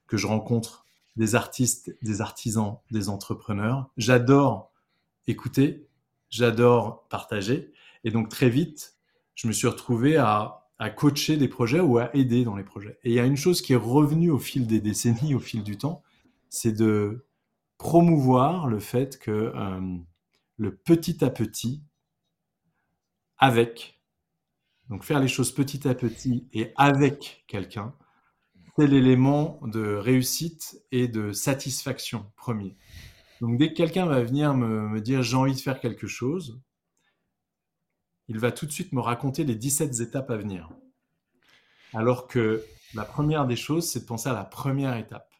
que 0.08 0.18
je 0.18 0.26
rencontre 0.26 0.88
des 1.18 1.36
artistes, 1.36 1.96
des 2.02 2.20
artisans, 2.20 2.78
des 2.90 3.10
entrepreneurs. 3.10 3.92
J'adore 3.96 4.72
écouter, 5.28 5.86
j'adore 6.32 7.08
partager, 7.10 7.72
et 8.04 8.10
donc 8.10 8.28
très 8.28 8.50
vite, 8.50 8.96
je 9.36 9.48
me 9.48 9.52
suis 9.54 9.68
retrouvé 9.68 10.18
à 10.18 10.64
coacher 10.98 11.38
des 11.38 11.48
projets 11.48 11.80
ou 11.80 12.00
à 12.00 12.10
aider 12.16 12.44
dans 12.44 12.56
les 12.56 12.64
projets. 12.64 12.98
Et 13.04 13.12
il 13.12 13.16
y 13.16 13.20
a 13.20 13.26
une 13.26 13.38
chose 13.38 13.62
qui 13.62 13.74
est 13.74 13.78
revenue 13.78 14.32
au 14.32 14.40
fil 14.40 14.66
des 14.66 14.82
décennies, 14.82 15.36
au 15.36 15.40
fil 15.40 15.62
du 15.62 15.78
temps, 15.78 16.02
c'est 16.50 16.74
de 16.74 17.24
promouvoir 17.84 18.68
le 18.68 18.80
fait 18.80 19.20
que 19.20 19.30
euh, 19.30 19.98
le 20.56 20.74
petit 20.74 21.22
à 21.22 21.30
petit, 21.30 21.84
avec, 23.38 24.00
donc 24.88 25.04
faire 25.04 25.20
les 25.20 25.28
choses 25.28 25.54
petit 25.54 25.86
à 25.90 25.94
petit 25.94 26.48
et 26.54 26.72
avec 26.78 27.44
quelqu'un, 27.46 27.94
c'est 28.78 28.88
l'élément 28.88 29.60
de 29.64 29.96
réussite 29.96 30.82
et 30.94 31.10
de 31.10 31.34
satisfaction 31.34 32.32
premier. 32.38 32.78
Donc 33.42 33.58
dès 33.58 33.68
que 33.68 33.74
quelqu'un 33.74 34.06
va 34.06 34.24
venir 34.24 34.54
me, 34.54 34.88
me 34.88 35.02
dire 35.02 35.22
j'ai 35.22 35.36
envie 35.36 35.54
de 35.54 35.60
faire 35.60 35.82
quelque 35.82 36.08
chose, 36.08 36.62
il 38.30 38.40
va 38.40 38.54
tout 38.54 38.66
de 38.66 38.72
suite 38.72 38.94
me 38.94 39.02
raconter 39.02 39.44
les 39.44 39.56
17 39.56 40.00
étapes 40.00 40.32
à 40.32 40.38
venir. 40.38 40.70
Alors 41.94 42.30
que 42.30 42.64
la 42.94 43.04
première 43.04 43.46
des 43.46 43.58
choses, 43.58 43.90
c'est 43.90 44.00
de 44.00 44.06
penser 44.06 44.30
à 44.30 44.34
la 44.34 44.46
première 44.46 44.96
étape. 44.96 45.33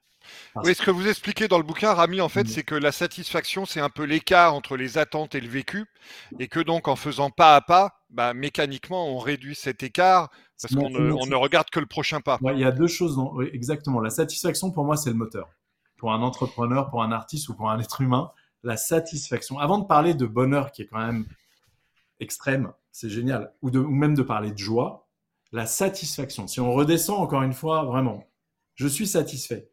Oui, 0.56 0.76
ce 0.76 0.82
que 0.82 0.92
vous 0.92 1.08
expliquez 1.08 1.48
dans 1.48 1.58
le 1.58 1.64
bouquin, 1.64 1.94
Rami, 1.94 2.22
en 2.22 2.30
fait, 2.30 2.44
mm. 2.44 2.48
c'est 2.48 2.64
que 2.64 2.76
la 2.76 2.92
satisfaction, 2.92 3.66
c'est 3.66 3.80
un 3.80 3.90
peu 3.90 4.04
l'écart 4.04 4.54
entre 4.54 4.78
les 4.78 4.98
attentes 4.98 5.36
et 5.36 5.42
le 5.42 5.50
vécu, 5.50 5.86
et 6.40 6.48
que 6.48 6.60
donc 6.60 6.88
en 6.88 6.96
faisant 6.96 7.30
pas 7.30 7.56
à 7.56 7.62
pas, 7.62 8.00
bah, 8.10 8.34
mécaniquement, 8.34 9.08
on 9.08 9.18
réduit 9.18 9.56
cet 9.56 9.84
écart 9.84 10.30
parce 10.62 10.76
qu'on 10.76 10.90
ne, 10.90 11.36
regarde 11.36 11.70
que 11.70 11.80
le 11.80 11.86
prochain 11.86 12.22
pas. 12.22 12.40
il 12.54 12.60
y 12.60 12.64
a 12.64 12.72
deux 12.72 12.88
choses, 12.88 13.20
exactement. 13.52 14.00
La 14.00 14.10
satisfaction, 14.10 14.72
pour 14.72 14.86
moi, 14.86 14.96
c'est 14.96 15.10
le 15.10 15.16
moteur. 15.16 15.50
Pour 15.98 16.14
un 16.14 16.22
entrepreneur, 16.22 16.90
pour 16.90 17.04
un 17.04 17.12
artiste 17.12 17.50
ou 17.50 17.56
pour 17.56 17.70
un 17.70 17.80
être 17.80 18.02
humain, 18.02 18.32
la 18.64 18.78
satisfaction. 18.78 19.60
Avant 19.60 19.78
de 19.78 19.86
parler 19.86 20.14
de 20.14 20.26
bonheur, 20.26 20.72
qui 20.72 20.84
est 20.84 20.88
quand 20.88 21.06
même 21.06 21.26
extrême, 22.20 22.72
c'est 22.92 23.10
génial, 23.10 23.54
ou, 23.62 23.72
de, 23.72 23.80
ou 23.80 23.92
même 23.92 24.16
de 24.16 24.22
parler 24.22 24.52
de 24.52 24.58
joie, 24.58 25.08
la 25.52 25.66
satisfaction. 25.66 26.48
Si 26.48 26.60
on 26.60 26.72
redescend 26.72 27.20
encore 27.20 27.44
une 27.44 27.54
fois, 27.54 27.84
vraiment, 27.84 28.24
je 28.76 28.88
suis 28.88 29.08
satisfait 29.08 29.70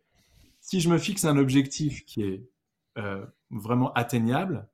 si 0.60 0.80
je 0.80 0.88
me 0.88 0.98
fixe 0.98 1.24
un 1.24 1.36
objectif 1.36 2.04
qui 2.04 2.22
est 2.22 2.48
euh, 2.98 3.24
vraiment 3.50 3.92
atteignable, 3.94 4.68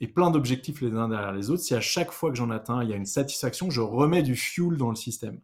et 0.00 0.08
plein 0.08 0.30
d'objectifs 0.30 0.80
les 0.80 0.92
uns 0.92 1.08
derrière 1.08 1.32
les 1.32 1.50
autres, 1.50 1.62
si 1.62 1.74
à 1.74 1.80
chaque 1.80 2.10
fois 2.10 2.30
que 2.30 2.36
j'en 2.36 2.50
atteins, 2.50 2.82
il 2.82 2.90
y 2.90 2.92
a 2.92 2.96
une 2.96 3.06
satisfaction, 3.06 3.70
je 3.70 3.80
remets 3.80 4.22
du 4.22 4.36
fuel 4.36 4.76
dans 4.76 4.90
le 4.90 4.96
système. 4.96 5.40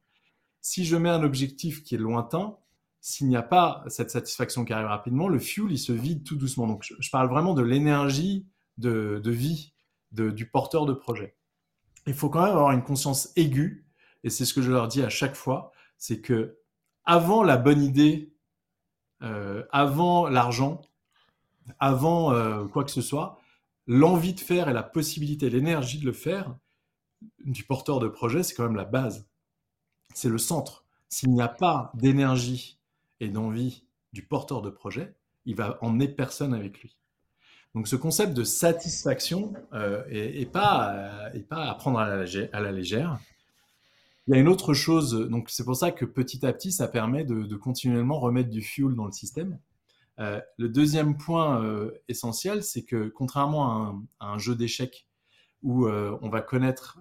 Si 0.61 0.85
je 0.85 0.97
mets 0.97 1.09
un 1.09 1.23
objectif 1.23 1.83
qui 1.83 1.95
est 1.95 1.99
lointain, 1.99 2.57
s'il 3.01 3.29
n'y 3.29 3.37
a 3.37 3.43
pas 3.43 3.85
cette 3.87 4.11
satisfaction 4.11 4.65
qui 4.65 4.73
arrive 4.73 4.89
rapidement, 4.89 5.29
le 5.29 5.39
fuel, 5.39 5.71
il 5.71 5.79
se 5.79 5.93
vide 5.93 6.25
tout 6.25 6.37
doucement. 6.37 6.67
Donc, 6.67 6.83
je, 6.83 7.11
parle 7.11 7.31
vraiment 7.31 7.55
de 7.55 7.63
l'énergie 7.63 8.47
de, 8.77 9.23
vie 9.25 9.73
du 10.11 10.51
porteur 10.51 10.85
de 10.85 10.93
projet. 10.93 11.37
Il 12.07 12.15
faut 12.15 12.29
quand 12.29 12.43
même 12.43 12.53
avoir 12.53 12.73
une 12.73 12.83
conscience 12.83 13.31
aiguë, 13.37 13.87
et 14.25 14.31
c'est 14.31 14.45
ce 14.45 14.53
que 14.53 14.63
je 14.63 14.71
leur 14.71 14.89
dis 14.89 15.03
à 15.03 15.09
chaque 15.09 15.37
fois, 15.37 15.73
c'est 15.97 16.21
que 16.21 16.59
avant 17.05 17.43
la 17.43 17.57
bonne 17.57 17.83
idée 17.83 18.35
euh, 19.23 19.65
avant 19.71 20.29
l'argent, 20.29 20.81
avant 21.79 22.33
euh, 22.33 22.67
quoi 22.67 22.85
que 22.85 22.91
ce 22.91 23.03
soit, 23.03 23.39
l'envie 23.87 24.35
de 24.35 24.41
faire 24.41 24.69
et 24.69 24.73
la 24.73 24.83
possibilité, 24.83 25.51
l'énergie 25.51 25.99
de 25.99 26.07
le 26.07 26.13
faire 26.13 26.55
du 27.45 27.65
porteur 27.65 27.99
de 27.99 28.09
projet, 28.09 28.43
c'est 28.43 28.55
quand 28.55 28.65
même 28.65 28.77
la 28.77 28.85
base. 28.85 29.29
C'est 30.15 30.29
le 30.29 30.39
centre. 30.39 30.85
S'il 31.09 31.31
n'y 31.33 31.43
a 31.43 31.49
pas 31.49 31.91
d'énergie 31.95 32.79
et 33.21 33.29
d'envie 33.29 33.85
du 34.13 34.23
porteur 34.23 34.63
de 34.63 34.71
projet, 34.71 35.15
il 35.45 35.55
va 35.55 35.79
emmener 35.83 36.09
personne 36.09 36.55
avec 36.55 36.81
lui. 36.81 36.97
Donc 37.75 37.87
ce 37.87 37.97
concept 37.97 38.33
de 38.35 38.43
satisfaction 38.43 39.53
euh, 39.73 40.45
pas, 40.53 41.31
pas 41.49 41.71
à 41.71 41.75
prendre 41.75 41.99
à 42.01 42.09
la, 42.09 42.73
légère, 42.73 43.19
Il 44.31 44.35
y 44.35 44.37
a 44.37 44.41
une 44.43 44.49
autre 44.49 44.75
chose, 44.75 45.29
donc 45.29 45.51
c'est 45.51 45.65
pour 45.65 45.75
ça 45.75 45.91
que 45.91 46.05
petit 46.05 46.47
à 46.47 46.53
petit, 46.53 46.71
ça 46.71 46.87
permet 46.87 47.25
de, 47.25 47.57
continuellement 47.57 48.21
remettre 48.21 48.49
du 48.49 48.63
fuel 48.63 48.95
dans 48.95 49.07
le 49.07 49.11
système. 49.11 49.59
Euh, 50.21 50.41
le 50.57 50.69
deuxième 50.69 51.17
point 51.17 51.61
euh, 51.65 51.91
essentiel, 52.07 52.63
c'est 52.63 52.85
que 52.85 53.09
contrairement 53.09 54.05
à 54.21 54.29
un, 54.29 54.39
jeu 54.39 54.55
d'échecs 54.55 55.09
où 55.65 55.87
euh, 55.87 56.17
on 56.23 56.29
va 56.29 56.43
connaître 56.43 57.01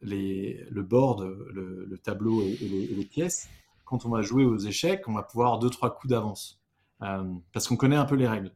le 0.00 0.82
board, 0.82 1.22
le, 1.52 1.98
tableau 2.02 2.42
et, 2.42 2.56
les, 2.96 3.04
pièces, 3.04 3.48
quand 3.84 4.04
on 4.04 4.08
va 4.08 4.20
jouer 4.22 4.44
aux 4.44 4.58
échecs, 4.58 5.06
on 5.06 5.12
va 5.12 5.22
pouvoir 5.22 5.60
deux, 5.60 5.70
trois 5.70 5.94
coups 5.94 6.10
d'avance 6.10 6.60
parce 6.98 7.68
qu'on 7.68 7.76
connaît 7.76 7.94
un 7.94 8.06
peu 8.06 8.16
les 8.16 8.26
règles. 8.26 8.50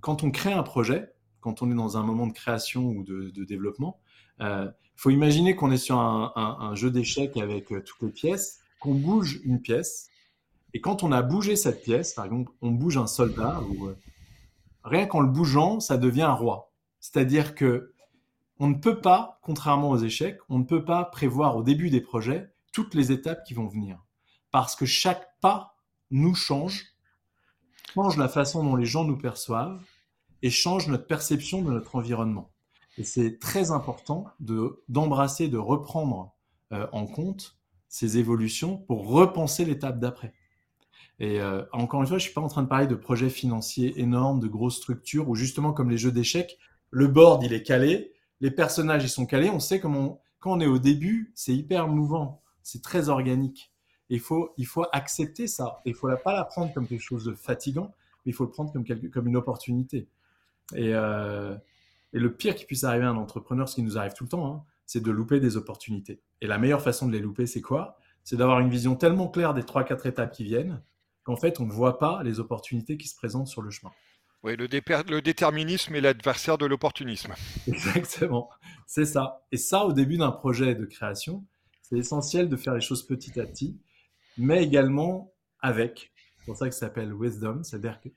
Quand 0.00 0.24
on 0.24 0.32
crée 0.32 0.52
un 0.52 0.64
projet, 0.64 1.12
quand 1.38 1.62
on 1.62 1.70
est 1.70 1.76
dans 1.76 1.96
un 1.96 2.02
moment 2.02 2.26
de 2.26 2.32
création 2.32 2.88
ou 2.88 3.04
de 3.04 3.44
développement, 3.44 4.00
faut 5.00 5.10
imaginer 5.10 5.56
qu'on 5.56 5.70
est 5.70 5.78
sur 5.78 5.98
un, 5.98 6.74
jeu 6.74 6.90
d'échecs 6.90 7.38
avec 7.38 7.72
euh, 7.72 7.82
toutes 7.82 8.02
les 8.02 8.10
pièces, 8.10 8.60
qu'on 8.80 8.94
bouge 8.94 9.40
une 9.44 9.60
pièce, 9.60 10.10
et 10.74 10.80
quand 10.80 11.02
on 11.02 11.10
a 11.10 11.22
bougé 11.22 11.56
cette 11.56 11.82
pièce, 11.82 12.12
par 12.12 12.26
exemple, 12.26 12.52
on 12.60 12.70
bouge 12.70 12.98
un 12.98 13.06
soldat, 13.06 13.60
ou, 13.62 13.86
euh, 13.86 13.96
rien 14.84 15.06
qu'en 15.06 15.20
le 15.20 15.28
bougeant, 15.28 15.80
ça 15.80 15.96
devient 15.96 16.22
un 16.22 16.34
roi. 16.34 16.70
C'est-à-dire 17.00 17.54
que 17.54 17.94
on 18.58 18.68
ne 18.68 18.74
peut 18.74 19.00
pas, 19.00 19.38
contrairement 19.42 19.88
aux 19.88 19.96
échecs, 19.96 20.38
on 20.50 20.58
ne 20.58 20.64
peut 20.64 20.84
pas 20.84 21.04
prévoir 21.06 21.56
au 21.56 21.62
début 21.62 21.88
des 21.88 22.02
projets 22.02 22.52
toutes 22.72 22.94
les 22.94 23.10
étapes 23.10 23.42
qui 23.44 23.54
vont 23.54 23.66
venir. 23.66 24.04
Parce 24.50 24.76
que 24.76 24.84
chaque 24.84 25.40
pas 25.40 25.76
nous 26.10 26.34
change, 26.34 26.84
change 27.94 28.18
la 28.18 28.28
façon 28.28 28.62
dont 28.62 28.76
les 28.76 28.84
gens 28.84 29.04
nous 29.04 29.16
perçoivent 29.16 29.80
et 30.42 30.50
change 30.50 30.88
notre 30.88 31.06
perception 31.06 31.62
de 31.62 31.70
notre 31.70 31.96
environnement. 31.96 32.49
Et 33.00 33.02
c'est 33.02 33.38
très 33.38 33.70
important 33.70 34.26
de, 34.40 34.84
d'embrasser, 34.90 35.48
de 35.48 35.56
reprendre 35.56 36.34
euh, 36.70 36.86
en 36.92 37.06
compte 37.06 37.56
ces 37.88 38.18
évolutions 38.18 38.76
pour 38.76 39.08
repenser 39.08 39.64
l'étape 39.64 39.98
d'après. 39.98 40.34
Et 41.18 41.40
euh, 41.40 41.62
encore 41.72 42.02
une 42.02 42.06
fois, 42.06 42.18
je 42.18 42.24
suis 42.24 42.34
pas 42.34 42.42
en 42.42 42.48
train 42.48 42.62
de 42.62 42.68
parler 42.68 42.86
de 42.86 42.94
projets 42.94 43.30
financiers 43.30 43.98
énormes, 43.98 44.38
de 44.38 44.48
grosses 44.48 44.76
structures, 44.76 45.30
où 45.30 45.34
justement, 45.34 45.72
comme 45.72 45.88
les 45.88 45.96
jeux 45.96 46.12
d'échecs, 46.12 46.58
le 46.90 47.06
board, 47.06 47.42
il 47.42 47.54
est 47.54 47.62
calé, 47.62 48.12
les 48.42 48.50
personnages, 48.50 49.02
ils 49.02 49.08
sont 49.08 49.24
calés, 49.24 49.48
on 49.48 49.60
sait 49.60 49.80
comment, 49.80 50.20
quand 50.38 50.52
on 50.52 50.60
est 50.60 50.66
au 50.66 50.78
début, 50.78 51.32
c'est 51.34 51.54
hyper 51.54 51.88
mouvant, 51.88 52.42
c'est 52.62 52.82
très 52.82 53.08
organique. 53.08 53.72
il 54.10 54.20
faut, 54.20 54.52
il 54.58 54.66
faut 54.66 54.84
accepter 54.92 55.46
ça. 55.46 55.80
Il 55.86 55.94
faut 55.94 56.10
pas 56.22 56.34
la 56.34 56.44
prendre 56.44 56.70
comme 56.74 56.86
quelque 56.86 57.00
chose 57.00 57.24
de 57.24 57.32
fatigant, 57.32 57.94
mais 58.26 58.32
il 58.32 58.34
faut 58.34 58.44
le 58.44 58.50
prendre 58.50 58.70
comme, 58.74 58.84
quelque, 58.84 59.06
comme 59.06 59.26
une 59.26 59.36
opportunité. 59.36 60.06
Et, 60.74 60.92
euh, 60.92 61.56
et 62.12 62.18
le 62.18 62.34
pire 62.34 62.54
qui 62.54 62.64
puisse 62.64 62.84
arriver 62.84 63.04
à 63.04 63.10
un 63.10 63.16
entrepreneur, 63.16 63.68
ce 63.68 63.76
qui 63.76 63.82
nous 63.82 63.98
arrive 63.98 64.12
tout 64.14 64.24
le 64.24 64.30
temps, 64.30 64.46
hein, 64.46 64.64
c'est 64.86 65.02
de 65.02 65.10
louper 65.10 65.40
des 65.40 65.56
opportunités. 65.56 66.20
Et 66.40 66.46
la 66.46 66.58
meilleure 66.58 66.82
façon 66.82 67.06
de 67.06 67.12
les 67.12 67.20
louper, 67.20 67.46
c'est 67.46 67.60
quoi? 67.60 67.98
C'est 68.24 68.36
d'avoir 68.36 68.60
une 68.60 68.70
vision 68.70 68.96
tellement 68.96 69.28
claire 69.28 69.54
des 69.54 69.62
3-4 69.62 70.08
étapes 70.08 70.32
qui 70.32 70.44
viennent 70.44 70.82
qu'en 71.22 71.36
fait, 71.36 71.60
on 71.60 71.66
ne 71.66 71.72
voit 71.72 71.98
pas 71.98 72.22
les 72.22 72.40
opportunités 72.40 72.96
qui 72.96 73.08
se 73.08 73.14
présentent 73.14 73.48
sur 73.48 73.62
le 73.62 73.70
chemin. 73.70 73.92
Oui, 74.42 74.56
le, 74.56 74.66
le 74.66 75.20
déterminisme 75.20 75.94
est 75.94 76.00
l'adversaire 76.00 76.56
de 76.56 76.66
l'opportunisme. 76.66 77.34
Exactement, 77.66 78.48
c'est 78.86 79.04
ça. 79.04 79.44
Et 79.52 79.58
ça, 79.58 79.84
au 79.84 79.92
début 79.92 80.16
d'un 80.16 80.30
projet 80.30 80.74
de 80.74 80.86
création, 80.86 81.44
c'est 81.82 81.98
essentiel 81.98 82.48
de 82.48 82.56
faire 82.56 82.74
les 82.74 82.80
choses 82.80 83.06
petit 83.06 83.38
à 83.38 83.46
petit, 83.46 83.78
mais 84.38 84.62
également 84.62 85.34
avec. 85.60 86.12
C'est 86.38 86.46
pour 86.46 86.56
ça 86.56 86.68
que 86.68 86.74
ça 86.74 86.86
s'appelle 86.86 87.12
wisdom, 87.12 87.62
c'est-à-dire 87.62 88.00
que 88.00 88.08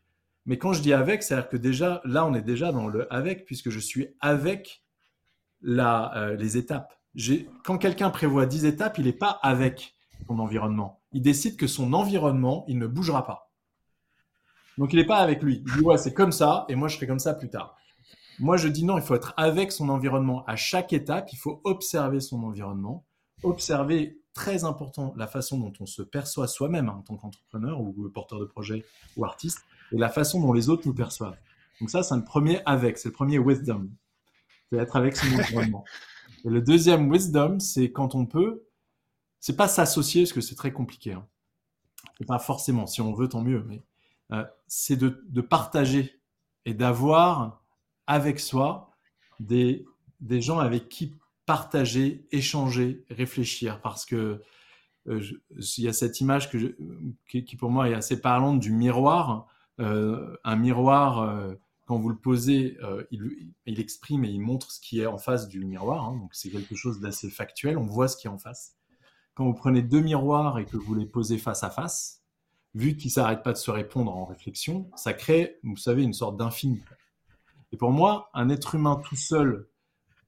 mais 0.45 0.57
quand 0.57 0.73
je 0.73 0.81
dis 0.81 0.93
avec, 0.93 1.23
c'est-à-dire 1.23 1.49
que 1.49 1.57
déjà, 1.57 2.01
là, 2.03 2.25
on 2.25 2.33
est 2.33 2.41
déjà 2.41 2.71
dans 2.71 2.87
le 2.87 3.11
avec, 3.13 3.45
puisque 3.45 3.69
je 3.69 3.79
suis 3.79 4.07
avec 4.19 4.83
euh, 5.65 6.35
les 6.35 6.57
étapes. 6.57 6.93
Quand 7.63 7.77
quelqu'un 7.77 8.09
prévoit 8.09 8.45
10 8.45 8.65
étapes, 8.65 8.97
il 8.97 9.05
n'est 9.05 9.13
pas 9.13 9.39
avec 9.41 9.95
son 10.27 10.39
environnement. 10.39 11.01
Il 11.13 11.21
décide 11.21 11.55
que 11.55 11.67
son 11.67 11.93
environnement, 11.93 12.65
il 12.67 12.77
ne 12.77 12.87
bougera 12.87 13.25
pas. 13.25 13.51
Donc, 14.77 14.91
il 14.91 14.97
n'est 14.97 15.05
pas 15.05 15.19
avec 15.19 15.41
lui. 15.41 15.63
Il 15.65 15.73
dit, 15.73 15.81
ouais, 15.81 15.97
c'est 15.97 16.13
comme 16.13 16.31
ça, 16.31 16.65
et 16.67 16.75
moi, 16.75 16.87
je 16.87 16.95
ferai 16.95 17.07
comme 17.07 17.19
ça 17.19 17.33
plus 17.33 17.49
tard. 17.49 17.77
Moi, 18.39 18.57
je 18.57 18.67
dis 18.67 18.83
non, 18.83 18.97
il 18.97 19.03
faut 19.03 19.15
être 19.15 19.33
avec 19.37 19.71
son 19.71 19.89
environnement. 19.89 20.43
À 20.45 20.55
chaque 20.55 20.91
étape, 20.91 21.31
il 21.31 21.37
faut 21.37 21.61
observer 21.63 22.19
son 22.19 22.43
environnement, 22.43 23.05
observer 23.43 24.19
très 24.33 24.63
important 24.63 25.13
la 25.15 25.27
façon 25.27 25.59
dont 25.59 25.73
on 25.79 25.85
se 25.85 26.01
perçoit 26.01 26.47
soi-même 26.47 26.89
hein, 26.89 26.95
en 26.97 27.01
tant 27.03 27.15
qu'entrepreneur 27.15 27.79
ou 27.79 28.09
porteur 28.09 28.39
de 28.39 28.45
projet 28.45 28.83
ou 29.15 29.23
artiste 29.23 29.63
et 29.91 29.97
la 29.97 30.09
façon 30.09 30.41
dont 30.41 30.53
les 30.53 30.69
autres 30.69 30.87
nous 30.87 30.93
perçoivent. 30.93 31.37
Donc 31.79 31.89
ça, 31.89 32.03
c'est 32.03 32.15
le 32.15 32.23
premier 32.23 32.61
avec, 32.65 32.97
c'est 32.97 33.09
le 33.09 33.13
premier 33.13 33.39
wisdom. 33.39 33.89
C'est 34.71 34.77
être 34.77 34.95
avec 34.95 35.15
son 35.15 35.27
environnement. 35.39 35.83
Et 36.45 36.49
le 36.49 36.61
deuxième 36.61 37.11
wisdom, 37.11 37.59
c'est 37.59 37.91
quand 37.91 38.15
on 38.15 38.25
peut, 38.25 38.63
c'est 39.39 39.55
pas 39.55 39.67
s'associer, 39.67 40.23
parce 40.23 40.33
que 40.33 40.41
c'est 40.41 40.55
très 40.55 40.71
compliqué. 40.71 41.13
Hein. 41.13 41.27
Pas 42.27 42.39
forcément, 42.39 42.87
si 42.87 43.01
on 43.01 43.13
veut, 43.13 43.27
tant 43.27 43.41
mieux, 43.41 43.63
mais 43.67 43.81
euh, 44.31 44.43
c'est 44.67 44.95
de, 44.95 45.41
partager 45.41 46.21
et 46.65 46.73
d'avoir 46.73 47.63
avec 48.07 48.39
soi 48.39 48.91
des, 49.39 49.85
gens 50.29 50.59
avec 50.59 50.89
qui 50.89 51.15
partager, 51.45 52.25
échanger, 52.31 53.03
réfléchir, 53.09 53.81
parce 53.81 54.05
que 54.05 54.41
euh, 55.09 55.21
il 55.77 55.83
y 55.83 55.87
a 55.89 55.93
cette 55.93 56.21
image 56.21 56.49
que 56.49 56.77
qui, 57.27 57.55
pour 57.57 57.69
moi 57.69 57.89
est 57.89 57.93
assez 57.93 58.21
parlante 58.21 58.59
du 58.59 58.71
miroir. 58.71 59.47
Euh, 59.79 60.35
un 60.43 60.55
miroir, 60.55 61.21
euh, 61.21 61.55
quand 61.85 61.97
vous 61.97 62.09
le 62.09 62.17
posez, 62.17 62.77
euh, 62.83 63.03
il, 63.11 63.79
exprime 63.79 64.23
et 64.23 64.29
il 64.29 64.39
montre 64.39 64.71
ce 64.71 64.79
qui 64.79 65.01
est 65.01 65.05
en 65.05 65.17
face 65.17 65.47
du 65.47 65.65
miroir. 65.65 66.05
Hein, 66.05 66.17
donc 66.17 66.33
c'est 66.33 66.49
quelque 66.49 66.75
chose 66.75 66.99
d'assez 66.99 67.29
factuel. 67.29 67.77
On 67.77 67.85
voit 67.85 68.07
ce 68.07 68.17
qui 68.17 68.27
est 68.27 68.31
en 68.31 68.37
face. 68.37 68.75
Quand 69.33 69.45
vous 69.45 69.53
prenez 69.53 69.81
deux 69.81 70.01
miroirs 70.01 70.59
et 70.59 70.65
que 70.65 70.77
vous 70.77 70.93
les 70.93 71.05
posez 71.05 71.37
face 71.37 71.63
à 71.63 71.69
face, 71.69 72.21
vu 72.75 72.95
qu'ils 72.95 73.11
s'arrêtent 73.11 73.43
pas 73.43 73.53
de 73.53 73.57
se 73.57 73.71
répondre 73.71 74.15
en 74.15 74.25
réflexion, 74.25 74.89
ça 74.95 75.13
crée, 75.13 75.59
vous 75.63 75.75
savez, 75.75 76.03
une 76.03 76.13
sorte 76.13 76.37
d'infini. 76.37 76.81
Et 77.71 77.77
pour 77.77 77.91
moi, 77.91 78.29
un 78.33 78.49
être 78.49 78.75
humain 78.75 79.01
tout 79.03 79.15
seul 79.15 79.67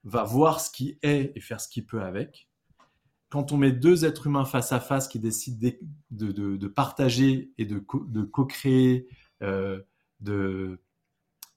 va 0.04 0.24
voir 0.24 0.60
ce 0.60 0.72
qui 0.72 0.98
est 1.04 1.32
et 1.36 1.40
faire 1.40 1.62
ce 1.62 1.68
qu'il 1.68 1.86
peut 1.86 2.02
avec. 2.02 2.48
Quand 3.30 3.52
on 3.52 3.58
met 3.58 3.72
deux 3.72 4.06
êtres 4.06 4.28
humains 4.28 4.46
face 4.46 4.72
à 4.72 4.80
face 4.80 5.08
qui 5.08 5.20
décident 5.20 5.70
de, 6.12 6.68
partager 6.68 7.52
et 7.58 7.66
de 7.66 7.80
co-créer, 8.24 9.08
de 9.42 10.80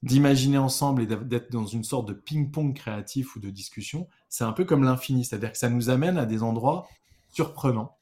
d'imaginer 0.03 0.59
ensemble 0.59 1.03
et 1.03 1.07
d'être 1.07 1.51
dans 1.51 1.67
une 1.67 1.83
sorte 1.83 2.07
de 2.07 2.13
ping-pong 2.13 2.75
créatif 2.75 3.35
ou 3.35 3.41
de 3.41 3.51
discussion, 3.51 4.09
c'est 4.29 4.45
un 4.45 4.53
peu 4.53 4.65
comme 4.65 4.85
l'infini, 4.85 5.25
c'est-à-dire 5.25 5.51
que 5.51 5.59
ça 5.59 5.69
nous 5.69 5.91
amène 5.91 6.19
à 6.19 6.27
des 6.27 6.43
endroits 6.43 6.89
surprenants. 7.31 7.97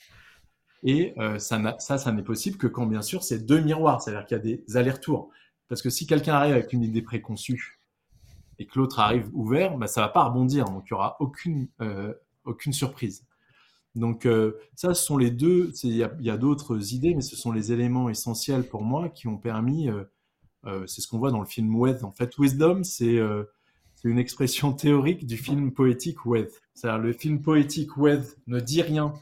Et 0.82 1.14
euh, 1.18 1.38
ça, 1.38 1.76
ça, 1.78 1.98
ça 1.98 2.12
n'est 2.12 2.22
possible 2.22 2.58
que 2.58 2.66
quand, 2.66 2.86
bien 2.86 3.02
sûr, 3.02 3.24
c'est 3.24 3.46
deux 3.46 3.60
miroirs, 3.60 4.02
c'est-à-dire 4.02 4.26
qu'il 4.26 4.36
y 4.36 4.40
a 4.40 4.42
des 4.42 4.76
allers-retours. 4.76 5.30
Parce 5.68 5.82
que 5.82 5.90
si 5.90 6.06
quelqu'un 6.06 6.34
arrive 6.34 6.52
avec 6.52 6.72
une 6.72 6.82
idée 6.82 7.02
préconçue 7.02 7.80
et 8.58 8.66
que 8.66 8.78
l'autre 8.78 9.00
arrive 9.00 9.28
ouvert, 9.32 9.76
bah, 9.76 9.86
ça 9.86 10.02
va 10.02 10.08
pas 10.08 10.24
rebondir, 10.24 10.66
donc 10.66 10.84
il 10.88 10.92
n'y 10.92 10.96
aura 10.96 11.16
aucune, 11.20 11.68
euh, 11.80 12.14
aucune 12.44 12.72
surprise. 12.72 13.25
Donc 13.96 14.26
euh, 14.26 14.52
ça, 14.74 14.92
ce 14.92 15.02
sont 15.02 15.16
les 15.16 15.30
deux, 15.30 15.72
il 15.82 15.96
y 15.96 16.30
a, 16.30 16.36
d'autres 16.36 16.92
idées, 16.92 17.14
mais 17.14 17.22
ce 17.22 17.34
sont 17.34 17.50
les 17.50 17.72
éléments 17.72 18.10
essentiels 18.10 18.68
pour 18.68 18.82
moi 18.82 19.08
qui 19.08 19.26
ont 19.26 19.38
permis, 19.38 19.88
euh, 19.88 20.04
euh, 20.66 20.86
c'est 20.86 21.00
ce 21.00 21.08
qu'on 21.08 21.18
voit 21.18 21.30
dans 21.30 21.40
le 21.40 21.46
film 21.46 21.74
Weth. 21.74 22.04
En 22.04 22.12
fait, 22.12 22.36
Wisdom, 22.38 22.84
c'est 22.84 23.18
une 24.04 24.18
expression 24.18 24.74
théorique 24.74 25.26
du 25.26 25.38
film 25.38 25.72
poétique 25.72 26.26
Weth. 26.26 26.62
C'est-à-dire 26.74 27.02
le 27.02 27.12
film 27.14 27.40
poétique 27.40 27.96
Weth 27.96 28.38
ne 28.46 28.60
dit 28.60 28.82
rien, 28.82 29.14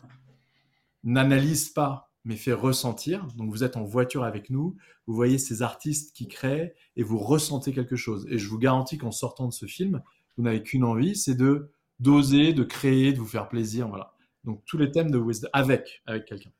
n'analyse 1.05 1.71
pas, 1.71 2.11
mais 2.25 2.37
fait 2.37 2.53
ressentir. 2.53 3.29
Donc 3.37 3.51
vous 3.51 3.63
êtes 3.63 3.77
en 3.77 3.85
voiture 3.85 4.25
avec 4.25 4.51
nous, 4.51 4.77
vous 5.07 5.15
voyez 5.15 5.39
ces 5.39 5.63
artistes 5.63 6.17
qui 6.17 6.27
créent 6.27 6.75
et 6.97 7.05
vous 7.05 7.19
ressentez 7.19 7.73
quelque 7.73 7.97
chose. 7.97 8.27
Et 8.29 8.39
je 8.39 8.49
vous 8.49 8.59
garantis 8.59 8.99
qu'en 8.99 9.13
sortant 9.13 9.47
de 9.47 9.53
ce 9.53 9.67
film, 9.67 10.03
vous 10.37 10.43
n'avez 10.43 10.65
qu'une 10.65 10.83
envie, 10.83 11.15
c'est 11.15 11.37
de 11.37 11.71
d'oser, 12.01 12.53
de 12.53 12.65
créer, 12.65 13.13
de 13.13 13.19
vous 13.19 13.27
faire 13.27 13.49
plaisir, 13.49 13.87
voilà. 13.87 14.14
Donc 14.45 14.63
tous 14.67 14.79
les 14.79 14.91
thèmes 14.91 15.11
de 15.11 15.19
wisdom 15.19 15.49
avec 15.53 16.03
avec 16.07 16.27
quelqu'un. 16.27 16.51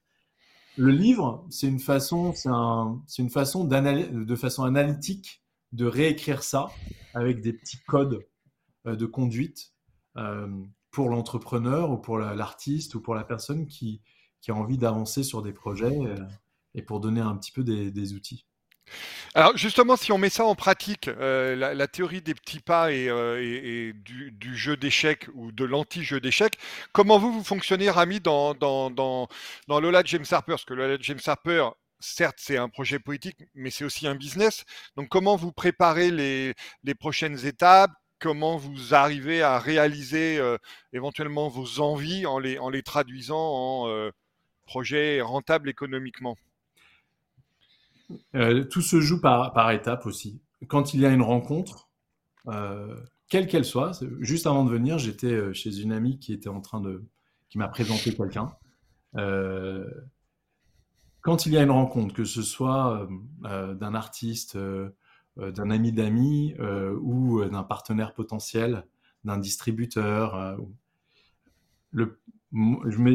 Le 0.77 0.91
livre, 0.91 1.47
c'est 1.51 1.69
une 1.69 1.79
façon, 1.79 2.33
c'est 2.35 2.49
un, 2.49 3.01
une 3.19 3.31
façon 3.31 3.65
de 3.65 4.37
façon 4.37 4.65
analytique 4.65 5.45
de 5.73 5.87
réécrire 5.87 6.43
ça 6.43 6.69
avec 7.15 7.41
des 7.41 7.53
petits 7.53 7.79
codes 7.87 8.27
euh, 8.87 8.97
de 8.97 9.07
conduite 9.07 9.73
euh, 10.17 10.49
pour 10.91 11.11
l'entrepreneur 11.11 11.91
ou 11.91 11.99
pour 11.99 12.19
l'artiste 12.19 12.95
ou 12.97 13.01
pour 13.01 13.15
la 13.15 13.25
personne 13.25 13.67
qui, 13.67 14.03
qui 14.41 14.51
a 14.51 14.55
envie 14.55 14.79
d'avancer 14.79 15.23
sur 15.23 15.43
des 15.43 15.53
projets 15.53 15.99
euh, 16.07 16.17
et 16.75 16.83
pour 16.83 17.01
donner 17.01 17.21
un 17.21 17.37
petit 17.37 17.53
peu 17.53 17.63
des 17.63 18.13
outils. 18.15 18.47
Alors 19.37 19.57
justement, 19.57 19.97
si 19.97 20.13
on 20.13 20.19
met 20.19 20.31
ça 20.31 20.45
en 20.45 20.55
pratique, 20.55 21.09
euh, 21.09 21.57
la, 21.57 21.89
théorie 21.89 22.23
des 22.23 22.35
petits 22.35 22.61
pas 22.61 22.93
et, 22.93 23.09
euh, 23.09 23.93
du, 23.93 24.57
jeu 24.57 24.77
d'échecs 24.77 25.27
ou 25.35 25.51
de 25.51 25.65
l'anti-jeu 25.65 26.21
d'échecs, 26.21 26.57
comment 26.93 27.19
vous, 27.19 27.33
vous 27.33 27.43
fonctionnez, 27.43 27.91
Rami, 27.91 28.21
dans, 28.21 28.55
dans, 28.55 28.91
dans, 28.91 29.29
Lola 29.69 30.03
James 30.05 30.25
Harper? 30.31 30.53
Parce 30.53 30.65
que 30.65 30.75
Lola 30.75 30.99
James 31.01 31.19
Harper, 31.27 31.69
certes, 31.99 32.37
c'est 32.39 32.57
un 32.57 32.69
projet 32.69 33.01
politique, 33.01 33.39
mais 33.55 33.71
c'est 33.71 33.85
aussi 33.85 34.07
un 34.07 34.15
business. 34.15 34.65
Donc 34.97 35.09
comment 35.09 35.35
vous 35.35 35.51
préparez 35.51 36.11
les, 36.13 36.55
prochaines 36.95 37.45
étapes? 37.47 37.91
Comment 38.21 38.57
vous 38.57 38.95
arrivez 38.95 39.43
à 39.43 39.59
réaliser 39.59 40.41
éventuellement 40.93 41.49
vos 41.49 41.81
envies 41.81 42.25
en 42.27 42.39
les 42.39 42.83
traduisant 42.83 43.37
en 43.37 44.11
projets 44.67 45.21
rentables 45.21 45.69
économiquement? 45.69 46.37
Tout 48.71 48.81
se 48.81 49.01
joue 49.01 49.21
par, 49.21 49.71
étapes 49.71 50.07
aussi. 50.07 50.41
Quand 50.69 50.95
il 50.95 51.01
y 51.01 51.07
a 51.07 51.11
une 51.11 51.23
rencontre, 51.23 51.91
quelle 53.29 53.47
qu'elle 53.47 53.65
soit, 53.65 53.93
juste 54.21 54.47
avant 54.47 54.65
de 54.65 54.71
venir, 54.71 54.99
j'étais 54.99 55.53
chez 55.55 55.81
une 55.81 55.93
amie 55.93 56.19
qui 56.19 56.33
était 56.33 56.49
en 56.49 56.61
train 56.61 56.81
de, 56.81 57.05
qui 57.49 57.59
m'a 57.59 57.69
présenté 57.69 58.15
quelqu'un. 58.15 58.53
quand 61.21 61.47
il 61.47 61.53
y 61.53 61.59
a 61.59 61.63
une 61.63 61.71
rencontre, 61.71 62.15
que 62.15 62.25
ce 62.25 62.43
soit 62.43 63.09
d'un 63.43 63.95
artiste, 63.95 64.59
euh, 65.41 65.51
d'un 65.51 65.71
ami 65.71 65.91
d'amis 65.91 66.55
euh, 66.61 66.97
ou 67.03 67.41
euh, 67.41 67.49
d'un 67.49 67.65
partenaire 67.65 68.15
potentiel, 68.15 68.87
d'un 69.25 69.37
distributeur. 69.37 70.57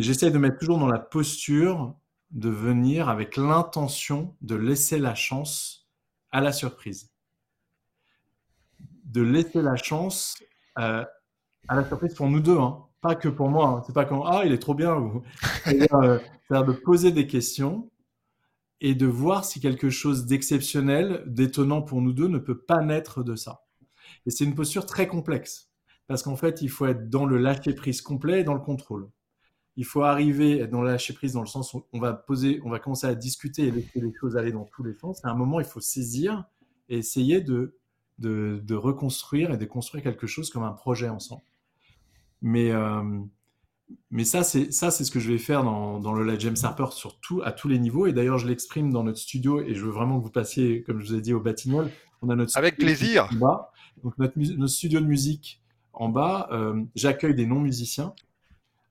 J'essaie 0.02 0.32
de 0.32 0.38
mettre 0.38 0.58
toujours 0.58 0.80
dans 0.80 0.88
la 0.88 1.00
posture 1.00 1.96
de 2.32 2.50
venir 2.50 3.10
avec 3.10 3.38
l'intention 3.38 4.36
de 4.42 4.56
laisser 4.56 5.00
la 5.00 5.16
chance 5.16 5.88
à 6.32 6.42
la 6.42 6.52
surprise. 6.52 7.12
De 9.06 9.22
laisser 9.22 9.62
la 9.62 9.76
chance 9.76 10.38
à 10.76 11.08
la 11.70 11.86
surprise 11.86 12.14
pour 12.14 12.30
nous 12.30 12.40
deux, 12.40 12.58
hein. 12.58 12.86
pas 13.02 13.16
que 13.16 13.28
pour 13.28 13.50
moi. 13.50 13.68
Hein. 13.68 13.84
C'est 13.86 13.94
pas 13.94 14.06
comme 14.06 14.24
ah 14.26 14.44
il 14.46 14.52
est 14.52 14.60
trop 14.60 14.76
bien. 14.76 15.22
C'est-à-dire 15.66 16.66
de 16.66 16.74
poser 16.74 17.12
des 17.12 17.28
questions 17.28 17.90
et 18.82 18.96
de 18.96 19.06
voir 19.06 19.46
si 19.46 19.60
quelque 19.60 19.90
chose 19.90 20.26
d'exceptionnel, 20.26 21.24
d'étonnant 21.26 21.82
pour 21.82 22.02
nous 22.02 22.14
deux, 22.14 22.28
ne 22.28 22.38
peut 22.38 22.58
pas 22.58 22.82
naître 22.82 23.24
de 23.24 23.36
ça. 23.36 23.66
Et 24.26 24.32
c'est 24.32 24.46
une 24.46 24.56
posture 24.56 24.86
très 24.86 25.08
complexe, 25.08 25.70
parce 26.08 26.24
qu'en 26.24 26.36
fait, 26.36 26.62
il 26.62 26.70
faut 26.70 26.86
être 26.86 27.10
dans 27.10 27.26
le 27.26 27.38
lâcher-prise 27.38 28.02
complet 28.02 28.42
et 28.42 28.44
dans 28.44 28.54
le 28.54 28.62
contrôle. 28.62 29.10
Il 29.80 29.86
faut 29.86 30.04
arriver 30.04 30.68
dans 30.68 30.82
le 30.82 30.90
lâcher-prise 30.90 31.32
dans 31.32 31.40
le 31.40 31.48
sens 31.48 31.74
où 31.74 31.86
on 31.94 32.02
va 32.02 32.12
poser, 32.12 32.60
on 32.66 32.70
va 32.70 32.80
commencer 32.80 33.08
à 33.08 33.16
discuter 33.16 33.68
et 33.68 33.72
laisser 33.72 34.02
les 34.02 34.12
choses 34.20 34.36
aller 34.36 34.52
dans 34.52 34.66
tous 34.66 34.84
les 34.84 34.94
sens. 34.94 35.24
À 35.24 35.30
un 35.30 35.36
moment, 35.36 35.62
il 35.62 35.66
faut 35.66 35.80
saisir 35.80 36.44
et 36.90 36.98
essayer 36.98 37.40
de, 37.40 37.78
de, 38.18 38.62
de 38.62 38.76
reconstruire 38.76 39.52
et 39.52 39.58
de 39.58 39.64
construire 39.64 40.04
quelque 40.04 40.28
chose 40.28 40.50
comme 40.50 40.64
un 40.64 40.74
projet 40.74 41.08
ensemble. 41.08 41.44
Mais 42.42 42.72
euh, 42.72 43.22
mais 44.12 44.26
ça, 44.26 44.44
c'est 44.44 44.74
ça, 44.74 44.92
c'est 44.92 45.06
ce 45.06 45.12
que 45.12 45.22
je 45.22 45.32
vais 45.32 45.38
faire 45.38 45.64
dans, 45.64 46.02
dans 46.02 46.12
le 46.12 46.38
James 46.38 46.58
Harper 46.62 46.88
sur 46.92 47.18
à 47.46 47.54
tous 47.54 47.70
les 47.70 47.80
niveaux. 47.80 48.06
Et 48.06 48.12
d'ailleurs, 48.12 48.38
je 48.38 48.50
l'exprime 48.50 48.92
dans 48.92 49.06
notre 49.06 49.20
studio 49.20 49.62
et 49.62 49.76
je 49.76 49.86
veux 49.86 49.92
vraiment 49.92 50.20
que 50.20 50.26
vous 50.26 50.30
passiez, 50.30 50.84
comme 50.84 51.00
je 51.00 51.08
vous 51.08 51.16
ai 51.16 51.22
dit, 51.22 51.34
au 51.34 51.40
Batignolles. 51.40 51.90
On 52.22 52.30
a 52.30 52.36
notre 52.36 52.58
avec 52.58 52.76
plaisir. 52.76 53.30
En 53.32 53.36
bas. 53.38 53.72
Donc 54.04 54.18
notre, 54.18 54.34
notre, 54.38 54.74
studio 54.74 55.00
de 55.00 55.06
musique 55.06 55.62
en 55.94 56.10
bas. 56.10 56.50
Euh, 56.52 56.84
j'accueille 56.96 57.34
des 57.34 57.46
non 57.46 57.62
musiciens. 57.62 58.14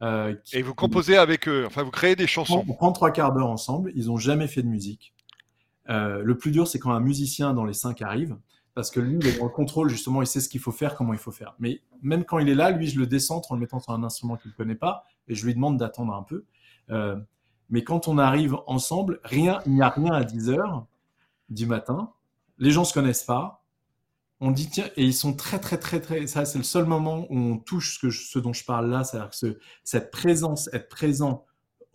Euh, 0.02 0.34
et 0.52 0.62
vous 0.62 0.74
composez 0.74 1.16
avec 1.16 1.48
eux. 1.48 1.64
Enfin, 1.66 1.82
vous 1.82 1.90
créez 1.90 2.16
des 2.16 2.26
chansons. 2.26 2.64
On 2.68 2.72
prend 2.72 2.92
trois 2.92 3.10
quarts 3.10 3.32
d'heure 3.32 3.50
ensemble. 3.50 3.92
Ils 3.94 4.06
n'ont 4.06 4.16
jamais 4.16 4.46
fait 4.46 4.62
de 4.62 4.68
musique. 4.68 5.14
Euh, 5.88 6.22
le 6.22 6.36
plus 6.36 6.50
dur, 6.50 6.66
c'est 6.68 6.78
quand 6.78 6.92
un 6.92 7.00
musicien 7.00 7.54
dans 7.54 7.64
les 7.64 7.72
cinq 7.72 8.02
arrive 8.02 8.36
parce 8.78 8.92
que 8.92 9.00
lui, 9.00 9.18
il 9.20 9.26
est 9.26 9.38
dans 9.38 9.44
le 9.46 9.50
contrôle, 9.50 9.88
justement, 9.90 10.22
il 10.22 10.26
sait 10.28 10.40
ce 10.40 10.48
qu'il 10.48 10.60
faut 10.60 10.70
faire, 10.70 10.94
comment 10.94 11.12
il 11.12 11.18
faut 11.18 11.32
faire. 11.32 11.56
Mais 11.58 11.80
même 12.00 12.24
quand 12.24 12.38
il 12.38 12.48
est 12.48 12.54
là, 12.54 12.70
lui, 12.70 12.86
je 12.86 12.96
le 12.96 13.08
décentre 13.08 13.50
en 13.50 13.56
le 13.56 13.60
mettant 13.60 13.80
sur 13.80 13.92
un 13.92 14.04
instrument 14.04 14.36
qu'il 14.36 14.52
ne 14.52 14.56
connaît 14.56 14.76
pas, 14.76 15.02
et 15.26 15.34
je 15.34 15.44
lui 15.44 15.52
demande 15.52 15.78
d'attendre 15.78 16.14
un 16.14 16.22
peu. 16.22 16.44
Euh, 16.90 17.16
mais 17.70 17.82
quand 17.82 18.06
on 18.06 18.18
arrive 18.18 18.56
ensemble, 18.68 19.18
rien, 19.24 19.58
il 19.66 19.74
n'y 19.74 19.82
a 19.82 19.88
rien 19.88 20.12
à 20.12 20.22
10 20.22 20.50
heures 20.50 20.86
du 21.48 21.66
matin, 21.66 22.12
les 22.58 22.70
gens 22.70 22.82
ne 22.82 22.86
se 22.86 22.94
connaissent 22.94 23.24
pas, 23.24 23.57
on 24.40 24.50
dit 24.50 24.68
tiens, 24.70 24.88
et 24.96 25.04
ils 25.04 25.14
sont 25.14 25.34
très, 25.34 25.58
très, 25.58 25.78
très, 25.78 26.00
très, 26.00 26.26
ça 26.26 26.44
c'est 26.44 26.58
le 26.58 26.64
seul 26.64 26.84
moment 26.84 27.26
où 27.30 27.36
on 27.36 27.58
touche 27.58 27.96
ce, 27.96 28.06
que 28.06 28.10
ce 28.10 28.38
dont 28.38 28.52
je 28.52 28.64
parle 28.64 28.88
là, 28.90 29.04
c'est-à-dire 29.04 29.30
que 29.30 29.58
cette 29.84 30.10
présence, 30.10 30.68
être 30.72 30.88
présent 30.88 31.44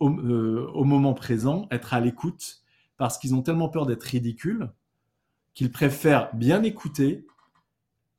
au, 0.00 0.10
euh, 0.10 0.70
au 0.74 0.84
moment 0.84 1.14
présent, 1.14 1.66
être 1.70 1.94
à 1.94 2.00
l'écoute, 2.00 2.62
parce 2.96 3.18
qu'ils 3.18 3.34
ont 3.34 3.42
tellement 3.42 3.68
peur 3.68 3.86
d'être 3.86 4.02
ridicules, 4.02 4.70
qu'ils 5.54 5.72
préfèrent 5.72 6.34
bien 6.34 6.62
écouter 6.62 7.26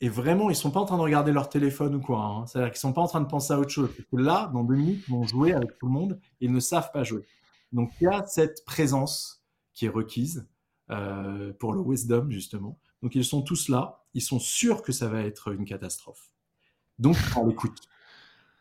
et 0.01 0.09
vraiment, 0.09 0.49
ils 0.49 0.55
sont 0.55 0.71
pas 0.71 0.81
en 0.81 0.85
train 0.85 0.97
de 0.97 1.01
regarder 1.01 1.31
leur 1.31 1.49
téléphone 1.49 1.95
ou 1.95 2.01
quoi. 2.01 2.21
Hein. 2.21 2.45
C'est-à-dire 2.45 2.71
qu'ils 2.71 2.79
sont 2.79 2.93
pas 2.93 3.01
en 3.01 3.07
train 3.07 3.21
de 3.21 3.27
penser 3.27 3.53
à 3.53 3.59
autre 3.59 3.69
chose. 3.69 3.89
là, 4.11 4.51
dans 4.53 4.63
deux 4.63 4.75
minutes, 4.75 5.03
ils 5.07 5.11
vont 5.11 5.25
jouer 5.25 5.53
avec 5.53 5.77
tout 5.79 5.87
le 5.87 5.93
monde 5.93 6.19
ils 6.41 6.51
ne 6.51 6.59
savent 6.59 6.91
pas 6.91 7.03
jouer. 7.03 7.25
Donc, 7.71 7.91
il 7.99 8.05
y 8.05 8.07
a 8.07 8.25
cette 8.25 8.65
présence 8.65 9.43
qui 9.73 9.85
est 9.85 9.89
requise 9.89 10.47
euh, 10.91 11.53
pour 11.59 11.73
le 11.73 11.81
wisdom, 11.81 12.29
justement. 12.29 12.77
Donc, 13.01 13.15
ils 13.15 13.25
sont 13.25 13.41
tous 13.41 13.69
là. 13.69 14.03
Ils 14.13 14.21
sont 14.21 14.39
sûrs 14.39 14.81
que 14.81 14.91
ça 14.91 15.07
va 15.07 15.21
être 15.21 15.53
une 15.53 15.65
catastrophe. 15.65 16.31
Donc, 16.99 17.17
on 17.35 17.47
l'écoute. 17.47 17.79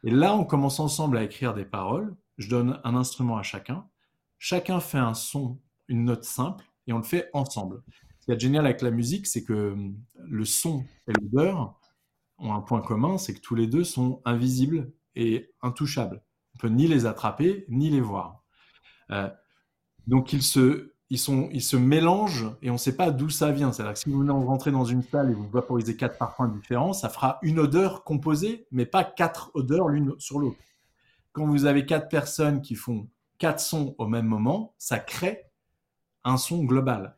Et 0.03 0.11
là, 0.11 0.35
on 0.35 0.45
commence 0.45 0.81
ensemble 0.81 1.17
à 1.17 1.23
écrire 1.23 1.55
des 1.55 1.65
paroles. 1.65 2.15
Je 2.39 2.49
donne 2.49 2.81
un 2.85 2.95
instrument 2.95 3.37
à 3.37 3.43
chacun. 3.43 3.87
Chacun 4.39 4.81
fait 4.81 4.99
un 4.99 5.15
son, 5.15 5.61
une 5.89 6.05
note 6.05 6.25
simple, 6.25 6.65
et 6.87 6.93
on 6.93 6.99
le 6.99 7.05
fait 7.05 7.31
ensemble. 7.33 7.83
Ce 8.21 8.27
qui 8.27 8.33
est 8.33 8.41
génial 8.41 8.67
avec 8.67 8.83
la 8.83 8.91
musique, 8.91 9.27
c'est 9.27 9.45
que 9.45 9.73
hum, 9.73 9.97
le 10.19 10.45
son 10.45 10.85
et 11.07 11.13
l'odeur 11.13 11.79
ont 12.39 12.53
un 12.53 12.61
point 12.61 12.81
commun, 12.81 13.19
c'est 13.19 13.35
que 13.35 13.41
tous 13.41 13.55
les 13.55 13.67
deux 13.67 13.85
sont 13.85 14.21
invisibles 14.25 14.93
et 15.15 15.53
intouchables. 15.63 16.23
On 16.55 16.59
peut 16.59 16.69
ni 16.69 16.87
les 16.87 17.07
attraper, 17.07 17.65
ni 17.69 17.91
les 17.91 18.01
voir. 18.01 18.43
Euh, 19.11 19.31
donc 20.07 20.33
ils 20.33 20.43
se, 20.43 20.94
ils, 21.15 21.63
se 21.63 21.77
mélangent 21.77 22.51
et 22.63 22.71
on 22.71 22.75
ne 22.75 22.79
sait 22.79 22.97
pas 22.97 23.11
d'où 23.11 23.31
ça 23.31 23.53
vient. 23.53 23.73
C'est-à-dire 23.73 23.95
que 23.95 23.99
si 24.01 24.11
vous 24.11 24.27
rentrez 24.47 24.71
dans 24.71 24.85
une 24.85 25.03
salle 25.03 25.31
et 25.31 25.35
vous 25.35 25.49
vaporisez 25.49 25.97
quatre 25.97 26.19
parfums 26.19 26.51
différents, 26.53 26.93
ça 26.93 27.09
fera 27.09 27.39
une 27.43 27.59
odeur 27.59 28.05
composée, 28.05 28.67
mais 28.73 28.87
pas 28.87 29.05
quatre 29.05 29.51
odeurs 29.55 29.89
l'une 29.89 30.15
sur 30.19 30.39
l'autre. 30.39 30.59
Quand 31.33 31.47
vous 31.47 31.67
avez 31.67 31.87
quatre 31.87 32.09
personnes 32.09 32.63
qui 32.63 32.75
font 32.75 33.09
quatre 33.39 33.61
sons 33.61 33.95
au 33.99 34.07
même 34.07 34.27
moment, 34.27 34.75
ça 34.79 34.99
crée 34.99 35.47
un 36.25 36.37
son 36.37 36.65
global 36.65 37.17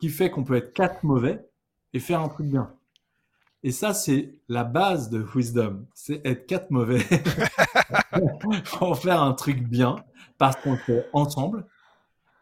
qui 0.00 0.08
fait 0.08 0.30
qu'on 0.30 0.44
peut 0.44 0.56
être 0.56 0.72
quatre 0.72 1.04
mauvais 1.04 1.46
et 1.92 2.00
faire 2.00 2.20
un 2.20 2.28
truc 2.28 2.46
bien. 2.46 2.72
Et 3.62 3.70
ça, 3.70 3.94
c'est 3.94 4.34
la 4.48 4.64
base 4.64 5.10
de 5.10 5.24
Wisdom. 5.34 5.86
C'est 5.94 6.26
être 6.26 6.46
quatre 6.46 6.70
mauvais 6.70 7.06
pour 8.78 8.98
faire 8.98 9.22
un 9.22 9.32
truc 9.34 9.62
bien 9.62 9.96
parce 10.38 10.56
qu'on 10.56 10.76
fait 10.76 11.08
ensemble 11.12 11.64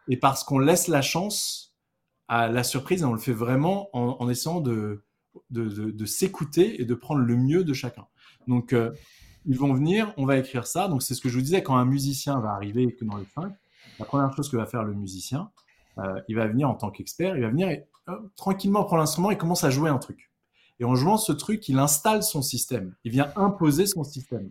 et 0.09 0.17
parce 0.17 0.45
qu'on 0.45 0.59
laisse 0.59 0.89
la 0.89 1.03
chance 1.03 1.77
à 2.29 2.49
la 2.49 2.63
surprise 2.63 3.03
et 3.03 3.05
on 3.05 3.13
le 3.13 3.19
fait 3.19 3.33
vraiment 3.33 3.89
en, 3.93 4.29
essayant 4.29 4.61
de, 4.61 5.03
s'écouter 6.07 6.81
et 6.81 6.85
de 6.85 6.95
prendre 6.95 7.21
le 7.21 7.37
mieux 7.37 7.65
de 7.65 7.73
chacun. 7.73 8.07
Donc, 8.47 8.73
euh, 8.73 8.93
ils 9.47 9.59
vont 9.59 9.73
venir, 9.73 10.13
on 10.17 10.27
va 10.27 10.37
écrire 10.37 10.67
ça. 10.67 10.89
Donc, 10.89 11.03
c'est 11.03 11.15
ce 11.15 11.21
que 11.21 11.29
je 11.29 11.35
vous 11.35 11.43
disais 11.43 11.63
quand 11.63 11.77
un 11.77 11.85
musicien 11.85 12.41
va 12.41 12.51
arriver 12.51 12.95
que 12.95 13.05
dans 13.05 13.17
les 13.17 13.27
cinq, 13.35 13.53
la 13.99 14.05
première 14.05 14.35
chose 14.35 14.49
que 14.49 14.57
va 14.57 14.67
faire 14.67 14.85
le 14.85 14.95
musicien, 14.95 15.51
euh, 15.99 16.21
il 16.29 16.37
va 16.37 16.47
venir 16.47 16.69
en 16.69 16.75
tant 16.75 16.91
qu'expert, 16.91 17.37
il 17.37 17.43
va 17.43 17.49
venir 17.49 17.69
et 17.69 17.87
tranquillement 18.37 18.85
prendre 18.85 19.01
l'instrument 19.01 19.31
et 19.31 19.39
commence 19.39 19.65
à 19.65 19.71
jouer 19.71 19.91
un 19.91 19.99
truc. 19.99 20.31
Et 20.79 20.85
en 20.85 20.95
jouant 20.95 21.19
ce 21.19 21.33
truc, 21.33 21.69
il 21.69 21.79
installe 21.79 22.23
son 22.23 22.43
système. 22.43 22.95
Il 23.05 23.13
vient 23.13 23.31
imposer 23.37 23.87
son 23.87 24.03
système. 24.03 24.51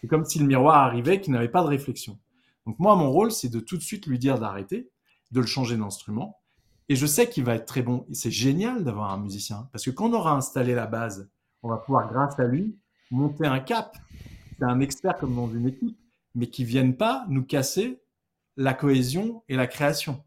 C'est 0.00 0.08
comme 0.08 0.24
si 0.24 0.38
le 0.38 0.46
miroir 0.46 0.76
arrivait 0.76 1.20
qui 1.20 1.30
n'avait 1.30 1.48
pas 1.48 1.62
de 1.62 1.68
réflexion. 1.68 2.18
Donc 2.66 2.78
moi, 2.78 2.96
mon 2.96 3.10
rôle, 3.10 3.30
c'est 3.30 3.48
de 3.48 3.60
tout 3.60 3.76
de 3.76 3.82
suite 3.82 4.06
lui 4.06 4.18
dire 4.18 4.38
d'arrêter, 4.38 4.90
de 5.30 5.40
le 5.40 5.46
changer 5.46 5.76
d'instrument. 5.76 6.38
Et 6.88 6.96
je 6.96 7.06
sais 7.06 7.28
qu'il 7.28 7.44
va 7.44 7.54
être 7.54 7.66
très 7.66 7.82
bon. 7.82 8.06
C'est 8.12 8.30
génial 8.30 8.84
d'avoir 8.84 9.10
un 9.10 9.18
musicien. 9.18 9.68
Parce 9.72 9.84
que 9.84 9.90
quand 9.90 10.10
on 10.10 10.14
aura 10.14 10.32
installé 10.32 10.74
la 10.74 10.86
base, 10.86 11.30
on 11.62 11.68
va 11.68 11.78
pouvoir, 11.78 12.10
grâce 12.10 12.38
à 12.38 12.44
lui, 12.44 12.76
monter 13.10 13.46
un 13.46 13.60
cap. 13.60 13.96
C'est 14.58 14.64
un 14.64 14.80
expert 14.80 15.16
comme 15.18 15.34
dans 15.34 15.50
une 15.50 15.68
équipe, 15.68 15.98
mais 16.34 16.48
qui 16.48 16.62
ne 16.62 16.68
vienne 16.68 16.96
pas 16.96 17.24
nous 17.28 17.44
casser 17.44 18.00
la 18.56 18.74
cohésion 18.74 19.42
et 19.48 19.56
la 19.56 19.66
création. 19.66 20.22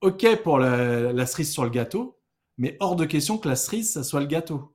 OK 0.00 0.24
pour 0.42 0.58
la, 0.58 1.26
cerise 1.26 1.52
sur 1.52 1.64
le 1.64 1.70
gâteau, 1.70 2.18
mais 2.56 2.76
hors 2.80 2.96
de 2.96 3.04
question 3.04 3.36
que 3.36 3.48
la 3.48 3.56
cerise, 3.56 3.92
ça 3.92 4.04
soit 4.04 4.20
le 4.20 4.26
gâteau. 4.26 4.74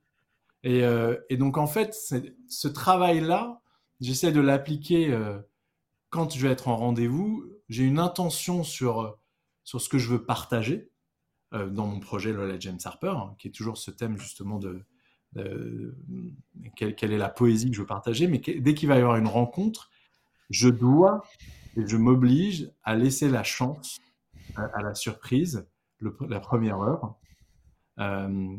Et, 0.63 0.83
euh, 0.83 1.15
donc, 1.31 1.57
en 1.57 1.67
fait, 1.67 1.95
ce 2.47 2.67
travail-là, 2.67 3.61
j'essaie 4.01 4.31
de 4.31 4.41
l'appliquer 4.41 5.11
euh, 5.11 5.39
quand 6.13 6.31
je 6.31 6.39
vais 6.45 6.53
être 6.53 6.67
en 6.67 6.77
rendez-vous. 6.77 7.43
J'ai 7.69 7.83
une 7.85 7.97
intention 7.97 8.63
sur, 8.63 9.17
sur 9.63 9.81
ce 9.81 9.89
que 9.89 9.97
je 9.97 10.09
veux 10.09 10.23
partager 10.23 10.91
euh, 11.55 11.67
dans 11.67 11.87
mon 11.87 11.99
projet 11.99 12.31
Lola 12.31 12.59
James 12.59 12.77
Harper, 12.85 13.15
hein, 13.17 13.35
qui 13.39 13.47
est 13.47 13.51
toujours 13.51 13.77
ce 13.79 13.89
thème 13.89 14.19
justement 14.19 14.59
de, 14.59 14.85
quelle, 16.75 17.11
est 17.11 17.17
la 17.17 17.29
poésie 17.29 17.71
que 17.71 17.75
je 17.75 17.81
veux 17.81 17.87
partager. 17.87 18.27
Mais 18.27 18.37
dès 18.37 18.75
qu'il 18.75 18.87
va 18.87 18.95
y 18.95 18.99
avoir 18.99 19.17
une 19.17 19.27
rencontre, 19.27 19.89
je 20.51 20.69
dois 20.69 21.23
et 21.75 21.87
je 21.87 21.97
m'oblige 21.97 22.71
à 22.83 22.95
laisser 22.95 23.27
la 23.27 23.43
chance 23.43 23.99
à, 24.55 24.83
la 24.83 24.93
surprise, 24.93 25.67
la 26.29 26.39
première 26.39 26.79
heure. 26.79 27.15
Euh, 27.97 28.55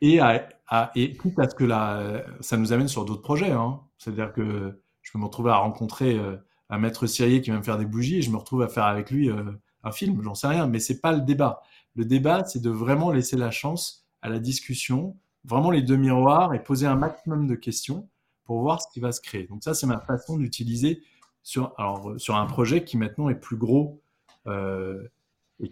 et, 0.00 0.20
à, 0.20 0.48
à, 0.68 0.92
et 0.94 1.16
quitte 1.16 1.40
à 1.40 1.48
ce 1.48 1.56
que 1.56 1.64
la, 1.64 2.24
ça 2.38 2.56
nous 2.56 2.72
amène 2.72 2.86
sur 2.86 3.04
d'autres 3.04 3.22
projets. 3.22 3.50
Hein. 3.50 3.80
C'est-à-dire 3.98 4.32
que 4.32 4.83
je 5.04 5.12
peux 5.12 5.18
me 5.18 5.24
retrouver 5.24 5.52
à 5.52 5.56
rencontrer 5.58 6.18
euh, 6.18 6.36
un 6.70 6.78
maître 6.78 7.06
Syrier 7.06 7.40
qui 7.42 7.50
va 7.50 7.58
me 7.58 7.62
faire 7.62 7.78
des 7.78 7.86
bougies 7.86 8.16
et 8.16 8.22
je 8.22 8.30
me 8.30 8.36
retrouve 8.36 8.62
à 8.62 8.68
faire 8.68 8.84
avec 8.84 9.10
lui 9.10 9.30
euh, 9.30 9.44
un 9.84 9.92
film, 9.92 10.20
j'en 10.22 10.34
sais 10.34 10.48
rien, 10.48 10.66
mais 10.66 10.80
c'est 10.80 11.00
pas 11.00 11.12
le 11.12 11.20
débat. 11.20 11.62
Le 11.94 12.04
débat, 12.04 12.44
c'est 12.44 12.60
de 12.60 12.70
vraiment 12.70 13.12
laisser 13.12 13.36
la 13.36 13.50
chance 13.50 14.06
à 14.22 14.30
la 14.30 14.38
discussion, 14.38 15.16
vraiment 15.44 15.70
les 15.70 15.82
deux 15.82 15.96
miroirs 15.96 16.54
et 16.54 16.62
poser 16.62 16.86
un 16.86 16.96
maximum 16.96 17.46
de 17.46 17.54
questions 17.54 18.08
pour 18.46 18.60
voir 18.60 18.80
ce 18.80 18.88
qui 18.92 18.98
va 18.98 19.12
se 19.12 19.20
créer. 19.20 19.46
Donc 19.46 19.62
ça, 19.62 19.74
c'est 19.74 19.86
ma 19.86 20.00
façon 20.00 20.38
d'utiliser 20.38 21.02
sur, 21.42 21.74
sur 22.16 22.36
un 22.36 22.46
projet 22.46 22.84
qui 22.84 22.96
maintenant 22.96 23.28
est 23.28 23.34
plus 23.34 23.58
gros 23.58 24.00
euh, 24.46 25.06
et, 25.60 25.68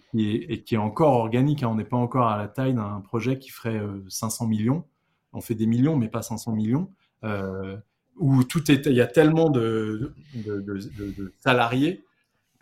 qui 0.62 0.74
est, 0.74 0.76
encore 0.76 1.14
organique. 1.14 1.62
Hein. 1.62 1.68
On 1.68 1.74
n'est 1.74 1.84
pas 1.84 1.96
encore 1.96 2.28
à 2.28 2.36
la 2.36 2.48
taille 2.48 2.74
d'un 2.74 3.00
projet 3.00 3.38
qui 3.38 3.48
ferait 3.48 3.80
500 4.08 4.46
millions. 4.46 4.84
On 5.32 5.40
fait 5.40 5.54
des 5.54 5.66
millions, 5.66 5.96
mais 5.96 6.08
pas 6.08 6.22
500 6.22 6.52
millions. 6.52 6.90
Euh, 7.24 7.76
où 8.16 8.44
tout 8.44 8.70
est, 8.70 8.86
il 8.86 8.94
y 8.94 9.00
a 9.00 9.06
tellement 9.06 9.50
de, 9.50 10.14
de, 10.34 10.60
de, 10.60 10.78
de 10.98 11.32
salariés 11.40 12.04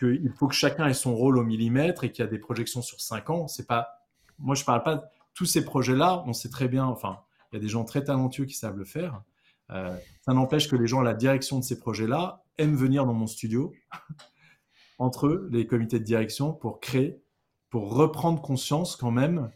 qu'il 0.01 0.33
faut 0.35 0.49
que 0.49 0.55
chacun 0.55 0.87
ait 0.87 0.95
son 0.95 1.15
rôle 1.15 1.39
au 1.39 1.45
millimètre 1.45 2.05
et 2.05 2.11
qu'il 2.11 2.25
y 2.25 2.29
a 2.29 2.31
des 2.31 2.39
projections 2.39 2.83
sur 2.83 3.01
5 3.01 3.31
ans. 3.31 3.49
C'est 3.49 3.67
pas, 3.67 4.07
moi, 4.39 4.55
je 4.55 4.65
parle 4.65 4.83
pas 4.83 5.11
tous 5.35 5.45
ces 5.45 5.65
projets-là. 5.65 6.25
On 6.27 6.33
sait 6.33 6.49
très 6.49 6.69
bien, 6.69 6.87
enfin, 6.87 7.21
il 7.53 7.57
y 7.57 7.59
a 7.59 7.61
des 7.61 7.69
gens 7.69 7.85
très 7.85 8.03
talentueux 8.03 8.47
qui 8.47 8.55
savent 8.55 8.79
le 8.79 8.85
faire. 8.85 9.23
Euh, 9.71 9.95
ça 10.23 10.33
n'empêche 10.33 10.69
que 10.69 10.77
les 10.77 10.87
gens 10.87 11.01
à 11.01 11.05
la 11.05 11.15
direction 11.15 11.59
de 11.59 11.65
ces 11.65 11.79
projets-là 11.79 12.43
aiment 12.59 12.75
venir 12.75 13.07
dans 13.07 13.13
mon 13.13 13.27
studio, 13.27 13.73
entre 14.99 15.27
eux, 15.27 15.49
les 15.53 15.67
comités 15.67 15.99
de 15.99 16.05
direction, 16.05 16.53
pour 16.53 16.81
créer, 16.81 17.23
pour 17.69 17.95
reprendre 17.95 18.41
conscience 18.41 18.97
quand 18.97 19.11
même 19.11 19.51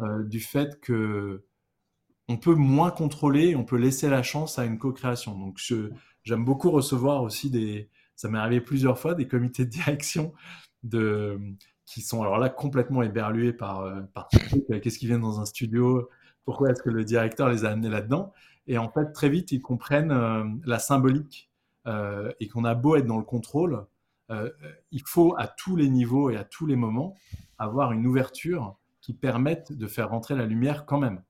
euh, 0.00 0.22
du 0.22 0.40
fait 0.40 0.80
que 0.80 1.44
on 2.30 2.36
peut 2.36 2.54
moins 2.54 2.92
contrôler, 2.92 3.56
on 3.56 3.64
peut 3.64 3.76
laisser 3.76 4.08
la 4.08 4.22
chance 4.22 4.60
à 4.60 4.64
une 4.64 4.78
co-création. 4.78 5.36
Donc, 5.36 5.60
j'aime 6.22 6.44
beaucoup 6.44 6.70
recevoir 6.70 7.24
aussi 7.24 7.50
des, 7.50 7.90
ça 8.14 8.28
m'est 8.28 8.38
arrivé 8.38 8.60
plusieurs 8.60 9.00
fois, 9.00 9.16
des 9.16 9.26
comités 9.26 9.64
de 9.64 9.70
direction 9.70 10.32
de, 10.84 11.40
qui 11.86 12.02
sont 12.02 12.22
alors 12.22 12.38
là 12.38 12.48
complètement 12.48 13.02
éberlués 13.02 13.52
par, 13.52 13.80
euh, 13.80 14.02
par 14.14 14.28
qu'est-ce 14.28 14.98
qui 14.98 15.08
vient 15.08 15.18
dans 15.18 15.40
un 15.40 15.44
studio, 15.44 16.08
pourquoi 16.44 16.70
est-ce 16.70 16.82
que 16.82 16.88
le 16.88 17.02
directeur 17.02 17.48
les 17.48 17.64
a 17.64 17.70
amenés 17.70 17.88
là-dedans. 17.88 18.32
Et 18.68 18.78
en 18.78 18.88
fait, 18.88 19.10
très 19.12 19.28
vite, 19.28 19.50
ils 19.50 19.60
comprennent 19.60 20.12
euh, 20.12 20.44
la 20.64 20.78
symbolique 20.78 21.50
euh, 21.88 22.30
et 22.38 22.46
qu'on 22.46 22.64
a 22.64 22.76
beau 22.76 22.94
être 22.94 23.06
dans 23.06 23.18
le 23.18 23.24
contrôle, 23.24 23.86
il 24.92 25.02
faut 25.04 25.34
à 25.38 25.48
tous 25.48 25.74
les 25.74 25.88
niveaux 25.88 26.30
et 26.30 26.36
à 26.36 26.44
tous 26.44 26.64
les 26.64 26.76
moments 26.76 27.16
avoir 27.58 27.90
une 27.90 28.06
ouverture 28.06 28.76
qui 29.00 29.12
permette 29.12 29.72
de 29.72 29.88
faire 29.88 30.10
rentrer 30.10 30.36
la 30.36 30.46
lumière 30.46 30.86
quand 30.86 31.00
même. 31.00 31.20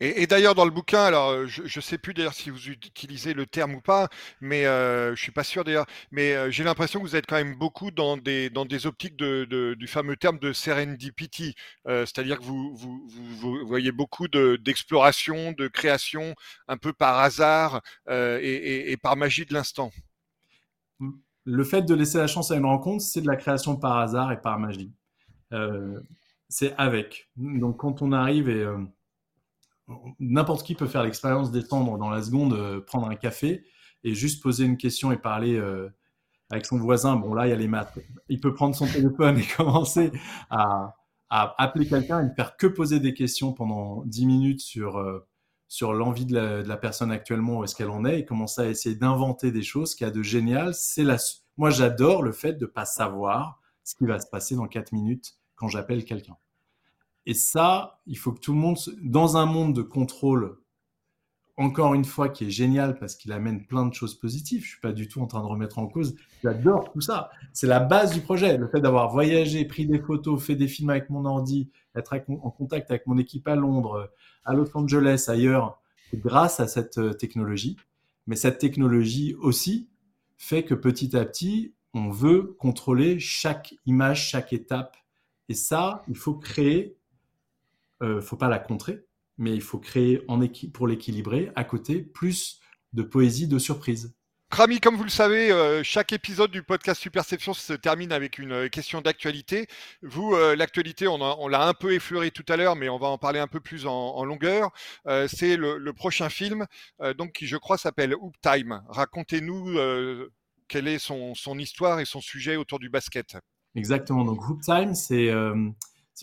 Et, 0.00 0.28
d'ailleurs, 0.28 0.54
dans 0.54 0.64
le 0.64 0.70
bouquin, 0.70 1.02
alors 1.02 1.30
euh, 1.30 1.46
je 1.46 1.62
ne 1.62 1.82
sais 1.82 1.98
plus 1.98 2.14
d'ailleurs 2.14 2.34
si 2.34 2.50
vous 2.50 2.68
utilisez 2.68 3.34
le 3.34 3.46
terme 3.46 3.74
ou 3.74 3.80
pas, 3.80 4.08
mais 4.40 4.64
euh, 4.64 5.16
je 5.16 5.20
suis 5.20 5.32
pas 5.32 5.42
sûr 5.42 5.64
d'ailleurs, 5.64 5.86
mais 6.12 6.34
euh, 6.34 6.52
j'ai 6.52 6.62
l'impression 6.62 7.00
que 7.00 7.04
vous 7.04 7.16
êtes 7.16 7.26
quand 7.26 7.34
même 7.34 7.56
beaucoup 7.56 7.90
dans 7.90 8.16
des, 8.16 8.48
dans 8.48 8.64
des 8.64 8.86
optiques 8.86 9.16
de, 9.16 9.74
du 9.74 9.86
fameux 9.88 10.16
terme 10.16 10.38
de 10.38 10.52
serendipity, 10.52 11.56
euh, 11.88 12.06
c'est-à-dire 12.06 12.38
que 12.38 12.44
vous, 12.44 12.76
vous, 12.76 13.08
vous, 13.08 13.66
voyez 13.66 13.90
beaucoup 13.90 14.28
d'exploration, 14.28 15.50
de, 15.52 15.66
création, 15.66 16.36
un 16.68 16.76
peu 16.76 16.92
par 16.92 17.18
hasard 17.18 17.82
et, 18.08 18.92
et, 18.92 18.96
par 18.96 19.16
magie 19.16 19.46
de 19.46 19.54
l'instant. 19.54 19.90
Le 21.44 21.64
fait 21.64 21.82
de 21.82 21.94
laisser 21.94 22.18
la 22.18 22.28
chance 22.28 22.52
à 22.52 22.56
une 22.56 22.66
rencontre, 22.66 23.02
c'est 23.02 23.20
de 23.20 23.26
la 23.26 23.36
création 23.36 23.76
par 23.76 23.98
hasard 23.98 24.30
et 24.30 24.40
par 24.40 24.60
magie. 24.60 24.92
c'est 26.48 26.74
avec. 26.76 27.28
Donc 27.36 27.78
quand 27.78 28.00
on 28.00 28.12
arrive 28.12 28.48
et 28.48 28.64
n'importe 30.18 30.66
qui 30.66 30.74
peut 30.74 30.86
faire 30.86 31.02
l'expérience 31.02 31.50
d'étendre 31.50 31.98
dans 31.98 32.10
la 32.10 32.22
seconde, 32.22 32.52
euh, 32.54 32.80
prendre 32.80 33.08
un 33.08 33.16
café 33.16 33.64
et 34.04 34.14
juste 34.14 34.42
poser 34.42 34.64
une 34.64 34.76
question 34.76 35.12
et 35.12 35.16
parler 35.16 35.56
euh, 35.56 35.88
avec 36.50 36.66
son 36.66 36.78
voisin. 36.78 37.16
Bon, 37.16 37.34
là, 37.34 37.46
il 37.46 37.50
y 37.50 37.52
a 37.52 37.56
les 37.56 37.68
maths. 37.68 37.98
Il 38.28 38.40
peut 38.40 38.54
prendre 38.54 38.74
son 38.74 38.86
téléphone 38.92 39.38
et 39.38 39.46
commencer 39.56 40.12
à, 40.50 40.94
appeler 41.30 41.86
quelqu'un 41.86 42.20
et 42.20 42.24
ne 42.24 42.34
faire 42.34 42.56
que 42.56 42.66
poser 42.66 43.00
des 43.00 43.12
questions 43.12 43.52
pendant 43.52 44.02
10 44.06 44.26
minutes 44.26 44.60
sur, 44.60 44.98
euh, 44.98 45.26
l'envie 45.82 46.24
de 46.24 46.34
la, 46.66 46.76
personne 46.78 47.12
actuellement, 47.12 47.58
où 47.58 47.64
est-ce 47.64 47.74
qu'elle 47.74 47.90
en 47.90 48.06
est, 48.06 48.20
et 48.20 48.24
commencer 48.24 48.62
à 48.62 48.66
essayer 48.66 48.96
d'inventer 48.96 49.52
des 49.52 49.62
choses. 49.62 49.94
Qu'il 49.94 50.06
y 50.06 50.10
a 50.10 50.12
de 50.12 50.22
génial, 50.22 50.72
c'est 50.74 51.04
la... 51.04 51.18
Moi, 51.58 51.70
j'adore 51.70 52.22
le 52.22 52.32
fait 52.32 52.54
de 52.54 52.64
ne 52.64 52.70
pas 52.70 52.86
savoir 52.86 53.60
ce 53.84 53.94
qui 53.94 54.06
va 54.06 54.18
se 54.20 54.26
passer 54.26 54.54
dans 54.54 54.68
4 54.68 54.92
minutes 54.92 55.34
quand 55.54 55.68
j'appelle 55.68 56.04
quelqu'un. 56.04 56.36
Et 57.28 57.34
ça, 57.34 58.00
il 58.06 58.16
faut 58.16 58.32
que 58.32 58.40
tout 58.40 58.54
le 58.54 58.58
monde, 58.58 58.78
dans 59.02 59.36
un 59.36 59.44
monde 59.44 59.76
de 59.76 59.82
contrôle, 59.82 60.56
encore 61.58 61.92
une 61.92 62.06
fois, 62.06 62.30
qui 62.30 62.46
est 62.46 62.50
génial 62.50 62.98
parce 62.98 63.16
qu'il 63.16 63.32
amène 63.32 63.66
plein 63.66 63.84
de 63.84 63.92
choses 63.92 64.14
positives. 64.14 64.64
Je 64.64 64.68
suis 64.70 64.80
pas 64.80 64.92
du 64.92 65.08
tout 65.08 65.20
en 65.20 65.26
train 65.26 65.42
de 65.42 65.46
remettre 65.46 65.78
en 65.78 65.88
cause. 65.88 66.16
J'adore 66.42 66.90
tout 66.90 67.02
ça. 67.02 67.28
C'est 67.52 67.66
la 67.66 67.80
base 67.80 68.14
du 68.14 68.22
projet. 68.22 68.56
Le 68.56 68.66
fait 68.66 68.80
d'avoir 68.80 69.10
voyagé, 69.10 69.66
pris 69.66 69.84
des 69.84 69.98
photos, 69.98 70.42
fait 70.42 70.56
des 70.56 70.68
films 70.68 70.88
avec 70.88 71.10
mon 71.10 71.26
ordi, 71.26 71.70
être 71.94 72.14
en 72.28 72.50
contact 72.50 72.90
avec 72.90 73.06
mon 73.06 73.18
équipe 73.18 73.46
à 73.46 73.56
Londres, 73.56 74.10
à 74.46 74.54
Los 74.54 74.74
Angeles, 74.74 75.26
ailleurs, 75.28 75.82
grâce 76.14 76.60
à 76.60 76.66
cette 76.66 76.96
euh, 76.96 77.12
technologie. 77.12 77.76
Mais 78.26 78.36
cette 78.36 78.56
technologie 78.56 79.34
aussi 79.34 79.90
fait 80.38 80.62
que 80.62 80.74
petit 80.74 81.14
à 81.14 81.26
petit, 81.26 81.74
on 81.92 82.08
veut 82.08 82.56
contrôler 82.58 83.18
chaque 83.18 83.74
image, 83.84 84.30
chaque 84.30 84.54
étape. 84.54 84.96
Et 85.50 85.54
ça, 85.54 86.04
il 86.08 86.16
faut 86.16 86.34
créer 86.34 86.97
ne 88.00 88.06
euh, 88.06 88.20
faut 88.20 88.36
pas 88.36 88.48
la 88.48 88.58
contrer, 88.58 89.04
mais 89.36 89.54
il 89.54 89.62
faut 89.62 89.78
créer 89.78 90.22
en 90.28 90.40
pour 90.72 90.86
l'équilibrer 90.86 91.50
à 91.56 91.64
côté 91.64 92.02
plus 92.02 92.60
de 92.92 93.02
poésie 93.02 93.48
de 93.48 93.58
surprise. 93.58 94.14
Rami, 94.50 94.80
comme 94.80 94.96
vous 94.96 95.04
le 95.04 95.10
savez, 95.10 95.52
euh, 95.52 95.82
chaque 95.82 96.14
épisode 96.14 96.50
du 96.50 96.62
podcast 96.62 97.02
Superception 97.02 97.52
se 97.52 97.74
termine 97.74 98.12
avec 98.12 98.38
une 98.38 98.52
euh, 98.52 98.68
question 98.68 99.02
d'actualité. 99.02 99.66
Vous, 100.02 100.34
l'actualité, 100.56 101.06
on, 101.06 101.48
l'a 101.48 101.68
un 101.68 101.74
peu 101.74 101.92
effleuré 101.92 102.30
tout 102.30 102.46
à 102.48 102.56
l'heure, 102.56 102.74
mais 102.74 102.88
on 102.88 102.98
va 102.98 103.08
en 103.08 103.18
parler 103.18 103.40
un 103.40 103.46
peu 103.46 103.60
plus 103.60 103.86
en, 103.86 104.24
longueur. 104.24 104.70
c'est 105.26 105.56
le, 105.56 105.92
prochain 105.92 106.30
film, 106.30 106.66
donc 107.16 107.32
qui 107.32 107.46
je 107.46 107.56
crois 107.56 107.76
s'appelle 107.76 108.14
Hoop 108.14 108.34
Time. 108.40 108.82
Racontez-nous 108.88 109.76
quelle 110.66 110.88
est 110.88 110.98
son, 110.98 111.34
son, 111.34 111.58
histoire 111.58 112.00
et 112.00 112.04
son 112.04 112.20
sujet 112.20 112.56
autour 112.56 112.78
du 112.78 112.88
basket. 112.88 113.36
Exactement. 113.74 114.24
Donc 114.24 114.48
Hoop 114.48 114.62
Time, 114.62 114.94
c'est 114.94 115.30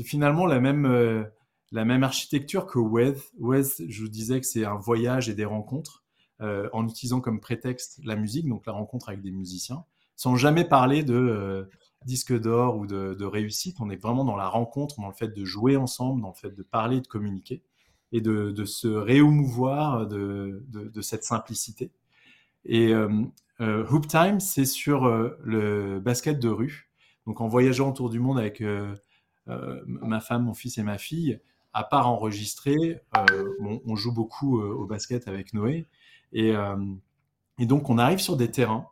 finalement 0.03 0.47
la 0.47 0.59
même 0.59 1.27
la 1.75 1.83
même 1.83 2.03
architecture 2.03 2.65
que 2.65 2.79
Weth. 2.79 3.33
Weth, 3.37 3.83
je 3.89 4.01
vous 4.01 4.07
disais 4.07 4.39
que 4.39 4.47
c'est 4.47 4.63
un 4.63 4.77
voyage 4.77 5.27
et 5.27 5.33
des 5.33 5.43
rencontres 5.43 6.05
euh, 6.41 6.69
en 6.71 6.87
utilisant 6.87 7.19
comme 7.19 7.41
prétexte 7.41 7.99
la 8.05 8.15
musique, 8.15 8.47
donc 8.47 8.65
la 8.65 8.71
rencontre 8.71 9.09
avec 9.09 9.21
des 9.21 9.31
musiciens, 9.31 9.83
sans 10.15 10.37
jamais 10.37 10.63
parler 10.63 11.03
de 11.03 11.13
euh, 11.13 11.65
disque 12.05 12.37
d'or 12.39 12.77
ou 12.77 12.87
de, 12.87 13.25
réussite. 13.25 13.75
On 13.81 13.89
est 13.89 14.01
vraiment 14.01 14.23
dans 14.23 14.37
la 14.37 14.47
rencontre, 14.47 15.01
dans 15.01 15.09
le 15.09 15.13
fait 15.13 15.27
de 15.27 15.43
jouer 15.43 15.75
ensemble, 15.75 16.21
dans 16.21 16.29
le 16.29 16.33
fait 16.33 16.55
de 16.55 16.63
parler, 16.63 17.01
de 17.01 17.07
communiquer 17.07 17.61
et 18.13 18.21
de, 18.21 18.63
se 18.63 18.87
réémouvoir 18.87 20.07
de, 20.07 20.63
de, 20.69 21.01
cette 21.01 21.25
simplicité. 21.25 21.91
Et 22.63 22.93
euh, 22.93 23.85
Hoop 23.91 24.07
Time, 24.07 24.39
c'est 24.39 24.63
sur 24.63 25.09
le 25.43 25.99
basket 25.99 26.39
de 26.39 26.47
rue. 26.47 26.89
Donc 27.27 27.41
en 27.41 27.49
voyageant 27.49 27.89
autour 27.89 28.09
du 28.09 28.21
monde 28.21 28.39
avec 28.39 28.63
ma 29.45 30.19
femme, 30.21 30.45
mon 30.45 30.53
fils 30.53 30.77
et 30.77 30.83
ma 30.83 30.97
fille, 30.97 31.41
à 31.75 31.83
part 31.83 32.07
enregistrer, 32.07 33.01
euh, 33.17 33.81
on, 33.85 33.97
joue 33.97 34.13
beaucoup 34.13 34.61
euh, 34.61 34.73
au 34.73 34.85
basket 34.85 35.27
avec 35.27 35.53
Noé. 35.53 35.87
Euh, 36.33 36.77
et, 37.59 37.65
donc, 37.65 37.89
on 37.89 37.97
arrive 37.97 38.19
sur 38.19 38.37
des 38.37 38.49
terrains 38.49 38.87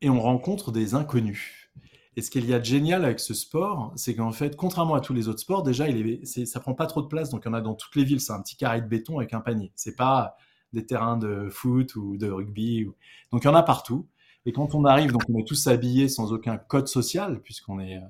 et 0.00 0.10
on 0.10 0.20
rencontre 0.20 0.72
des 0.72 0.96
inconnus. 0.96 1.70
Et 2.16 2.22
ce 2.22 2.32
qu'il 2.32 2.46
y 2.46 2.52
a 2.52 2.58
de 2.58 2.64
génial 2.64 3.04
avec 3.04 3.20
ce 3.20 3.32
sport, 3.32 3.92
c'est 3.94 4.16
qu'en 4.16 4.32
fait, 4.32 4.56
contrairement 4.56 4.96
à 4.96 5.00
tous 5.00 5.14
les 5.14 5.28
autres 5.28 5.38
sports, 5.38 5.62
déjà, 5.62 5.88
il 5.88 6.04
est, 6.08 6.46
ça 6.46 6.58
prend 6.58 6.74
pas 6.74 6.86
trop 6.86 7.00
de 7.00 7.06
place. 7.06 7.30
Donc, 7.30 7.42
il 7.44 7.48
y 7.48 7.50
en 7.52 7.54
a 7.54 7.60
dans 7.60 7.74
toutes 7.74 7.94
les 7.94 8.02
villes. 8.02 8.20
C'est 8.20 8.32
un 8.32 8.42
petit 8.42 8.56
carré 8.56 8.80
de 8.80 8.88
béton 8.88 9.18
avec 9.18 9.32
un 9.32 9.40
panier. 9.40 9.70
C'est 9.76 9.94
pas 9.94 10.36
des 10.72 10.84
terrains 10.84 11.16
de 11.16 11.48
foot 11.48 11.94
ou 11.94 12.16
de 12.16 12.28
rugby. 12.28 12.88
Donc, 13.30 13.44
il 13.44 13.46
y 13.46 13.50
en 13.50 13.54
a 13.54 13.62
partout. 13.62 14.08
Et 14.46 14.52
quand 14.52 14.74
on 14.74 14.84
arrive, 14.84 15.12
donc 15.12 15.22
on 15.32 15.38
est 15.38 15.46
tous 15.46 15.68
habillés 15.68 16.08
sans 16.08 16.32
aucun 16.32 16.58
code 16.58 16.88
social, 16.88 17.40
puisqu'on 17.40 17.78
est. 17.78 18.00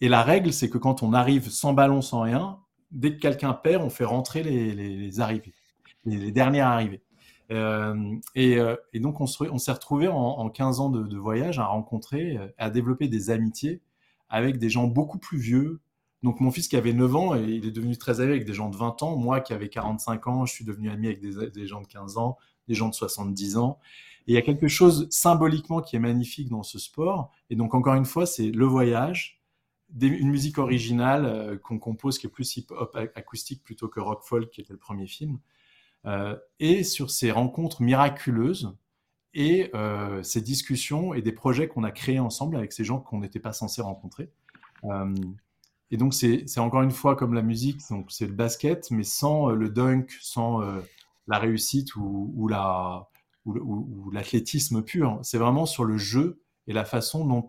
Et 0.00 0.08
la 0.08 0.24
règle, 0.24 0.52
c'est 0.52 0.68
que 0.68 0.78
quand 0.78 1.04
on 1.04 1.12
arrive 1.12 1.48
sans 1.48 1.74
ballon, 1.74 2.02
sans 2.02 2.22
rien, 2.22 2.58
dès 2.96 3.14
que 3.14 3.20
quelqu'un 3.20 3.52
perd, 3.52 3.82
on 3.82 3.90
fait 3.90 4.04
rentrer 4.04 4.42
les, 4.42 5.20
arrivées, 5.20 5.52
les, 6.04 6.32
dernières 6.32 6.66
arrivées. 6.66 7.02
Euh, 7.52 8.16
euh, 8.36 8.76
et, 8.92 9.00
donc, 9.00 9.20
on, 9.20 9.26
s'est 9.26 9.72
retrouvé 9.72 10.08
en, 10.08 10.48
15 10.48 10.80
ans 10.80 10.90
de, 10.90 11.16
voyage 11.16 11.58
à 11.58 11.66
rencontrer, 11.66 12.36
euh, 12.36 12.48
à 12.58 12.70
développer 12.70 13.06
des 13.06 13.30
amitiés 13.30 13.82
avec 14.28 14.58
des 14.58 14.70
gens 14.70 14.86
beaucoup 14.88 15.18
plus 15.18 15.38
vieux. 15.38 15.80
Donc, 16.22 16.40
mon 16.40 16.50
fils 16.50 16.66
qui 16.66 16.76
avait 16.76 16.94
9 16.94 17.16
ans, 17.16 17.34
il 17.34 17.66
est 17.66 17.70
devenu 17.70 17.96
très 17.96 18.20
ami 18.20 18.30
avec 18.30 18.46
des 18.46 18.54
gens 18.54 18.70
de 18.70 18.76
20 18.76 19.02
ans. 19.02 19.16
Moi 19.16 19.40
qui 19.40 19.52
avais 19.52 19.68
45 19.68 20.26
ans, 20.26 20.46
je 20.46 20.52
suis 20.52 20.64
devenu 20.64 20.90
ami 20.90 21.06
avec 21.06 21.20
des, 21.20 21.50
des 21.50 21.66
gens 21.66 21.82
de 21.82 21.86
15 21.86 22.16
ans, 22.16 22.38
des 22.66 22.74
gens 22.74 22.88
de 22.88 22.94
70 22.94 23.58
ans. 23.58 23.78
Et 24.26 24.32
il 24.32 24.34
y 24.34 24.38
a 24.38 24.42
quelque 24.42 24.66
chose 24.66 25.06
symboliquement 25.10 25.80
qui 25.80 25.94
est 25.94 26.00
magnifique 26.00 26.48
dans 26.48 26.64
ce 26.64 26.80
sport. 26.80 27.30
Et 27.50 27.54
donc, 27.54 27.74
encore 27.74 27.94
une 27.94 28.06
fois, 28.06 28.26
c'est 28.26 28.50
le 28.50 28.64
voyage, 28.64 29.35
une 30.00 30.28
musique 30.28 30.58
originale 30.58 31.24
euh, 31.24 31.58
qu'on 31.58 31.78
compose 31.78 32.18
qui 32.18 32.26
est 32.26 32.30
plus 32.30 32.56
hip-hop 32.56 32.96
acoustique 33.14 33.62
plutôt 33.62 33.88
que 33.88 34.00
rock 34.00 34.22
folk 34.24 34.50
qui 34.50 34.60
était 34.60 34.72
le 34.72 34.78
premier 34.78 35.06
film, 35.06 35.38
euh, 36.06 36.36
et 36.60 36.84
sur 36.84 37.10
ces 37.10 37.30
rencontres 37.30 37.82
miraculeuses 37.82 38.76
et 39.34 39.70
euh, 39.74 40.22
ces 40.22 40.40
discussions 40.40 41.14
et 41.14 41.22
des 41.22 41.32
projets 41.32 41.68
qu'on 41.68 41.84
a 41.84 41.90
créés 41.90 42.20
ensemble 42.20 42.56
avec 42.56 42.72
ces 42.72 42.84
gens 42.84 43.00
qu'on 43.00 43.20
n'était 43.20 43.40
pas 43.40 43.52
censé 43.52 43.82
rencontrer. 43.82 44.30
et 45.90 45.96
donc, 45.96 46.14
c'est 46.14 46.58
encore 46.58 46.82
une 46.82 46.90
fois 46.90 47.16
comme 47.16 47.34
la 47.34 47.42
musique, 47.42 47.80
donc 47.90 48.10
c'est 48.10 48.26
le 48.26 48.32
basket, 48.32 48.90
mais 48.90 49.02
sans 49.02 49.48
le 49.50 49.68
dunk, 49.68 50.16
sans 50.20 50.60
la 51.26 51.38
réussite 51.38 51.96
ou, 51.96 52.32
ou 52.36 52.48
la 52.48 53.08
ou, 53.46 54.10
l'athlétisme 54.12 54.82
pur. 54.82 55.18
C'est 55.22 55.38
vraiment 55.38 55.66
sur 55.66 55.84
le 55.84 55.96
jeu 55.96 56.40
et 56.66 56.72
la 56.72 56.84
façon 56.84 57.24
dont 57.24 57.46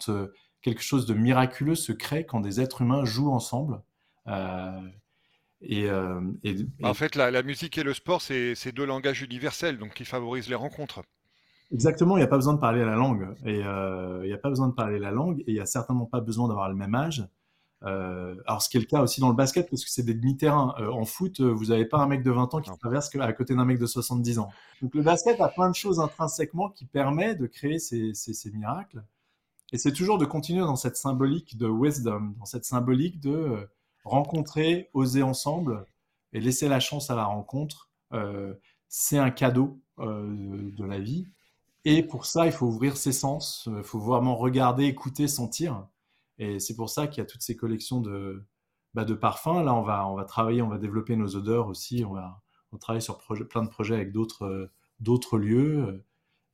quelque 0.71 0.83
chose 0.83 1.05
de 1.05 1.13
miraculeux 1.13 1.75
se 1.75 1.91
crée 1.91 2.25
quand 2.25 2.39
des 2.39 2.59
êtres 2.59 2.81
humains 2.81 3.05
jouent 3.05 3.31
ensemble. 3.31 3.81
Et, 5.61 5.89
En 6.83 6.93
fait, 6.93 7.15
la, 7.15 7.31
la, 7.31 7.43
musique 7.43 7.77
et 7.77 7.83
le 7.83 7.93
sport, 7.93 8.21
c'est 8.21 8.71
deux 8.73 8.85
langages 8.85 9.21
universels, 9.21 9.77
donc 9.77 9.93
qui 9.93 10.05
favorisent 10.05 10.49
les 10.49 10.55
rencontres. 10.55 11.03
Exactement, 11.71 12.15
il 12.17 12.19
n'y 12.19 12.25
a 12.25 12.27
pas 12.27 12.37
besoin 12.37 12.53
de 12.53 12.59
parler 12.59 12.85
la 12.85 12.95
langue. 12.95 13.35
Et 13.45 13.59
il 13.59 14.27
n'y 14.27 14.33
a 14.33 14.37
pas 14.37 14.49
besoin 14.49 14.67
de 14.67 14.73
parler 14.73 14.99
la 14.99 15.11
langue, 15.11 15.39
et 15.41 15.51
il 15.51 15.53
n'y 15.53 15.59
a 15.59 15.65
certainement 15.65 16.05
pas 16.05 16.19
besoin 16.21 16.47
d'avoir 16.47 16.69
le 16.69 16.75
même 16.75 16.95
âge. 16.95 17.27
Euh, 17.83 18.35
alors, 18.47 18.61
ce 18.61 18.69
qui 18.69 18.77
est 18.77 18.79
le 18.79 18.85
cas 18.85 19.01
aussi 19.01 19.21
dans 19.21 19.29
le 19.29 19.35
basket, 19.35 19.69
parce 19.69 19.83
que 19.83 19.89
c'est 19.89 20.03
des 20.03 20.13
demi-terrains. 20.13 20.73
Euh, 20.79 20.89
en 20.89 21.05
foot, 21.05 21.39
euh, 21.39 21.51
vous 21.51 21.65
n'avez 21.65 21.85
pas 21.85 21.97
un 21.99 22.07
mec 22.07 22.23
de 22.23 22.31
20 22.31 22.53
ans 22.53 22.61
qui 22.61 22.71
traverse 22.79 23.09
à 23.15 23.33
côté 23.33 23.55
d'un 23.55 23.65
mec 23.65 23.79
de 23.79 23.85
70 23.85 24.39
ans. 24.39 24.49
Donc, 24.81 24.95
le 24.95 25.03
basket 25.03 25.39
a 25.41 25.49
plein 25.49 25.69
de 25.69 25.75
choses 25.75 25.99
intrinsèquement 25.99 26.69
qui 26.69 26.85
permettent 26.85 27.39
de 27.39 27.47
créer 27.47 27.79
ces, 27.79 28.13
ces, 28.13 28.51
miracles. 28.51 29.03
Et 29.73 29.77
c'est 29.77 29.93
toujours 29.93 30.17
de 30.17 30.25
continuer 30.25 30.61
dans 30.61 30.75
cette 30.75 30.95
symbolique 30.95 31.57
de 31.57 31.67
wisdom, 31.67 32.35
dans 32.39 32.45
cette 32.45 32.65
symbolique 32.65 33.19
de 33.19 33.67
rencontrer, 34.05 34.89
oser 34.93 35.23
ensemble 35.23 35.85
et 36.33 36.39
laisser 36.39 36.69
la 36.69 36.79
chance 36.79 37.09
à 37.09 37.15
la 37.15 37.25
rencontre. 37.25 37.89
c'est 38.87 39.17
un 39.17 39.31
cadeau 39.31 39.79
de 39.97 40.85
la 40.85 40.99
vie. 40.99 41.27
Et 41.83 42.03
pour 42.03 42.25
ça, 42.25 42.45
il 42.45 42.51
faut 42.51 42.67
ouvrir 42.67 42.97
ses 42.97 43.11
sens, 43.11 43.67
il 43.75 43.83
faut 43.83 43.99
vraiment 43.99 44.35
regarder, 44.35 44.85
écouter, 44.85 45.27
sentir. 45.27 45.87
Et 46.39 46.59
c'est 46.59 46.75
pour 46.75 46.89
ça 46.89 47.07
qu'il 47.07 47.19
y 47.19 47.21
a 47.21 47.25
toutes 47.25 47.41
ces 47.41 47.55
collections 47.55 47.99
de, 47.99 48.45
bah, 48.93 49.05
parfums. 49.05 49.63
Là, 49.63 49.73
on 49.75 49.83
va, 49.83 50.25
travailler, 50.25 50.61
on 50.61 50.69
va 50.69 50.77
développer 50.77 51.15
nos 51.15 51.35
odeurs 51.35 51.67
aussi. 51.67 52.05
On 52.05 52.13
va 52.13 52.41
on 52.71 52.77
travaille 52.77 53.01
sur 53.01 53.17
plein 53.17 53.63
de 53.63 53.69
projets 53.69 53.95
avec 53.95 54.13
euh, 54.41 54.69
d'autres 54.99 55.37
lieux. 55.37 56.03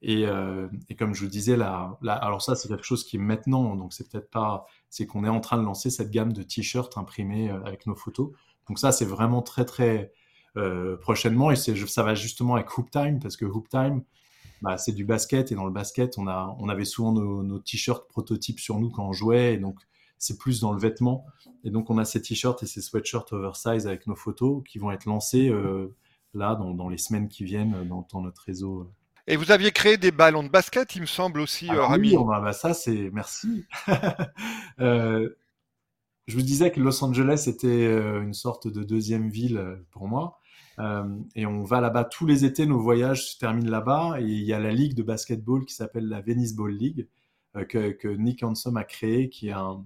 Et, 0.05 0.27
euh, 0.27 0.67
et, 0.89 0.95
comme 0.95 1.15
je 1.15 1.23
vous 1.23 1.29
disais, 1.29 1.55
là, 1.55 1.97
alors 2.05 2.41
ça, 2.41 2.55
c'est 2.55 2.67
quelque 2.67 2.83
chose 2.83 3.05
qui 3.05 3.15
est 3.15 3.19
maintenant. 3.19 3.77
Donc, 3.77 3.93
c'est 3.93 4.09
peut-être 4.09 4.29
pas. 4.29 4.65
C'est 4.89 5.07
qu'on 5.07 5.23
est 5.23 5.29
en 5.29 5.39
train 5.39 5.57
de 5.57 5.63
lancer 5.63 5.89
cette 5.89 6.11
gamme 6.11 6.33
de 6.33 6.43
t-shirts 6.43 6.97
imprimés 6.97 7.49
euh, 7.49 7.63
avec 7.63 7.87
nos 7.87 7.95
photos. 7.95 8.31
Donc, 8.67 8.79
ça, 8.79 8.91
c'est 8.91 9.05
vraiment 9.05 9.41
très, 9.41 9.63
très 9.63 10.11
euh, 10.57 10.97
prochainement. 10.97 11.51
Et 11.51 11.55
ça 11.55 12.03
va 12.03 12.15
justement 12.15 12.55
avec 12.55 12.77
Hoop 12.77 12.91
Time, 12.91 13.19
parce 13.21 13.37
que 13.37 13.45
Hoop 13.45 13.69
Time, 13.69 14.03
bah, 14.61 14.77
c'est 14.77 14.91
du 14.91 15.05
basket 15.05 15.53
et 15.53 15.55
dans 15.55 15.65
le 15.65 15.71
basket, 15.71 16.17
on, 16.17 16.27
avait 16.27 16.85
souvent 16.85 17.13
nos, 17.13 17.59
t-shirts 17.59 18.09
prototypes 18.09 18.59
sur 18.59 18.79
nous 18.79 18.89
quand 18.89 19.07
on 19.07 19.13
jouait 19.13 19.55
et 19.55 19.57
donc 19.57 19.79
c'est 20.17 20.37
plus 20.37 20.61
dans 20.61 20.71
le 20.71 20.79
vêtement. 20.79 21.25
Et 21.65 21.69
donc 21.69 21.89
on 21.89 21.97
a 21.97 22.05
ces 22.05 22.21
t-shirts 22.21 22.63
et 22.63 22.65
ces 22.65 22.81
sweatshirts 22.81 23.33
oversize 23.33 23.87
avec 23.87 24.07
nos 24.07 24.15
photos 24.15 24.63
qui 24.65 24.79
vont 24.79 24.91
être 24.91 25.05
lancés 25.05 25.51
là 26.33 26.55
dans, 26.55 26.87
les 26.87 26.97
semaines 26.97 27.27
qui 27.27 27.43
viennent 27.43 27.85
dans, 27.89 28.21
notre 28.21 28.41
réseau. 28.43 28.89
Et 29.27 29.37
vous 29.37 29.51
aviez 29.51 29.71
créé 29.71 29.97
des 29.97 30.11
ballons 30.11 30.43
de 30.43 30.49
basket, 30.49 30.95
il 30.95 31.01
me 31.01 31.05
semble 31.05 31.39
aussi, 31.39 31.69
euh, 31.69 31.85
Rami. 31.85 32.15
Oui, 32.15 32.23
bah, 32.27 32.51
ça 32.51 32.73
c'est 32.73 33.09
merci. 33.13 33.65
euh, 34.79 35.29
je 36.27 36.35
vous 36.35 36.41
disais 36.41 36.71
que 36.71 36.79
Los 36.79 37.03
Angeles 37.03 37.45
était 37.47 37.67
euh, 37.67 38.21
une 38.21 38.33
sorte 38.33 38.67
de 38.67 38.83
deuxième 38.83 39.29
ville 39.29 39.79
pour 39.91 40.07
moi. 40.07 40.39
Euh, 40.79 41.19
et 41.35 41.45
on 41.45 41.63
va 41.63 41.81
là-bas 41.81 42.05
tous 42.05 42.25
les 42.25 42.45
étés, 42.45 42.65
nos 42.65 42.79
voyages 42.79 43.31
se 43.31 43.37
terminent 43.37 43.69
là-bas. 43.69 44.19
Et 44.19 44.23
il 44.23 44.43
y 44.43 44.53
a 44.53 44.59
la 44.59 44.71
ligue 44.71 44.95
de 44.95 45.03
basketball 45.03 45.65
qui 45.65 45.73
s'appelle 45.73 46.07
la 46.07 46.21
Venice 46.21 46.55
Ball 46.55 46.71
League, 46.71 47.07
euh, 47.55 47.65
que, 47.65 47.91
que, 47.91 48.07
Nick 48.07 48.43
Hansom 48.43 48.77
a 48.77 48.83
créé, 48.83 49.29
qui 49.29 49.49
est 49.49 49.53
un, 49.53 49.85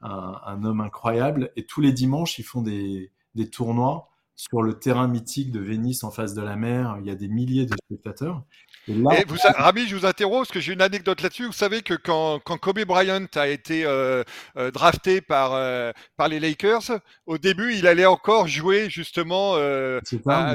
un, 0.00 0.40
un, 0.44 0.64
homme 0.64 0.80
incroyable. 0.80 1.52
Et 1.56 1.66
tous 1.66 1.80
les 1.80 1.92
dimanches, 1.92 2.38
ils 2.38 2.44
font 2.44 2.62
des, 2.62 3.12
des 3.34 3.48
tournois 3.50 4.08
sur 4.36 4.62
le 4.62 4.74
terrain 4.74 5.08
mythique 5.08 5.50
de 5.50 5.60
Venise 5.60 6.04
en 6.04 6.10
face 6.10 6.34
de 6.34 6.42
la 6.42 6.56
mer. 6.56 6.96
Il 7.00 7.06
y 7.06 7.10
a 7.10 7.14
des 7.14 7.28
milliers 7.28 7.66
de 7.66 7.74
spectateurs. 7.86 8.42
Et 8.86 8.92
vous, 9.26 9.36
Rami, 9.56 9.86
je 9.86 9.96
vous 9.96 10.04
interromps 10.04 10.40
parce 10.40 10.52
que 10.52 10.60
j'ai 10.60 10.72
une 10.74 10.82
anecdote 10.82 11.22
là-dessus. 11.22 11.46
Vous 11.46 11.52
savez 11.52 11.80
que 11.80 11.94
quand, 11.94 12.38
quand 12.44 12.58
Kobe 12.58 12.84
Bryant 12.84 13.26
a 13.34 13.48
été 13.48 13.86
euh, 13.86 14.22
euh, 14.58 14.70
drafté 14.70 15.22
par, 15.22 15.54
euh, 15.54 15.92
par 16.16 16.28
les 16.28 16.38
Lakers, 16.38 17.00
au 17.26 17.38
début, 17.38 17.74
il 17.74 17.86
allait 17.86 18.04
encore 18.04 18.46
jouer 18.46 18.90
justement 18.90 19.54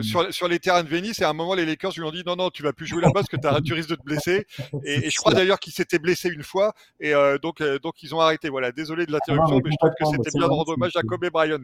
sur, 0.02 0.32
sur, 0.32 0.48
les 0.48 0.60
terrains 0.60 0.84
de 0.84 0.90
Venise. 0.90 1.20
Et 1.22 1.24
à 1.24 1.30
un 1.30 1.34
moment, 1.34 1.56
les 1.56 1.66
Lakers 1.66 1.94
lui 1.96 2.04
ont 2.04 2.12
dit 2.12 2.24
non, 2.26 2.36
non, 2.36 2.50
tu 2.52 2.62
vas 2.62 2.74
plus 2.74 2.86
jouer 2.86 3.02
là-bas 3.02 3.24
parce 3.24 3.28
que 3.28 3.62
tu 3.62 3.74
risques 3.74 3.90
de 3.90 3.96
te 3.96 4.04
blesser. 4.04 4.46
Et, 4.86 4.94
et 5.08 5.10
je 5.10 5.16
crois 5.16 5.34
d'ailleurs 5.34 5.60
qu'il 5.60 5.74
s'était 5.74 6.00
blessé 6.00 6.30
une 6.30 6.44
fois. 6.44 6.74
Et 7.00 7.14
donc, 7.42 7.64
donc, 7.82 8.04
ils 8.04 8.14
ont 8.14 8.20
arrêté. 8.20 8.50
Voilà, 8.50 8.72
désolé 8.72 9.08
de 9.08 9.12
l'interruption, 9.12 9.58
ah 9.58 9.62
mais 9.64 9.72
je 9.72 9.78
trouve 9.78 9.92
que 10.00 10.18
c'était 10.18 10.38
bien 10.38 10.48
de 10.48 10.54
rendre 10.54 10.74
hommage 10.74 10.96
à 10.96 11.02
Kobe 11.02 11.28
Bryant. 11.32 11.64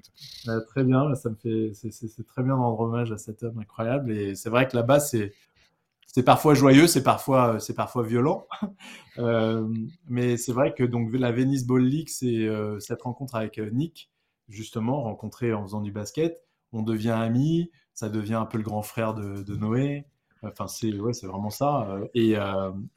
très 0.70 0.84
bien, 0.84 1.14
ça 1.14 1.30
me 1.30 1.36
fait, 1.36 1.74
c'est 2.08 2.26
très 2.26 2.44
bien 2.44 2.56
de 2.56 2.60
rendre 2.60 2.80
hommage 2.80 3.12
à 3.12 3.18
cet 3.18 3.44
homme 3.44 3.60
incroyable. 3.60 4.12
Et 4.12 4.36
c'est 4.36 4.50
vrai 4.50 4.68
que 4.68 4.76
là-bas, 4.76 5.00
c'est 5.00 5.34
c'est 6.16 6.24
parfois 6.24 6.54
joyeux, 6.54 6.88
c'est 6.88 7.04
parfois, 7.04 7.60
c'est 7.60 7.74
parfois 7.74 8.04
violent. 8.04 8.48
euh, 9.18 9.68
mais 10.08 10.38
c'est 10.38 10.54
vrai 10.54 10.74
que 10.74 10.86
donc 10.86 11.12
la 11.12 11.34
Venice 11.34 11.68
Ball 11.68 11.84
League, 11.84 12.08
c'est 12.08 12.48
euh, 12.48 12.80
cette 12.80 13.02
rencontre 13.02 13.36
avec 13.36 13.60
euh, 13.60 13.70
Nick, 13.70 14.10
justement, 14.48 15.02
rencontré 15.02 15.54
en 15.54 15.64
faisant 15.64 15.82
du 15.82 15.92
basket. 15.92 16.42
On 16.72 16.84
devient 16.84 17.10
amis, 17.10 17.70
ça 17.94 18.08
devient 18.08 18.36
un 18.36 18.46
peu 18.46 18.58
le 18.58 18.64
grand 18.64 18.82
frère 18.82 19.14
de, 19.14 19.56
Noé. 19.58 20.06
Enfin, 20.42 20.68
c'est 20.68 20.98
ouais, 20.98 21.12
c'est 21.12 21.28
vraiment 21.28 21.50
ça. 21.50 21.98
Et, 22.14 22.36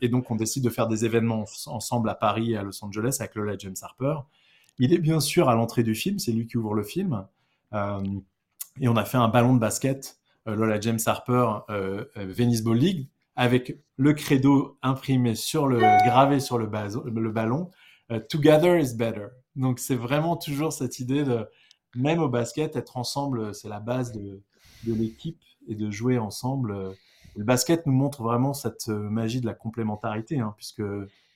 et, 0.00 0.08
donc, 0.08 0.30
on 0.30 0.36
décide 0.36 0.62
de 0.62 0.70
faire 0.70 0.86
des 0.86 1.04
événements 1.04 1.44
ensemble 1.66 2.08
à 2.10 2.14
Paris 2.14 2.52
et 2.52 2.56
à 2.56 2.62
Los 2.62 2.84
Angeles 2.84 3.16
avec 3.18 3.34
Lola 3.34 3.56
James 3.58 3.74
Harper. 3.82 4.14
Il 4.78 4.92
est 4.92 4.98
bien 4.98 5.18
sûr 5.18 5.48
à 5.48 5.56
l'entrée 5.56 5.82
du 5.82 5.96
film, 5.96 6.20
c'est 6.20 6.30
lui 6.30 6.46
qui 6.46 6.56
ouvre 6.56 6.74
le 6.74 6.84
film. 6.84 7.26
Et 8.80 8.88
on 8.88 8.96
a 8.96 9.04
fait 9.04 9.16
un 9.16 9.28
ballon 9.28 9.54
de 9.54 9.58
basket 9.58 10.18
euh, 10.48 10.54
Lola 10.54 10.80
James 10.80 10.98
Harper 11.04 11.46
euh, 11.70 12.04
euh, 12.16 12.26
Venice 12.26 12.62
Ball 12.62 12.78
League 12.78 13.08
avec 13.36 13.78
le 13.96 14.12
credo 14.14 14.78
imprimé 14.82 15.34
sur 15.34 15.68
le 15.68 15.78
gravé 15.78 16.40
sur 16.40 16.58
le, 16.58 16.66
ballon 16.66 17.70
Together 18.28 18.78
is 18.78 18.96
better. 18.96 19.26
Donc 19.54 19.78
c'est 19.78 19.94
vraiment 19.94 20.36
toujours 20.36 20.72
cette 20.72 20.98
idée 20.98 21.22
de 21.22 21.46
même 21.94 22.18
au 22.18 22.28
basket 22.28 22.74
être 22.74 22.96
ensemble, 22.96 23.54
c'est 23.54 23.68
la 23.68 23.78
base 23.78 24.10
de, 24.12 24.42
l'équipe 24.86 25.40
et 25.68 25.76
de 25.76 25.88
jouer 25.88 26.18
ensemble. 26.18 26.96
Le 27.36 27.44
basket 27.44 27.86
nous 27.86 27.92
montre 27.92 28.24
vraiment 28.24 28.54
cette 28.54 28.88
magie 28.88 29.40
de 29.40 29.46
la 29.46 29.54
complémentarité, 29.54 30.40
hein, 30.40 30.52
puisque 30.56 30.82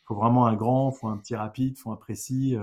faut 0.05 0.17
vraiment 0.17 0.47
un 0.47 0.55
grand, 0.55 0.91
faut 0.91 1.07
un 1.07 1.19
petit 1.19 1.37
rapide, 1.37 1.79
faut 1.79 1.93
un 1.93 1.97
précis, 1.97 2.57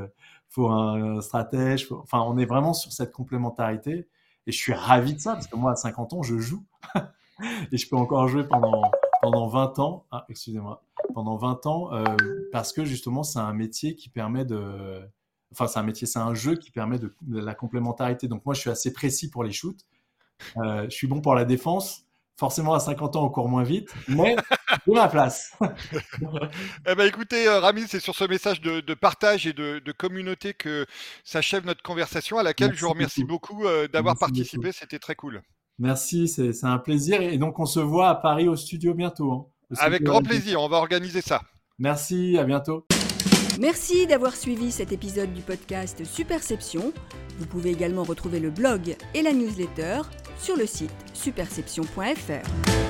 faut 0.49 0.67
un 0.67 1.21
stratège. 1.21 1.89
Enfin, 1.91 2.19
on 2.27 2.37
est 2.37 2.45
vraiment 2.45 2.73
sur 2.73 2.91
cette 2.91 3.13
complémentarité. 3.13 4.09
Et 4.49 4.51
je 4.51 4.57
suis 4.57 4.73
ravi 4.73 5.13
de 5.13 5.19
ça, 5.19 5.33
parce 5.33 5.45
que 5.45 5.55
moi, 5.55 5.73
à 5.73 5.75
50 5.75 6.13
ans, 6.13 6.23
je 6.23 6.39
joue. 6.39 6.65
et 7.71 7.77
je 7.77 7.87
peux 7.87 7.95
encore 7.95 8.27
jouer 8.27 8.43
pendant, 8.43 8.81
pendant 9.21 9.47
20 9.47 9.77
ans. 9.77 10.07
Ah, 10.09 10.25
excusez-moi. 10.27 10.81
Pendant 11.13 11.37
20 11.37 11.67
ans, 11.67 11.93
euh, 11.93 12.03
parce 12.51 12.73
que 12.73 12.83
justement, 12.83 13.21
c'est 13.21 13.37
un 13.37 13.53
métier 13.53 13.93
qui 13.95 14.09
permet 14.09 14.45
de. 14.45 15.07
Enfin, 15.51 15.67
c'est 15.67 15.77
un 15.77 15.83
métier, 15.83 16.07
c'est 16.07 16.17
un 16.17 16.33
jeu 16.33 16.55
qui 16.55 16.71
permet 16.71 16.97
de, 16.97 17.13
la 17.27 17.53
complémentarité. 17.53 18.27
Donc, 18.27 18.43
moi, 18.43 18.55
je 18.55 18.61
suis 18.61 18.71
assez 18.71 18.91
précis 18.91 19.29
pour 19.29 19.43
les 19.43 19.51
shoots. 19.51 19.85
Euh, 20.57 20.85
je 20.85 20.95
suis 20.95 21.05
bon 21.05 21.21
pour 21.21 21.35
la 21.35 21.45
défense. 21.45 22.07
Forcément, 22.35 22.73
à 22.73 22.79
50 22.79 23.17
ans, 23.17 23.25
on 23.25 23.29
court 23.29 23.49
moins 23.49 23.61
vite, 23.61 23.93
mais 24.07 24.35
j'ai 24.85 24.93
ma 24.93 25.07
place. 25.07 25.53
eh 26.87 26.95
ben, 26.95 27.07
écoutez, 27.07 27.47
euh, 27.47 27.59
Rami, 27.59 27.83
c'est 27.87 27.99
sur 27.99 28.15
ce 28.15 28.25
message 28.25 28.61
de, 28.61 28.93
partage 28.93 29.47
et 29.47 29.53
de, 29.53 29.91
communauté 29.91 30.53
que 30.53 30.85
s'achève 31.23 31.65
notre 31.65 31.81
conversation, 31.81 32.37
à 32.37 32.43
laquelle 32.43 32.73
je 32.73 32.81
vous 32.81 32.89
remercie 32.89 33.23
beaucoup, 33.23 33.65
euh, 33.65 33.87
d'avoir 33.87 34.17
participé. 34.17 34.71
C'était 34.71 34.99
très 34.99 35.15
cool. 35.15 35.41
Merci, 35.77 36.27
c'est 36.27 36.51
un 36.63 36.77
plaisir. 36.77 37.21
Et 37.21 37.37
donc, 37.37 37.59
on 37.59 37.65
se 37.65 37.79
voit 37.79 38.09
à 38.09 38.15
Paris 38.15 38.47
au 38.47 38.55
studio 38.55 38.93
bientôt. 38.93 39.31
Hein, 39.31 39.75
Avec 39.79 40.03
grand 40.03 40.21
plaisir, 40.21 40.61
on 40.61 40.67
va 40.67 40.77
organiser 40.77 41.21
ça. 41.21 41.41
Merci, 41.77 42.37
à 42.37 42.43
bientôt. 42.43 42.85
Merci 43.59 44.07
d'avoir 44.07 44.35
suivi 44.35 44.71
cet 44.71 44.91
épisode 44.93 45.33
du 45.33 45.41
podcast 45.41 46.05
Superception. 46.05 46.93
Vous 47.39 47.45
pouvez 47.45 47.71
également 47.71 48.03
retrouver 48.03 48.39
le 48.39 48.51
blog 48.51 48.95
et 49.13 49.21
la 49.21 49.33
newsletter 49.33 50.01
sur 50.37 50.55
le 50.55 50.65
site 50.65 50.93
superception.fr. 51.13 52.88